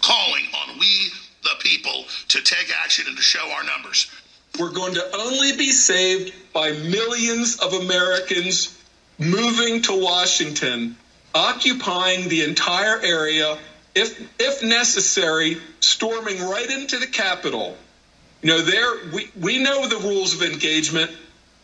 calling 0.00 0.44
on 0.62 0.78
we, 0.78 1.10
the 1.42 1.50
people, 1.60 2.04
to 2.28 2.42
take 2.42 2.72
action 2.82 3.04
and 3.08 3.16
to 3.16 3.22
show 3.22 3.50
our 3.50 3.64
numbers. 3.64 4.10
We're 4.58 4.72
going 4.72 4.94
to 4.94 5.16
only 5.16 5.56
be 5.56 5.70
saved 5.70 6.32
by 6.52 6.72
millions 6.72 7.58
of 7.60 7.72
Americans 7.72 8.76
moving 9.18 9.82
to 9.82 10.02
Washington, 10.02 10.96
occupying 11.34 12.28
the 12.28 12.42
entire 12.44 13.00
area, 13.00 13.58
if 13.94 14.20
if 14.40 14.62
necessary, 14.62 15.58
storming 15.80 16.40
right 16.46 16.70
into 16.70 16.98
the 16.98 17.06
Capitol. 17.06 17.76
You 18.42 18.48
know, 18.48 18.60
there 18.62 19.10
we, 19.12 19.30
we 19.40 19.58
know 19.62 19.88
the 19.88 19.98
rules 19.98 20.34
of 20.34 20.42
engagement. 20.42 21.10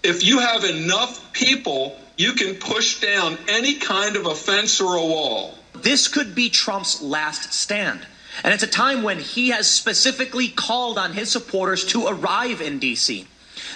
If 0.03 0.25
you 0.25 0.41
have 0.41 0.65
enough 0.65 1.33
people, 1.33 1.97
you 2.17 2.33
can 2.33 2.57
push 2.57 3.01
down 3.01 3.39
any 3.49 3.75
kind 3.75 4.17
of 4.17 4.27
a 4.27 4.35
fence 4.35 4.81
or 4.81 4.97
a 4.97 5.07
wall. 5.07 5.55
This 5.75 6.09
could 6.09 6.35
be 6.35 6.51
Trump's 6.51 7.01
last 7.01 7.53
stand. 7.53 8.07
And 8.43 8.53
it's 8.53 8.63
a 8.63 8.69
time 8.69 9.03
when 9.03 9.19
he 9.19 9.51
has 9.51 9.71
specifically 9.71 10.49
called 10.49 10.99
on 10.99 11.13
his 11.13 11.31
supporters 11.31 11.85
to 11.87 12.07
arrive 12.07 12.61
in 12.61 12.79
D.C. 12.79 13.27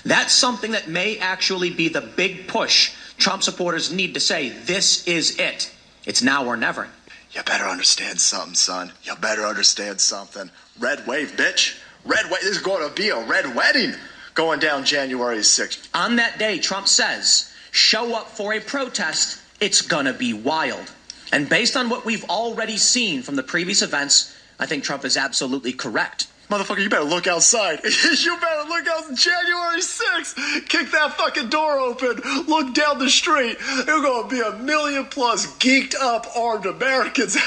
That's 0.04 0.32
something 0.32 0.72
that 0.72 0.88
may 0.88 1.18
actually 1.18 1.70
be 1.70 1.88
the 1.88 2.00
big 2.00 2.48
push 2.48 2.92
Trump 3.18 3.42
supporters 3.42 3.92
need 3.92 4.14
to 4.14 4.20
say, 4.20 4.50
this 4.50 5.06
is 5.06 5.38
it. 5.38 5.72
It's 6.04 6.22
now 6.22 6.44
or 6.44 6.56
never. 6.56 6.88
You 7.32 7.42
better 7.42 7.64
understand 7.64 8.20
something, 8.20 8.54
son. 8.54 8.92
You 9.02 9.14
better 9.16 9.44
understand 9.44 10.00
something. 10.00 10.50
Red 10.78 11.06
wave, 11.06 11.32
bitch. 11.36 11.78
Red 12.04 12.26
wave. 12.26 12.42
This 12.42 12.56
is 12.56 12.58
going 12.58 12.86
to 12.86 12.94
be 12.94 13.08
a 13.08 13.26
red 13.26 13.54
wedding 13.54 13.94
going 14.36 14.60
down 14.60 14.84
January 14.84 15.38
6th. 15.38 15.88
On 15.94 16.16
that 16.16 16.38
day, 16.38 16.60
Trump 16.60 16.86
says, 16.86 17.52
show 17.72 18.14
up 18.14 18.28
for 18.28 18.52
a 18.52 18.60
protest, 18.60 19.40
it's 19.60 19.80
gonna 19.80 20.12
be 20.12 20.32
wild. 20.32 20.92
And 21.32 21.48
based 21.48 21.76
on 21.76 21.88
what 21.88 22.04
we've 22.04 22.24
already 22.24 22.76
seen 22.76 23.22
from 23.22 23.34
the 23.34 23.42
previous 23.42 23.82
events, 23.82 24.36
I 24.60 24.66
think 24.66 24.84
Trump 24.84 25.04
is 25.04 25.16
absolutely 25.16 25.72
correct. 25.72 26.28
Motherfucker, 26.48 26.80
you 26.80 26.88
better 26.88 27.04
look 27.04 27.26
outside. 27.26 27.80
you 27.84 28.36
better 28.40 28.68
look 28.68 28.86
out 28.86 29.12
January 29.14 29.80
6th. 29.80 30.68
Kick 30.68 30.92
that 30.92 31.14
fucking 31.16 31.48
door 31.48 31.80
open. 31.80 32.20
Look 32.46 32.72
down 32.72 33.00
the 33.00 33.10
street. 33.10 33.58
There's 33.58 33.86
to 33.86 34.26
be 34.30 34.40
a 34.40 34.52
million 34.62 35.06
plus 35.06 35.46
geeked 35.56 35.96
up 36.00 36.26
armed 36.36 36.66
Americans. 36.66 37.36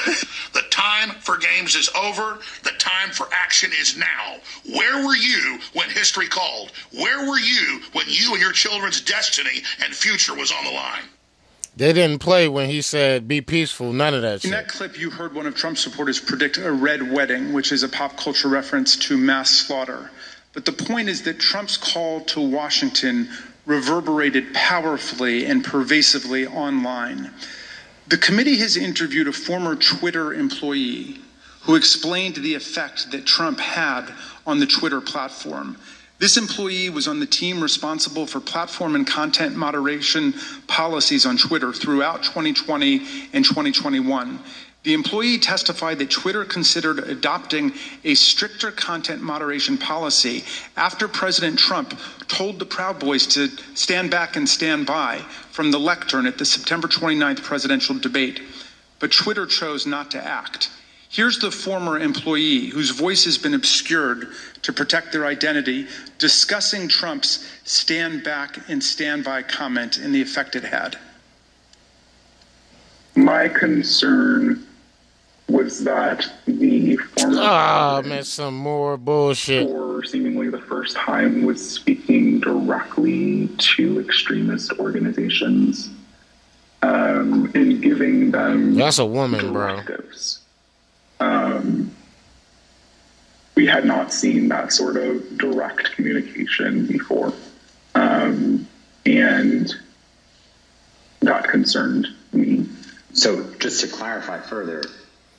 The 0.51 0.61
time 0.71 1.11
for 1.21 1.37
games 1.37 1.75
is 1.75 1.89
over. 1.95 2.39
The 2.63 2.71
time 2.79 3.11
for 3.11 3.27
action 3.31 3.71
is 3.79 3.95
now. 3.95 4.37
Where 4.65 5.05
were 5.05 5.15
you 5.15 5.59
when 5.73 5.89
history 5.89 6.27
called? 6.27 6.71
Where 6.91 7.29
were 7.29 7.39
you 7.39 7.81
when 7.93 8.05
you 8.07 8.33
and 8.33 8.41
your 8.41 8.51
children's 8.51 8.99
destiny 9.01 9.61
and 9.83 9.93
future 9.93 10.35
was 10.35 10.51
on 10.51 10.65
the 10.65 10.71
line? 10.71 11.03
They 11.79 11.93
didn't 11.93 12.19
play 12.19 12.49
when 12.49 12.69
he 12.69 12.81
said 12.81 13.25
"be 13.25 13.39
peaceful." 13.39 13.93
None 13.93 14.13
of 14.13 14.21
that 14.21 14.33
In 14.33 14.39
shit. 14.41 14.51
that 14.51 14.67
clip, 14.67 14.99
you 14.99 15.09
heard 15.09 15.33
one 15.33 15.47
of 15.47 15.55
Trump's 15.55 15.79
supporters 15.79 16.19
predict 16.19 16.57
a 16.57 16.73
red 16.73 17.09
wedding, 17.09 17.53
which 17.53 17.71
is 17.71 17.83
a 17.83 17.87
pop 17.87 18.17
culture 18.17 18.49
reference 18.49 18.97
to 18.97 19.17
mass 19.17 19.49
slaughter. 19.49 20.11
But 20.51 20.65
the 20.65 20.73
point 20.73 21.07
is 21.07 21.21
that 21.21 21.39
Trump's 21.39 21.77
call 21.77 22.19
to 22.25 22.41
Washington 22.41 23.29
reverberated 23.65 24.53
powerfully 24.53 25.45
and 25.45 25.63
pervasively 25.63 26.45
online. 26.45 27.31
The 28.07 28.17
committee 28.17 28.57
has 28.57 28.75
interviewed 28.75 29.29
a 29.29 29.31
former 29.31 29.77
Twitter 29.77 30.33
employee 30.33 31.21
who 31.61 31.75
explained 31.75 32.35
the 32.35 32.55
effect 32.55 33.11
that 33.11 33.25
Trump 33.25 33.59
had 33.61 34.11
on 34.45 34.59
the 34.59 34.65
Twitter 34.65 34.99
platform. 34.99 35.77
This 36.19 36.35
employee 36.35 36.89
was 36.89 37.07
on 37.07 37.21
the 37.21 37.25
team 37.25 37.61
responsible 37.63 38.27
for 38.27 38.41
platform 38.41 38.95
and 38.95 39.07
content 39.07 39.55
moderation 39.55 40.33
policies 40.67 41.25
on 41.25 41.37
Twitter 41.37 41.71
throughout 41.71 42.23
2020 42.23 43.29
and 43.31 43.45
2021. 43.45 44.39
The 44.83 44.93
employee 44.93 45.37
testified 45.37 45.97
that 45.99 46.09
Twitter 46.09 46.43
considered 46.43 46.99
adopting 46.99 47.73
a 48.03 48.15
stricter 48.15 48.71
content 48.71 49.21
moderation 49.21 49.77
policy 49.77 50.43
after 50.75 51.07
President 51.07 51.57
Trump 51.57 51.97
told 52.27 52.59
the 52.59 52.65
Proud 52.65 52.99
Boys 52.99 53.25
to 53.27 53.49
stand 53.75 54.11
back 54.11 54.35
and 54.35 54.47
stand 54.47 54.85
by 54.85 55.19
from 55.51 55.71
the 55.71 55.79
lectern 55.79 56.25
at 56.25 56.37
the 56.37 56.45
September 56.45 56.87
29th 56.87 57.43
presidential 57.43 57.97
debate. 57.97 58.41
But 58.99 59.11
Twitter 59.11 59.45
chose 59.45 59.85
not 59.85 60.11
to 60.11 60.25
act. 60.25 60.69
Here's 61.11 61.39
the 61.39 61.49
former 61.49 61.99
employee 61.99 62.67
whose 62.67 62.91
voice 62.91 63.25
has 63.25 63.35
been 63.39 63.55
obscured 63.55 64.27
to 64.61 64.71
protect 64.71 65.11
their 65.11 65.25
identity 65.25 65.87
discussing 66.19 66.87
Trump's 66.87 67.49
stand 67.63 68.23
back 68.23 68.59
and 68.69 68.83
stand 68.83 69.23
by 69.23 69.41
comment 69.41 69.97
and 69.97 70.13
the 70.13 70.21
effect 70.21 70.55
it 70.55 70.63
had. 70.63 70.99
My 73.15 73.47
concern 73.47 74.67
was 75.47 75.83
that 75.83 76.31
the 76.45 76.95
former 76.95 77.39
Ah, 77.41 78.01
man, 78.05 78.23
some 78.23 78.55
more 78.55 78.95
bullshit. 78.95 79.67
for 79.67 80.03
seemingly 80.03 80.49
the 80.49 80.61
first 80.61 80.95
time 80.95 81.43
was 81.43 81.67
speaking 81.71 82.39
directly 82.39 83.47
to 83.57 83.99
extremist 83.99 84.73
organizations 84.73 85.89
um, 86.83 87.51
and 87.55 87.81
giving 87.81 88.29
them 88.29 88.75
That's 88.75 88.99
a 88.99 89.05
woman, 89.07 89.53
bro. 89.53 89.81
Directives. 91.19 91.65
Um, 91.65 91.91
we 93.55 93.65
had 93.67 93.85
not 93.85 94.13
seen 94.13 94.47
that 94.49 94.71
sort 94.71 94.95
of 94.97 95.37
direct 95.37 95.91
communication 95.91 96.87
before. 96.87 97.33
Um, 97.95 98.67
and 99.05 99.73
that 101.21 101.45
concerned 101.49 102.07
me. 102.31 102.67
So, 103.13 103.51
just 103.55 103.81
to 103.81 103.87
clarify 103.87 104.39
further, 104.39 104.83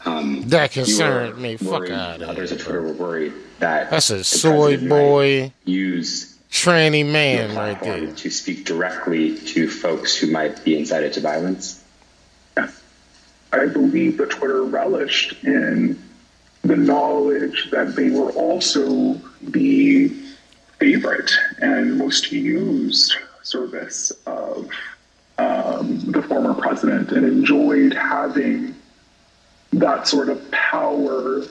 um, 0.04 0.42
That 0.48 0.72
concerned 0.72 1.38
me. 1.40 1.56
Fuck 1.56 1.70
worried, 1.70 1.92
outta 1.92 2.28
Others 2.28 2.52
at 2.52 2.60
Twitter 2.60 2.82
were 2.82 2.92
worried 2.92 3.32
that 3.60 3.90
That's 3.90 4.10
a 4.10 4.16
the 4.16 4.24
soy 4.24 4.76
boy, 4.76 5.52
use 5.64 6.36
tranny 6.50 7.06
man 7.06 7.54
right 7.54 7.80
there. 7.80 8.12
to 8.12 8.30
speak 8.30 8.64
directly 8.66 9.36
to 9.38 9.68
folks 9.68 10.16
who 10.16 10.26
might 10.30 10.64
be 10.64 10.76
incited 10.76 11.12
to 11.14 11.20
violence. 11.20 11.79
I 13.52 13.66
believe 13.66 14.16
that 14.18 14.30
Twitter 14.30 14.62
relished 14.62 15.44
in 15.44 16.00
the 16.62 16.76
knowledge 16.76 17.70
that 17.70 17.96
they 17.96 18.10
were 18.10 18.30
also 18.32 19.20
the 19.42 20.08
favorite 20.78 21.30
and 21.58 21.98
most 21.98 22.30
used 22.32 23.14
service 23.42 24.12
of 24.26 24.68
um, 25.38 25.98
the 26.12 26.22
former 26.22 26.54
president 26.54 27.12
and 27.12 27.26
enjoyed 27.26 27.94
having 27.94 28.74
that 29.72 30.06
sort 30.06 30.28
of 30.28 30.50
power 30.50 31.42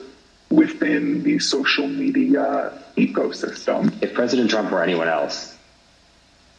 within 0.50 1.22
the 1.22 1.38
social 1.38 1.86
media 1.86 2.82
ecosystem. 2.96 3.92
If 4.02 4.14
President 4.14 4.50
Trump 4.50 4.70
were 4.70 4.82
anyone 4.82 5.08
else, 5.08 5.56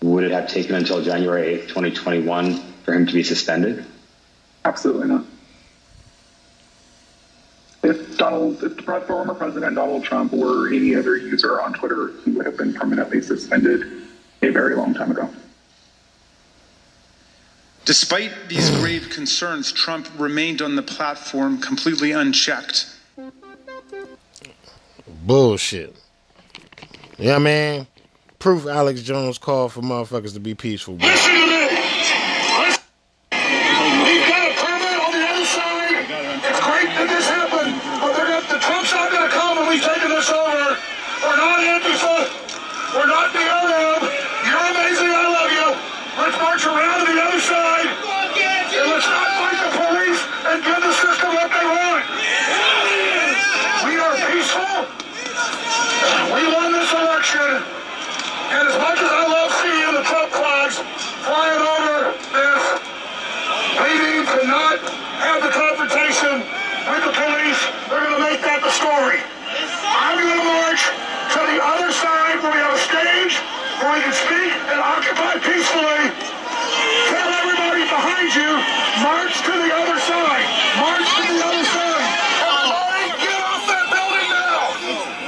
would 0.02 0.24
it 0.24 0.32
have 0.32 0.48
taken 0.48 0.76
until 0.76 1.02
January 1.04 1.58
8th, 1.58 1.68
2021 1.68 2.58
for 2.84 2.94
him 2.94 3.06
to 3.06 3.14
be 3.14 3.24
suspended? 3.24 3.86
Absolutely 4.66 5.08
not. 5.08 5.26
If 7.84 8.18
Donald, 8.18 8.64
if 8.64 8.76
the 8.76 9.02
former 9.08 9.34
president 9.34 9.76
Donald 9.76 10.04
Trump 10.04 10.34
were 10.34 10.68
any 10.72 10.96
other 10.96 11.18
user 11.18 11.60
on 11.62 11.74
Twitter, 11.74 12.12
he 12.24 12.32
would 12.32 12.46
have 12.46 12.58
been 12.58 12.74
permanently 12.74 13.22
suspended 13.22 13.84
a 14.42 14.50
very 14.50 14.76
long 14.76 14.94
time 14.94 15.12
ago. 15.12 15.30
Despite 17.86 18.32
these 18.48 18.70
grave 18.80 19.10
concerns, 19.10 19.72
Trump 19.72 20.08
remained 20.20 20.62
on 20.62 20.76
the 20.76 20.84
platform 20.84 21.60
completely 21.60 22.12
unchecked. 22.12 22.86
Bullshit. 25.26 25.96
Yeah, 27.18 27.40
man. 27.40 27.88
Proof 28.38 28.66
Alex 28.66 29.02
Jones 29.02 29.38
called 29.38 29.74
for 29.74 29.82
motherfuckers 29.82 30.34
to 30.34 30.40
be 30.40 30.54
peaceful. 30.56 30.96
Bro. 30.96 31.08
Listen 31.10 31.34
to 31.34 31.46
me. 31.46 31.62
Listen. 32.58 32.82
We've 34.02 34.26
got 34.30 34.42
a 34.46 34.54
permit 34.58 34.98
on 34.98 35.12
the 35.14 35.26
other 35.30 35.46
side. 35.46 36.06
It's 36.42 36.62
great 36.62 36.90
that 36.98 37.06
this 37.10 37.30
happened, 37.30 37.78
but 38.02 38.14
they're 38.18 38.30
not, 38.30 38.46
the 38.50 38.58
Trump's 38.62 38.94
not 38.94 39.10
going 39.10 39.26
to 39.26 39.34
come 39.34 39.58
and 39.58 39.70
we've 39.70 39.86
taken 39.86 40.10
this 40.10 40.30
over. 40.30 40.78
We're 41.22 41.38
not 41.38 41.62
Antifa. 41.62 42.30
We're 42.98 43.10
not 43.10 43.30
BLM. 43.30 44.02
You're 44.46 44.68
amazing. 44.74 45.14
I 45.14 45.26
love 45.30 45.52
you. 45.54 45.68
Let's 46.18 46.38
march 46.42 46.66
around 46.66 47.06
to 47.06 47.14
the 47.14 47.22
other 47.22 47.40
side. 47.46 47.88
And 47.88 48.86
let's 48.90 49.06
not 49.06 49.30
fight 49.38 49.60
the 49.64 49.72
police 49.86 50.22
and 50.50 50.58
give 50.66 50.82
the 50.82 50.94
system 50.98 51.30
what 51.38 51.50
they 51.54 51.62
want. 51.62 52.04
We 53.86 54.02
are 54.02 54.18
peaceful. 54.34 54.90
We 56.34 56.42
won 56.52 56.74
this 56.74 56.90
election. 56.90 57.64
And 58.52 58.68
as 58.68 58.76
much 58.76 59.00
as 59.00 59.08
I 59.08 59.24
love 59.24 59.52
seeing 59.64 59.96
the 59.96 60.04
Trump 60.04 60.30
flags 60.36 60.76
flying 61.24 61.64
over 61.64 62.12
this, 62.36 62.64
we 63.80 63.92
need 63.96 64.28
to 64.28 64.42
not 64.52 64.84
have 65.24 65.40
the 65.40 65.56
confrontation 65.56 66.44
with 66.92 67.04
the 67.08 67.16
police. 67.16 67.62
They're 67.88 68.04
going 68.04 68.20
to 68.20 68.24
make 68.28 68.44
that 68.44 68.60
the 68.60 68.74
story. 68.76 69.24
I'm 69.96 70.20
going 70.20 70.36
to 70.36 70.44
march 70.44 70.84
to 71.32 71.40
the 71.48 71.64
other 71.64 71.96
side 71.96 72.44
where 72.44 72.52
we 72.52 72.60
have 72.60 72.76
a 72.76 72.84
stage 72.84 73.40
where 73.80 73.96
we 73.98 74.04
can 74.04 74.14
speak 74.14 74.52
and 74.68 74.84
occupy 74.84 75.40
peacefully. 75.42 76.12
Tell 77.08 77.30
everybody 77.40 77.88
behind 77.88 78.30
you, 78.36 78.52
march 79.02 79.42
to 79.42 79.52
the 79.52 79.72
other 79.74 80.00
side. 80.00 80.46
March 80.78 81.08
to 81.18 81.24
the 81.26 81.42
other 81.42 81.66
side. 81.66 82.06
Everybody, 82.42 83.18
get 83.22 83.42
off 83.42 83.66
that 83.66 83.86
building 83.90 84.30
now. 84.30 84.78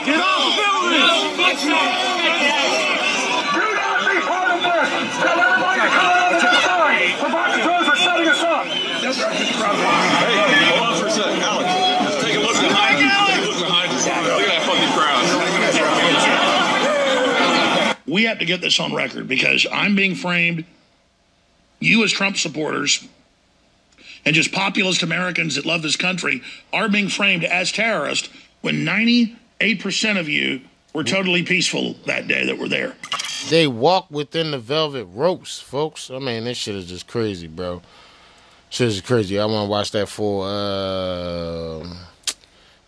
Get 0.06 0.20
off 0.22 0.46
the 0.46 0.62
building. 0.62 1.02
Do 3.54 3.66
not 3.74 4.00
be 4.06 4.18
part 4.26 4.50
of 4.54 4.62
this. 4.62 4.90
Tell 5.22 5.38
everybody 5.38 5.82
to 5.82 5.90
come 5.90 6.06
out 6.06 6.34
of 6.34 6.42
this 6.42 6.58
side. 6.64 7.18
Provocateurs 7.18 7.88
are 7.90 7.98
setting 7.98 8.28
us 8.30 8.44
up. 8.44 8.66
Hey, 8.66 9.10
hold 10.70 10.82
on 10.82 10.94
for 11.00 11.08
a 11.08 11.12
second, 11.12 11.42
Alex. 11.42 11.70
Let's 12.04 12.24
take 12.24 12.36
a 12.36 12.40
look 12.40 12.58
behind 12.62 13.00
you. 13.02 13.10
Take 13.10 13.42
a 13.42 13.50
look 13.50 13.60
behind. 13.60 13.90
Look 13.94 14.46
at 14.46 14.54
that 14.54 14.64
fucking 14.70 14.94
crowd. 14.94 15.26
We 18.06 18.24
have 18.26 18.40
to 18.40 18.46
get 18.46 18.62
this 18.62 18.80
on 18.80 18.94
record 18.94 19.28
because 19.28 19.66
I'm 19.72 19.96
being 19.96 20.14
framed, 20.14 20.66
you 21.80 22.04
as 22.04 22.12
Trump 22.12 22.38
supporters, 22.38 23.08
and 24.26 24.36
just 24.36 24.52
populist 24.52 25.04
Americans 25.04 25.56
that 25.56 25.66
love 25.66 25.82
this 25.82 25.96
country 25.96 26.42
are 26.72 26.90
being 26.90 27.10
framed 27.10 27.44
as 27.44 27.72
terrorists 27.72 28.30
when 28.62 28.86
98% 28.86 30.20
of 30.20 30.30
you 30.30 30.62
were 30.94 31.04
totally 31.04 31.44
peaceful 31.44 31.96
that 32.06 32.28
day 32.28 32.46
that 32.46 32.58
were 32.58 32.70
there. 32.70 32.96
They 33.50 33.68
walk 33.68 34.10
within 34.10 34.52
the 34.52 34.60
velvet 34.60 35.06
ropes, 35.06 35.60
folks. 35.60 36.10
I 36.10 36.20
mean, 36.20 36.46
this 36.46 36.58
shit 36.58 36.76
is 36.76 36.88
just 36.88 37.08
crazy, 37.08 37.48
bro. 37.48 37.82
Shit 38.70 38.88
is 38.88 39.02
crazy. 39.02 39.40
I 39.40 39.46
want 39.46 39.66
to 39.66 39.70
watch 39.70 39.92
that 39.92 40.08
full 40.08 40.42
uh, 40.42 41.86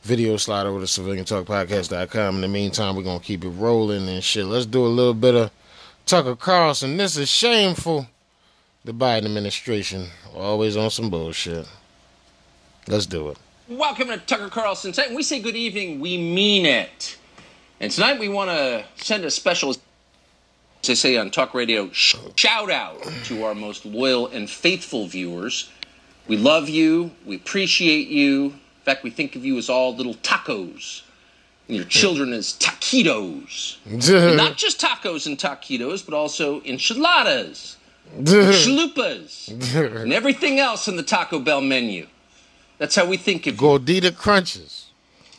video 0.01 0.37
slide 0.37 0.65
over 0.65 0.79
to 0.79 0.85
civiliantalkpodcast.com. 0.85 2.35
In 2.35 2.41
the 2.41 2.47
meantime, 2.47 2.95
we're 2.95 3.03
going 3.03 3.19
to 3.19 3.25
keep 3.25 3.43
it 3.43 3.49
rolling 3.49 4.07
and 4.07 4.23
shit. 4.23 4.45
Let's 4.45 4.65
do 4.65 4.85
a 4.85 4.87
little 4.87 5.13
bit 5.13 5.35
of 5.35 5.51
Tucker 6.05 6.35
Carlson. 6.35 6.97
This 6.97 7.17
is 7.17 7.29
shameful. 7.29 8.07
The 8.85 8.93
Biden 8.93 9.25
administration 9.25 10.09
always 10.35 10.77
on 10.77 10.91
some 10.91 11.09
bullshit. 11.09 11.67
Let's 12.87 13.07
do 13.07 13.29
it. 13.29 13.37
Welcome 13.67 14.09
to 14.09 14.17
Tucker 14.17 14.47
Carlson. 14.47 14.91
Tonight, 14.91 15.07
when 15.07 15.15
we 15.15 15.23
say 15.23 15.39
good 15.39 15.55
evening, 15.55 15.99
we 15.99 16.17
mean 16.17 16.67
it. 16.67 17.17
And 17.79 17.91
tonight, 17.91 18.19
we 18.19 18.29
want 18.29 18.51
to 18.51 18.85
send 19.03 19.25
a 19.25 19.31
special, 19.31 19.71
as 19.71 19.79
they 20.83 20.93
say 20.93 21.17
on 21.17 21.31
talk 21.31 21.55
radio, 21.55 21.89
shout 21.89 22.69
out 22.69 23.01
to 23.23 23.43
our 23.43 23.55
most 23.55 23.87
loyal 23.87 24.27
and 24.27 24.47
faithful 24.47 25.07
viewers. 25.07 25.71
We 26.27 26.37
love 26.37 26.69
you. 26.69 27.09
We 27.25 27.37
appreciate 27.37 28.07
you. 28.09 28.45
In 28.45 28.83
fact, 28.83 29.03
we 29.03 29.09
think 29.09 29.35
of 29.35 29.43
you 29.43 29.57
as 29.57 29.67
all 29.67 29.95
little 29.95 30.13
tacos, 30.13 31.01
and 31.67 31.75
your 31.75 31.85
children 31.85 32.33
as 32.33 32.53
taquitos. 32.53 33.77
Not 34.37 34.57
just 34.57 34.79
tacos 34.79 35.25
and 35.25 35.39
taquitos, 35.39 36.05
but 36.05 36.13
also 36.13 36.61
enchiladas, 36.61 37.77
chalupas, 38.23 40.01
and 40.01 40.13
everything 40.13 40.59
else 40.59 40.87
in 40.87 40.95
the 40.95 41.03
Taco 41.03 41.39
Bell 41.39 41.61
menu. 41.61 42.07
That's 42.77 42.95
how 42.95 43.05
we 43.05 43.17
think 43.17 43.47
of 43.47 43.55
you. 43.55 43.59
Gordita 43.59 44.15
Crunches. 44.15 44.85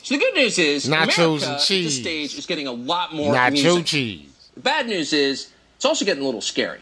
So 0.02 0.14
the 0.14 0.20
good 0.20 0.34
news 0.34 0.58
is 0.58 0.86
Nachos 0.86 1.16
America 1.16 1.32
and 1.32 1.42
at 1.56 1.60
cheese. 1.60 1.84
this 1.84 2.00
stage 2.00 2.38
is 2.38 2.46
getting 2.46 2.66
a 2.66 2.72
lot 2.72 3.12
more 3.12 3.34
Nacho 3.34 3.52
music. 3.52 3.86
cheese. 3.86 4.50
The 4.54 4.60
bad 4.60 4.86
news 4.86 5.12
is 5.12 5.50
it's 5.74 5.84
also 5.84 6.04
getting 6.04 6.22
a 6.22 6.26
little 6.26 6.40
scary. 6.40 6.80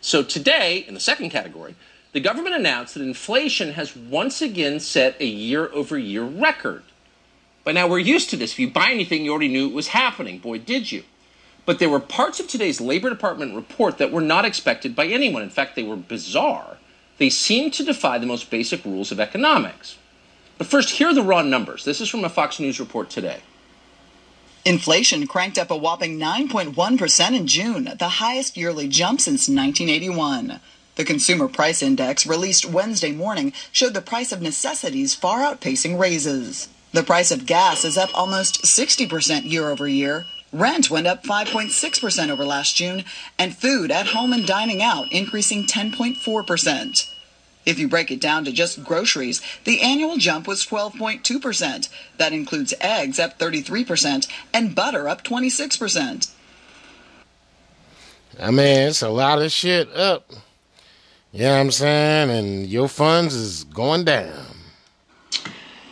So 0.00 0.22
today, 0.22 0.84
in 0.88 0.94
the 0.94 1.00
second 1.00 1.30
category, 1.30 1.76
the 2.12 2.20
government 2.20 2.56
announced 2.56 2.94
that 2.94 3.02
inflation 3.02 3.74
has 3.74 3.94
once 3.94 4.42
again 4.42 4.80
set 4.80 5.20
a 5.20 5.26
year-over-year 5.26 6.24
record. 6.24 6.82
But 7.64 7.74
now, 7.74 7.86
we're 7.86 8.00
used 8.00 8.30
to 8.30 8.36
this. 8.36 8.52
If 8.52 8.58
you 8.58 8.70
buy 8.70 8.90
anything, 8.90 9.24
you 9.24 9.30
already 9.30 9.48
knew 9.48 9.68
it 9.68 9.74
was 9.74 9.88
happening. 9.88 10.38
Boy, 10.38 10.58
did 10.58 10.90
you. 10.90 11.04
But 11.64 11.78
there 11.78 11.88
were 11.88 12.00
parts 12.00 12.40
of 12.40 12.48
today's 12.48 12.80
Labor 12.80 13.08
Department 13.08 13.54
report 13.54 13.98
that 13.98 14.10
were 14.10 14.20
not 14.20 14.44
expected 14.44 14.96
by 14.96 15.06
anyone. 15.06 15.42
In 15.42 15.50
fact, 15.50 15.76
they 15.76 15.84
were 15.84 15.96
bizarre. 15.96 16.78
They 17.18 17.30
seemed 17.30 17.72
to 17.74 17.84
defy 17.84 18.18
the 18.18 18.26
most 18.26 18.50
basic 18.50 18.84
rules 18.84 19.12
of 19.12 19.20
economics. 19.20 19.96
But 20.58 20.66
first, 20.66 20.90
here 20.90 21.08
are 21.08 21.14
the 21.14 21.22
raw 21.22 21.42
numbers. 21.42 21.84
This 21.84 22.00
is 22.00 22.08
from 22.08 22.24
a 22.24 22.28
Fox 22.28 22.58
News 22.58 22.80
report 22.80 23.10
today. 23.10 23.40
Inflation 24.64 25.26
cranked 25.26 25.58
up 25.58 25.70
a 25.70 25.76
whopping 25.76 26.18
9.1% 26.18 27.36
in 27.36 27.46
June, 27.48 27.92
the 27.98 28.08
highest 28.08 28.56
yearly 28.56 28.86
jump 28.86 29.20
since 29.20 29.48
1981. 29.48 30.60
The 30.94 31.04
Consumer 31.04 31.48
Price 31.48 31.82
Index, 31.82 32.26
released 32.26 32.66
Wednesday 32.66 33.12
morning, 33.12 33.52
showed 33.72 33.94
the 33.94 34.02
price 34.02 34.30
of 34.30 34.42
necessities 34.42 35.14
far 35.14 35.40
outpacing 35.40 35.98
raises. 35.98 36.68
The 36.92 37.02
price 37.02 37.30
of 37.30 37.46
gas 37.46 37.84
is 37.84 37.96
up 37.96 38.10
almost 38.14 38.62
60% 38.62 39.50
year 39.50 39.68
over 39.68 39.88
year. 39.88 40.26
Rent 40.52 40.90
went 40.90 41.06
up 41.06 41.24
5.6% 41.24 42.28
over 42.28 42.44
last 42.44 42.76
June, 42.76 43.04
and 43.38 43.56
food 43.56 43.90
at 43.90 44.08
home 44.08 44.32
and 44.32 44.46
dining 44.46 44.82
out 44.82 45.10
increasing 45.10 45.64
10.4%. 45.64 47.10
If 47.64 47.78
you 47.78 47.88
break 47.88 48.10
it 48.10 48.20
down 48.20 48.44
to 48.44 48.52
just 48.52 48.84
groceries, 48.84 49.40
the 49.64 49.80
annual 49.80 50.16
jump 50.16 50.46
was 50.46 50.66
12.2%. 50.66 51.88
That 52.18 52.32
includes 52.32 52.74
eggs 52.80 53.18
up 53.18 53.38
33% 53.38 54.28
and 54.52 54.74
butter 54.74 55.08
up 55.08 55.22
26%. 55.22 56.30
I 58.40 58.50
mean, 58.50 58.88
it's 58.88 59.02
a 59.02 59.08
lot 59.08 59.40
of 59.40 59.52
shit 59.52 59.94
up. 59.94 60.30
You 61.32 61.44
know 61.44 61.54
what 61.54 61.60
I'm 61.60 61.70
saying? 61.70 62.30
And 62.30 62.66
your 62.66 62.88
funds 62.88 63.34
is 63.34 63.64
going 63.64 64.04
down. 64.04 64.51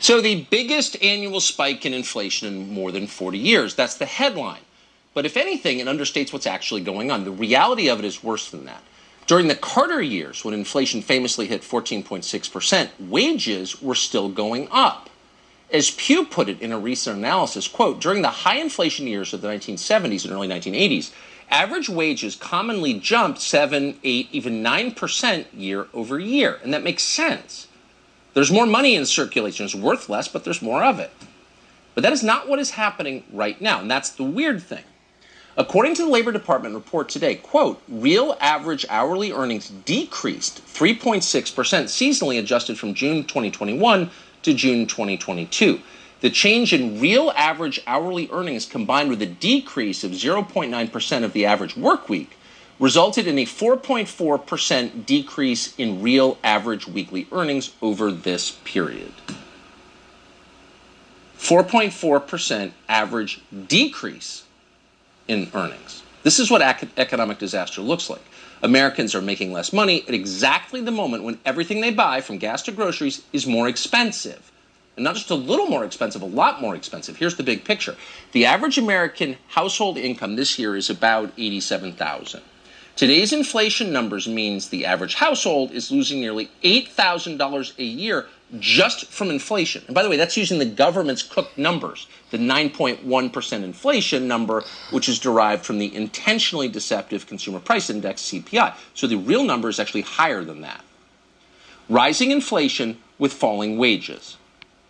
So, 0.01 0.23
the 0.23 0.47
biggest 0.49 0.97
annual 1.03 1.41
spike 1.41 1.85
in 1.85 1.93
inflation 1.93 2.49
in 2.49 2.73
more 2.73 2.91
than 2.91 3.07
40 3.07 3.37
years. 3.37 3.75
That's 3.75 3.97
the 3.97 4.07
headline. 4.07 4.63
But 5.13 5.27
if 5.27 5.37
anything, 5.37 5.79
it 5.79 5.87
understates 5.87 6.33
what's 6.33 6.47
actually 6.47 6.81
going 6.81 7.11
on. 7.11 7.25
The 7.25 7.31
reality 7.31 7.91
of 7.91 7.99
it 7.99 8.07
is 8.07 8.25
worse 8.25 8.51
than 8.51 8.65
that. 8.65 8.83
During 9.27 9.49
the 9.49 9.55
Carter 9.55 10.01
years, 10.01 10.43
when 10.43 10.55
inflation 10.55 11.03
famously 11.03 11.47
hit 11.47 11.61
14.6%, 11.61 12.89
wages 12.99 13.83
were 13.83 13.95
still 13.95 14.31
going 14.31 14.69
up. 14.71 15.11
As 15.71 15.91
Pew 15.91 16.25
put 16.25 16.49
it 16.49 16.63
in 16.63 16.73
a 16.73 16.79
recent 16.79 17.19
analysis, 17.19 17.69
quote, 17.69 18.01
during 18.01 18.23
the 18.23 18.29
high 18.29 18.57
inflation 18.57 19.07
years 19.07 19.35
of 19.35 19.43
the 19.43 19.49
1970s 19.49 20.25
and 20.25 20.33
early 20.33 20.49
1980s, 20.49 21.13
average 21.51 21.91
wages 21.91 22.37
commonly 22.37 22.95
jumped 22.95 23.41
7, 23.41 24.01
8, 24.03 24.29
even 24.33 24.65
9% 24.65 25.45
year 25.53 25.89
over 25.93 26.19
year. 26.19 26.59
And 26.65 26.73
that 26.73 26.83
makes 26.83 27.03
sense. 27.03 27.69
There's 28.35 28.53
more 28.53 28.67
money 28.67 28.95
in 28.95 29.07
circulation. 29.07 29.65
It's 29.65 29.75
worth 29.75 30.09
less, 30.09 30.29
but 30.29 30.45
there's 30.45 30.63
more 30.63 30.85
of 30.85 30.99
it. 30.99 31.11
But 31.95 32.03
that 32.03 32.13
is 32.13 32.23
not 32.23 32.49
what 32.49 32.59
is 32.59 32.71
happening 32.71 33.25
right 33.33 33.61
now. 33.61 33.81
And 33.81 33.91
that's 33.91 34.11
the 34.11 34.25
weird 34.25 34.63
thing. 34.63 34.85
According 35.57 35.97
to 35.97 36.05
the 36.05 36.11
Labor 36.11 36.31
Department 36.31 36.75
report 36.75 37.09
today, 37.09 37.35
quote, 37.35 37.83
real 37.89 38.37
average 38.41 38.87
hourly 38.89 39.33
earnings 39.33 39.69
decreased 39.69 40.65
3.6% 40.67 41.23
seasonally 41.85 42.39
adjusted 42.39 42.79
from 42.79 42.95
June 42.95 43.25
2021 43.25 44.11
to 44.43 44.55
June 44.55 44.87
2022. 44.87 45.81
The 46.21 46.31
change 46.31 46.73
in 46.73 47.01
real 47.01 47.33
average 47.35 47.81
hourly 47.87 48.29
earnings 48.31 48.65
combined 48.65 49.11
with 49.11 49.21
a 49.23 49.27
decrease 49.27 50.05
of 50.05 50.13
0.9% 50.13 51.25
of 51.25 51.33
the 51.33 51.47
average 51.47 51.77
work 51.77 52.09
week 52.09 52.37
resulted 52.81 53.27
in 53.27 53.39
a 53.39 53.45
4.4% 53.45 55.07
decrease 55.07 55.75
in 55.77 56.03
real 56.03 56.39
average 56.43 56.89
weekly 56.89 57.29
earnings 57.31 57.73
over 57.83 58.11
this 58.11 58.53
period. 58.65 59.13
4.4% 61.39 62.73
average 62.89 63.41
decrease 63.69 64.45
in 65.29 65.51
earnings. 65.55 66.03
This 66.23 66.39
is 66.39 66.51
what 66.51 66.63
economic 66.97 67.39
disaster 67.39 67.83
looks 67.83 68.11
like. 68.11 68.23
Americans 68.63 69.15
are 69.15 69.23
making 69.23 69.53
less 69.53 69.73
money 69.73 70.03
at 70.07 70.13
exactly 70.13 70.83
the 70.83 70.91
moment 70.91 71.23
when 71.23 71.39
everything 71.47 71.81
they 71.81 71.93
buy, 71.93 72.21
from 72.21 72.39
gas 72.39 72.63
to 72.63 72.73
groceries, 72.73 73.23
is 73.33 73.47
more 73.47 73.69
expensive. 73.69 74.51
And 74.97 75.05
not 75.05 75.15
just 75.15 75.31
a 75.31 75.35
little 75.35 75.67
more 75.67 75.85
expensive, 75.85 76.21
a 76.21 76.27
lot 76.27 76.61
more 76.61 76.75
expensive. 76.75 77.17
Here's 77.17 77.37
the 77.37 77.43
big 77.43 77.65
picture. 77.65 77.97
The 78.33 78.45
average 78.45 78.77
American 78.77 79.37
household 79.49 79.97
income 79.97 80.37
this 80.37 80.59
year 80.59 80.77
is 80.77 80.91
about 80.91 81.33
87,000. 81.39 82.43
Today's 83.01 83.33
inflation 83.33 83.95
numbers 83.95 84.29
means 84.29 84.69
the 84.69 84.85
average 84.85 85.15
household 85.15 85.73
is 85.73 85.91
losing 85.91 86.21
nearly 86.21 86.51
$8,000 86.63 87.79
a 87.79 87.83
year 87.83 88.27
just 88.59 89.07
from 89.07 89.31
inflation. 89.31 89.83
And 89.87 89.95
by 89.95 90.03
the 90.03 90.11
way, 90.11 90.19
that's 90.19 90.37
using 90.37 90.59
the 90.59 90.67
government's 90.67 91.23
cooked 91.23 91.57
numbers, 91.57 92.07
the 92.31 92.37
9.1% 92.37 93.65
inflation 93.65 94.29
number, 94.29 94.65
which 94.91 95.09
is 95.09 95.19
derived 95.19 95.65
from 95.65 95.79
the 95.79 95.97
intentionally 95.97 96.69
deceptive 96.69 97.27
consumer 97.27 97.59
price 97.59 97.89
index, 97.89 98.21
CPI. 98.21 98.75
So 98.93 99.07
the 99.07 99.17
real 99.17 99.45
number 99.45 99.71
is 99.71 99.81
actually 99.81 100.03
higher 100.03 100.45
than 100.45 100.61
that. 100.61 100.85
Rising 101.89 102.31
inflation 102.31 102.99
with 103.19 103.33
falling 103.33 103.79
wages. 103.79 104.37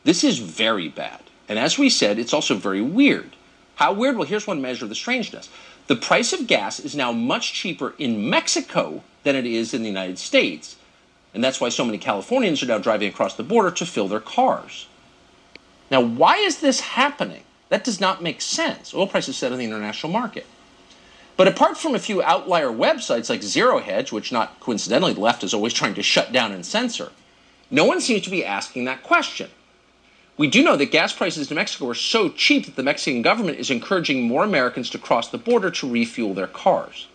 This 0.03 0.25
is 0.25 0.41
very 0.41 0.89
bad. 0.89 1.21
And 1.49 1.61
as 1.61 1.79
we 1.79 1.89
said, 1.89 2.19
it's 2.19 2.35
also 2.35 2.57
very 2.57 2.83
weird. 2.83 3.37
How 3.77 3.95
weird? 3.95 4.19
Well, 4.19 4.27
here's 4.27 4.47
one 4.47 4.61
measure 4.61 4.85
of 4.85 4.89
the 4.89 4.95
strangeness. 4.95 5.49
The 5.91 5.97
price 5.97 6.33
of 6.33 6.47
gas 6.47 6.79
is 6.79 6.95
now 6.95 7.11
much 7.11 7.53
cheaper 7.53 7.95
in 7.99 8.31
Mexico 8.31 9.03
than 9.25 9.35
it 9.35 9.45
is 9.45 9.75
in 9.75 9.83
the 9.83 9.89
United 9.89 10.21
States 10.21 10.77
and 11.35 11.43
that's 11.43 11.61
why 11.61 11.69
so 11.69 11.85
many 11.85 11.99
Californians 11.99 12.63
are 12.63 12.67
now 12.67 12.79
driving 12.79 13.09
across 13.09 13.35
the 13.35 13.43
border 13.43 13.73
to 13.73 13.87
fill 13.87 14.07
their 14.09 14.21
cars. 14.21 14.87
Now, 15.91 16.01
why 16.01 16.37
is 16.37 16.61
this 16.61 16.81
happening? 16.81 17.43
That 17.69 17.85
does 17.85 18.01
not 18.01 18.23
make 18.23 18.41
sense. 18.41 18.95
Oil 18.95 19.07
prices 19.07 19.37
set 19.37 19.53
in 19.53 19.59
the 19.59 19.65
international 19.65 20.13
market. 20.13 20.47
But 21.37 21.49
apart 21.49 21.77
from 21.77 21.95
a 21.95 22.01
few 22.01 22.23
outlier 22.23 22.69
websites 22.69 23.31
like 23.31 23.43
Zero 23.43 23.79
Hedge, 23.79 24.13
which 24.13 24.33
not 24.33 24.61
coincidentally 24.61 25.15
the 25.15 25.21
left 25.21 25.45
is 25.45 25.55
always 25.55 25.73
trying 25.73 25.95
to 25.95 26.03
shut 26.03 26.33
down 26.33 26.53
and 26.53 26.67
censor, 26.67 27.13
no 27.71 27.85
one 27.85 28.01
seems 28.01 28.23
to 28.23 28.31
be 28.31 28.45
asking 28.45 28.85
that 28.85 29.03
question. 29.03 29.51
We 30.41 30.49
do 30.49 30.65
know 30.65 30.77
that 30.77 30.87
gas 30.87 31.13
prices 31.13 31.51
in 31.51 31.57
Mexico 31.57 31.91
are 31.91 31.95
so 31.95 32.31
cheap 32.31 32.65
that 32.65 32.75
the 32.75 32.83
Mexican 32.83 33.21
government 33.21 33.59
is 33.59 33.71
encouraging 33.71 34.27
more 34.27 34.43
Americans 34.43 34.89
to 34.89 34.99
cross 34.99 35.29
the 35.29 35.37
border 35.37 35.71
to 35.73 35.91
refuel 35.91 36.33
their 36.33 36.47
cars. 36.47 37.09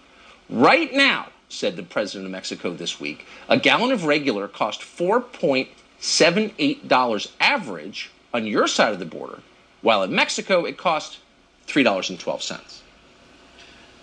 Right 0.47 0.93
now, 0.93 1.30
said 1.49 1.76
the 1.76 1.81
president 1.81 2.27
of 2.27 2.31
Mexico 2.31 2.76
this 2.76 2.99
week, 2.99 3.26
a 3.49 3.57
gallon 3.57 3.91
of 3.91 4.06
regular 4.06 4.47
cost 4.47 4.81
$4.78 4.81 7.31
average 7.39 8.11
on 8.31 8.45
your 8.45 8.68
side 8.68 8.93
of 8.93 8.99
the 8.99 9.06
border, 9.06 9.39
while 9.81 10.03
in 10.03 10.14
Mexico 10.14 10.64
it 10.64 10.77
cost 10.77 11.18
$3.12. 11.65 12.81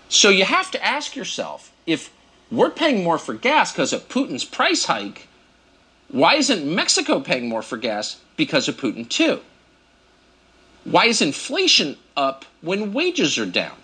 So 0.08 0.30
you 0.30 0.44
have 0.44 0.72
to 0.72 0.84
ask 0.84 1.14
yourself 1.14 1.72
if 1.86 2.12
we're 2.50 2.70
paying 2.70 3.04
more 3.04 3.18
for 3.18 3.34
gas 3.34 3.70
because 3.70 3.92
of 3.92 4.08
Putin's 4.08 4.44
price 4.44 4.86
hike, 4.86 5.28
why 6.08 6.34
isn't 6.34 6.66
Mexico 6.66 7.20
paying 7.20 7.48
more 7.48 7.62
for 7.62 7.76
gas 7.76 8.16
because 8.36 8.68
of 8.68 8.76
Putin 8.76 9.08
too? 9.08 9.40
Why 10.84 11.06
is 11.06 11.22
inflation 11.22 11.96
up 12.16 12.44
when 12.60 12.92
wages 12.92 13.38
are 13.38 13.46
down? 13.46 13.76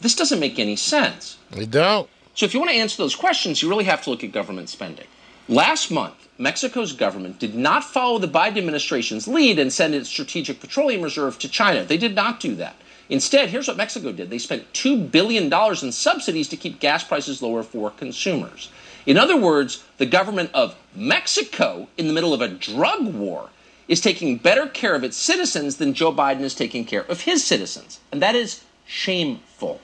This 0.00 0.14
doesn't 0.14 0.40
make 0.40 0.58
any 0.58 0.76
sense. 0.76 1.38
It 1.52 1.70
don't. 1.70 2.08
So 2.34 2.44
if 2.44 2.52
you 2.52 2.60
want 2.60 2.70
to 2.70 2.76
answer 2.76 2.98
those 2.98 3.14
questions, 3.14 3.62
you 3.62 3.68
really 3.68 3.84
have 3.84 4.02
to 4.02 4.10
look 4.10 4.22
at 4.22 4.32
government 4.32 4.68
spending. 4.68 5.06
Last 5.48 5.90
month, 5.90 6.28
Mexico's 6.38 6.92
government 6.92 7.38
did 7.38 7.54
not 7.54 7.82
follow 7.82 8.18
the 8.18 8.28
Biden 8.28 8.58
administration's 8.58 9.26
lead 9.26 9.58
and 9.58 9.72
send 9.72 9.94
its 9.94 10.08
strategic 10.08 10.60
petroleum 10.60 11.00
reserve 11.00 11.38
to 11.38 11.48
China. 11.48 11.84
They 11.84 11.96
did 11.96 12.14
not 12.14 12.40
do 12.40 12.54
that. 12.56 12.76
Instead, 13.08 13.48
here's 13.50 13.68
what 13.68 13.76
Mexico 13.76 14.12
did 14.12 14.30
they 14.30 14.38
spent 14.38 14.72
$2 14.72 15.10
billion 15.10 15.52
in 15.52 15.92
subsidies 15.92 16.48
to 16.48 16.56
keep 16.56 16.80
gas 16.80 17.04
prices 17.04 17.40
lower 17.40 17.62
for 17.62 17.90
consumers. 17.90 18.70
In 19.06 19.16
other 19.16 19.36
words, 19.36 19.84
the 19.98 20.06
government 20.06 20.50
of 20.52 20.74
Mexico, 20.94 21.88
in 21.96 22.08
the 22.08 22.12
middle 22.12 22.34
of 22.34 22.40
a 22.40 22.48
drug 22.48 23.14
war, 23.14 23.50
is 23.88 24.00
taking 24.00 24.36
better 24.36 24.66
care 24.66 24.94
of 24.94 25.04
its 25.04 25.16
citizens 25.16 25.76
than 25.76 25.94
Joe 25.94 26.12
Biden 26.12 26.40
is 26.40 26.54
taking 26.54 26.84
care 26.84 27.04
of 27.04 27.22
his 27.22 27.44
citizens. 27.44 28.00
And 28.10 28.20
that 28.20 28.34
is 28.34 28.64
shameful. 28.86 29.80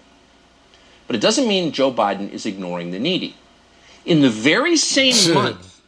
But 1.07 1.17
it 1.17 1.23
doesn't 1.23 1.49
mean 1.49 1.73
Joe 1.73 1.93
Biden 1.93 2.31
is 2.31 2.47
ignoring 2.47 2.91
the 2.91 2.99
needy. 2.99 3.37
In 4.05 4.21
the 4.21 4.31
very 4.31 4.77
same 4.77 5.35
month 5.35 5.81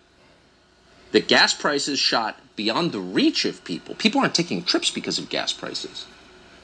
that 1.12 1.26
gas 1.28 1.54
prices 1.54 1.98
shot 1.98 2.38
beyond 2.56 2.92
the 2.92 3.00
reach 3.00 3.44
of 3.44 3.64
people, 3.64 3.94
people 3.96 4.20
aren't 4.20 4.34
taking 4.34 4.62
trips 4.62 4.90
because 4.90 5.18
of 5.18 5.28
gas 5.28 5.52
prices. 5.52 6.06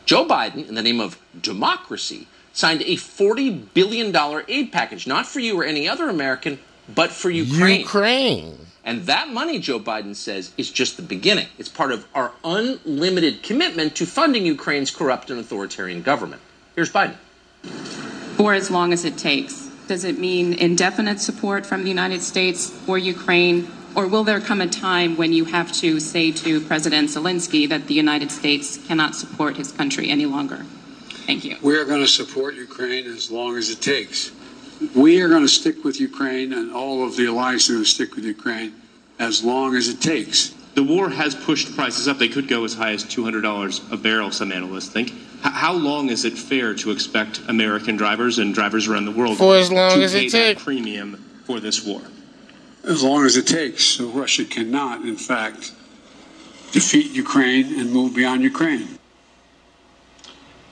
Joe 0.04 0.26
Biden, 0.26 0.68
in 0.68 0.74
the 0.74 0.82
name 0.82 1.00
of 1.00 1.18
democracy, 1.40 2.28
signed 2.52 2.82
a 2.82 2.96
$40 2.96 3.72
billion 3.74 4.14
aid 4.48 4.72
package, 4.72 5.06
not 5.06 5.26
for 5.26 5.40
you 5.40 5.60
or 5.60 5.64
any 5.64 5.88
other 5.88 6.08
American, 6.08 6.58
but 6.92 7.10
for 7.10 7.30
Ukraine. 7.30 7.80
Ukraine. 7.80 8.58
And 8.84 9.02
that 9.06 9.28
money, 9.28 9.58
Joe 9.58 9.78
Biden 9.78 10.16
says, 10.16 10.52
is 10.56 10.70
just 10.70 10.96
the 10.96 11.02
beginning. 11.02 11.48
It's 11.58 11.68
part 11.68 11.92
of 11.92 12.06
our 12.14 12.32
unlimited 12.42 13.42
commitment 13.42 13.94
to 13.96 14.06
funding 14.06 14.46
Ukraine's 14.46 14.90
corrupt 14.90 15.30
and 15.30 15.38
authoritarian 15.38 16.02
government. 16.02 16.40
Here's 16.74 16.90
Biden 16.90 17.16
for 18.40 18.54
as 18.54 18.70
long 18.70 18.90
as 18.90 19.04
it 19.04 19.18
takes? 19.18 19.68
Does 19.86 20.02
it 20.04 20.18
mean 20.18 20.54
indefinite 20.54 21.20
support 21.20 21.66
from 21.66 21.82
the 21.82 21.90
United 21.90 22.22
States 22.22 22.70
for 22.70 22.96
Ukraine? 22.96 23.68
Or 23.94 24.06
will 24.06 24.24
there 24.24 24.40
come 24.40 24.62
a 24.62 24.66
time 24.66 25.18
when 25.18 25.34
you 25.34 25.44
have 25.44 25.70
to 25.72 26.00
say 26.00 26.32
to 26.32 26.58
President 26.62 27.10
Zelensky 27.10 27.68
that 27.68 27.86
the 27.86 27.92
United 27.92 28.30
States 28.30 28.78
cannot 28.86 29.14
support 29.14 29.58
his 29.58 29.72
country 29.72 30.08
any 30.08 30.24
longer? 30.24 30.64
Thank 31.26 31.44
you. 31.44 31.58
We 31.60 31.76
are 31.76 31.84
going 31.84 32.00
to 32.00 32.08
support 32.08 32.54
Ukraine 32.54 33.04
as 33.06 33.30
long 33.30 33.58
as 33.58 33.68
it 33.68 33.82
takes. 33.82 34.30
We 34.94 35.20
are 35.20 35.28
going 35.28 35.42
to 35.42 35.48
stick 35.48 35.84
with 35.84 36.00
Ukraine, 36.00 36.52
and 36.52 36.72
all 36.72 37.04
of 37.06 37.16
the 37.16 37.26
alliance 37.26 37.68
are 37.68 37.74
going 37.74 37.84
to 37.84 37.90
stick 37.90 38.14
with 38.16 38.24
Ukraine 38.24 38.72
as 39.18 39.44
long 39.44 39.76
as 39.76 39.88
it 39.88 40.00
takes. 40.00 40.54
The 40.74 40.82
war 40.82 41.10
has 41.10 41.34
pushed 41.34 41.74
prices 41.76 42.08
up. 42.08 42.18
They 42.18 42.28
could 42.28 42.48
go 42.48 42.64
as 42.64 42.74
high 42.74 42.92
as 42.92 43.04
$200 43.04 43.92
a 43.92 43.96
barrel, 43.96 44.30
some 44.30 44.52
analysts 44.52 44.88
think. 44.88 45.10
H- 45.10 45.52
how 45.52 45.72
long 45.74 46.08
is 46.08 46.24
it 46.24 46.38
fair 46.38 46.74
to 46.74 46.90
expect 46.92 47.40
American 47.48 47.96
drivers 47.96 48.38
and 48.38 48.54
drivers 48.54 48.88
around 48.88 49.04
the 49.04 49.10
world 49.10 49.36
For 49.36 49.56
as 49.56 49.70
long 49.70 49.98
to 49.98 50.02
as 50.04 50.14
it 50.14 50.18
pay 50.18 50.28
that 50.28 50.48
takes. 50.54 50.64
premium 50.64 51.16
for 51.44 51.60
this 51.60 51.84
war? 51.84 52.00
As 52.84 53.02
long 53.02 53.26
as 53.26 53.36
it 53.36 53.46
takes. 53.46 53.84
So 53.84 54.06
Russia 54.08 54.44
cannot, 54.44 55.02
in 55.02 55.16
fact, 55.16 55.72
defeat 56.72 57.10
Ukraine 57.10 57.78
and 57.78 57.92
move 57.92 58.14
beyond 58.14 58.42
Ukraine. 58.42 58.88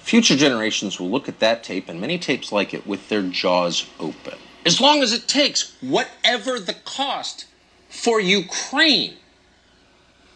Future 0.09 0.37
generations 0.37 0.99
will 0.99 1.11
look 1.11 1.29
at 1.29 1.39
that 1.39 1.63
tape 1.63 1.87
and 1.87 2.01
many 2.01 2.19
tapes 2.19 2.51
like 2.51 2.73
it 2.73 2.87
with 2.87 3.11
their 3.11 3.21
jaws 3.21 3.87
open. 4.01 4.39
As 4.65 4.81
long 4.81 5.03
as 5.03 5.13
it 5.13 5.29
takes, 5.29 5.77
whatever 5.83 6.59
the 6.59 6.73
cost 6.73 7.45
for 7.91 8.19
Ukraine. 8.19 9.17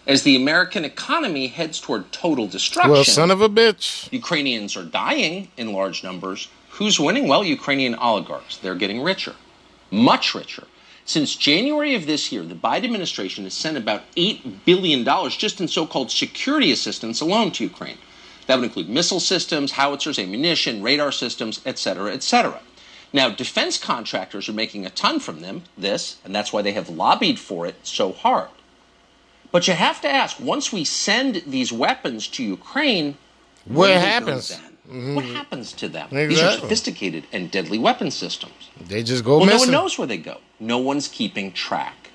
As 0.07 0.25
the 0.25 0.37
American 0.37 0.85
economy 0.85 1.47
heads 1.47 1.81
toward 1.81 2.13
total 2.13 2.47
destruction, 2.47 2.91
Well, 2.91 3.03
son 3.03 3.31
of 3.31 3.41
a 3.41 3.49
bitch. 3.49 4.13
Ukrainians 4.13 4.77
are 4.77 4.85
dying 4.85 5.49
in 5.57 5.73
large 5.73 6.05
numbers. 6.05 6.49
Who's 6.73 7.01
winning? 7.01 7.27
Well, 7.27 7.43
Ukrainian 7.43 7.95
oligarchs. 7.95 8.59
They're 8.59 8.75
getting 8.75 9.01
richer, 9.01 9.37
much 9.91 10.35
richer. 10.35 10.67
Since 11.07 11.35
January 11.35 11.95
of 11.95 12.05
this 12.05 12.31
year, 12.31 12.43
the 12.43 12.55
Biden 12.55 12.85
administration 12.85 13.45
has 13.45 13.55
sent 13.55 13.79
about 13.79 14.03
$8 14.17 14.67
billion 14.67 15.03
just 15.31 15.63
in 15.63 15.67
so 15.67 15.87
called 15.87 16.11
security 16.11 16.71
assistance 16.73 17.23
alone 17.23 17.53
to 17.53 17.65
Ukraine. 17.65 17.97
That 18.53 18.59
would 18.59 18.67
include 18.67 18.91
missile 18.91 19.19
systems, 19.19 19.73
howitzers, 19.73 20.19
ammunition, 20.19 20.83
radar 20.83 21.11
systems, 21.11 21.63
et 21.65 21.79
cetera, 21.79 22.13
et 22.13 22.23
cetera. 22.23 22.61
Now, 23.11 23.31
defense 23.31 23.79
contractors 23.79 24.47
are 24.47 24.53
making 24.53 24.85
a 24.85 24.91
ton 24.91 25.21
from 25.21 25.41
them, 25.41 25.63
this, 25.79 26.19
and 26.23 26.35
that's 26.35 26.53
why 26.53 26.61
they 26.61 26.73
have 26.73 26.91
lobbied 26.91 27.39
for 27.39 27.65
it 27.67 27.77
so 27.83 28.13
hard. 28.13 28.51
But 29.53 29.67
you 29.69 29.73
have 29.73 30.03
to 30.03 30.11
ask 30.11 30.39
once 30.39 30.71
we 30.71 30.85
send 30.85 31.37
these 31.47 31.73
weapons 31.73 32.29
to 32.29 32.43
Ukraine, 32.43 33.17
What 33.65 33.79
where 33.79 33.89
do 33.89 33.95
they 33.95 34.01
go 34.01 34.07
happens? 34.07 34.51
What 34.85 34.95
mm-hmm. 34.95 35.35
happens 35.35 35.73
to 35.73 35.89
them? 35.89 36.09
These 36.11 36.43
are 36.43 36.53
sophisticated 36.53 37.25
and 37.33 37.51
deadly 37.51 37.79
weapon 37.79 38.11
systems. 38.11 38.69
They 38.79 39.03
just 39.03 39.25
go 39.25 39.39
well, 39.39 39.47
no 39.47 39.57
one 39.57 39.71
knows 39.71 39.97
where 39.97 40.07
they 40.07 40.19
go. 40.19 40.43
No 40.61 40.77
one's 40.77 41.09
keeping 41.09 41.53
track. 41.53 42.11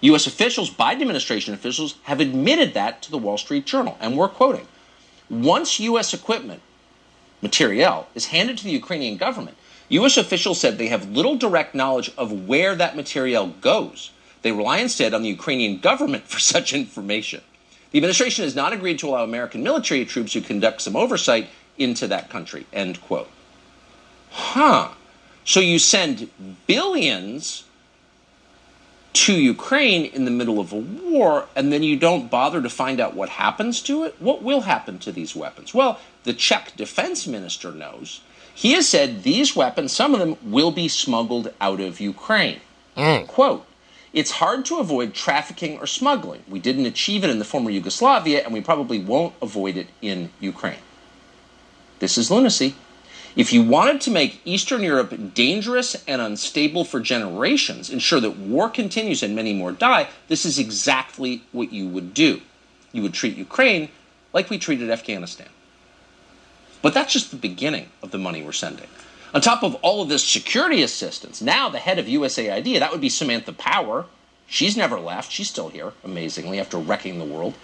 U.S. 0.00 0.26
officials, 0.26 0.72
Biden 0.72 1.02
administration 1.02 1.54
officials, 1.54 1.98
have 2.02 2.18
admitted 2.18 2.74
that 2.74 3.00
to 3.02 3.12
the 3.12 3.18
Wall 3.18 3.38
Street 3.38 3.64
Journal, 3.64 3.96
and 4.00 4.18
we're 4.18 4.28
quoting. 4.28 4.66
Once 5.30 5.80
U.S. 5.80 6.12
equipment, 6.12 6.62
materiel, 7.40 8.08
is 8.14 8.26
handed 8.26 8.58
to 8.58 8.64
the 8.64 8.70
Ukrainian 8.70 9.16
government, 9.16 9.56
U.S. 9.88 10.16
officials 10.16 10.60
said 10.60 10.78
they 10.78 10.88
have 10.88 11.10
little 11.10 11.36
direct 11.36 11.74
knowledge 11.74 12.10
of 12.16 12.48
where 12.48 12.74
that 12.74 12.96
materiel 12.96 13.48
goes. 13.60 14.10
They 14.42 14.52
rely 14.52 14.78
instead 14.78 15.14
on 15.14 15.22
the 15.22 15.28
Ukrainian 15.28 15.78
government 15.78 16.26
for 16.26 16.38
such 16.52 16.72
information. 16.72 17.42
The 17.90 17.98
administration 17.98 18.44
has 18.44 18.56
not 18.56 18.72
agreed 18.72 18.98
to 19.00 19.08
allow 19.08 19.22
American 19.22 19.62
military 19.62 20.04
troops 20.06 20.32
who 20.32 20.40
conduct 20.40 20.80
some 20.80 20.96
oversight 20.96 21.48
into 21.76 22.06
that 22.08 22.30
country. 22.30 22.66
End 22.72 23.00
quote. 23.02 23.28
Huh. 24.30 24.88
So 25.44 25.60
you 25.60 25.78
send 25.78 26.30
billions 26.66 27.64
to 29.12 29.34
Ukraine 29.34 30.06
in 30.06 30.24
the 30.24 30.30
middle 30.30 30.58
of 30.58 30.72
a 30.72 30.76
war, 30.76 31.46
and 31.54 31.72
then 31.72 31.82
you 31.82 31.96
don't 31.96 32.30
bother 32.30 32.62
to 32.62 32.70
find 32.70 33.00
out 33.00 33.14
what 33.14 33.28
happens 33.28 33.82
to 33.82 34.04
it? 34.04 34.16
What 34.18 34.42
will 34.42 34.62
happen 34.62 34.98
to 35.00 35.12
these 35.12 35.36
weapons? 35.36 35.74
Well, 35.74 35.98
the 36.24 36.32
Czech 36.32 36.76
defense 36.76 37.26
minister 37.26 37.72
knows. 37.72 38.20
He 38.54 38.72
has 38.72 38.88
said 38.88 39.22
these 39.22 39.56
weapons, 39.56 39.92
some 39.92 40.14
of 40.14 40.20
them, 40.20 40.36
will 40.42 40.70
be 40.70 40.88
smuggled 40.88 41.52
out 41.60 41.80
of 41.80 42.00
Ukraine. 42.00 42.60
Mm. 42.96 43.26
Quote, 43.26 43.66
it's 44.12 44.32
hard 44.32 44.66
to 44.66 44.78
avoid 44.78 45.14
trafficking 45.14 45.78
or 45.78 45.86
smuggling. 45.86 46.42
We 46.48 46.58
didn't 46.58 46.86
achieve 46.86 47.24
it 47.24 47.30
in 47.30 47.38
the 47.38 47.46
former 47.46 47.70
Yugoslavia, 47.70 48.44
and 48.44 48.52
we 48.52 48.60
probably 48.60 48.98
won't 48.98 49.34
avoid 49.40 49.76
it 49.76 49.88
in 50.02 50.30
Ukraine. 50.38 50.76
This 51.98 52.18
is 52.18 52.30
lunacy. 52.30 52.74
If 53.34 53.52
you 53.52 53.62
wanted 53.62 54.02
to 54.02 54.10
make 54.10 54.42
Eastern 54.44 54.82
Europe 54.82 55.34
dangerous 55.34 55.96
and 56.06 56.20
unstable 56.20 56.84
for 56.84 57.00
generations, 57.00 57.88
ensure 57.88 58.20
that 58.20 58.36
war 58.36 58.68
continues 58.68 59.22
and 59.22 59.34
many 59.34 59.54
more 59.54 59.72
die, 59.72 60.08
this 60.28 60.44
is 60.44 60.58
exactly 60.58 61.42
what 61.50 61.72
you 61.72 61.88
would 61.88 62.12
do. 62.12 62.42
You 62.92 63.00
would 63.02 63.14
treat 63.14 63.36
Ukraine 63.36 63.88
like 64.34 64.50
we 64.50 64.58
treated 64.58 64.90
Afghanistan. 64.90 65.48
But 66.82 66.92
that's 66.92 67.12
just 67.12 67.30
the 67.30 67.36
beginning 67.36 67.88
of 68.02 68.10
the 68.10 68.18
money 68.18 68.42
we're 68.42 68.52
sending. 68.52 68.88
On 69.32 69.40
top 69.40 69.62
of 69.62 69.76
all 69.76 70.02
of 70.02 70.10
this 70.10 70.24
security 70.24 70.82
assistance, 70.82 71.40
now 71.40 71.70
the 71.70 71.78
head 71.78 71.98
of 71.98 72.06
USAID, 72.06 72.78
that 72.80 72.92
would 72.92 73.00
be 73.00 73.08
Samantha 73.08 73.54
Power. 73.54 74.04
She's 74.46 74.76
never 74.76 75.00
left. 75.00 75.32
She's 75.32 75.48
still 75.48 75.70
here, 75.70 75.92
amazingly, 76.04 76.60
after 76.60 76.76
wrecking 76.76 77.18
the 77.18 77.24
world. 77.24 77.54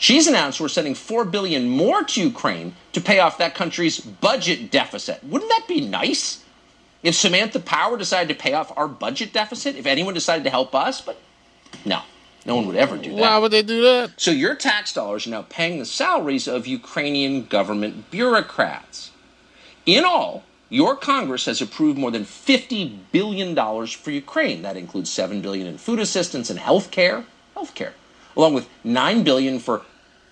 She's 0.00 0.26
announced 0.26 0.62
we're 0.62 0.68
sending 0.68 0.94
4 0.94 1.26
billion 1.26 1.68
more 1.68 2.02
to 2.02 2.22
Ukraine 2.22 2.74
to 2.94 3.02
pay 3.02 3.20
off 3.20 3.36
that 3.36 3.54
country's 3.54 4.00
budget 4.00 4.70
deficit. 4.70 5.22
Wouldn't 5.22 5.50
that 5.50 5.68
be 5.68 5.82
nice? 5.82 6.42
If 7.02 7.14
Samantha 7.14 7.60
Power 7.60 7.98
decided 7.98 8.34
to 8.34 8.42
pay 8.42 8.54
off 8.54 8.72
our 8.78 8.88
budget 8.88 9.34
deficit, 9.34 9.76
if 9.76 9.84
anyone 9.84 10.14
decided 10.14 10.44
to 10.44 10.50
help 10.50 10.74
us, 10.74 11.02
but 11.02 11.20
no, 11.84 12.00
no 12.46 12.56
one 12.56 12.66
would 12.66 12.76
ever 12.76 12.96
do 12.96 13.10
that. 13.10 13.20
Why 13.20 13.36
would 13.36 13.50
they 13.52 13.62
do 13.62 13.82
that? 13.82 14.12
So 14.16 14.30
your 14.30 14.54
tax 14.54 14.94
dollars 14.94 15.26
are 15.26 15.30
now 15.30 15.42
paying 15.42 15.78
the 15.78 15.84
salaries 15.84 16.48
of 16.48 16.66
Ukrainian 16.66 17.44
government 17.44 18.10
bureaucrats. 18.10 19.10
In 19.84 20.06
all, 20.06 20.44
your 20.70 20.96
Congress 20.96 21.44
has 21.44 21.60
approved 21.60 21.98
more 21.98 22.10
than 22.10 22.24
$50 22.24 23.00
billion 23.12 23.54
for 23.86 24.10
Ukraine. 24.10 24.62
That 24.62 24.78
includes 24.78 25.10
7 25.10 25.42
billion 25.42 25.66
in 25.66 25.76
food 25.76 25.98
assistance 26.00 26.48
and 26.48 26.58
health 26.58 26.90
care, 26.90 27.26
health 27.52 27.74
care, 27.74 27.92
along 28.34 28.54
with 28.54 28.66
9 28.82 29.24
billion 29.24 29.58
for 29.58 29.82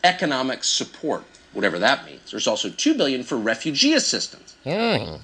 economic 0.05 0.65
support, 0.65 1.25
whatever 1.53 1.79
that 1.79 2.05
means. 2.05 2.31
There's 2.31 2.47
also 2.47 2.71
2 2.71 2.95
billion 2.95 3.23
for 3.23 3.37
refugee 3.37 3.95
assistance. 3.95 4.57
Hmm. 4.65 5.17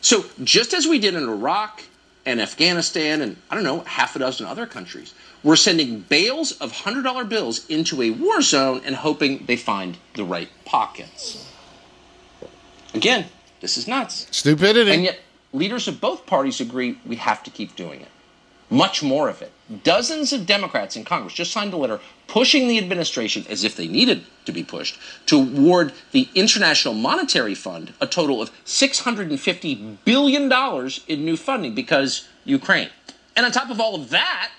So 0.00 0.24
just 0.42 0.74
as 0.74 0.86
we 0.86 0.98
did 0.98 1.14
in 1.14 1.28
Iraq 1.28 1.84
and 2.24 2.40
Afghanistan 2.40 3.20
and 3.20 3.36
I 3.50 3.54
don't 3.54 3.64
know, 3.64 3.80
half 3.80 4.16
a 4.16 4.18
dozen 4.18 4.46
other 4.46 4.66
countries, 4.66 5.14
we're 5.42 5.56
sending 5.56 6.00
bales 6.00 6.52
of 6.52 6.72
$100 6.72 7.28
bills 7.28 7.66
into 7.68 8.02
a 8.02 8.10
war 8.10 8.42
zone 8.42 8.82
and 8.84 8.94
hoping 8.94 9.46
they 9.46 9.56
find 9.56 9.96
the 10.14 10.24
right 10.24 10.48
pockets. 10.64 11.48
Again, 12.94 13.26
this 13.60 13.76
is 13.76 13.88
nuts. 13.88 14.26
Stupidity. 14.30 14.90
And 14.92 15.04
yet, 15.04 15.20
leaders 15.52 15.88
of 15.88 16.00
both 16.00 16.26
parties 16.26 16.60
agree 16.60 16.98
we 17.06 17.16
have 17.16 17.42
to 17.44 17.50
keep 17.50 17.74
doing 17.76 18.00
it. 18.00 18.08
Much 18.72 19.02
more 19.02 19.28
of 19.28 19.42
it. 19.42 19.52
Dozens 19.84 20.32
of 20.32 20.46
Democrats 20.46 20.96
in 20.96 21.04
Congress 21.04 21.34
just 21.34 21.52
signed 21.52 21.74
a 21.74 21.76
letter 21.76 22.00
pushing 22.26 22.68
the 22.68 22.78
administration, 22.78 23.44
as 23.50 23.64
if 23.64 23.76
they 23.76 23.86
needed 23.86 24.24
to 24.46 24.52
be 24.52 24.62
pushed, 24.62 24.98
to 25.26 25.38
award 25.38 25.92
the 26.12 26.26
International 26.34 26.94
Monetary 26.94 27.54
Fund 27.54 27.92
a 28.00 28.06
total 28.06 28.40
of 28.40 28.50
$650 28.64 29.98
billion 30.06 30.90
in 31.06 31.22
new 31.22 31.36
funding 31.36 31.74
because 31.74 32.26
Ukraine. 32.46 32.88
And 33.36 33.44
on 33.44 33.52
top 33.52 33.68
of 33.68 33.78
all 33.78 33.94
of 33.94 34.08
that, 34.08 34.50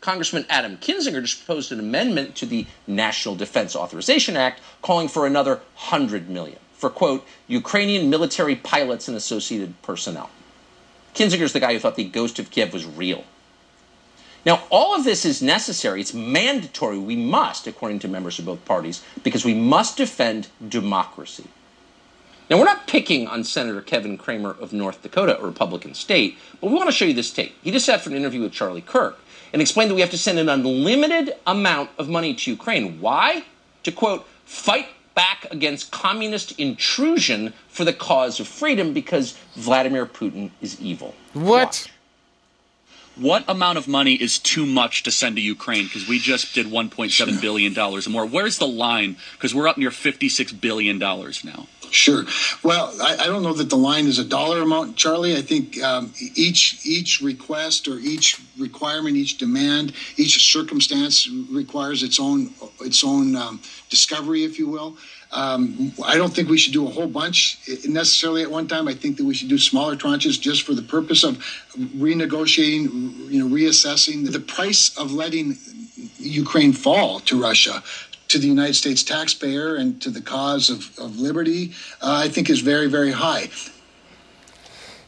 Congressman 0.00 0.46
Adam 0.48 0.78
Kinzinger 0.78 1.20
just 1.20 1.44
proposed 1.44 1.70
an 1.70 1.80
amendment 1.80 2.36
to 2.36 2.46
the 2.46 2.64
National 2.86 3.34
Defense 3.34 3.76
Authorization 3.76 4.38
Act 4.38 4.62
calling 4.80 5.06
for 5.06 5.26
another 5.26 5.56
100 5.56 6.30
million 6.30 6.58
for 6.72 6.88
quote 6.88 7.26
Ukrainian 7.46 8.08
military 8.08 8.56
pilots 8.56 9.06
and 9.06 9.18
associated 9.18 9.82
personnel. 9.82 10.30
Kinzinger's 11.14 11.52
the 11.52 11.60
guy 11.60 11.74
who 11.74 11.78
thought 11.78 11.96
the 11.96 12.04
ghost 12.04 12.38
of 12.38 12.50
Kiev 12.50 12.72
was 12.72 12.86
real. 12.86 13.22
Now, 14.44 14.62
all 14.70 14.94
of 14.94 15.04
this 15.04 15.24
is 15.24 15.40
necessary. 15.40 16.00
It's 16.00 16.12
mandatory. 16.12 16.98
We 16.98 17.16
must, 17.16 17.66
according 17.66 18.00
to 18.00 18.08
members 18.08 18.38
of 18.38 18.44
both 18.44 18.64
parties, 18.64 19.02
because 19.22 19.44
we 19.44 19.54
must 19.54 19.96
defend 19.96 20.48
democracy. 20.68 21.46
Now, 22.50 22.58
we're 22.58 22.64
not 22.64 22.86
picking 22.86 23.26
on 23.26 23.42
Senator 23.42 23.80
Kevin 23.80 24.18
Cramer 24.18 24.50
of 24.50 24.74
North 24.74 25.02
Dakota, 25.02 25.40
a 25.40 25.46
Republican 25.46 25.94
state, 25.94 26.36
but 26.60 26.68
we 26.68 26.76
want 26.76 26.88
to 26.88 26.92
show 26.92 27.06
you 27.06 27.14
this 27.14 27.30
tape. 27.30 27.54
He 27.62 27.70
just 27.70 27.86
sat 27.86 28.02
for 28.02 28.10
an 28.10 28.16
interview 28.16 28.42
with 28.42 28.52
Charlie 28.52 28.82
Kirk 28.82 29.18
and 29.54 29.62
explained 29.62 29.90
that 29.90 29.94
we 29.94 30.02
have 30.02 30.10
to 30.10 30.18
send 30.18 30.38
an 30.38 30.50
unlimited 30.50 31.34
amount 31.46 31.90
of 31.96 32.10
money 32.10 32.34
to 32.34 32.50
Ukraine. 32.50 33.00
Why? 33.00 33.44
To 33.84 33.92
quote, 33.92 34.26
fight 34.44 34.88
back 35.14 35.46
against 35.50 35.90
communist 35.90 36.58
intrusion 36.58 37.54
for 37.68 37.84
the 37.84 37.92
cause 37.92 38.40
of 38.40 38.48
freedom 38.48 38.92
because 38.92 39.38
Vladimir 39.54 40.04
Putin 40.04 40.50
is 40.60 40.78
evil. 40.80 41.14
What? 41.32 41.88
What 43.16 43.44
amount 43.48 43.78
of 43.78 43.86
money 43.86 44.14
is 44.14 44.38
too 44.40 44.66
much 44.66 45.04
to 45.04 45.10
send 45.10 45.36
to 45.36 45.42
Ukraine? 45.42 45.84
Because 45.84 46.08
we 46.08 46.18
just 46.18 46.52
did 46.54 46.66
1.7 46.66 47.40
billion 47.40 47.72
dollars 47.72 48.08
more. 48.08 48.26
Where's 48.26 48.58
the 48.58 48.66
line? 48.66 49.16
Because 49.32 49.54
we're 49.54 49.68
up 49.68 49.78
near 49.78 49.92
56 49.92 50.52
billion 50.52 50.98
dollars 50.98 51.44
now. 51.44 51.66
Sure. 51.90 52.24
Well, 52.64 52.92
I, 53.00 53.18
I, 53.20 53.26
don't 53.26 53.44
know 53.44 53.52
that 53.52 53.70
the 53.70 53.76
line 53.76 54.06
is 54.06 54.18
a 54.18 54.24
dollar 54.24 54.62
amount, 54.62 54.96
Charlie. 54.96 55.36
I 55.36 55.42
think 55.42 55.80
um, 55.80 56.12
each 56.34 56.84
each 56.84 57.20
request 57.20 57.86
or 57.86 57.98
each 57.98 58.40
requirement, 58.58 59.16
each 59.16 59.38
demand, 59.38 59.92
each 60.16 60.42
circumstance 60.42 61.28
requires 61.52 62.02
its 62.02 62.18
own 62.18 62.50
its 62.80 63.04
own 63.04 63.36
um, 63.36 63.60
discovery, 63.90 64.42
if 64.42 64.58
you 64.58 64.66
will. 64.66 64.96
Um, 65.34 65.92
I 66.04 66.16
don't 66.16 66.32
think 66.32 66.48
we 66.48 66.56
should 66.56 66.72
do 66.72 66.86
a 66.86 66.90
whole 66.90 67.08
bunch 67.08 67.58
necessarily 67.88 68.42
at 68.42 68.50
one 68.50 68.68
time. 68.68 68.86
I 68.86 68.94
think 68.94 69.16
that 69.16 69.24
we 69.24 69.34
should 69.34 69.48
do 69.48 69.58
smaller 69.58 69.96
tranches 69.96 70.40
just 70.40 70.62
for 70.62 70.74
the 70.74 70.82
purpose 70.82 71.24
of 71.24 71.38
renegotiating, 71.76 73.30
you 73.30 73.44
know, 73.44 73.52
reassessing 73.52 74.30
the 74.30 74.38
price 74.38 74.96
of 74.96 75.12
letting 75.12 75.58
Ukraine 76.18 76.72
fall 76.72 77.18
to 77.20 77.40
Russia 77.40 77.82
to 78.28 78.38
the 78.38 78.46
United 78.46 78.74
States 78.74 79.02
taxpayer 79.02 79.74
and 79.74 80.00
to 80.02 80.10
the 80.10 80.20
cause 80.20 80.70
of, 80.70 80.96
of 80.98 81.18
liberty, 81.18 81.72
uh, 82.00 82.22
I 82.24 82.28
think 82.28 82.48
is 82.48 82.60
very, 82.60 82.86
very 82.86 83.12
high. 83.12 83.50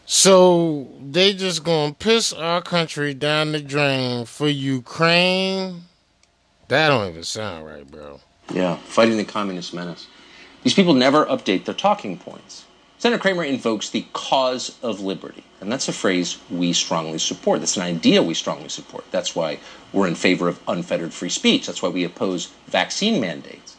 So 0.06 0.88
they 1.00 1.34
just 1.34 1.62
gonna 1.62 1.94
piss 1.94 2.32
our 2.32 2.62
country 2.62 3.14
down 3.14 3.52
the 3.52 3.60
drain 3.60 4.26
for 4.26 4.48
Ukraine? 4.48 5.82
That 6.68 6.88
don't 6.88 7.08
even 7.10 7.22
sound 7.22 7.64
right, 7.64 7.88
bro. 7.88 8.20
Yeah, 8.52 8.76
fighting 8.76 9.16
the 9.16 9.24
communist 9.24 9.72
menace. 9.72 10.06
These 10.66 10.74
people 10.74 10.94
never 10.94 11.24
update 11.26 11.64
their 11.64 11.76
talking 11.76 12.18
points. 12.18 12.64
Senator 12.98 13.22
Cramer 13.22 13.44
invokes 13.44 13.88
the 13.88 14.04
cause 14.12 14.76
of 14.82 14.98
liberty, 14.98 15.44
and 15.60 15.70
that's 15.70 15.86
a 15.86 15.92
phrase 15.92 16.38
we 16.50 16.72
strongly 16.72 17.18
support. 17.18 17.60
That's 17.60 17.76
an 17.76 17.84
idea 17.84 18.20
we 18.20 18.34
strongly 18.34 18.68
support. 18.68 19.04
That's 19.12 19.36
why 19.36 19.60
we're 19.92 20.08
in 20.08 20.16
favor 20.16 20.48
of 20.48 20.58
unfettered 20.66 21.12
free 21.12 21.28
speech. 21.28 21.68
That's 21.68 21.84
why 21.84 21.90
we 21.90 22.02
oppose 22.02 22.46
vaccine 22.66 23.20
mandates. 23.20 23.76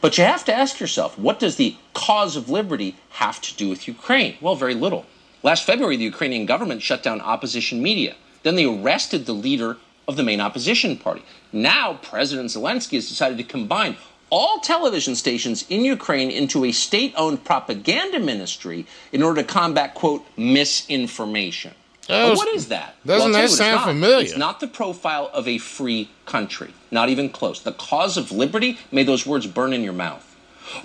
But 0.00 0.16
you 0.16 0.24
have 0.24 0.42
to 0.46 0.54
ask 0.54 0.80
yourself, 0.80 1.18
what 1.18 1.38
does 1.38 1.56
the 1.56 1.76
cause 1.92 2.34
of 2.34 2.48
liberty 2.48 2.96
have 3.10 3.42
to 3.42 3.54
do 3.54 3.68
with 3.68 3.86
Ukraine? 3.86 4.38
Well, 4.40 4.54
very 4.54 4.72
little. 4.72 5.04
Last 5.42 5.66
February, 5.66 5.98
the 5.98 6.04
Ukrainian 6.04 6.46
government 6.46 6.80
shut 6.80 7.02
down 7.02 7.20
opposition 7.20 7.82
media. 7.82 8.16
Then 8.42 8.54
they 8.56 8.64
arrested 8.64 9.26
the 9.26 9.34
leader 9.34 9.76
of 10.08 10.16
the 10.16 10.22
main 10.22 10.40
opposition 10.40 10.96
party. 10.96 11.24
Now, 11.52 11.98
President 12.02 12.48
Zelensky 12.48 12.94
has 12.94 13.06
decided 13.06 13.36
to 13.36 13.44
combine 13.44 13.98
all 14.32 14.58
television 14.60 15.14
stations 15.14 15.66
in 15.68 15.84
Ukraine 15.84 16.30
into 16.30 16.64
a 16.64 16.72
state 16.72 17.12
owned 17.16 17.44
propaganda 17.44 18.18
ministry 18.18 18.86
in 19.12 19.22
order 19.22 19.42
to 19.42 19.46
combat, 19.46 19.94
quote, 19.94 20.24
misinformation. 20.38 21.74
Oh, 22.08 22.34
what 22.34 22.48
is 22.48 22.68
that? 22.68 22.96
Doesn't 23.06 23.30
well, 23.30 23.42
that 23.42 23.50
sound 23.50 23.84
familiar? 23.84 24.24
It's 24.24 24.36
not 24.36 24.58
the 24.58 24.66
profile 24.66 25.30
of 25.34 25.46
a 25.46 25.58
free 25.58 26.10
country, 26.24 26.72
not 26.90 27.10
even 27.10 27.28
close. 27.28 27.60
The 27.60 27.72
cause 27.72 28.16
of 28.16 28.32
liberty, 28.32 28.78
may 28.90 29.04
those 29.04 29.26
words 29.26 29.46
burn 29.46 29.72
in 29.72 29.84
your 29.84 29.92
mouth. 29.92 30.26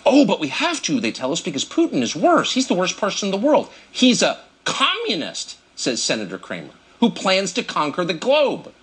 Oh, 0.05 0.25
but 0.25 0.41
we 0.41 0.49
have 0.49 0.81
to, 0.83 0.99
they 0.99 1.11
tell 1.11 1.31
us, 1.31 1.41
because 1.41 1.63
Putin 1.63 2.01
is 2.01 2.15
worse. 2.15 2.53
He's 2.53 2.67
the 2.67 2.73
worst 2.73 2.97
person 2.97 3.27
in 3.27 3.31
the 3.31 3.47
world. 3.47 3.69
He's 3.89 4.21
a 4.21 4.39
communist, 4.65 5.57
says 5.75 6.03
Senator 6.03 6.37
Cramer, 6.37 6.73
who 6.99 7.09
plans 7.09 7.53
to 7.53 7.63
conquer 7.63 8.03
the 8.03 8.13
globe. 8.13 8.73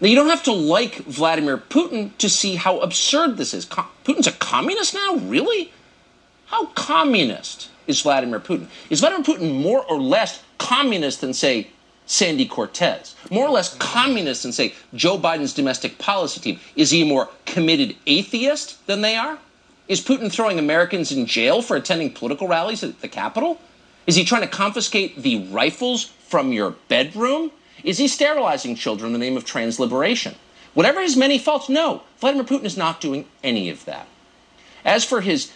Now, 0.00 0.08
you 0.08 0.14
don't 0.14 0.28
have 0.28 0.44
to 0.44 0.52
like 0.52 0.96
Vladimir 0.96 1.58
Putin 1.58 2.16
to 2.18 2.28
see 2.28 2.54
how 2.54 2.78
absurd 2.78 3.36
this 3.36 3.52
is. 3.52 3.66
Putin's 3.66 4.28
a 4.28 4.32
communist 4.32 4.94
now? 4.94 5.16
Really? 5.16 5.72
How 6.46 6.66
communist 6.66 7.68
is 7.86 8.00
Vladimir 8.00 8.38
Putin? 8.38 8.68
Is 8.90 9.00
Vladimir 9.00 9.24
Putin 9.24 9.60
more 9.60 9.84
or 9.84 10.00
less 10.00 10.42
communist 10.58 11.20
than, 11.20 11.34
say, 11.34 11.68
Sandy 12.06 12.46
Cortez? 12.46 13.16
More 13.30 13.48
or 13.48 13.50
less 13.50 13.76
communist 13.76 14.44
than, 14.44 14.52
say, 14.52 14.74
Joe 14.94 15.18
Biden's 15.18 15.52
domestic 15.52 15.98
policy 15.98 16.40
team? 16.40 16.60
Is 16.76 16.92
he 16.92 17.02
a 17.02 17.06
more 17.06 17.28
committed 17.44 17.96
atheist 18.06 18.86
than 18.86 19.00
they 19.00 19.16
are? 19.16 19.38
Is 19.88 20.00
Putin 20.00 20.30
throwing 20.30 20.58
Americans 20.58 21.10
in 21.10 21.26
jail 21.26 21.60
for 21.60 21.76
attending 21.76 22.12
political 22.12 22.46
rallies 22.46 22.84
at 22.84 23.00
the 23.00 23.08
Capitol? 23.08 23.60
Is 24.06 24.14
he 24.14 24.24
trying 24.24 24.42
to 24.42 24.48
confiscate 24.48 25.22
the 25.22 25.46
rifles 25.48 26.04
from 26.04 26.52
your 26.52 26.76
bedroom? 26.88 27.50
Is 27.84 27.98
he 27.98 28.08
sterilizing 28.08 28.74
children 28.74 29.08
in 29.08 29.12
the 29.12 29.18
name 29.24 29.36
of 29.36 29.44
trans 29.44 29.78
liberation? 29.78 30.34
Whatever 30.74 31.00
his 31.00 31.16
many 31.16 31.38
faults, 31.38 31.68
no, 31.68 32.02
Vladimir 32.18 32.44
Putin 32.44 32.64
is 32.64 32.76
not 32.76 33.00
doing 33.00 33.26
any 33.42 33.68
of 33.70 33.84
that. 33.86 34.06
As 34.84 35.04
for 35.04 35.20
his 35.20 35.52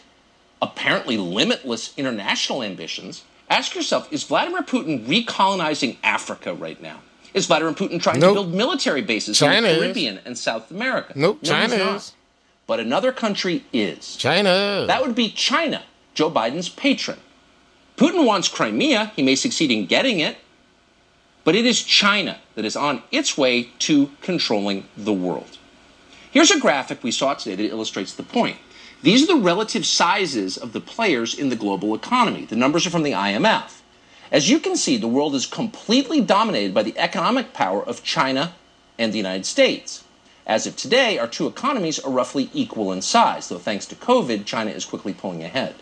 apparently 0.61 1.17
limitless 1.17 1.93
international 1.97 2.63
ambitions, 2.63 3.23
ask 3.51 3.75
yourself 3.75 4.13
is 4.13 4.25
Vladimir 4.25 4.63
Putin 4.63 5.07
recolonizing 5.07 5.97
Africa 6.03 6.55
right 6.55 6.81
now? 6.81 7.01
Is 7.35 7.47
Vladimir 7.47 7.73
Putin 7.75 8.01
trying 8.01 8.21
Nope. 8.21 8.31
to 8.31 8.43
build 8.43 8.55
military 8.55 9.01
bases 9.03 9.39
China 9.39 9.69
in 9.69 9.75
the 9.75 9.81
Caribbean 9.81 10.21
and 10.25 10.37
South 10.37 10.71
America? 10.71 11.13
Nope, 11.17 11.39
No, 11.43 11.49
China 11.51 11.79
not. 11.79 11.97
is. 11.97 12.13
But 12.67 12.79
another 12.81 13.11
country 13.13 13.65
is. 13.73 14.17
China. 14.17 14.85
That 14.87 15.03
would 15.03 15.15
be 15.15 15.31
China, 15.31 15.83
Joe 16.15 16.31
Biden's 16.31 16.69
patron. 16.69 17.19
Putin 17.97 18.25
wants 18.27 18.49
Crimea. 18.49 19.13
He 19.17 19.23
may 19.23 19.35
succeed 19.35 19.71
in 19.71 19.87
getting 19.87 20.21
it. 20.21 20.37
But 21.45 21.55
it 21.55 21.67
is 21.67 21.83
China 21.83 22.39
that 22.55 22.65
is 22.65 22.77
on 22.77 23.03
its 23.11 23.37
way 23.37 23.65
to 23.81 24.11
controlling 24.21 24.87
the 24.97 25.13
world. 25.13 25.59
Here's 26.31 26.51
a 26.51 26.61
graphic 26.61 27.03
we 27.03 27.11
saw 27.11 27.35
today 27.35 27.57
that 27.57 27.71
illustrates 27.71 28.15
the 28.15 28.23
point. 28.23 28.57
These 29.03 29.25
are 29.25 29.35
the 29.35 29.43
relative 29.43 29.85
sizes 29.85 30.57
of 30.57 30.73
the 30.73 30.81
players 30.81 31.39
in 31.39 31.49
the 31.49 31.57
global 31.57 31.95
economy. 31.95 32.45
The 32.45 32.57
numbers 32.57 32.87
are 32.87 32.91
from 32.91 33.03
the 33.03 33.13
IMF. 33.13 33.81
As 34.31 34.49
you 34.49 34.61
can 34.61 34.77
see, 34.77 34.97
the 34.97 35.09
world 35.09 35.35
is 35.35 35.45
completely 35.45 36.21
dominated 36.21 36.73
by 36.73 36.85
the 36.85 36.97
economic 36.97 37.53
power 37.53 37.85
of 37.85 38.05
China 38.05 38.55
and 38.99 39.13
the 39.13 39.19
United 39.19 39.45
States. 39.45 40.05
As 40.47 40.67
of 40.67 40.77
today, 40.77 41.19
our 41.19 41.27
two 41.27 41.47
economies 41.47 41.99
are 41.99 42.11
roughly 42.11 42.49
equal 42.55 42.93
in 42.93 43.03
size, 43.03 43.49
though 43.49 43.59
thanks 43.59 43.87
to 43.87 43.95
COVID, 43.95 44.47
China 44.47 44.71
is 44.71 44.85
quickly 44.85 45.13
pulling 45.13 45.43
ahead. 45.43 45.75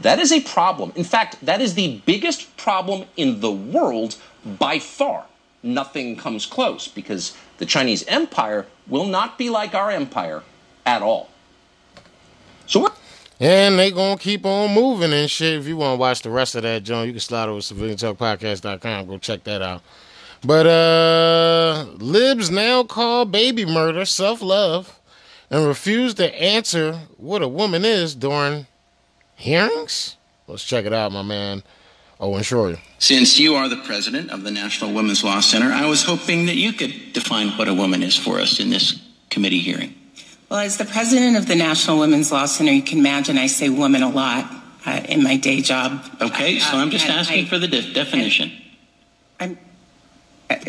That 0.00 0.18
is 0.18 0.32
a 0.32 0.40
problem. 0.40 0.92
In 0.96 1.04
fact, 1.04 1.44
that 1.44 1.60
is 1.60 1.74
the 1.74 2.00
biggest 2.06 2.56
problem 2.56 3.06
in 3.16 3.40
the 3.40 3.52
world 3.52 4.16
by 4.44 4.78
far. 4.78 5.26
Nothing 5.62 6.16
comes 6.16 6.44
close 6.44 6.88
because 6.88 7.36
the 7.58 7.66
Chinese 7.66 8.04
empire 8.06 8.66
will 8.86 9.06
not 9.06 9.38
be 9.38 9.48
like 9.48 9.74
our 9.74 9.90
empire 9.90 10.42
at 10.84 11.02
all. 11.02 11.30
So 12.66 12.82
we're 12.82 12.90
And 13.40 13.78
they 13.78 13.90
gonna 13.90 14.18
keep 14.18 14.44
on 14.44 14.74
moving 14.74 15.12
and 15.12 15.30
shit. 15.30 15.58
If 15.58 15.66
you 15.66 15.76
want 15.76 15.96
to 15.96 16.00
watch 16.00 16.22
the 16.22 16.30
rest 16.30 16.54
of 16.54 16.62
that, 16.62 16.82
John, 16.82 17.06
you 17.06 17.12
can 17.12 17.20
slide 17.20 17.48
over 17.48 17.60
to 17.60 17.74
civiliantalkpodcast.com. 17.74 19.06
Go 19.06 19.18
check 19.18 19.44
that 19.44 19.62
out. 19.62 19.82
But 20.44 20.66
uh 20.66 21.86
libs 21.96 22.50
now 22.50 22.84
call 22.84 23.24
baby 23.24 23.64
murder 23.64 24.04
self-love 24.04 25.00
and 25.50 25.66
refuse 25.66 26.12
to 26.14 26.42
answer 26.42 27.00
what 27.16 27.40
a 27.40 27.48
woman 27.48 27.86
is 27.86 28.14
during 28.14 28.66
hearings. 29.34 30.16
Let's 30.46 30.64
check 30.64 30.84
it 30.84 30.92
out, 30.92 31.10
my 31.12 31.22
man 31.22 31.62
Owen 32.24 32.42
Shroyer. 32.42 32.78
Since 32.98 33.38
you 33.38 33.54
are 33.54 33.68
the 33.68 33.76
president 33.76 34.30
of 34.30 34.42
the 34.44 34.50
National 34.50 34.92
Women's 34.92 35.22
Law 35.22 35.40
Center, 35.40 35.70
I 35.72 35.86
was 35.86 36.02
hoping 36.04 36.46
that 36.46 36.56
you 36.56 36.72
could 36.72 37.12
define 37.12 37.48
what 37.58 37.68
a 37.68 37.74
woman 37.74 38.02
is 38.02 38.16
for 38.16 38.40
us 38.40 38.58
in 38.60 38.70
this 38.70 38.98
committee 39.30 39.60
hearing. 39.60 39.94
Well, 40.48 40.60
as 40.60 40.76
the 40.78 40.84
president 40.84 41.36
of 41.36 41.46
the 41.48 41.54
National 41.56 41.98
Women's 41.98 42.30
Law 42.32 42.46
Center, 42.46 42.72
you 42.72 42.82
can 42.82 42.98
imagine 42.98 43.36
I 43.38 43.46
say 43.48 43.68
woman 43.68 44.02
a 44.02 44.08
lot 44.08 44.50
uh, 44.86 45.02
in 45.08 45.22
my 45.22 45.36
day 45.36 45.60
job. 45.60 46.02
Okay, 46.20 46.58
so 46.58 46.76
I'm 46.76 46.90
just 46.90 47.06
and 47.06 47.14
asking 47.18 47.44
I- 47.44 47.48
for 47.48 47.58
the 47.58 47.68
de- 47.68 47.92
definition. 47.92 48.52
I'm 49.40 49.52
uh, 49.52 49.54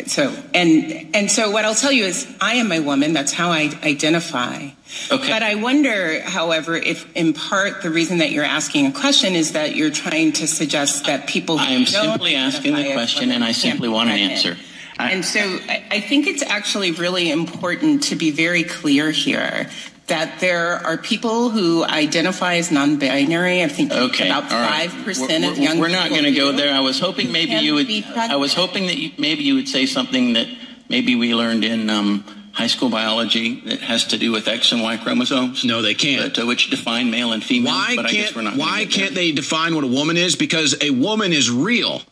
so 0.06 0.34
and 0.54 1.14
and 1.14 1.30
so 1.30 1.50
what 1.50 1.64
I'll 1.64 1.74
tell 1.74 1.92
you 1.92 2.04
is 2.04 2.26
I 2.40 2.54
am 2.54 2.72
a 2.72 2.80
woman. 2.80 3.12
That's 3.12 3.32
how 3.32 3.50
I 3.50 3.70
identify. 3.82 4.68
Okay. 5.10 5.28
But 5.28 5.42
I 5.42 5.56
wonder, 5.56 6.20
however, 6.22 6.76
if 6.76 7.14
in 7.14 7.32
part 7.32 7.82
the 7.82 7.90
reason 7.90 8.18
that 8.18 8.30
you're 8.30 8.44
asking 8.44 8.86
a 8.86 8.92
question 8.92 9.34
is 9.34 9.52
that 9.52 9.74
you're 9.74 9.90
trying 9.90 10.32
to 10.34 10.46
suggest 10.46 11.06
that 11.06 11.26
people 11.26 11.58
I 11.58 11.70
am 11.70 11.86
simply 11.86 12.36
asking 12.36 12.74
the 12.74 12.92
question, 12.92 13.30
and 13.30 13.44
I 13.44 13.52
simply 13.52 13.88
want 13.88 14.10
an 14.10 14.18
answer. 14.18 14.56
And 14.98 15.24
so 15.24 15.40
I, 15.40 15.84
I 15.90 16.00
think 16.00 16.26
it's 16.26 16.42
actually 16.42 16.92
really 16.92 17.30
important 17.30 18.04
to 18.04 18.16
be 18.16 18.30
very 18.30 18.64
clear 18.64 19.10
here 19.10 19.68
that 20.06 20.38
there 20.40 20.74
are 20.86 20.96
people 20.96 21.50
who 21.50 21.84
identify 21.84 22.54
as 22.56 22.70
non-binary. 22.70 23.62
I 23.62 23.68
think 23.68 23.90
Okay, 23.92 24.26
about 24.28 24.44
all 24.52 24.60
right. 24.60 24.88
five 24.90 25.04
percent 25.04 25.42
We're- 25.42 25.46
of 25.52 25.58
young 25.58 25.66
people. 25.74 25.80
We're 25.80 25.88
not 25.88 26.10
going 26.10 26.24
to 26.24 26.32
go 26.32 26.52
there. 26.52 26.72
I 26.72 26.80
was 26.80 26.98
hoping 27.00 27.32
maybe 27.32 27.52
you 27.54 27.74
would. 27.74 27.90
I 28.16 28.36
was 28.36 28.54
hoping 28.54 28.86
that 28.86 28.96
you, 28.98 29.10
maybe 29.18 29.42
you 29.42 29.54
would 29.56 29.68
say 29.68 29.86
something 29.86 30.34
that 30.34 30.46
maybe 30.88 31.14
we 31.16 31.34
learned 31.34 31.64
in 31.64 31.90
um, 31.90 32.24
high 32.52 32.68
school 32.68 32.88
biology 32.88 33.60
that 33.66 33.80
has 33.80 34.04
to 34.06 34.18
do 34.18 34.30
with 34.32 34.46
X 34.46 34.70
and 34.72 34.80
Y 34.80 34.96
chromosomes. 34.98 35.64
No, 35.64 35.82
they 35.82 35.94
can't. 35.94 36.32
But, 36.34 36.42
uh, 36.42 36.46
which 36.46 36.70
define 36.70 37.10
male 37.10 37.32
and 37.32 37.42
female. 37.42 37.72
Why 37.72 37.96
but 37.96 38.06
I 38.06 38.12
guess 38.12 38.24
can't 38.26 38.36
we're 38.36 38.42
not 38.42 38.56
Why 38.56 38.84
can't 38.86 39.14
they 39.14 39.32
define 39.32 39.74
what 39.74 39.82
a 39.84 39.88
woman 39.88 40.16
is? 40.16 40.36
Because 40.36 40.76
a 40.80 40.90
woman 40.90 41.32
is 41.32 41.50
real. 41.50 42.02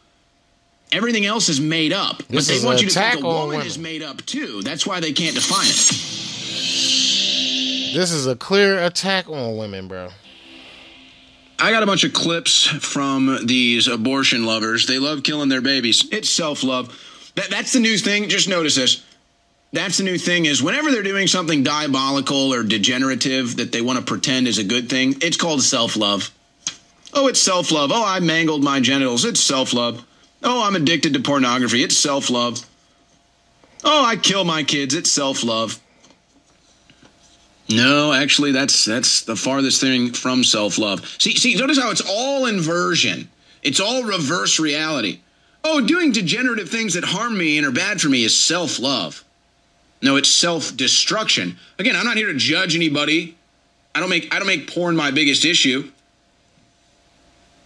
Everything 0.93 1.27
else 1.27 1.49
is 1.49 1.61
made 1.61 1.93
up. 1.93 2.23
but 2.31 2.45
they 2.45 2.65
want 2.65 2.81
you 2.83 2.89
to 2.89 2.95
think 3.01 3.15
a 3.15 3.19
on 3.19 3.23
woman 3.25 3.49
women. 3.51 3.67
is 3.67 3.79
made 3.79 4.03
up 4.03 4.25
too. 4.27 4.63
That's 4.63 4.87
why 4.87 5.01
they 5.01 5.13
can't 5.13 5.35
define 5.35 5.67
it. 5.67 6.34
This 7.95 8.11
is 8.11 8.27
a 8.27 8.35
clear 8.35 8.83
attack 8.83 9.31
on 9.31 9.57
women, 9.57 9.87
bro. 9.87 10.09
I 11.61 11.71
got 11.71 11.85
a 11.85 11.87
bunch 11.87 12.03
of 12.03 12.13
clips 12.13 12.67
from 12.67 13.47
these 13.47 13.87
abortion 13.87 14.45
lovers. 14.45 14.89
They 14.89 14.99
love 14.99 15.23
killing 15.23 15.49
their 15.49 15.61
babies. 15.61 16.09
It's 16.11 16.29
self 16.29 16.65
love. 16.65 16.89
That, 17.37 17.51
that's 17.51 17.73
the 17.73 17.79
new 17.79 17.97
thing. 17.97 18.29
Just 18.29 18.49
notice 18.49 18.75
this. 18.75 19.05
That's 19.73 19.99
the 19.99 20.03
new 20.03 20.19
thing 20.19 20.45
is 20.45 20.61
whenever 20.61 20.91
they're 20.91 21.05
doing 21.05 21.29
something 21.29 21.63
diabolical 21.63 22.53
or 22.53 22.65
degenerative 22.65 23.59
that 23.59 23.71
they 23.71 23.81
want 23.81 24.01
to 24.01 24.05
pretend 24.05 24.49
is 24.49 24.59
a 24.59 24.65
good 24.65 24.91
thing, 24.91 25.15
it's 25.21 25.37
called 25.37 25.63
self 25.63 25.95
love. 25.97 26.33
Oh, 27.13 27.29
it's 27.29 27.41
self 27.41 27.71
love. 27.71 27.93
Oh, 27.93 28.05
I 28.05 28.19
mangled 28.19 28.65
my 28.65 28.81
genitals. 28.81 29.25
It's 29.25 29.39
self 29.39 29.73
love. 29.73 30.05
Oh, 30.43 30.67
I'm 30.67 30.75
addicted 30.75 31.15
to 31.15 31.21
pornography. 31.21 31.85
It's 31.85 31.97
self 31.97 32.29
love. 32.29 32.67
Oh, 33.85 34.05
I 34.05 34.17
kill 34.17 34.43
my 34.43 34.65
kids. 34.65 34.95
It's 34.95 35.13
self 35.13 35.45
love. 35.45 35.81
No, 37.69 38.13
actually, 38.13 38.53
that's 38.53 38.85
that's 38.85 39.23
the 39.23 39.37
farthest 39.37 39.81
thing 39.81 40.13
from 40.13 40.45
self 40.45 40.79
love. 40.79 41.07
See, 41.19 41.35
see, 41.37 41.55
notice 41.55 41.79
how 41.79 41.91
it's 41.91 42.03
all 42.07 42.47
inversion. 42.47 43.29
It's 43.63 43.81
all 43.81 44.05
reverse 44.05 44.61
reality. 44.61 45.21
Oh, 45.63 45.81
doing 45.81 46.13
degenerative 46.13 46.69
things 46.69 46.93
that 46.95 47.05
harm 47.05 47.39
me 47.39 47.57
and 47.57 47.67
are 47.67 47.73
bad 47.73 48.01
for 48.01 48.09
me 48.09 48.23
is 48.23 48.39
self 48.39 48.79
love. 48.79 49.25
No, 50.03 50.17
it's 50.17 50.29
self 50.29 50.77
destruction. 50.77 51.57
Again, 51.79 51.97
I'm 51.97 52.05
not 52.05 52.19
here 52.19 52.31
to 52.31 52.39
judge 52.39 52.77
anybody. 52.77 53.37
I 53.95 54.01
don't 54.01 54.11
make 54.11 54.35
I 54.35 54.39
don't 54.39 54.47
make 54.47 54.73
porn 54.73 54.95
my 54.95 55.11
biggest 55.11 55.47
issue. 55.47 55.91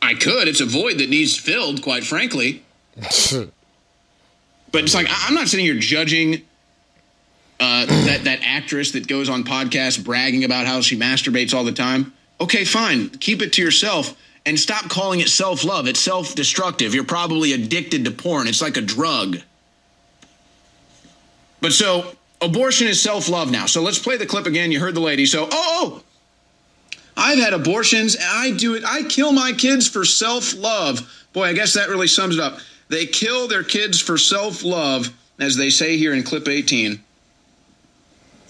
I 0.01 0.15
could. 0.15 0.47
It's 0.47 0.61
a 0.61 0.67
void 0.67 0.99
that 0.99 1.11
needs 1.11 1.37
filled, 1.37 1.83
quite 1.83 2.05
frankly. 2.05 2.63
but 2.97 3.51
it's 4.85 4.95
like 4.95 5.09
I'm 5.11 5.35
not 5.35 5.49
sitting 5.49 5.67
here 5.67 5.75
judging 5.75 6.43
uh, 7.61 7.87
that 7.87 8.25
that 8.25 8.41
actress 8.43 8.93
that 8.93 9.07
goes 9.07 9.29
on 9.29 9.45
podcasts 9.45 10.03
bragging 10.03 10.45
about 10.45 10.67
how 10.67 10.81
she 10.81 10.97
masturbates 10.97 11.55
all 11.55 11.65
the 11.65 11.73
time. 11.73 12.13
Okay, 12.41 12.65
fine. 12.65 13.09
Keep 13.09 13.43
it 13.43 13.53
to 13.55 13.63
yourself 13.63 14.17
and 14.47 14.59
stop 14.59 14.89
calling 14.89 15.21
it 15.21 15.29
self 15.29 15.65
love. 15.65 15.87
It's 15.87 16.01
self 16.01 16.35
destructive. 16.35 16.95
You're 16.95 17.05
probably 17.05 17.53
addicted 17.53 18.05
to 18.05 18.11
porn. 18.11 18.49
It's 18.49 18.63
like 18.63 18.77
a 18.77 18.81
drug. 18.81 19.39
But 21.61 21.73
so 21.73 22.13
abortion 22.41 22.87
is 22.87 23.03
self 23.03 23.29
love 23.29 23.51
now. 23.51 23.67
So 23.67 23.83
let's 23.83 23.99
play 23.99 24.17
the 24.17 24.27
clip 24.27 24.47
again. 24.47 24.73
You 24.73 24.81
heard 24.81 24.95
the 24.95 25.01
lady. 25.01 25.27
So, 25.27 25.49
oh, 25.51 25.51
oh, 25.53 26.03
I've 27.17 27.39
had 27.39 27.53
abortions. 27.53 28.15
and 28.15 28.25
I 28.25 28.53
do 28.53 28.75
it. 28.75 28.85
I 28.87 29.03
kill 29.03 29.33
my 29.33 29.53
kids 29.53 29.89
for 29.89 30.05
self 30.05 30.55
love. 30.55 31.27
Boy, 31.33 31.45
I 31.45 31.53
guess 31.53 31.75
that 31.75 31.89
really 31.89 32.07
sums 32.07 32.37
it 32.37 32.41
up. 32.41 32.61
They 32.89 33.07
kill 33.07 33.49
their 33.49 33.65
kids 33.65 34.01
for 34.01 34.17
self 34.17 34.65
love, 34.65 35.13
as 35.39 35.57
they 35.57 35.71
say 35.71 35.97
here 35.97 36.15
in 36.15 36.23
clip 36.23 36.49
18. 36.49 37.03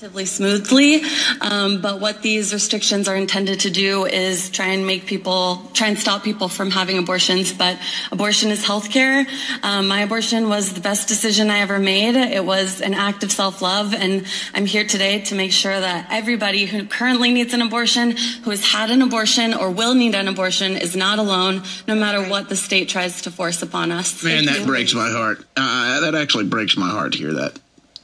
Relatively 0.01 0.27
smoothly. 0.27 1.03
Um, 1.41 1.81
but 1.81 2.01
what 2.01 2.23
these 2.23 2.53
restrictions 2.53 3.09
are 3.09 3.17
intended 3.17 3.61
to 3.61 3.71
do 3.71 4.05
is 4.05 4.49
try 4.49 4.69
and 4.69 4.87
make 4.87 5.07
people, 5.07 5.69
try 5.75 5.89
and 5.89 5.99
stop 5.99 6.23
people 6.23 6.49
from 6.49 6.71
having 6.71 6.99
abortions. 6.99 7.53
But 7.53 7.79
abortion 8.13 8.53
is 8.53 8.65
healthcare. 8.65 9.27
Um, 9.65 9.89
my 9.89 10.03
abortion 10.03 10.49
was 10.49 10.73
the 10.73 10.81
best 10.81 11.09
decision 11.09 11.51
I 11.51 11.59
ever 11.61 11.81
made. 11.81 12.15
It 12.15 12.45
was 12.45 12.81
an 12.81 12.95
act 12.95 13.25
of 13.25 13.33
self-love, 13.33 13.93
and 13.93 14.25
I'm 14.55 14.67
here 14.67 14.85
today 14.85 15.21
to 15.23 15.35
make 15.35 15.51
sure 15.51 15.81
that 15.81 16.07
everybody 16.11 16.67
who 16.67 16.87
currently 16.87 17.33
needs 17.33 17.53
an 17.53 17.63
abortion, 17.63 18.17
who 18.45 18.51
has 18.51 18.65
had 18.65 18.91
an 18.91 19.03
abortion 19.03 19.53
or 19.53 19.69
will 19.73 19.95
need 19.95 20.15
an 20.15 20.29
abortion, 20.29 20.77
is 20.77 20.95
not 20.95 21.19
alone, 21.19 21.63
no 21.89 21.97
matter 21.97 22.23
what 22.23 22.49
the 22.49 22.57
state 22.57 22.89
tries 22.89 23.23
to 23.23 23.33
force 23.33 23.63
upon 23.63 23.91
us. 23.91 24.23
Man, 24.23 24.45
Thank 24.45 24.51
that 24.51 24.61
you. 24.61 24.67
breaks 24.67 24.95
my 24.95 25.11
heart. 25.11 25.45
Uh, 25.57 26.01
that 26.03 26.15
actually 26.15 26.45
breaks 26.45 26.77
my 26.77 26.89
heart 26.89 27.15
to 27.15 27.19
hear 27.19 27.33
that. 27.33 27.59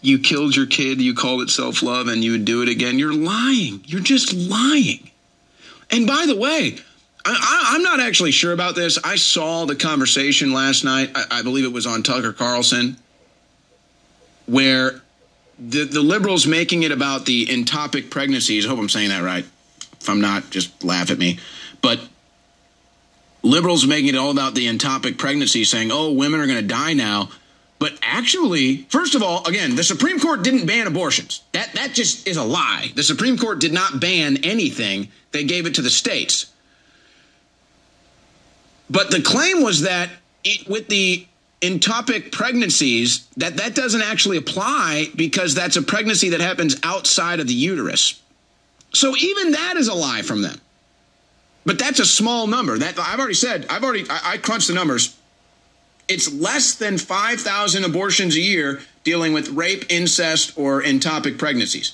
You 0.05 0.19
killed 0.19 0.55
your 0.55 0.67
kid, 0.67 1.01
you 1.01 1.15
called 1.15 1.41
it 1.41 1.49
self 1.49 1.83
love, 1.83 2.09
and 2.09 2.23
you 2.23 2.33
would 2.33 2.45
do 2.45 2.61
it 2.61 2.69
again. 2.69 2.99
You're 2.99 3.15
lying. 3.15 3.81
You're 3.87 4.03
just 4.03 4.35
lying. 4.35 5.11
And 5.91 6.07
by 6.07 6.27
the 6.27 6.37
way, 6.37 6.77
I, 7.25 7.71
I'm 7.73 7.83
not 7.83 8.01
actually 8.01 8.31
sure 8.31 8.53
about 8.53 8.75
this. 8.75 8.99
I 9.03 9.17
saw 9.17 9.65
the 9.65 9.75
conversation 9.75 10.53
last 10.53 10.85
night. 10.85 11.11
I, 11.15 11.39
I 11.39 11.43
believe 11.43 11.65
it 11.65 11.73
was 11.73 11.87
on 11.87 12.03
Tucker 12.03 12.35
Carlson, 12.35 12.99
where 14.45 15.01
the, 15.59 15.85
the 15.85 16.03
liberals 16.03 16.47
making 16.47 16.83
it 16.83 16.93
about 16.93 17.25
the 17.25 17.47
entopic 17.47 18.11
pregnancies. 18.11 18.67
I 18.67 18.69
hope 18.69 18.81
I'm 18.81 18.91
saying 18.91 19.09
that 19.09 19.23
right. 19.23 19.47
If 20.01 20.11
I'm 20.11 20.21
not, 20.21 20.51
just 20.51 20.85
laugh 20.85 21.11
at 21.11 21.17
me. 21.17 21.39
But 21.81 21.99
liberals 23.43 23.87
making 23.87 24.11
it 24.11 24.19
all 24.19 24.31
about 24.31 24.55
the 24.55 24.67
entopic 24.67 25.17
pregnancy, 25.17 25.65
saying, 25.65 25.91
oh, 25.91 26.13
women 26.13 26.41
are 26.41 26.47
going 26.47 26.61
to 26.61 26.67
die 26.67 26.93
now. 26.93 27.31
But 27.85 27.99
actually, 28.01 28.87
first 28.89 29.15
of 29.15 29.23
all, 29.23 29.47
again, 29.47 29.77
the 29.77 29.85
Supreme 29.85 30.19
Court 30.19 30.43
didn't 30.43 30.65
ban 30.65 30.87
abortions. 30.87 31.43
That, 31.53 31.75
that 31.75 31.93
just 31.93 32.27
is 32.27 32.39
a 32.39 32.43
lie. 32.43 32.91
The 32.95 33.03
Supreme 33.03 33.37
Court 33.37 33.59
did 33.59 33.75
not 33.75 34.01
ban 34.01 34.39
anything, 34.43 35.09
they 35.33 35.45
gave 35.45 35.67
it 35.67 35.75
to 35.75 35.83
the 35.83 35.91
states. 35.91 36.51
But 38.89 39.11
the 39.11 39.21
claim 39.21 39.63
was 39.63 39.83
that 39.83 40.09
it, 40.45 40.67
with 40.67 40.89
the 40.89 41.27
entopic 41.61 42.33
pregnancies, 42.33 43.29
that 43.37 43.59
that 43.59 43.75
doesn't 43.75 44.01
actually 44.01 44.39
apply 44.39 45.09
because 45.15 45.55
that's 45.55 45.77
a 45.77 45.83
pregnancy 45.83 46.31
that 46.31 46.41
happens 46.41 46.81
outside 46.85 47.39
of 47.39 47.49
the 47.49 47.53
uterus. 47.53 48.19
So 48.95 49.15
even 49.15 49.53
that 49.53 49.77
is 49.77 49.89
a 49.89 49.95
lie 49.95 50.23
from 50.23 50.41
them. 50.41 50.59
But 51.67 51.79
that's 51.79 52.01
a 52.01 52.07
small 52.07 52.47
number. 52.47 52.79
That 52.79 52.99
I've 52.99 53.19
already 53.19 53.35
said. 53.35 53.67
I've 53.69 53.85
already 53.85 54.07
I, 54.09 54.21
I 54.25 54.37
crunched 54.39 54.69
the 54.69 54.75
numbers. 54.75 55.15
It's 56.09 56.33
less 56.33 56.75
than 56.75 56.99
five 56.99 57.41
thousand 57.41 57.85
abortions 57.85 58.37
a 58.37 58.41
year 58.41 58.81
dealing 59.05 59.33
with 59.33 59.49
rape, 59.51 59.85
incest, 59.91 60.53
or 60.57 60.83
entopic 60.83 61.39
pregnancies. 61.39 61.93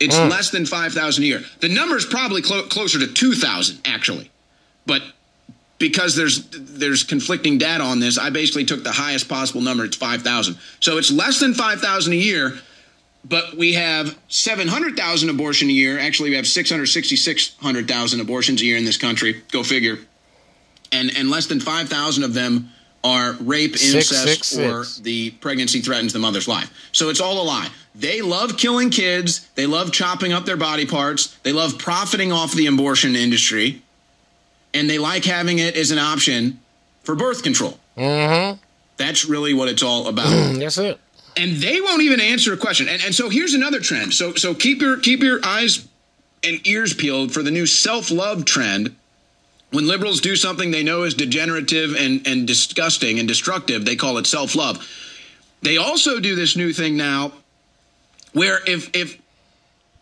It's 0.00 0.16
Mm. 0.16 0.30
less 0.30 0.50
than 0.50 0.66
five 0.66 0.92
thousand 0.92 1.24
a 1.24 1.26
year. 1.28 1.44
The 1.60 1.68
number 1.68 1.96
is 1.96 2.04
probably 2.04 2.42
clo- 2.42 2.64
closer 2.64 2.98
to 2.98 3.06
two 3.06 3.34
thousand 3.34 3.78
actually, 3.84 4.30
but 4.86 5.02
because 5.78 6.14
there's 6.14 6.44
there's 6.52 7.04
conflicting 7.04 7.58
data 7.58 7.82
on 7.84 8.00
this, 8.00 8.18
I 8.18 8.30
basically 8.30 8.64
took 8.64 8.84
the 8.84 8.92
highest 8.92 9.28
possible 9.28 9.60
number. 9.62 9.84
It's 9.84 9.96
five 9.96 10.22
thousand. 10.22 10.58
So 10.80 10.98
it's 10.98 11.10
less 11.10 11.38
than 11.40 11.54
five 11.54 11.80
thousand 11.80 12.12
a 12.14 12.16
year 12.16 12.58
but 13.24 13.56
we 13.56 13.74
have 13.74 14.18
700,000 14.30 15.30
abortion 15.30 15.68
a 15.68 15.72
year. 15.72 15.96
Actually, 15.96 16.30
we 16.30 16.34
have 16.34 16.44
666,000 16.44 18.20
abortions 18.20 18.60
a 18.60 18.64
year 18.64 18.76
in 18.76 18.84
this 18.84 18.96
country. 18.96 19.42
Go 19.52 19.62
figure. 19.62 20.00
And 20.90 21.16
and 21.16 21.30
less 21.30 21.46
than 21.46 21.60
5,000 21.60 22.24
of 22.24 22.34
them 22.34 22.70
are 23.04 23.32
rape, 23.40 23.76
Six, 23.76 23.94
incest, 24.12 24.22
six, 24.24 24.58
or 24.58 24.84
six. 24.84 24.98
the 24.98 25.30
pregnancy 25.32 25.80
threatens 25.80 26.12
the 26.12 26.18
mother's 26.18 26.46
life. 26.46 26.72
So 26.92 27.08
it's 27.08 27.20
all 27.20 27.42
a 27.42 27.44
lie. 27.44 27.68
They 27.94 28.22
love 28.22 28.56
killing 28.56 28.90
kids. 28.90 29.48
They 29.54 29.66
love 29.66 29.92
chopping 29.92 30.32
up 30.32 30.44
their 30.44 30.56
body 30.56 30.86
parts. 30.86 31.36
They 31.42 31.52
love 31.52 31.78
profiting 31.78 32.32
off 32.32 32.52
the 32.52 32.66
abortion 32.66 33.16
industry. 33.16 33.82
And 34.72 34.88
they 34.88 34.98
like 34.98 35.24
having 35.24 35.58
it 35.58 35.76
as 35.76 35.90
an 35.90 35.98
option 35.98 36.60
for 37.02 37.14
birth 37.14 37.42
control. 37.42 37.78
Mm-hmm. 37.96 38.58
That's 38.96 39.26
really 39.26 39.52
what 39.52 39.68
it's 39.68 39.82
all 39.82 40.06
about. 40.08 40.28
That's 40.58 40.78
it. 40.78 40.98
And 41.36 41.56
they 41.56 41.80
won't 41.80 42.02
even 42.02 42.20
answer 42.20 42.52
a 42.52 42.56
question. 42.56 42.88
And, 42.88 43.02
and 43.02 43.14
so 43.14 43.28
here's 43.28 43.54
another 43.54 43.80
trend. 43.80 44.14
So 44.14 44.34
so 44.34 44.54
keep 44.54 44.80
your 44.80 44.98
keep 44.98 45.22
your 45.22 45.40
eyes 45.44 45.86
and 46.44 46.66
ears 46.66 46.94
peeled 46.94 47.32
for 47.32 47.42
the 47.42 47.50
new 47.50 47.66
self-love 47.66 48.44
trend. 48.44 48.94
When 49.72 49.86
liberals 49.86 50.20
do 50.20 50.36
something 50.36 50.70
they 50.70 50.82
know 50.82 51.02
is 51.04 51.14
degenerative 51.14 51.96
and, 51.96 52.26
and 52.26 52.46
disgusting 52.46 53.18
and 53.18 53.26
destructive, 53.26 53.84
they 53.84 53.96
call 53.96 54.18
it 54.18 54.26
self-love. 54.26 54.86
They 55.62 55.78
also 55.78 56.20
do 56.20 56.34
this 56.36 56.56
new 56.56 56.72
thing 56.72 56.96
now 56.96 57.32
where 58.32 58.60
if 58.66 58.94
if 58.94 59.20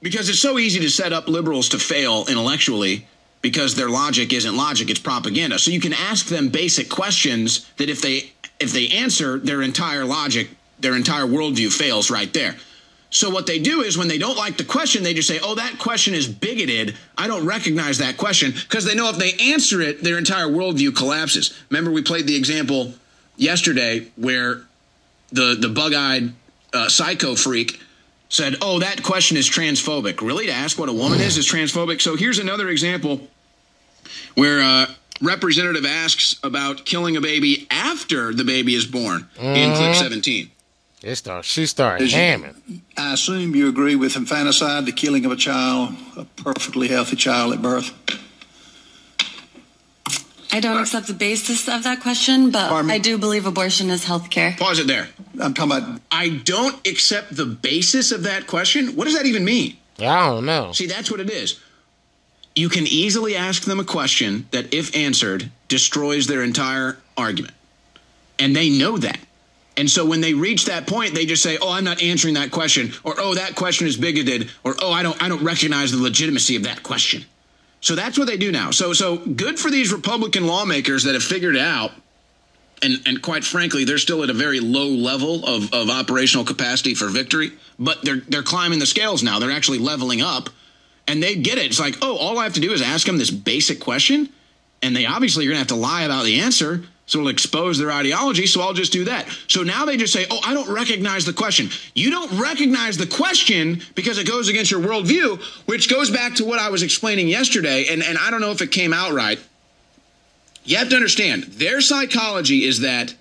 because 0.03 0.29
it's 0.29 0.41
so 0.41 0.59
easy 0.59 0.81
to 0.81 0.89
set 0.89 1.13
up 1.13 1.29
liberals 1.29 1.69
to 1.71 1.79
fail 1.79 2.25
intellectually 2.29 3.07
because 3.43 3.75
their 3.75 3.89
logic 3.89 4.33
isn't 4.33 4.57
logic 4.57 4.91
it's 4.91 5.01
propaganda 5.01 5.59
so 5.59 5.71
you 5.71 5.81
can 5.81 5.93
ask 5.93 6.27
them 6.27 6.49
basic 6.49 6.89
questions 6.89 7.67
that 7.77 7.91
if 7.91 8.01
they 8.01 8.33
if 8.59 8.73
they 8.73 8.89
answer 8.89 9.39
their 9.39 9.63
entire 9.63 10.05
logic 10.05 10.51
their 10.79 10.95
entire 10.95 11.25
worldview 11.25 11.73
fails 11.73 12.11
right 12.11 12.33
there 12.33 12.57
so 13.13 13.29
what 13.29 13.47
they 13.47 13.59
do 13.59 13.83
is 13.83 13.99
when 13.99 14.07
they 14.09 14.19
don't 14.19 14.37
like 14.37 14.57
the 14.57 14.65
question 14.65 15.03
they 15.03 15.13
just 15.15 15.27
say 15.29 15.39
oh 15.43 15.55
that 15.57 15.79
question 15.79 16.15
is 16.15 16.29
bigoted 16.29 16.97
i 17.19 17.27
don't 17.27 17.45
recognize 17.45 17.99
that 17.99 18.17
question 18.17 18.53
because 18.53 18.85
they 18.85 18.95
know 18.95 19.09
if 19.11 19.17
they 19.17 19.33
answer 19.53 19.81
it 19.81 20.03
their 20.03 20.17
entire 20.19 20.47
worldview 20.47 20.95
collapses 20.95 21.53
remember 21.71 21.91
we 21.91 22.03
played 22.03 22.27
the 22.27 22.37
example 22.37 22.93
yesterday 23.37 24.07
where 24.17 24.63
the 25.33 25.57
the 25.59 25.69
bug-eyed 25.69 26.33
uh, 26.73 26.89
psycho 26.89 27.35
freak 27.35 27.81
said, 28.29 28.57
"Oh, 28.63 28.79
that 28.79 29.03
question 29.03 29.37
is 29.37 29.49
transphobic." 29.51 30.21
Really, 30.21 30.47
to 30.47 30.53
ask 30.53 30.79
what 30.79 30.89
a 30.89 30.93
woman 30.93 31.21
is 31.21 31.37
is 31.37 31.49
transphobic. 31.51 32.01
So 32.01 32.15
here's 32.17 32.39
another 32.39 32.69
example 32.69 33.21
where 34.35 34.61
a 34.61 34.89
representative 35.21 35.85
asks 35.85 36.37
about 36.43 36.85
killing 36.85 37.17
a 37.17 37.21
baby 37.21 37.67
after 37.71 38.33
the 38.33 38.45
baby 38.45 38.75
is 38.75 38.87
born 38.87 39.29
in 39.39 39.75
clip 39.75 39.95
Mhm. 39.95 39.99
17. 39.99 40.51
It 41.03 41.17
start, 41.17 41.45
she 41.47 41.65
started 41.67 42.05
As 42.05 42.13
you- 42.13 42.19
hamming. 42.19 42.81
I 42.97 43.15
assume 43.15 43.55
you 43.55 43.69
agree 43.69 43.97
with 43.97 44.17
infanticide, 44.17 44.85
the 44.85 44.93
killing 44.93 45.25
of 45.25 45.33
a 45.33 45.37
child, 45.37 45.95
a 46.17 46.25
perfectly 46.25 46.89
healthy 46.89 47.17
child 47.17 47.55
at 47.55 47.63
birth. 47.63 47.93
I 50.53 50.59
don't 50.61 50.79
accept 50.81 51.07
the 51.07 51.15
basis 51.15 51.69
of 51.69 51.85
that 51.85 52.01
question, 52.01 52.51
but 52.51 52.73
I 52.73 52.99
do 52.99 53.17
believe 53.19 53.47
abortion 53.47 53.89
is 53.89 54.05
health 54.05 54.31
care. 54.31 54.57
Pause 54.59 54.81
it 54.81 54.87
there. 54.89 55.09
I'm 55.41 55.55
talking 55.55 55.73
about. 55.77 56.01
I 56.11 56.29
don't 56.45 56.85
accept 56.87 57.37
the 57.37 57.47
basis 57.47 58.11
of 58.11 58.25
that 58.25 58.47
question. 58.49 58.97
What 58.97 59.05
does 59.05 59.15
that 59.17 59.27
even 59.27 59.45
mean? 59.45 59.77
I 60.01 60.27
don't 60.29 60.45
know. 60.45 60.73
See, 60.73 60.87
that's 60.87 61.11
what 61.11 61.21
it 61.21 61.31
is. 61.31 61.59
You 62.57 62.69
can 62.69 62.87
easily 62.87 63.37
ask 63.37 63.63
them 63.63 63.79
a 63.79 63.85
question 63.85 64.49
that, 64.51 64.75
if 64.75 64.95
answered, 64.97 65.51
destroys 65.69 66.27
their 66.27 66.43
entire 66.43 66.99
argument. 67.17 67.55
And 68.39 68.57
they 68.57 68.69
know 68.71 68.99
that. 68.99 69.21
And 69.77 69.89
so 69.89 70.05
when 70.05 70.21
they 70.21 70.35
reach 70.35 70.67
that 70.67 70.87
point, 70.87 71.15
they 71.15 71.27
just 71.27 71.43
say, 71.43 71.57
"Oh, 71.61 71.71
I'm 71.71 71.85
not 71.85 72.03
answering 72.03 72.35
that 72.35 72.51
question," 72.51 72.93
or 73.05 73.15
"Oh, 73.19 73.35
that 73.35 73.55
question 73.55 73.87
is 73.87 73.97
bigoted," 73.97 74.51
or 74.65 74.77
"Oh, 74.81 74.93
I 74.93 75.03
don't, 75.03 75.21
I 75.23 75.29
don't 75.29 75.43
recognize 75.43 75.93
the 75.93 75.99
legitimacy 75.99 76.57
of 76.57 76.65
that 76.65 76.83
question." 76.83 77.25
So 77.81 77.95
that's 77.95 78.19
what 78.19 78.27
they 78.27 78.37
do 78.37 78.53
now. 78.53 78.71
So 78.71 78.93
so 78.93 79.17
good 79.17 79.59
for 79.59 79.71
these 79.71 79.93
Republican 79.93 80.47
lawmakers 80.47 81.05
that 81.05 81.15
have 81.15 81.23
figured 81.23 81.57
it 81.57 81.63
out. 81.63 81.93
And 82.83 83.01
and 83.07 83.23
quite 83.23 83.45
frankly, 83.45 83.85
they're 83.85 83.99
still 83.99 84.23
at 84.23 84.31
a 84.31 84.35
very 84.35 84.61
low 84.61 84.89
level 84.89 85.45
of, 85.47 85.73
of 85.73 85.91
operational 85.91 86.45
capacity 86.45 86.95
for 86.95 87.09
victory. 87.09 87.53
But 87.79 88.03
they're 88.03 88.21
they're 88.29 88.43
climbing 88.43 88.79
the 88.79 88.87
scales 88.87 89.23
now. 89.23 89.39
They're 89.39 89.51
actually 89.51 89.79
leveling 89.79 90.21
up. 90.21 90.51
And 91.07 91.23
they 91.23 91.35
get 91.35 91.59
it. 91.59 91.67
It's 91.67 91.81
like, 91.81 91.97
oh, 92.03 92.17
all 92.17 92.39
I 92.39 92.45
have 92.45 92.55
to 92.55 92.61
do 92.61 92.73
is 92.73 92.83
ask 92.83 93.07
them 93.07 93.19
this 93.19 93.31
basic 93.31 93.81
question. 93.81 94.29
And 94.83 94.95
they 94.95 95.07
obviously 95.07 95.47
are 95.47 95.49
gonna 95.49 95.59
have 95.59 95.69
to 95.69 95.75
lie 95.75 96.03
about 96.03 96.25
the 96.25 96.41
answer. 96.41 96.85
So 97.11 97.19
it'll 97.19 97.31
expose 97.31 97.77
their 97.77 97.91
ideology. 97.91 98.47
So 98.47 98.61
I'll 98.61 98.73
just 98.73 98.93
do 98.93 99.03
that. 99.07 99.27
So 99.49 99.65
now 99.65 99.85
they 99.85 99.97
just 99.97 100.13
say, 100.13 100.27
oh, 100.31 100.39
I 100.45 100.55
don't 100.55 100.69
recognize 100.69 101.25
the 101.25 101.33
question. 101.33 101.69
You 101.93 102.09
don't 102.09 102.41
recognize 102.41 102.97
the 102.97 103.07
question 103.09 103.83
because 103.97 104.17
it 104.17 104.29
goes 104.29 104.49
against 104.49 104.71
your 104.71 104.79
worldview, 104.79 105.43
which 105.67 105.91
goes 105.91 106.09
back 106.09 106.37
to 106.37 106.45
what 106.45 106.61
I 106.61 106.69
was 106.71 106.85
explaining 106.85 107.27
yesterday. 107.27 107.89
And, 107.91 108.05
and 108.05 108.17
I 108.17 108.31
don't 108.31 108.41
know 108.41 108.53
if 108.53 108.63
it 108.63 108.71
came 108.71 108.93
out 108.93 109.13
right. 109.13 109.41
You 110.63 110.77
have 110.77 110.89
to 110.91 110.95
understand 110.95 111.43
their 111.43 111.81
psychology 111.81 112.65
is 112.65 112.79
that 112.83 113.13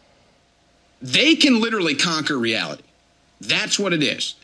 they 1.01 1.35
can 1.35 1.59
literally 1.59 1.95
conquer 1.95 2.37
reality. 2.37 2.83
That's 3.41 3.79
what 3.79 3.91
it 3.91 4.03
is. 4.03 4.35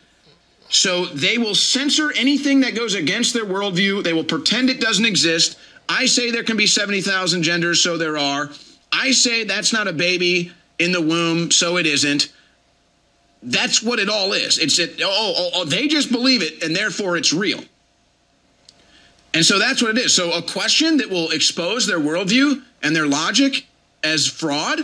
So 0.69 1.05
they 1.05 1.37
will 1.37 1.53
censor 1.53 2.11
anything 2.13 2.61
that 2.61 2.73
goes 2.73 2.95
against 2.95 3.35
their 3.35 3.45
worldview. 3.45 4.03
They 4.03 4.13
will 4.13 4.23
pretend 4.23 4.71
it 4.71 4.81
doesn't 4.81 5.05
exist. 5.05 5.55
I 5.87 6.07
say 6.07 6.31
there 6.31 6.43
can 6.43 6.57
be 6.57 6.65
70,000 6.65 7.43
genders, 7.43 7.79
so 7.79 7.95
there 7.95 8.17
are. 8.17 8.49
I 8.95 9.11
say 9.11 9.43
that's 9.43 9.73
not 9.73 9.87
a 9.87 9.93
baby 9.93 10.51
in 10.79 10.91
the 10.91 11.01
womb, 11.01 11.51
so 11.51 11.77
it 11.77 11.85
isn't. 11.85 12.31
That's 13.43 13.83
what 13.83 13.99
it 13.99 14.09
all 14.09 14.33
is. 14.33 14.57
It's 14.57 14.79
it. 14.79 15.01
Oh, 15.03 15.33
oh, 15.37 15.49
oh, 15.53 15.65
they 15.65 15.87
just 15.87 16.11
believe 16.11 16.41
it, 16.41 16.63
and 16.63 16.75
therefore 16.75 17.17
it's 17.17 17.33
real. 17.33 17.61
And 19.33 19.45
so 19.45 19.59
that's 19.59 19.81
what 19.81 19.97
it 19.97 20.05
is. 20.05 20.15
So 20.15 20.31
a 20.31 20.41
question 20.41 20.97
that 20.97 21.09
will 21.09 21.29
expose 21.31 21.85
their 21.85 21.99
worldview 21.99 22.63
and 22.81 22.95
their 22.95 23.05
logic 23.05 23.67
as 24.01 24.25
fraud. 24.25 24.79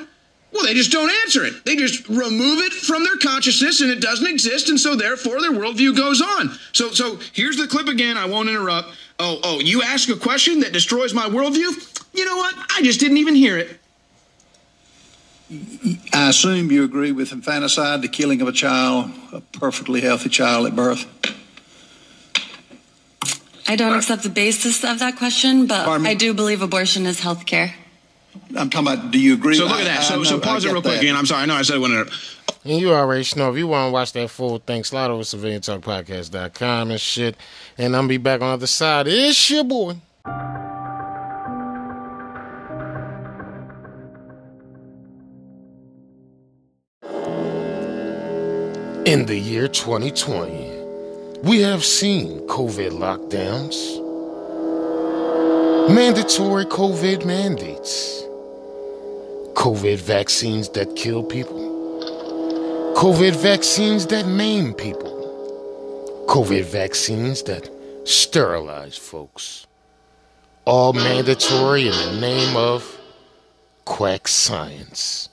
Well, 0.51 0.65
they 0.65 0.73
just 0.73 0.91
don't 0.91 1.09
answer 1.23 1.45
it. 1.45 1.63
They 1.63 1.77
just 1.77 2.09
remove 2.09 2.59
it 2.59 2.73
from 2.73 3.05
their 3.05 3.15
consciousness 3.15 3.79
and 3.79 3.89
it 3.89 4.01
doesn't 4.01 4.27
exist. 4.27 4.67
And 4.67 4.77
so 4.77 4.95
therefore 4.95 5.39
their 5.39 5.51
worldview 5.51 5.95
goes 5.95 6.21
on. 6.21 6.51
So 6.73 6.89
so 6.89 7.17
here's 7.31 7.55
the 7.55 7.67
clip 7.67 7.87
again. 7.87 8.17
I 8.17 8.25
won't 8.25 8.49
interrupt. 8.49 8.89
Oh, 9.17 9.39
oh, 9.43 9.59
you 9.61 9.81
ask 9.81 10.09
a 10.09 10.17
question 10.17 10.59
that 10.59 10.73
destroys 10.73 11.13
my 11.13 11.27
worldview? 11.27 12.03
You 12.13 12.25
know 12.25 12.35
what? 12.35 12.53
I 12.75 12.81
just 12.81 12.99
didn't 12.99 13.17
even 13.17 13.35
hear 13.35 13.57
it. 13.57 13.79
I 16.13 16.29
assume 16.29 16.71
you 16.71 16.83
agree 16.83 17.11
with 17.11 17.31
infanticide, 17.33 18.01
the 18.01 18.07
killing 18.07 18.41
of 18.41 18.47
a 18.47 18.51
child, 18.53 19.11
a 19.33 19.41
perfectly 19.41 19.99
healthy 20.01 20.29
child 20.29 20.65
at 20.67 20.75
birth. 20.75 21.05
I 23.67 23.75
don't 23.75 23.95
accept 23.95 24.23
the 24.23 24.29
basis 24.29 24.83
of 24.83 24.99
that 24.99 25.17
question, 25.17 25.65
but 25.67 25.87
I 25.87 26.13
do 26.13 26.33
believe 26.33 26.61
abortion 26.61 27.05
is 27.05 27.19
health 27.21 27.45
care. 27.45 27.75
I'm 28.57 28.69
talking 28.69 28.87
about, 28.93 29.11
do 29.11 29.19
you 29.19 29.33
agree? 29.33 29.55
So 29.55 29.65
look 29.65 29.79
at 29.79 29.83
that. 29.85 29.99
I 29.99 30.03
So 30.03 30.15
know- 30.17 30.23
so 30.23 30.39
pause 30.39 30.63
it 30.65 30.71
real 30.71 30.81
quick 30.81 30.95
that. 30.95 31.01
again. 31.01 31.15
I'm 31.15 31.25
sorry. 31.25 31.43
I 31.43 31.45
know 31.45 31.55
I 31.55 31.61
said 31.63 31.79
one. 31.79 31.91
And 32.63 32.79
you 32.79 32.93
already 32.93 33.25
know 33.35 33.51
if 33.51 33.57
you 33.57 33.67
want 33.67 33.89
to 33.89 33.91
watch 33.91 34.13
that 34.13 34.29
full 34.29 34.59
thing, 34.59 34.83
slide 34.83 35.09
over 35.09 35.23
to 35.23 35.35
civiliantalkpodcast.com 35.37 36.91
and 36.91 36.99
shit. 37.01 37.35
And 37.77 37.95
I'm 37.95 38.07
be 38.07 38.17
back 38.17 38.41
on 38.41 38.47
the 38.49 38.53
other 38.53 38.67
side. 38.67 39.07
It's 39.07 39.49
your 39.49 39.63
boy. 39.63 39.95
In 49.05 49.25
the 49.25 49.35
year 49.35 49.67
2020, 49.67 50.69
we 51.41 51.61
have 51.61 51.83
seen 51.83 52.39
COVID 52.41 52.91
lockdowns, 52.91 53.97
mandatory 55.89 56.65
COVID 56.65 57.25
mandates, 57.25 58.21
COVID 59.55 59.97
vaccines 59.97 60.69
that 60.69 60.95
kill 60.95 61.23
people, 61.23 62.93
COVID 62.95 63.35
vaccines 63.37 64.05
that 64.05 64.27
maim 64.27 64.71
people, 64.75 66.25
COVID 66.27 66.65
vaccines 66.65 67.41
that 67.43 67.67
sterilize 68.03 68.99
folks. 68.99 69.65
All 70.65 70.93
mandatory 70.93 71.87
in 71.87 71.93
the 71.93 72.19
name 72.21 72.55
of 72.55 72.99
quack 73.83 74.27
science. 74.27 75.27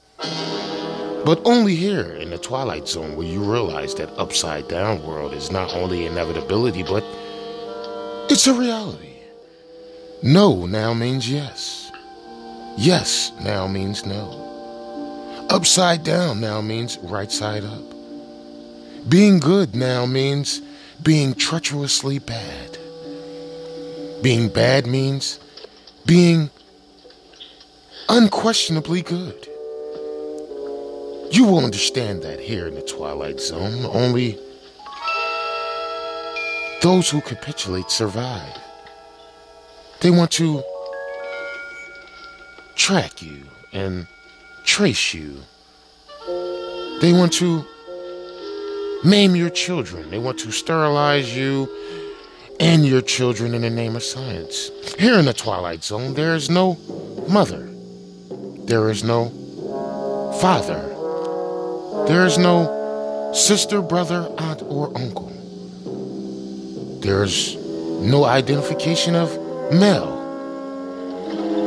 But 1.29 1.43
only 1.45 1.75
here 1.75 2.13
in 2.13 2.31
the 2.31 2.39
Twilight 2.39 2.89
Zone 2.89 3.15
will 3.15 3.27
you 3.27 3.43
realize 3.45 3.95
that 3.97 4.09
upside 4.19 4.67
down 4.67 5.05
world 5.05 5.35
is 5.35 5.53
not 5.53 5.75
only 5.75 6.07
inevitability, 6.07 6.83
but 6.83 7.05
it's 8.31 8.47
a 8.47 8.55
reality. 8.55 9.17
No 10.23 10.65
now 10.65 10.95
means 10.95 11.31
yes. 11.31 11.93
Yes 12.79 13.31
now 13.43 13.67
means 13.67 14.07
no. 14.07 15.47
Upside 15.51 16.03
down 16.03 16.41
now 16.41 16.63
means 16.63 16.97
right 17.03 17.31
side 17.31 17.63
up. 17.63 17.85
Being 19.07 19.39
good 19.39 19.75
now 19.75 20.07
means 20.07 20.63
being 21.03 21.35
treacherously 21.35 22.21
bad. 22.21 22.79
Being 24.23 24.49
bad 24.49 24.87
means 24.87 25.39
being 26.07 26.49
unquestionably 28.09 29.03
good. 29.03 29.47
You 31.31 31.45
will 31.45 31.65
understand 31.65 32.23
that 32.23 32.41
here 32.41 32.67
in 32.67 32.75
the 32.75 32.83
Twilight 32.83 33.39
Zone. 33.41 33.85
Only 33.85 34.39
those 36.83 37.11
who 37.11 37.21
capitulate 37.21 37.91
survive. 37.91 38.57
They 40.01 40.11
want 40.11 40.31
to 40.33 40.63
track 42.77 43.21
you 43.21 43.43
and 43.73 44.07
trace 44.65 45.13
you. 45.13 45.37
They 47.01 47.13
want 47.13 47.33
to 47.35 47.65
maim 49.05 49.37
your 49.37 49.51
children. 49.51 50.11
They 50.11 50.19
want 50.19 50.39
to 50.41 50.51
sterilize 50.51 51.37
you 51.37 51.69
and 52.61 52.87
your 52.87 53.03
children 53.03 53.55
in 53.55 53.63
the 53.63 53.71
name 53.71 53.97
of 53.97 54.03
science. 54.03 54.71
Here 54.99 55.19
in 55.19 55.27
the 55.27 55.35
Twilight 55.35 55.85
Zone, 55.85 56.15
there 56.15 56.35
is 56.35 56.49
no 56.49 56.79
mother. 57.29 57.69
There 58.65 58.91
is 58.91 59.05
no 59.05 59.31
father. 60.41 60.98
There 62.07 62.25
is 62.27 62.39
no 62.39 63.33
sister, 63.35 63.83
brother, 63.83 64.33
aunt, 64.39 64.63
or 64.63 64.97
uncle. 64.97 65.29
There's 67.01 67.57
no 67.57 68.25
identification 68.25 69.15
of 69.15 69.31
male. 69.73 70.17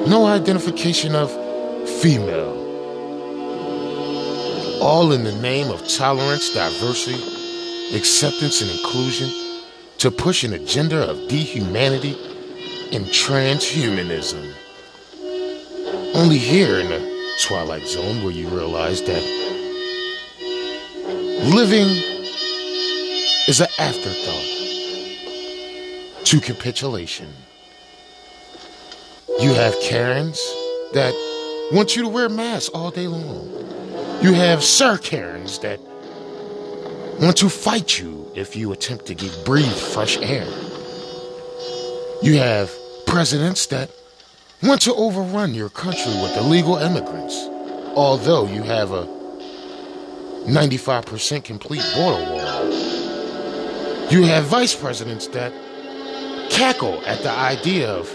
No 0.08 0.26
identification 0.26 1.16
of 1.16 1.30
female. 2.02 2.60
All 4.82 5.12
in 5.12 5.24
the 5.24 5.36
name 5.42 5.70
of 5.70 5.88
tolerance, 5.88 6.54
diversity, 6.54 7.22
acceptance, 7.96 8.62
and 8.62 8.72
inclusion 8.72 9.30
to 10.00 10.10
push 10.10 10.44
an 10.44 10.54
agenda 10.54 11.08
of 11.08 11.28
dehumanity 11.28 12.18
and 12.92 13.06
transhumanism. 13.06 14.54
Only 16.16 16.40
here 16.40 16.80
in 16.80 16.90
the 16.90 17.36
Twilight 17.48 17.86
Zone 17.86 18.24
will 18.24 18.32
you 18.32 18.48
realize 18.48 19.02
that 19.04 19.41
living 21.44 21.88
is 23.48 23.60
an 23.62 23.68
afterthought 23.80 24.46
to 26.24 26.40
capitulation. 26.40 27.28
You 29.40 29.52
have 29.56 29.76
Karens 29.82 30.40
that 30.94 31.14
want 31.72 31.96
you 31.96 32.04
to 32.04 32.08
wear 32.10 32.30
masks 32.30 32.70
all 32.70 32.92
day 32.92 33.08
long. 33.08 33.50
You 34.22 34.34
have 34.34 34.64
Sir 34.64 35.00
Karens 35.00 35.58
that 35.60 35.80
want 37.20 37.38
to 37.38 37.50
fight 37.50 37.98
you 38.00 38.32
if 38.36 38.56
you 38.56 38.72
attempt 38.72 39.08
to 39.08 39.16
get 39.16 39.44
breathe 39.44 39.66
fresh 39.74 40.18
air. 40.18 40.48
You 42.22 42.38
have 42.38 42.72
presidents 43.08 43.66
that 43.68 43.90
want 44.62 44.82
to 44.84 44.94
overrun 44.94 45.56
your 45.56 45.70
country 45.70 46.14
with 46.22 46.38
illegal 46.38 46.78
immigrants, 46.78 47.36
although 47.96 48.46
you 48.46 48.62
have 48.62 48.92
a 48.92 49.21
95% 50.46 51.44
complete 51.44 51.84
border 51.96 52.32
wall. 52.32 52.72
You 54.12 54.24
have 54.24 54.46
vice 54.46 54.76
presidents 54.76 55.28
that 55.28 55.54
cackle 56.50 57.02
at 57.06 57.22
the 57.24 57.32
idea 57.32 57.90
of 57.90 58.10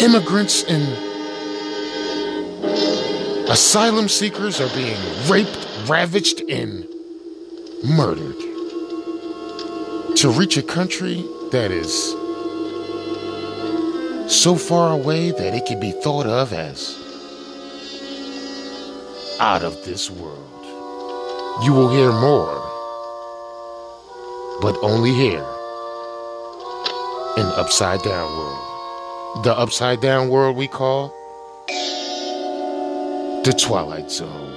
immigrants 0.00 0.64
and 0.64 0.82
asylum 3.48 4.08
seekers 4.08 4.60
are 4.60 4.74
being 4.74 4.98
raped, 5.28 5.68
ravaged, 5.86 6.42
and 6.50 6.86
murdered. 7.84 8.36
To 10.16 10.30
reach 10.30 10.56
a 10.56 10.62
country 10.62 11.24
that 11.52 11.70
is 11.70 12.10
so 14.32 14.56
far 14.56 14.92
away 14.92 15.30
that 15.30 15.54
it 15.54 15.66
can 15.66 15.78
be 15.78 15.92
thought 15.92 16.26
of 16.26 16.52
as 16.52 16.98
out 19.38 19.62
of 19.62 19.84
this 19.84 20.10
world. 20.10 20.45
You 21.62 21.72
will 21.72 21.88
hear 21.90 22.12
more, 22.12 22.54
but 24.60 24.76
only 24.82 25.12
here 25.14 25.46
in 27.38 27.46
Upside 27.56 28.02
Down 28.02 28.30
World. 28.36 29.44
the 29.44 29.52
upside 29.58 30.00
down 30.00 30.28
world 30.30 30.56
we 30.56 30.66
call 30.66 31.12
the 33.44 33.52
Twilight 33.58 34.10
Zone. 34.10 34.55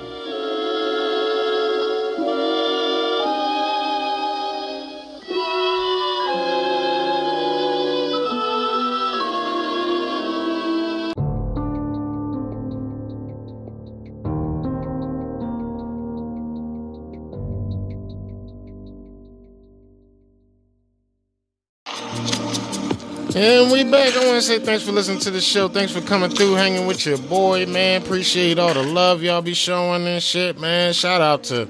We 23.84 23.92
back. 23.92 24.14
I 24.14 24.26
want 24.26 24.36
to 24.36 24.42
say 24.42 24.60
thanks 24.60 24.84
for 24.84 24.92
listening 24.92 25.20
to 25.20 25.32
the 25.32 25.40
show. 25.40 25.70
Thanks 25.70 25.94
for 25.94 26.02
coming 26.02 26.30
through, 26.30 26.56
hanging 26.56 26.86
with 26.86 27.06
your 27.06 27.18
boy, 27.18 27.66
man. 27.66 28.02
Appreciate 28.02 28.60
all 28.60 28.74
the 28.74 28.84
love 28.84 29.22
y'all 29.22 29.42
be 29.42 29.54
showing 29.54 30.06
and 30.06 30.22
shit, 30.22 30.60
man. 30.60 30.92
Shout 30.92 31.22
out 31.22 31.44
to 31.46 31.68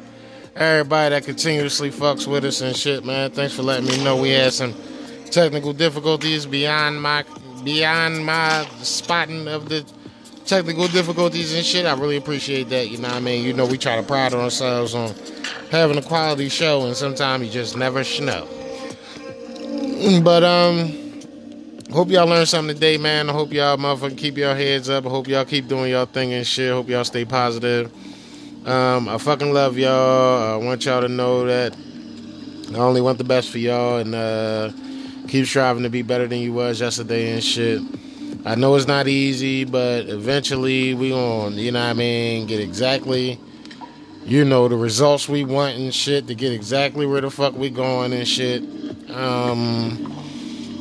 everybody 0.55 1.13
that 1.13 1.25
continuously 1.25 1.91
fucks 1.91 2.25
with 2.25 2.45
us 2.45 2.61
and 2.61 2.75
shit, 2.75 3.05
man. 3.05 3.31
Thanks 3.31 3.53
for 3.53 3.61
letting 3.61 3.85
me 3.85 4.03
know 4.03 4.15
we 4.15 4.29
had 4.31 4.53
some 4.53 4.73
technical 5.29 5.71
difficulties 5.71 6.45
beyond 6.45 6.99
my 7.01 7.23
beyond 7.63 8.25
my 8.25 8.67
spotting 8.81 9.47
of 9.47 9.69
the 9.69 9.85
technical 10.45 10.87
difficulties 10.87 11.53
and 11.53 11.63
shit. 11.65 11.85
I 11.85 11.93
really 11.93 12.17
appreciate 12.17 12.69
that. 12.69 12.89
You 12.89 12.97
know 12.97 13.09
what 13.09 13.17
I 13.17 13.19
mean? 13.19 13.45
You 13.45 13.53
know 13.53 13.67
we 13.67 13.77
try 13.77 13.97
to 13.97 14.03
pride 14.03 14.33
ourselves 14.33 14.95
on 14.95 15.13
having 15.69 15.97
a 15.97 16.01
quality 16.01 16.49
show, 16.49 16.87
and 16.87 16.95
sometimes 16.95 17.45
you 17.45 17.51
just 17.51 17.77
never 17.77 18.03
know. 18.19 18.47
But 20.23 20.43
um. 20.43 21.08
Hope 21.91 22.11
y'all 22.11 22.27
learned 22.27 22.47
something 22.47 22.75
today, 22.75 22.97
man. 22.97 23.31
I 23.31 23.33
hope 23.33 23.51
y'all 23.51 23.75
motherfucking 23.75 24.15
keep 24.15 24.37
your 24.37 24.53
heads 24.53 24.91
up. 24.91 25.07
I 25.07 25.09
hope 25.09 25.27
y'all 25.27 25.43
keep 25.43 25.67
doing 25.67 25.91
y'all 25.91 26.05
thing 26.05 26.31
and 26.33 26.45
shit. 26.45 26.71
Hope 26.71 26.87
y'all 26.87 27.03
stay 27.03 27.25
positive. 27.25 27.91
Um, 28.67 29.09
I 29.09 29.17
fucking 29.17 29.51
love 29.51 29.75
y'all. 29.75 30.53
I 30.53 30.63
want 30.63 30.85
y'all 30.85 31.01
to 31.01 31.07
know 31.07 31.47
that 31.47 31.75
I 32.73 32.77
only 32.77 33.01
want 33.01 33.17
the 33.17 33.23
best 33.23 33.49
for 33.49 33.57
y'all 33.57 33.97
and 33.97 34.13
uh, 34.13 34.71
keep 35.27 35.47
striving 35.47 35.81
to 35.81 35.89
be 35.89 36.03
better 36.03 36.27
than 36.27 36.37
you 36.37 36.53
was 36.53 36.79
yesterday 36.79 37.33
and 37.33 37.43
shit. 37.43 37.81
I 38.45 38.53
know 38.53 38.75
it's 38.75 38.85
not 38.85 39.07
easy, 39.07 39.65
but 39.65 40.07
eventually 40.09 40.93
we 40.93 41.09
gonna, 41.09 41.55
you 41.55 41.71
know 41.71 41.79
what 41.81 41.89
I 41.89 41.93
mean, 41.93 42.45
get 42.45 42.59
exactly, 42.59 43.39
you 44.25 44.45
know, 44.45 44.67
the 44.67 44.77
results 44.77 45.27
we 45.27 45.43
want 45.43 45.75
and 45.79 45.91
shit 45.91 46.27
to 46.27 46.35
get 46.35 46.53
exactly 46.53 47.07
where 47.07 47.21
the 47.21 47.31
fuck 47.31 47.55
we 47.55 47.71
going 47.71 48.13
and 48.13 48.27
shit. 48.27 48.61
Um, 49.09 50.08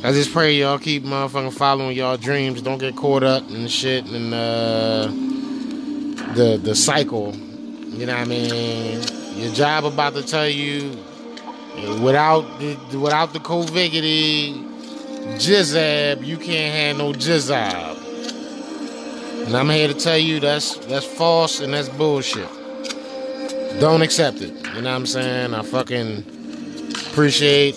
I 0.01 0.13
just 0.13 0.31
pray 0.31 0.53
y'all 0.53 0.79
keep 0.79 1.03
motherfucking 1.03 1.57
following 1.57 1.97
y'all 1.97 2.15
dreams. 2.15 2.61
Don't 2.61 2.77
get 2.77 2.95
caught 2.95 3.21
up 3.21 3.49
and 3.49 3.69
shit 3.69 4.05
and 4.05 4.33
uh, 4.33 5.07
the 6.35 6.57
the 6.57 6.73
cycle. 6.73 7.35
You 7.35 8.05
know 8.05 8.13
what 8.13 8.21
I 8.21 8.25
mean? 8.25 9.01
Your 9.35 9.53
job 9.53 9.83
about 9.83 10.13
to 10.13 10.23
tell 10.23 10.47
you 10.47 10.91
without 12.01 12.43
the, 12.59 12.97
without 12.97 13.33
the 13.33 13.39
COVIDity 13.39 14.63
jizzab, 15.35 16.25
you 16.25 16.37
can't 16.37 16.97
have 16.97 16.97
no 16.97 17.11
jizzab. 17.11 17.97
And 19.47 19.57
I'm 19.57 19.69
here 19.69 19.89
to 19.89 19.93
tell 19.93 20.17
you 20.17 20.39
that's 20.39 20.77
that's 20.85 21.05
false 21.05 21.59
and 21.59 21.73
that's 21.73 21.89
bullshit. 21.89 22.49
Don't 23.81 24.01
accept 24.01 24.37
it. 24.39 24.53
You 24.75 24.81
know 24.81 24.91
what 24.91 24.95
I'm 24.95 25.05
saying? 25.05 25.53
I 25.53 25.61
fucking 25.61 26.23
appreciate 27.11 27.75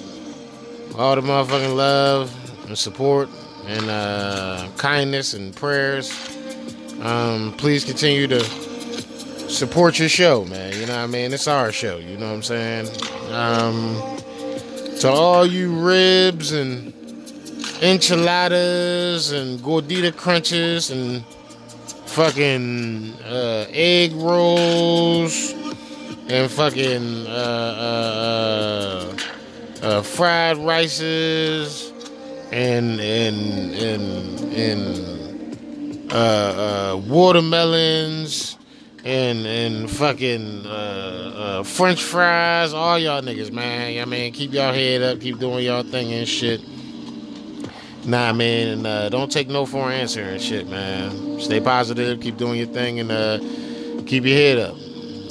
all 0.96 1.14
the 1.14 1.22
motherfucking 1.22 1.76
love 1.76 2.66
and 2.66 2.76
support 2.76 3.28
and 3.66 3.88
uh, 3.88 4.68
kindness 4.76 5.34
and 5.34 5.54
prayers. 5.54 6.10
Um, 7.00 7.54
please 7.56 7.84
continue 7.84 8.26
to 8.28 8.40
support 9.48 9.98
your 9.98 10.08
show, 10.08 10.44
man. 10.44 10.72
You 10.74 10.86
know 10.86 10.96
what 10.96 11.04
I 11.04 11.06
mean? 11.06 11.32
It's 11.32 11.48
our 11.48 11.72
show. 11.72 11.98
You 11.98 12.16
know 12.16 12.28
what 12.28 12.34
I'm 12.34 12.42
saying? 12.42 12.88
Um, 13.32 14.18
to 15.00 15.08
all 15.08 15.46
you 15.46 15.72
ribs 15.74 16.52
and 16.52 16.92
enchiladas 17.82 19.32
and 19.32 19.58
gordita 19.60 20.16
crunches 20.16 20.90
and 20.90 21.24
fucking 22.06 23.14
uh, 23.24 23.66
egg 23.70 24.12
rolls 24.12 25.52
and 26.28 26.50
fucking 26.50 27.26
uh, 27.26 27.30
uh, 29.10 29.11
uh, 29.82 30.00
fried 30.02 30.56
rices 30.58 31.92
and 32.52 33.00
and 33.00 33.74
and 33.74 34.40
and 34.54 36.12
uh, 36.12 36.16
uh, 36.16 36.96
watermelons 37.08 38.56
and 39.04 39.46
and 39.46 39.90
fucking 39.90 40.66
uh, 40.66 40.70
uh, 41.36 41.62
French 41.64 42.02
fries. 42.02 42.72
All 42.72 42.98
y'all 42.98 43.22
niggas, 43.22 43.52
man. 43.52 44.00
I 44.00 44.04
mean, 44.04 44.32
keep 44.32 44.52
y'all 44.52 44.72
head 44.72 45.02
up. 45.02 45.20
Keep 45.20 45.38
doing 45.38 45.64
y'all 45.64 45.82
thing 45.82 46.12
and 46.12 46.28
shit. 46.28 46.60
Nah, 48.04 48.32
man, 48.32 48.84
and 48.84 49.12
don't 49.12 49.30
take 49.30 49.48
no 49.48 49.64
for 49.64 49.90
an 49.90 50.00
answer 50.00 50.22
and 50.22 50.40
shit, 50.40 50.68
man. 50.68 51.40
Stay 51.40 51.60
positive. 51.60 52.20
Keep 52.20 52.36
doing 52.36 52.58
your 52.58 52.66
thing 52.66 52.98
and 52.98 54.06
keep 54.06 54.24
your 54.24 54.36
head 54.36 54.58
up. 54.58 54.81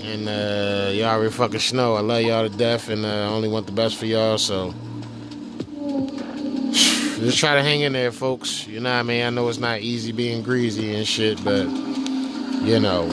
And 0.04 0.28
uh, 0.28 0.92
y'all 0.94 1.10
already 1.10 1.32
fucking 1.32 1.60
snow. 1.60 1.96
I 1.96 2.02
love 2.02 2.24
y'all 2.24 2.50
to 2.50 2.58
death, 2.58 2.90
and 2.90 3.06
uh, 3.06 3.08
I 3.08 3.28
only 3.28 3.48
want 3.48 3.68
the 3.68 3.72
best 3.72 3.98
for 3.98 4.06
y'all. 4.06 4.38
So 4.38 4.72
just 7.20 7.38
try 7.38 7.56
to 7.56 7.62
hang 7.62 7.82
in 7.82 7.94
there, 7.94 8.12
folks. 8.12 8.68
You 8.68 8.80
know 8.80 8.92
what 8.92 9.00
I 9.00 9.04
mean? 9.04 9.24
I 9.24 9.30
know 9.30 9.48
it's 9.48 9.60
not 9.60 9.82
easy 9.82 10.12
being 10.12 10.42
greasy 10.42 10.96
and 10.96 11.08
shit, 11.08 11.44
but 11.44 11.66
you 12.64 12.80
know, 12.80 13.08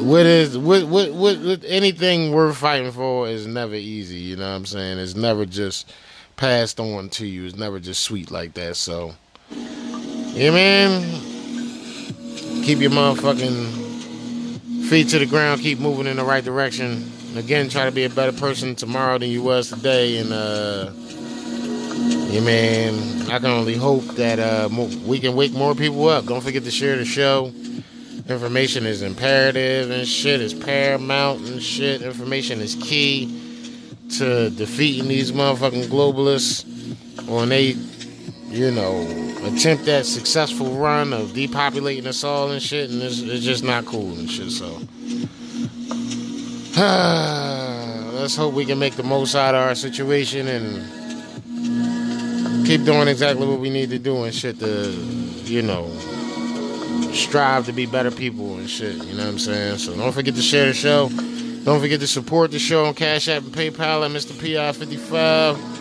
what 0.00 0.26
is 0.26 0.58
what 0.58 0.86
what, 0.88 1.12
what 1.12 1.64
anything 1.64 2.32
worth 2.32 2.56
fighting 2.56 2.92
for 2.92 3.28
is 3.28 3.46
never 3.46 3.74
easy. 3.74 4.18
You 4.18 4.36
know 4.36 4.50
what 4.50 4.56
I'm 4.56 4.66
saying? 4.66 4.98
It's 4.98 5.14
never 5.14 5.46
just 5.46 5.90
passed 6.36 6.80
on 6.80 7.08
to 7.10 7.26
you. 7.26 7.46
It's 7.46 7.56
never 7.56 7.78
just 7.78 8.02
sweet 8.02 8.30
like 8.30 8.54
that. 8.54 8.76
So, 8.76 9.14
yeah, 9.50 10.50
man, 10.50 11.02
keep 12.62 12.80
your 12.80 12.90
motherfucking 12.90 13.85
feet 14.88 15.08
to 15.08 15.18
the 15.18 15.26
ground. 15.26 15.60
Keep 15.60 15.80
moving 15.80 16.06
in 16.06 16.16
the 16.16 16.24
right 16.24 16.44
direction. 16.44 17.10
Again, 17.36 17.68
try 17.68 17.84
to 17.84 17.92
be 17.92 18.04
a 18.04 18.10
better 18.10 18.32
person 18.32 18.74
tomorrow 18.76 19.18
than 19.18 19.30
you 19.30 19.42
was 19.42 19.70
today. 19.70 20.18
And 20.18 20.32
uh, 20.32 20.92
yeah, 22.32 22.40
man, 22.40 23.30
I 23.30 23.38
can 23.38 23.50
only 23.50 23.74
hope 23.74 24.04
that 24.16 24.38
uh, 24.38 24.68
we 25.04 25.18
can 25.18 25.34
wake 25.34 25.52
more 25.52 25.74
people 25.74 26.08
up. 26.08 26.26
Don't 26.26 26.40
forget 26.40 26.62
to 26.64 26.70
share 26.70 26.96
the 26.96 27.04
show. 27.04 27.52
Information 28.28 28.86
is 28.86 29.02
imperative 29.02 29.90
and 29.90 30.06
shit 30.06 30.40
is 30.40 30.54
paramount 30.54 31.40
and 31.48 31.62
shit. 31.62 32.02
Information 32.02 32.60
is 32.60 32.74
key 32.76 33.42
to 34.18 34.50
defeating 34.50 35.08
these 35.08 35.32
motherfucking 35.32 35.84
globalists 35.84 36.64
on 37.28 37.48
they, 37.48 37.72
you 38.48 38.70
know, 38.70 39.02
attempt 39.44 39.84
that 39.86 40.06
successful 40.06 40.76
run 40.76 41.12
of 41.12 41.30
depopulating 41.30 42.06
us 42.06 42.24
all 42.24 42.50
and 42.50 42.62
shit, 42.62 42.90
and 42.90 43.02
it's, 43.02 43.20
it's 43.20 43.44
just 43.44 43.64
not 43.64 43.84
cool 43.84 44.12
and 44.18 44.30
shit. 44.30 44.50
So, 44.50 44.66
let's 48.20 48.36
hope 48.36 48.54
we 48.54 48.64
can 48.64 48.78
make 48.78 48.94
the 48.94 49.02
most 49.02 49.34
out 49.34 49.54
of 49.54 49.62
our 49.62 49.74
situation 49.74 50.46
and 50.48 50.96
keep 52.66 52.84
doing 52.84 53.08
exactly 53.08 53.46
what 53.46 53.60
we 53.60 53.70
need 53.70 53.90
to 53.90 53.98
do 53.98 54.24
and 54.24 54.34
shit 54.34 54.58
to, 54.60 54.90
you 55.44 55.62
know, 55.62 55.88
strive 57.12 57.66
to 57.66 57.72
be 57.72 57.86
better 57.86 58.10
people 58.10 58.58
and 58.58 58.68
shit. 58.68 58.96
You 58.96 59.14
know 59.14 59.24
what 59.24 59.30
I'm 59.32 59.38
saying? 59.38 59.78
So 59.78 59.96
don't 59.96 60.12
forget 60.12 60.34
to 60.34 60.42
share 60.42 60.66
the 60.66 60.74
show. 60.74 61.08
Don't 61.64 61.80
forget 61.80 62.00
to 62.00 62.06
support 62.06 62.52
the 62.52 62.58
show 62.58 62.84
on 62.84 62.94
Cash 62.94 63.28
App 63.28 63.42
and 63.42 63.52
PayPal 63.52 64.04
at 64.04 64.10
Mr. 64.12 64.32
PI55. 64.32 65.75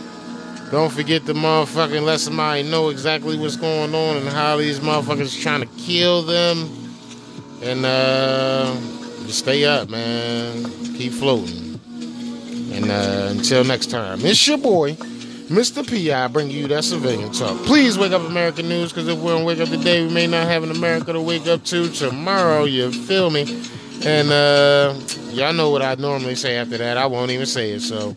Don't 0.71 0.91
forget 0.91 1.25
to 1.27 1.33
motherfucking 1.33 2.03
let 2.03 2.19
somebody 2.19 2.63
know 2.63 2.89
exactly 2.89 3.37
what's 3.37 3.55
going 3.55 3.93
on 3.93 4.17
and 4.17 4.27
how 4.27 4.57
these 4.57 4.79
motherfuckers 4.79 5.39
trying 5.41 5.61
to 5.61 5.67
kill 5.77 6.23
them. 6.23 6.69
And 7.61 7.85
uh, 7.85 8.75
just 9.25 9.39
stay 9.39 9.63
up, 9.65 9.89
man. 9.89 10.65
Keep 10.97 11.13
floating. 11.13 11.79
And 12.73 12.91
uh, 12.91 13.29
until 13.31 13.63
next 13.63 13.89
time, 13.89 14.19
it's 14.21 14.45
your 14.47 14.57
boy, 14.57 14.93
Mr. 14.93 15.87
P.I. 15.87 16.27
Bring 16.27 16.49
you 16.49 16.67
that 16.67 16.83
civilian 16.83 17.31
talk. 17.31 17.57
Please 17.65 17.97
wake 17.97 18.11
up 18.11 18.23
American 18.23 18.67
news, 18.67 18.91
because 18.91 19.07
if 19.07 19.17
we 19.17 19.27
don't 19.27 19.45
wake 19.45 19.59
up 19.59 19.69
today, 19.69 20.05
we 20.05 20.13
may 20.13 20.27
not 20.27 20.47
have 20.47 20.63
an 20.63 20.71
America 20.71 21.13
to 21.13 21.21
wake 21.21 21.47
up 21.47 21.63
to 21.65 21.87
tomorrow. 21.89 22.65
You 22.65 22.91
feel 22.91 23.29
me? 23.29 23.43
And 24.03 24.29
uh, 24.29 24.93
y'all 25.29 25.53
know 25.53 25.69
what 25.69 25.81
I 25.81 25.95
normally 25.95 26.35
say 26.35 26.57
after 26.57 26.77
that. 26.77 26.97
I 26.97 27.05
won't 27.05 27.31
even 27.31 27.45
say 27.45 27.71
it. 27.71 27.79
So, 27.79 28.15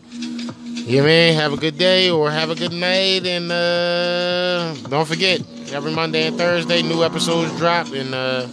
yeah, 0.89 1.03
man, 1.03 1.35
have 1.35 1.53
a 1.53 1.57
good 1.57 1.77
day 1.77 2.09
or 2.09 2.31
have 2.31 2.49
a 2.49 2.55
good 2.55 2.73
night. 2.73 3.23
And 3.23 3.51
uh, 3.51 4.73
don't 4.89 5.07
forget, 5.07 5.39
every 5.71 5.93
Monday 5.93 6.25
and 6.25 6.35
Thursday, 6.35 6.81
new 6.81 7.03
episodes 7.03 7.55
drop. 7.57 7.93
And 7.93 8.15
uh, 8.15 8.47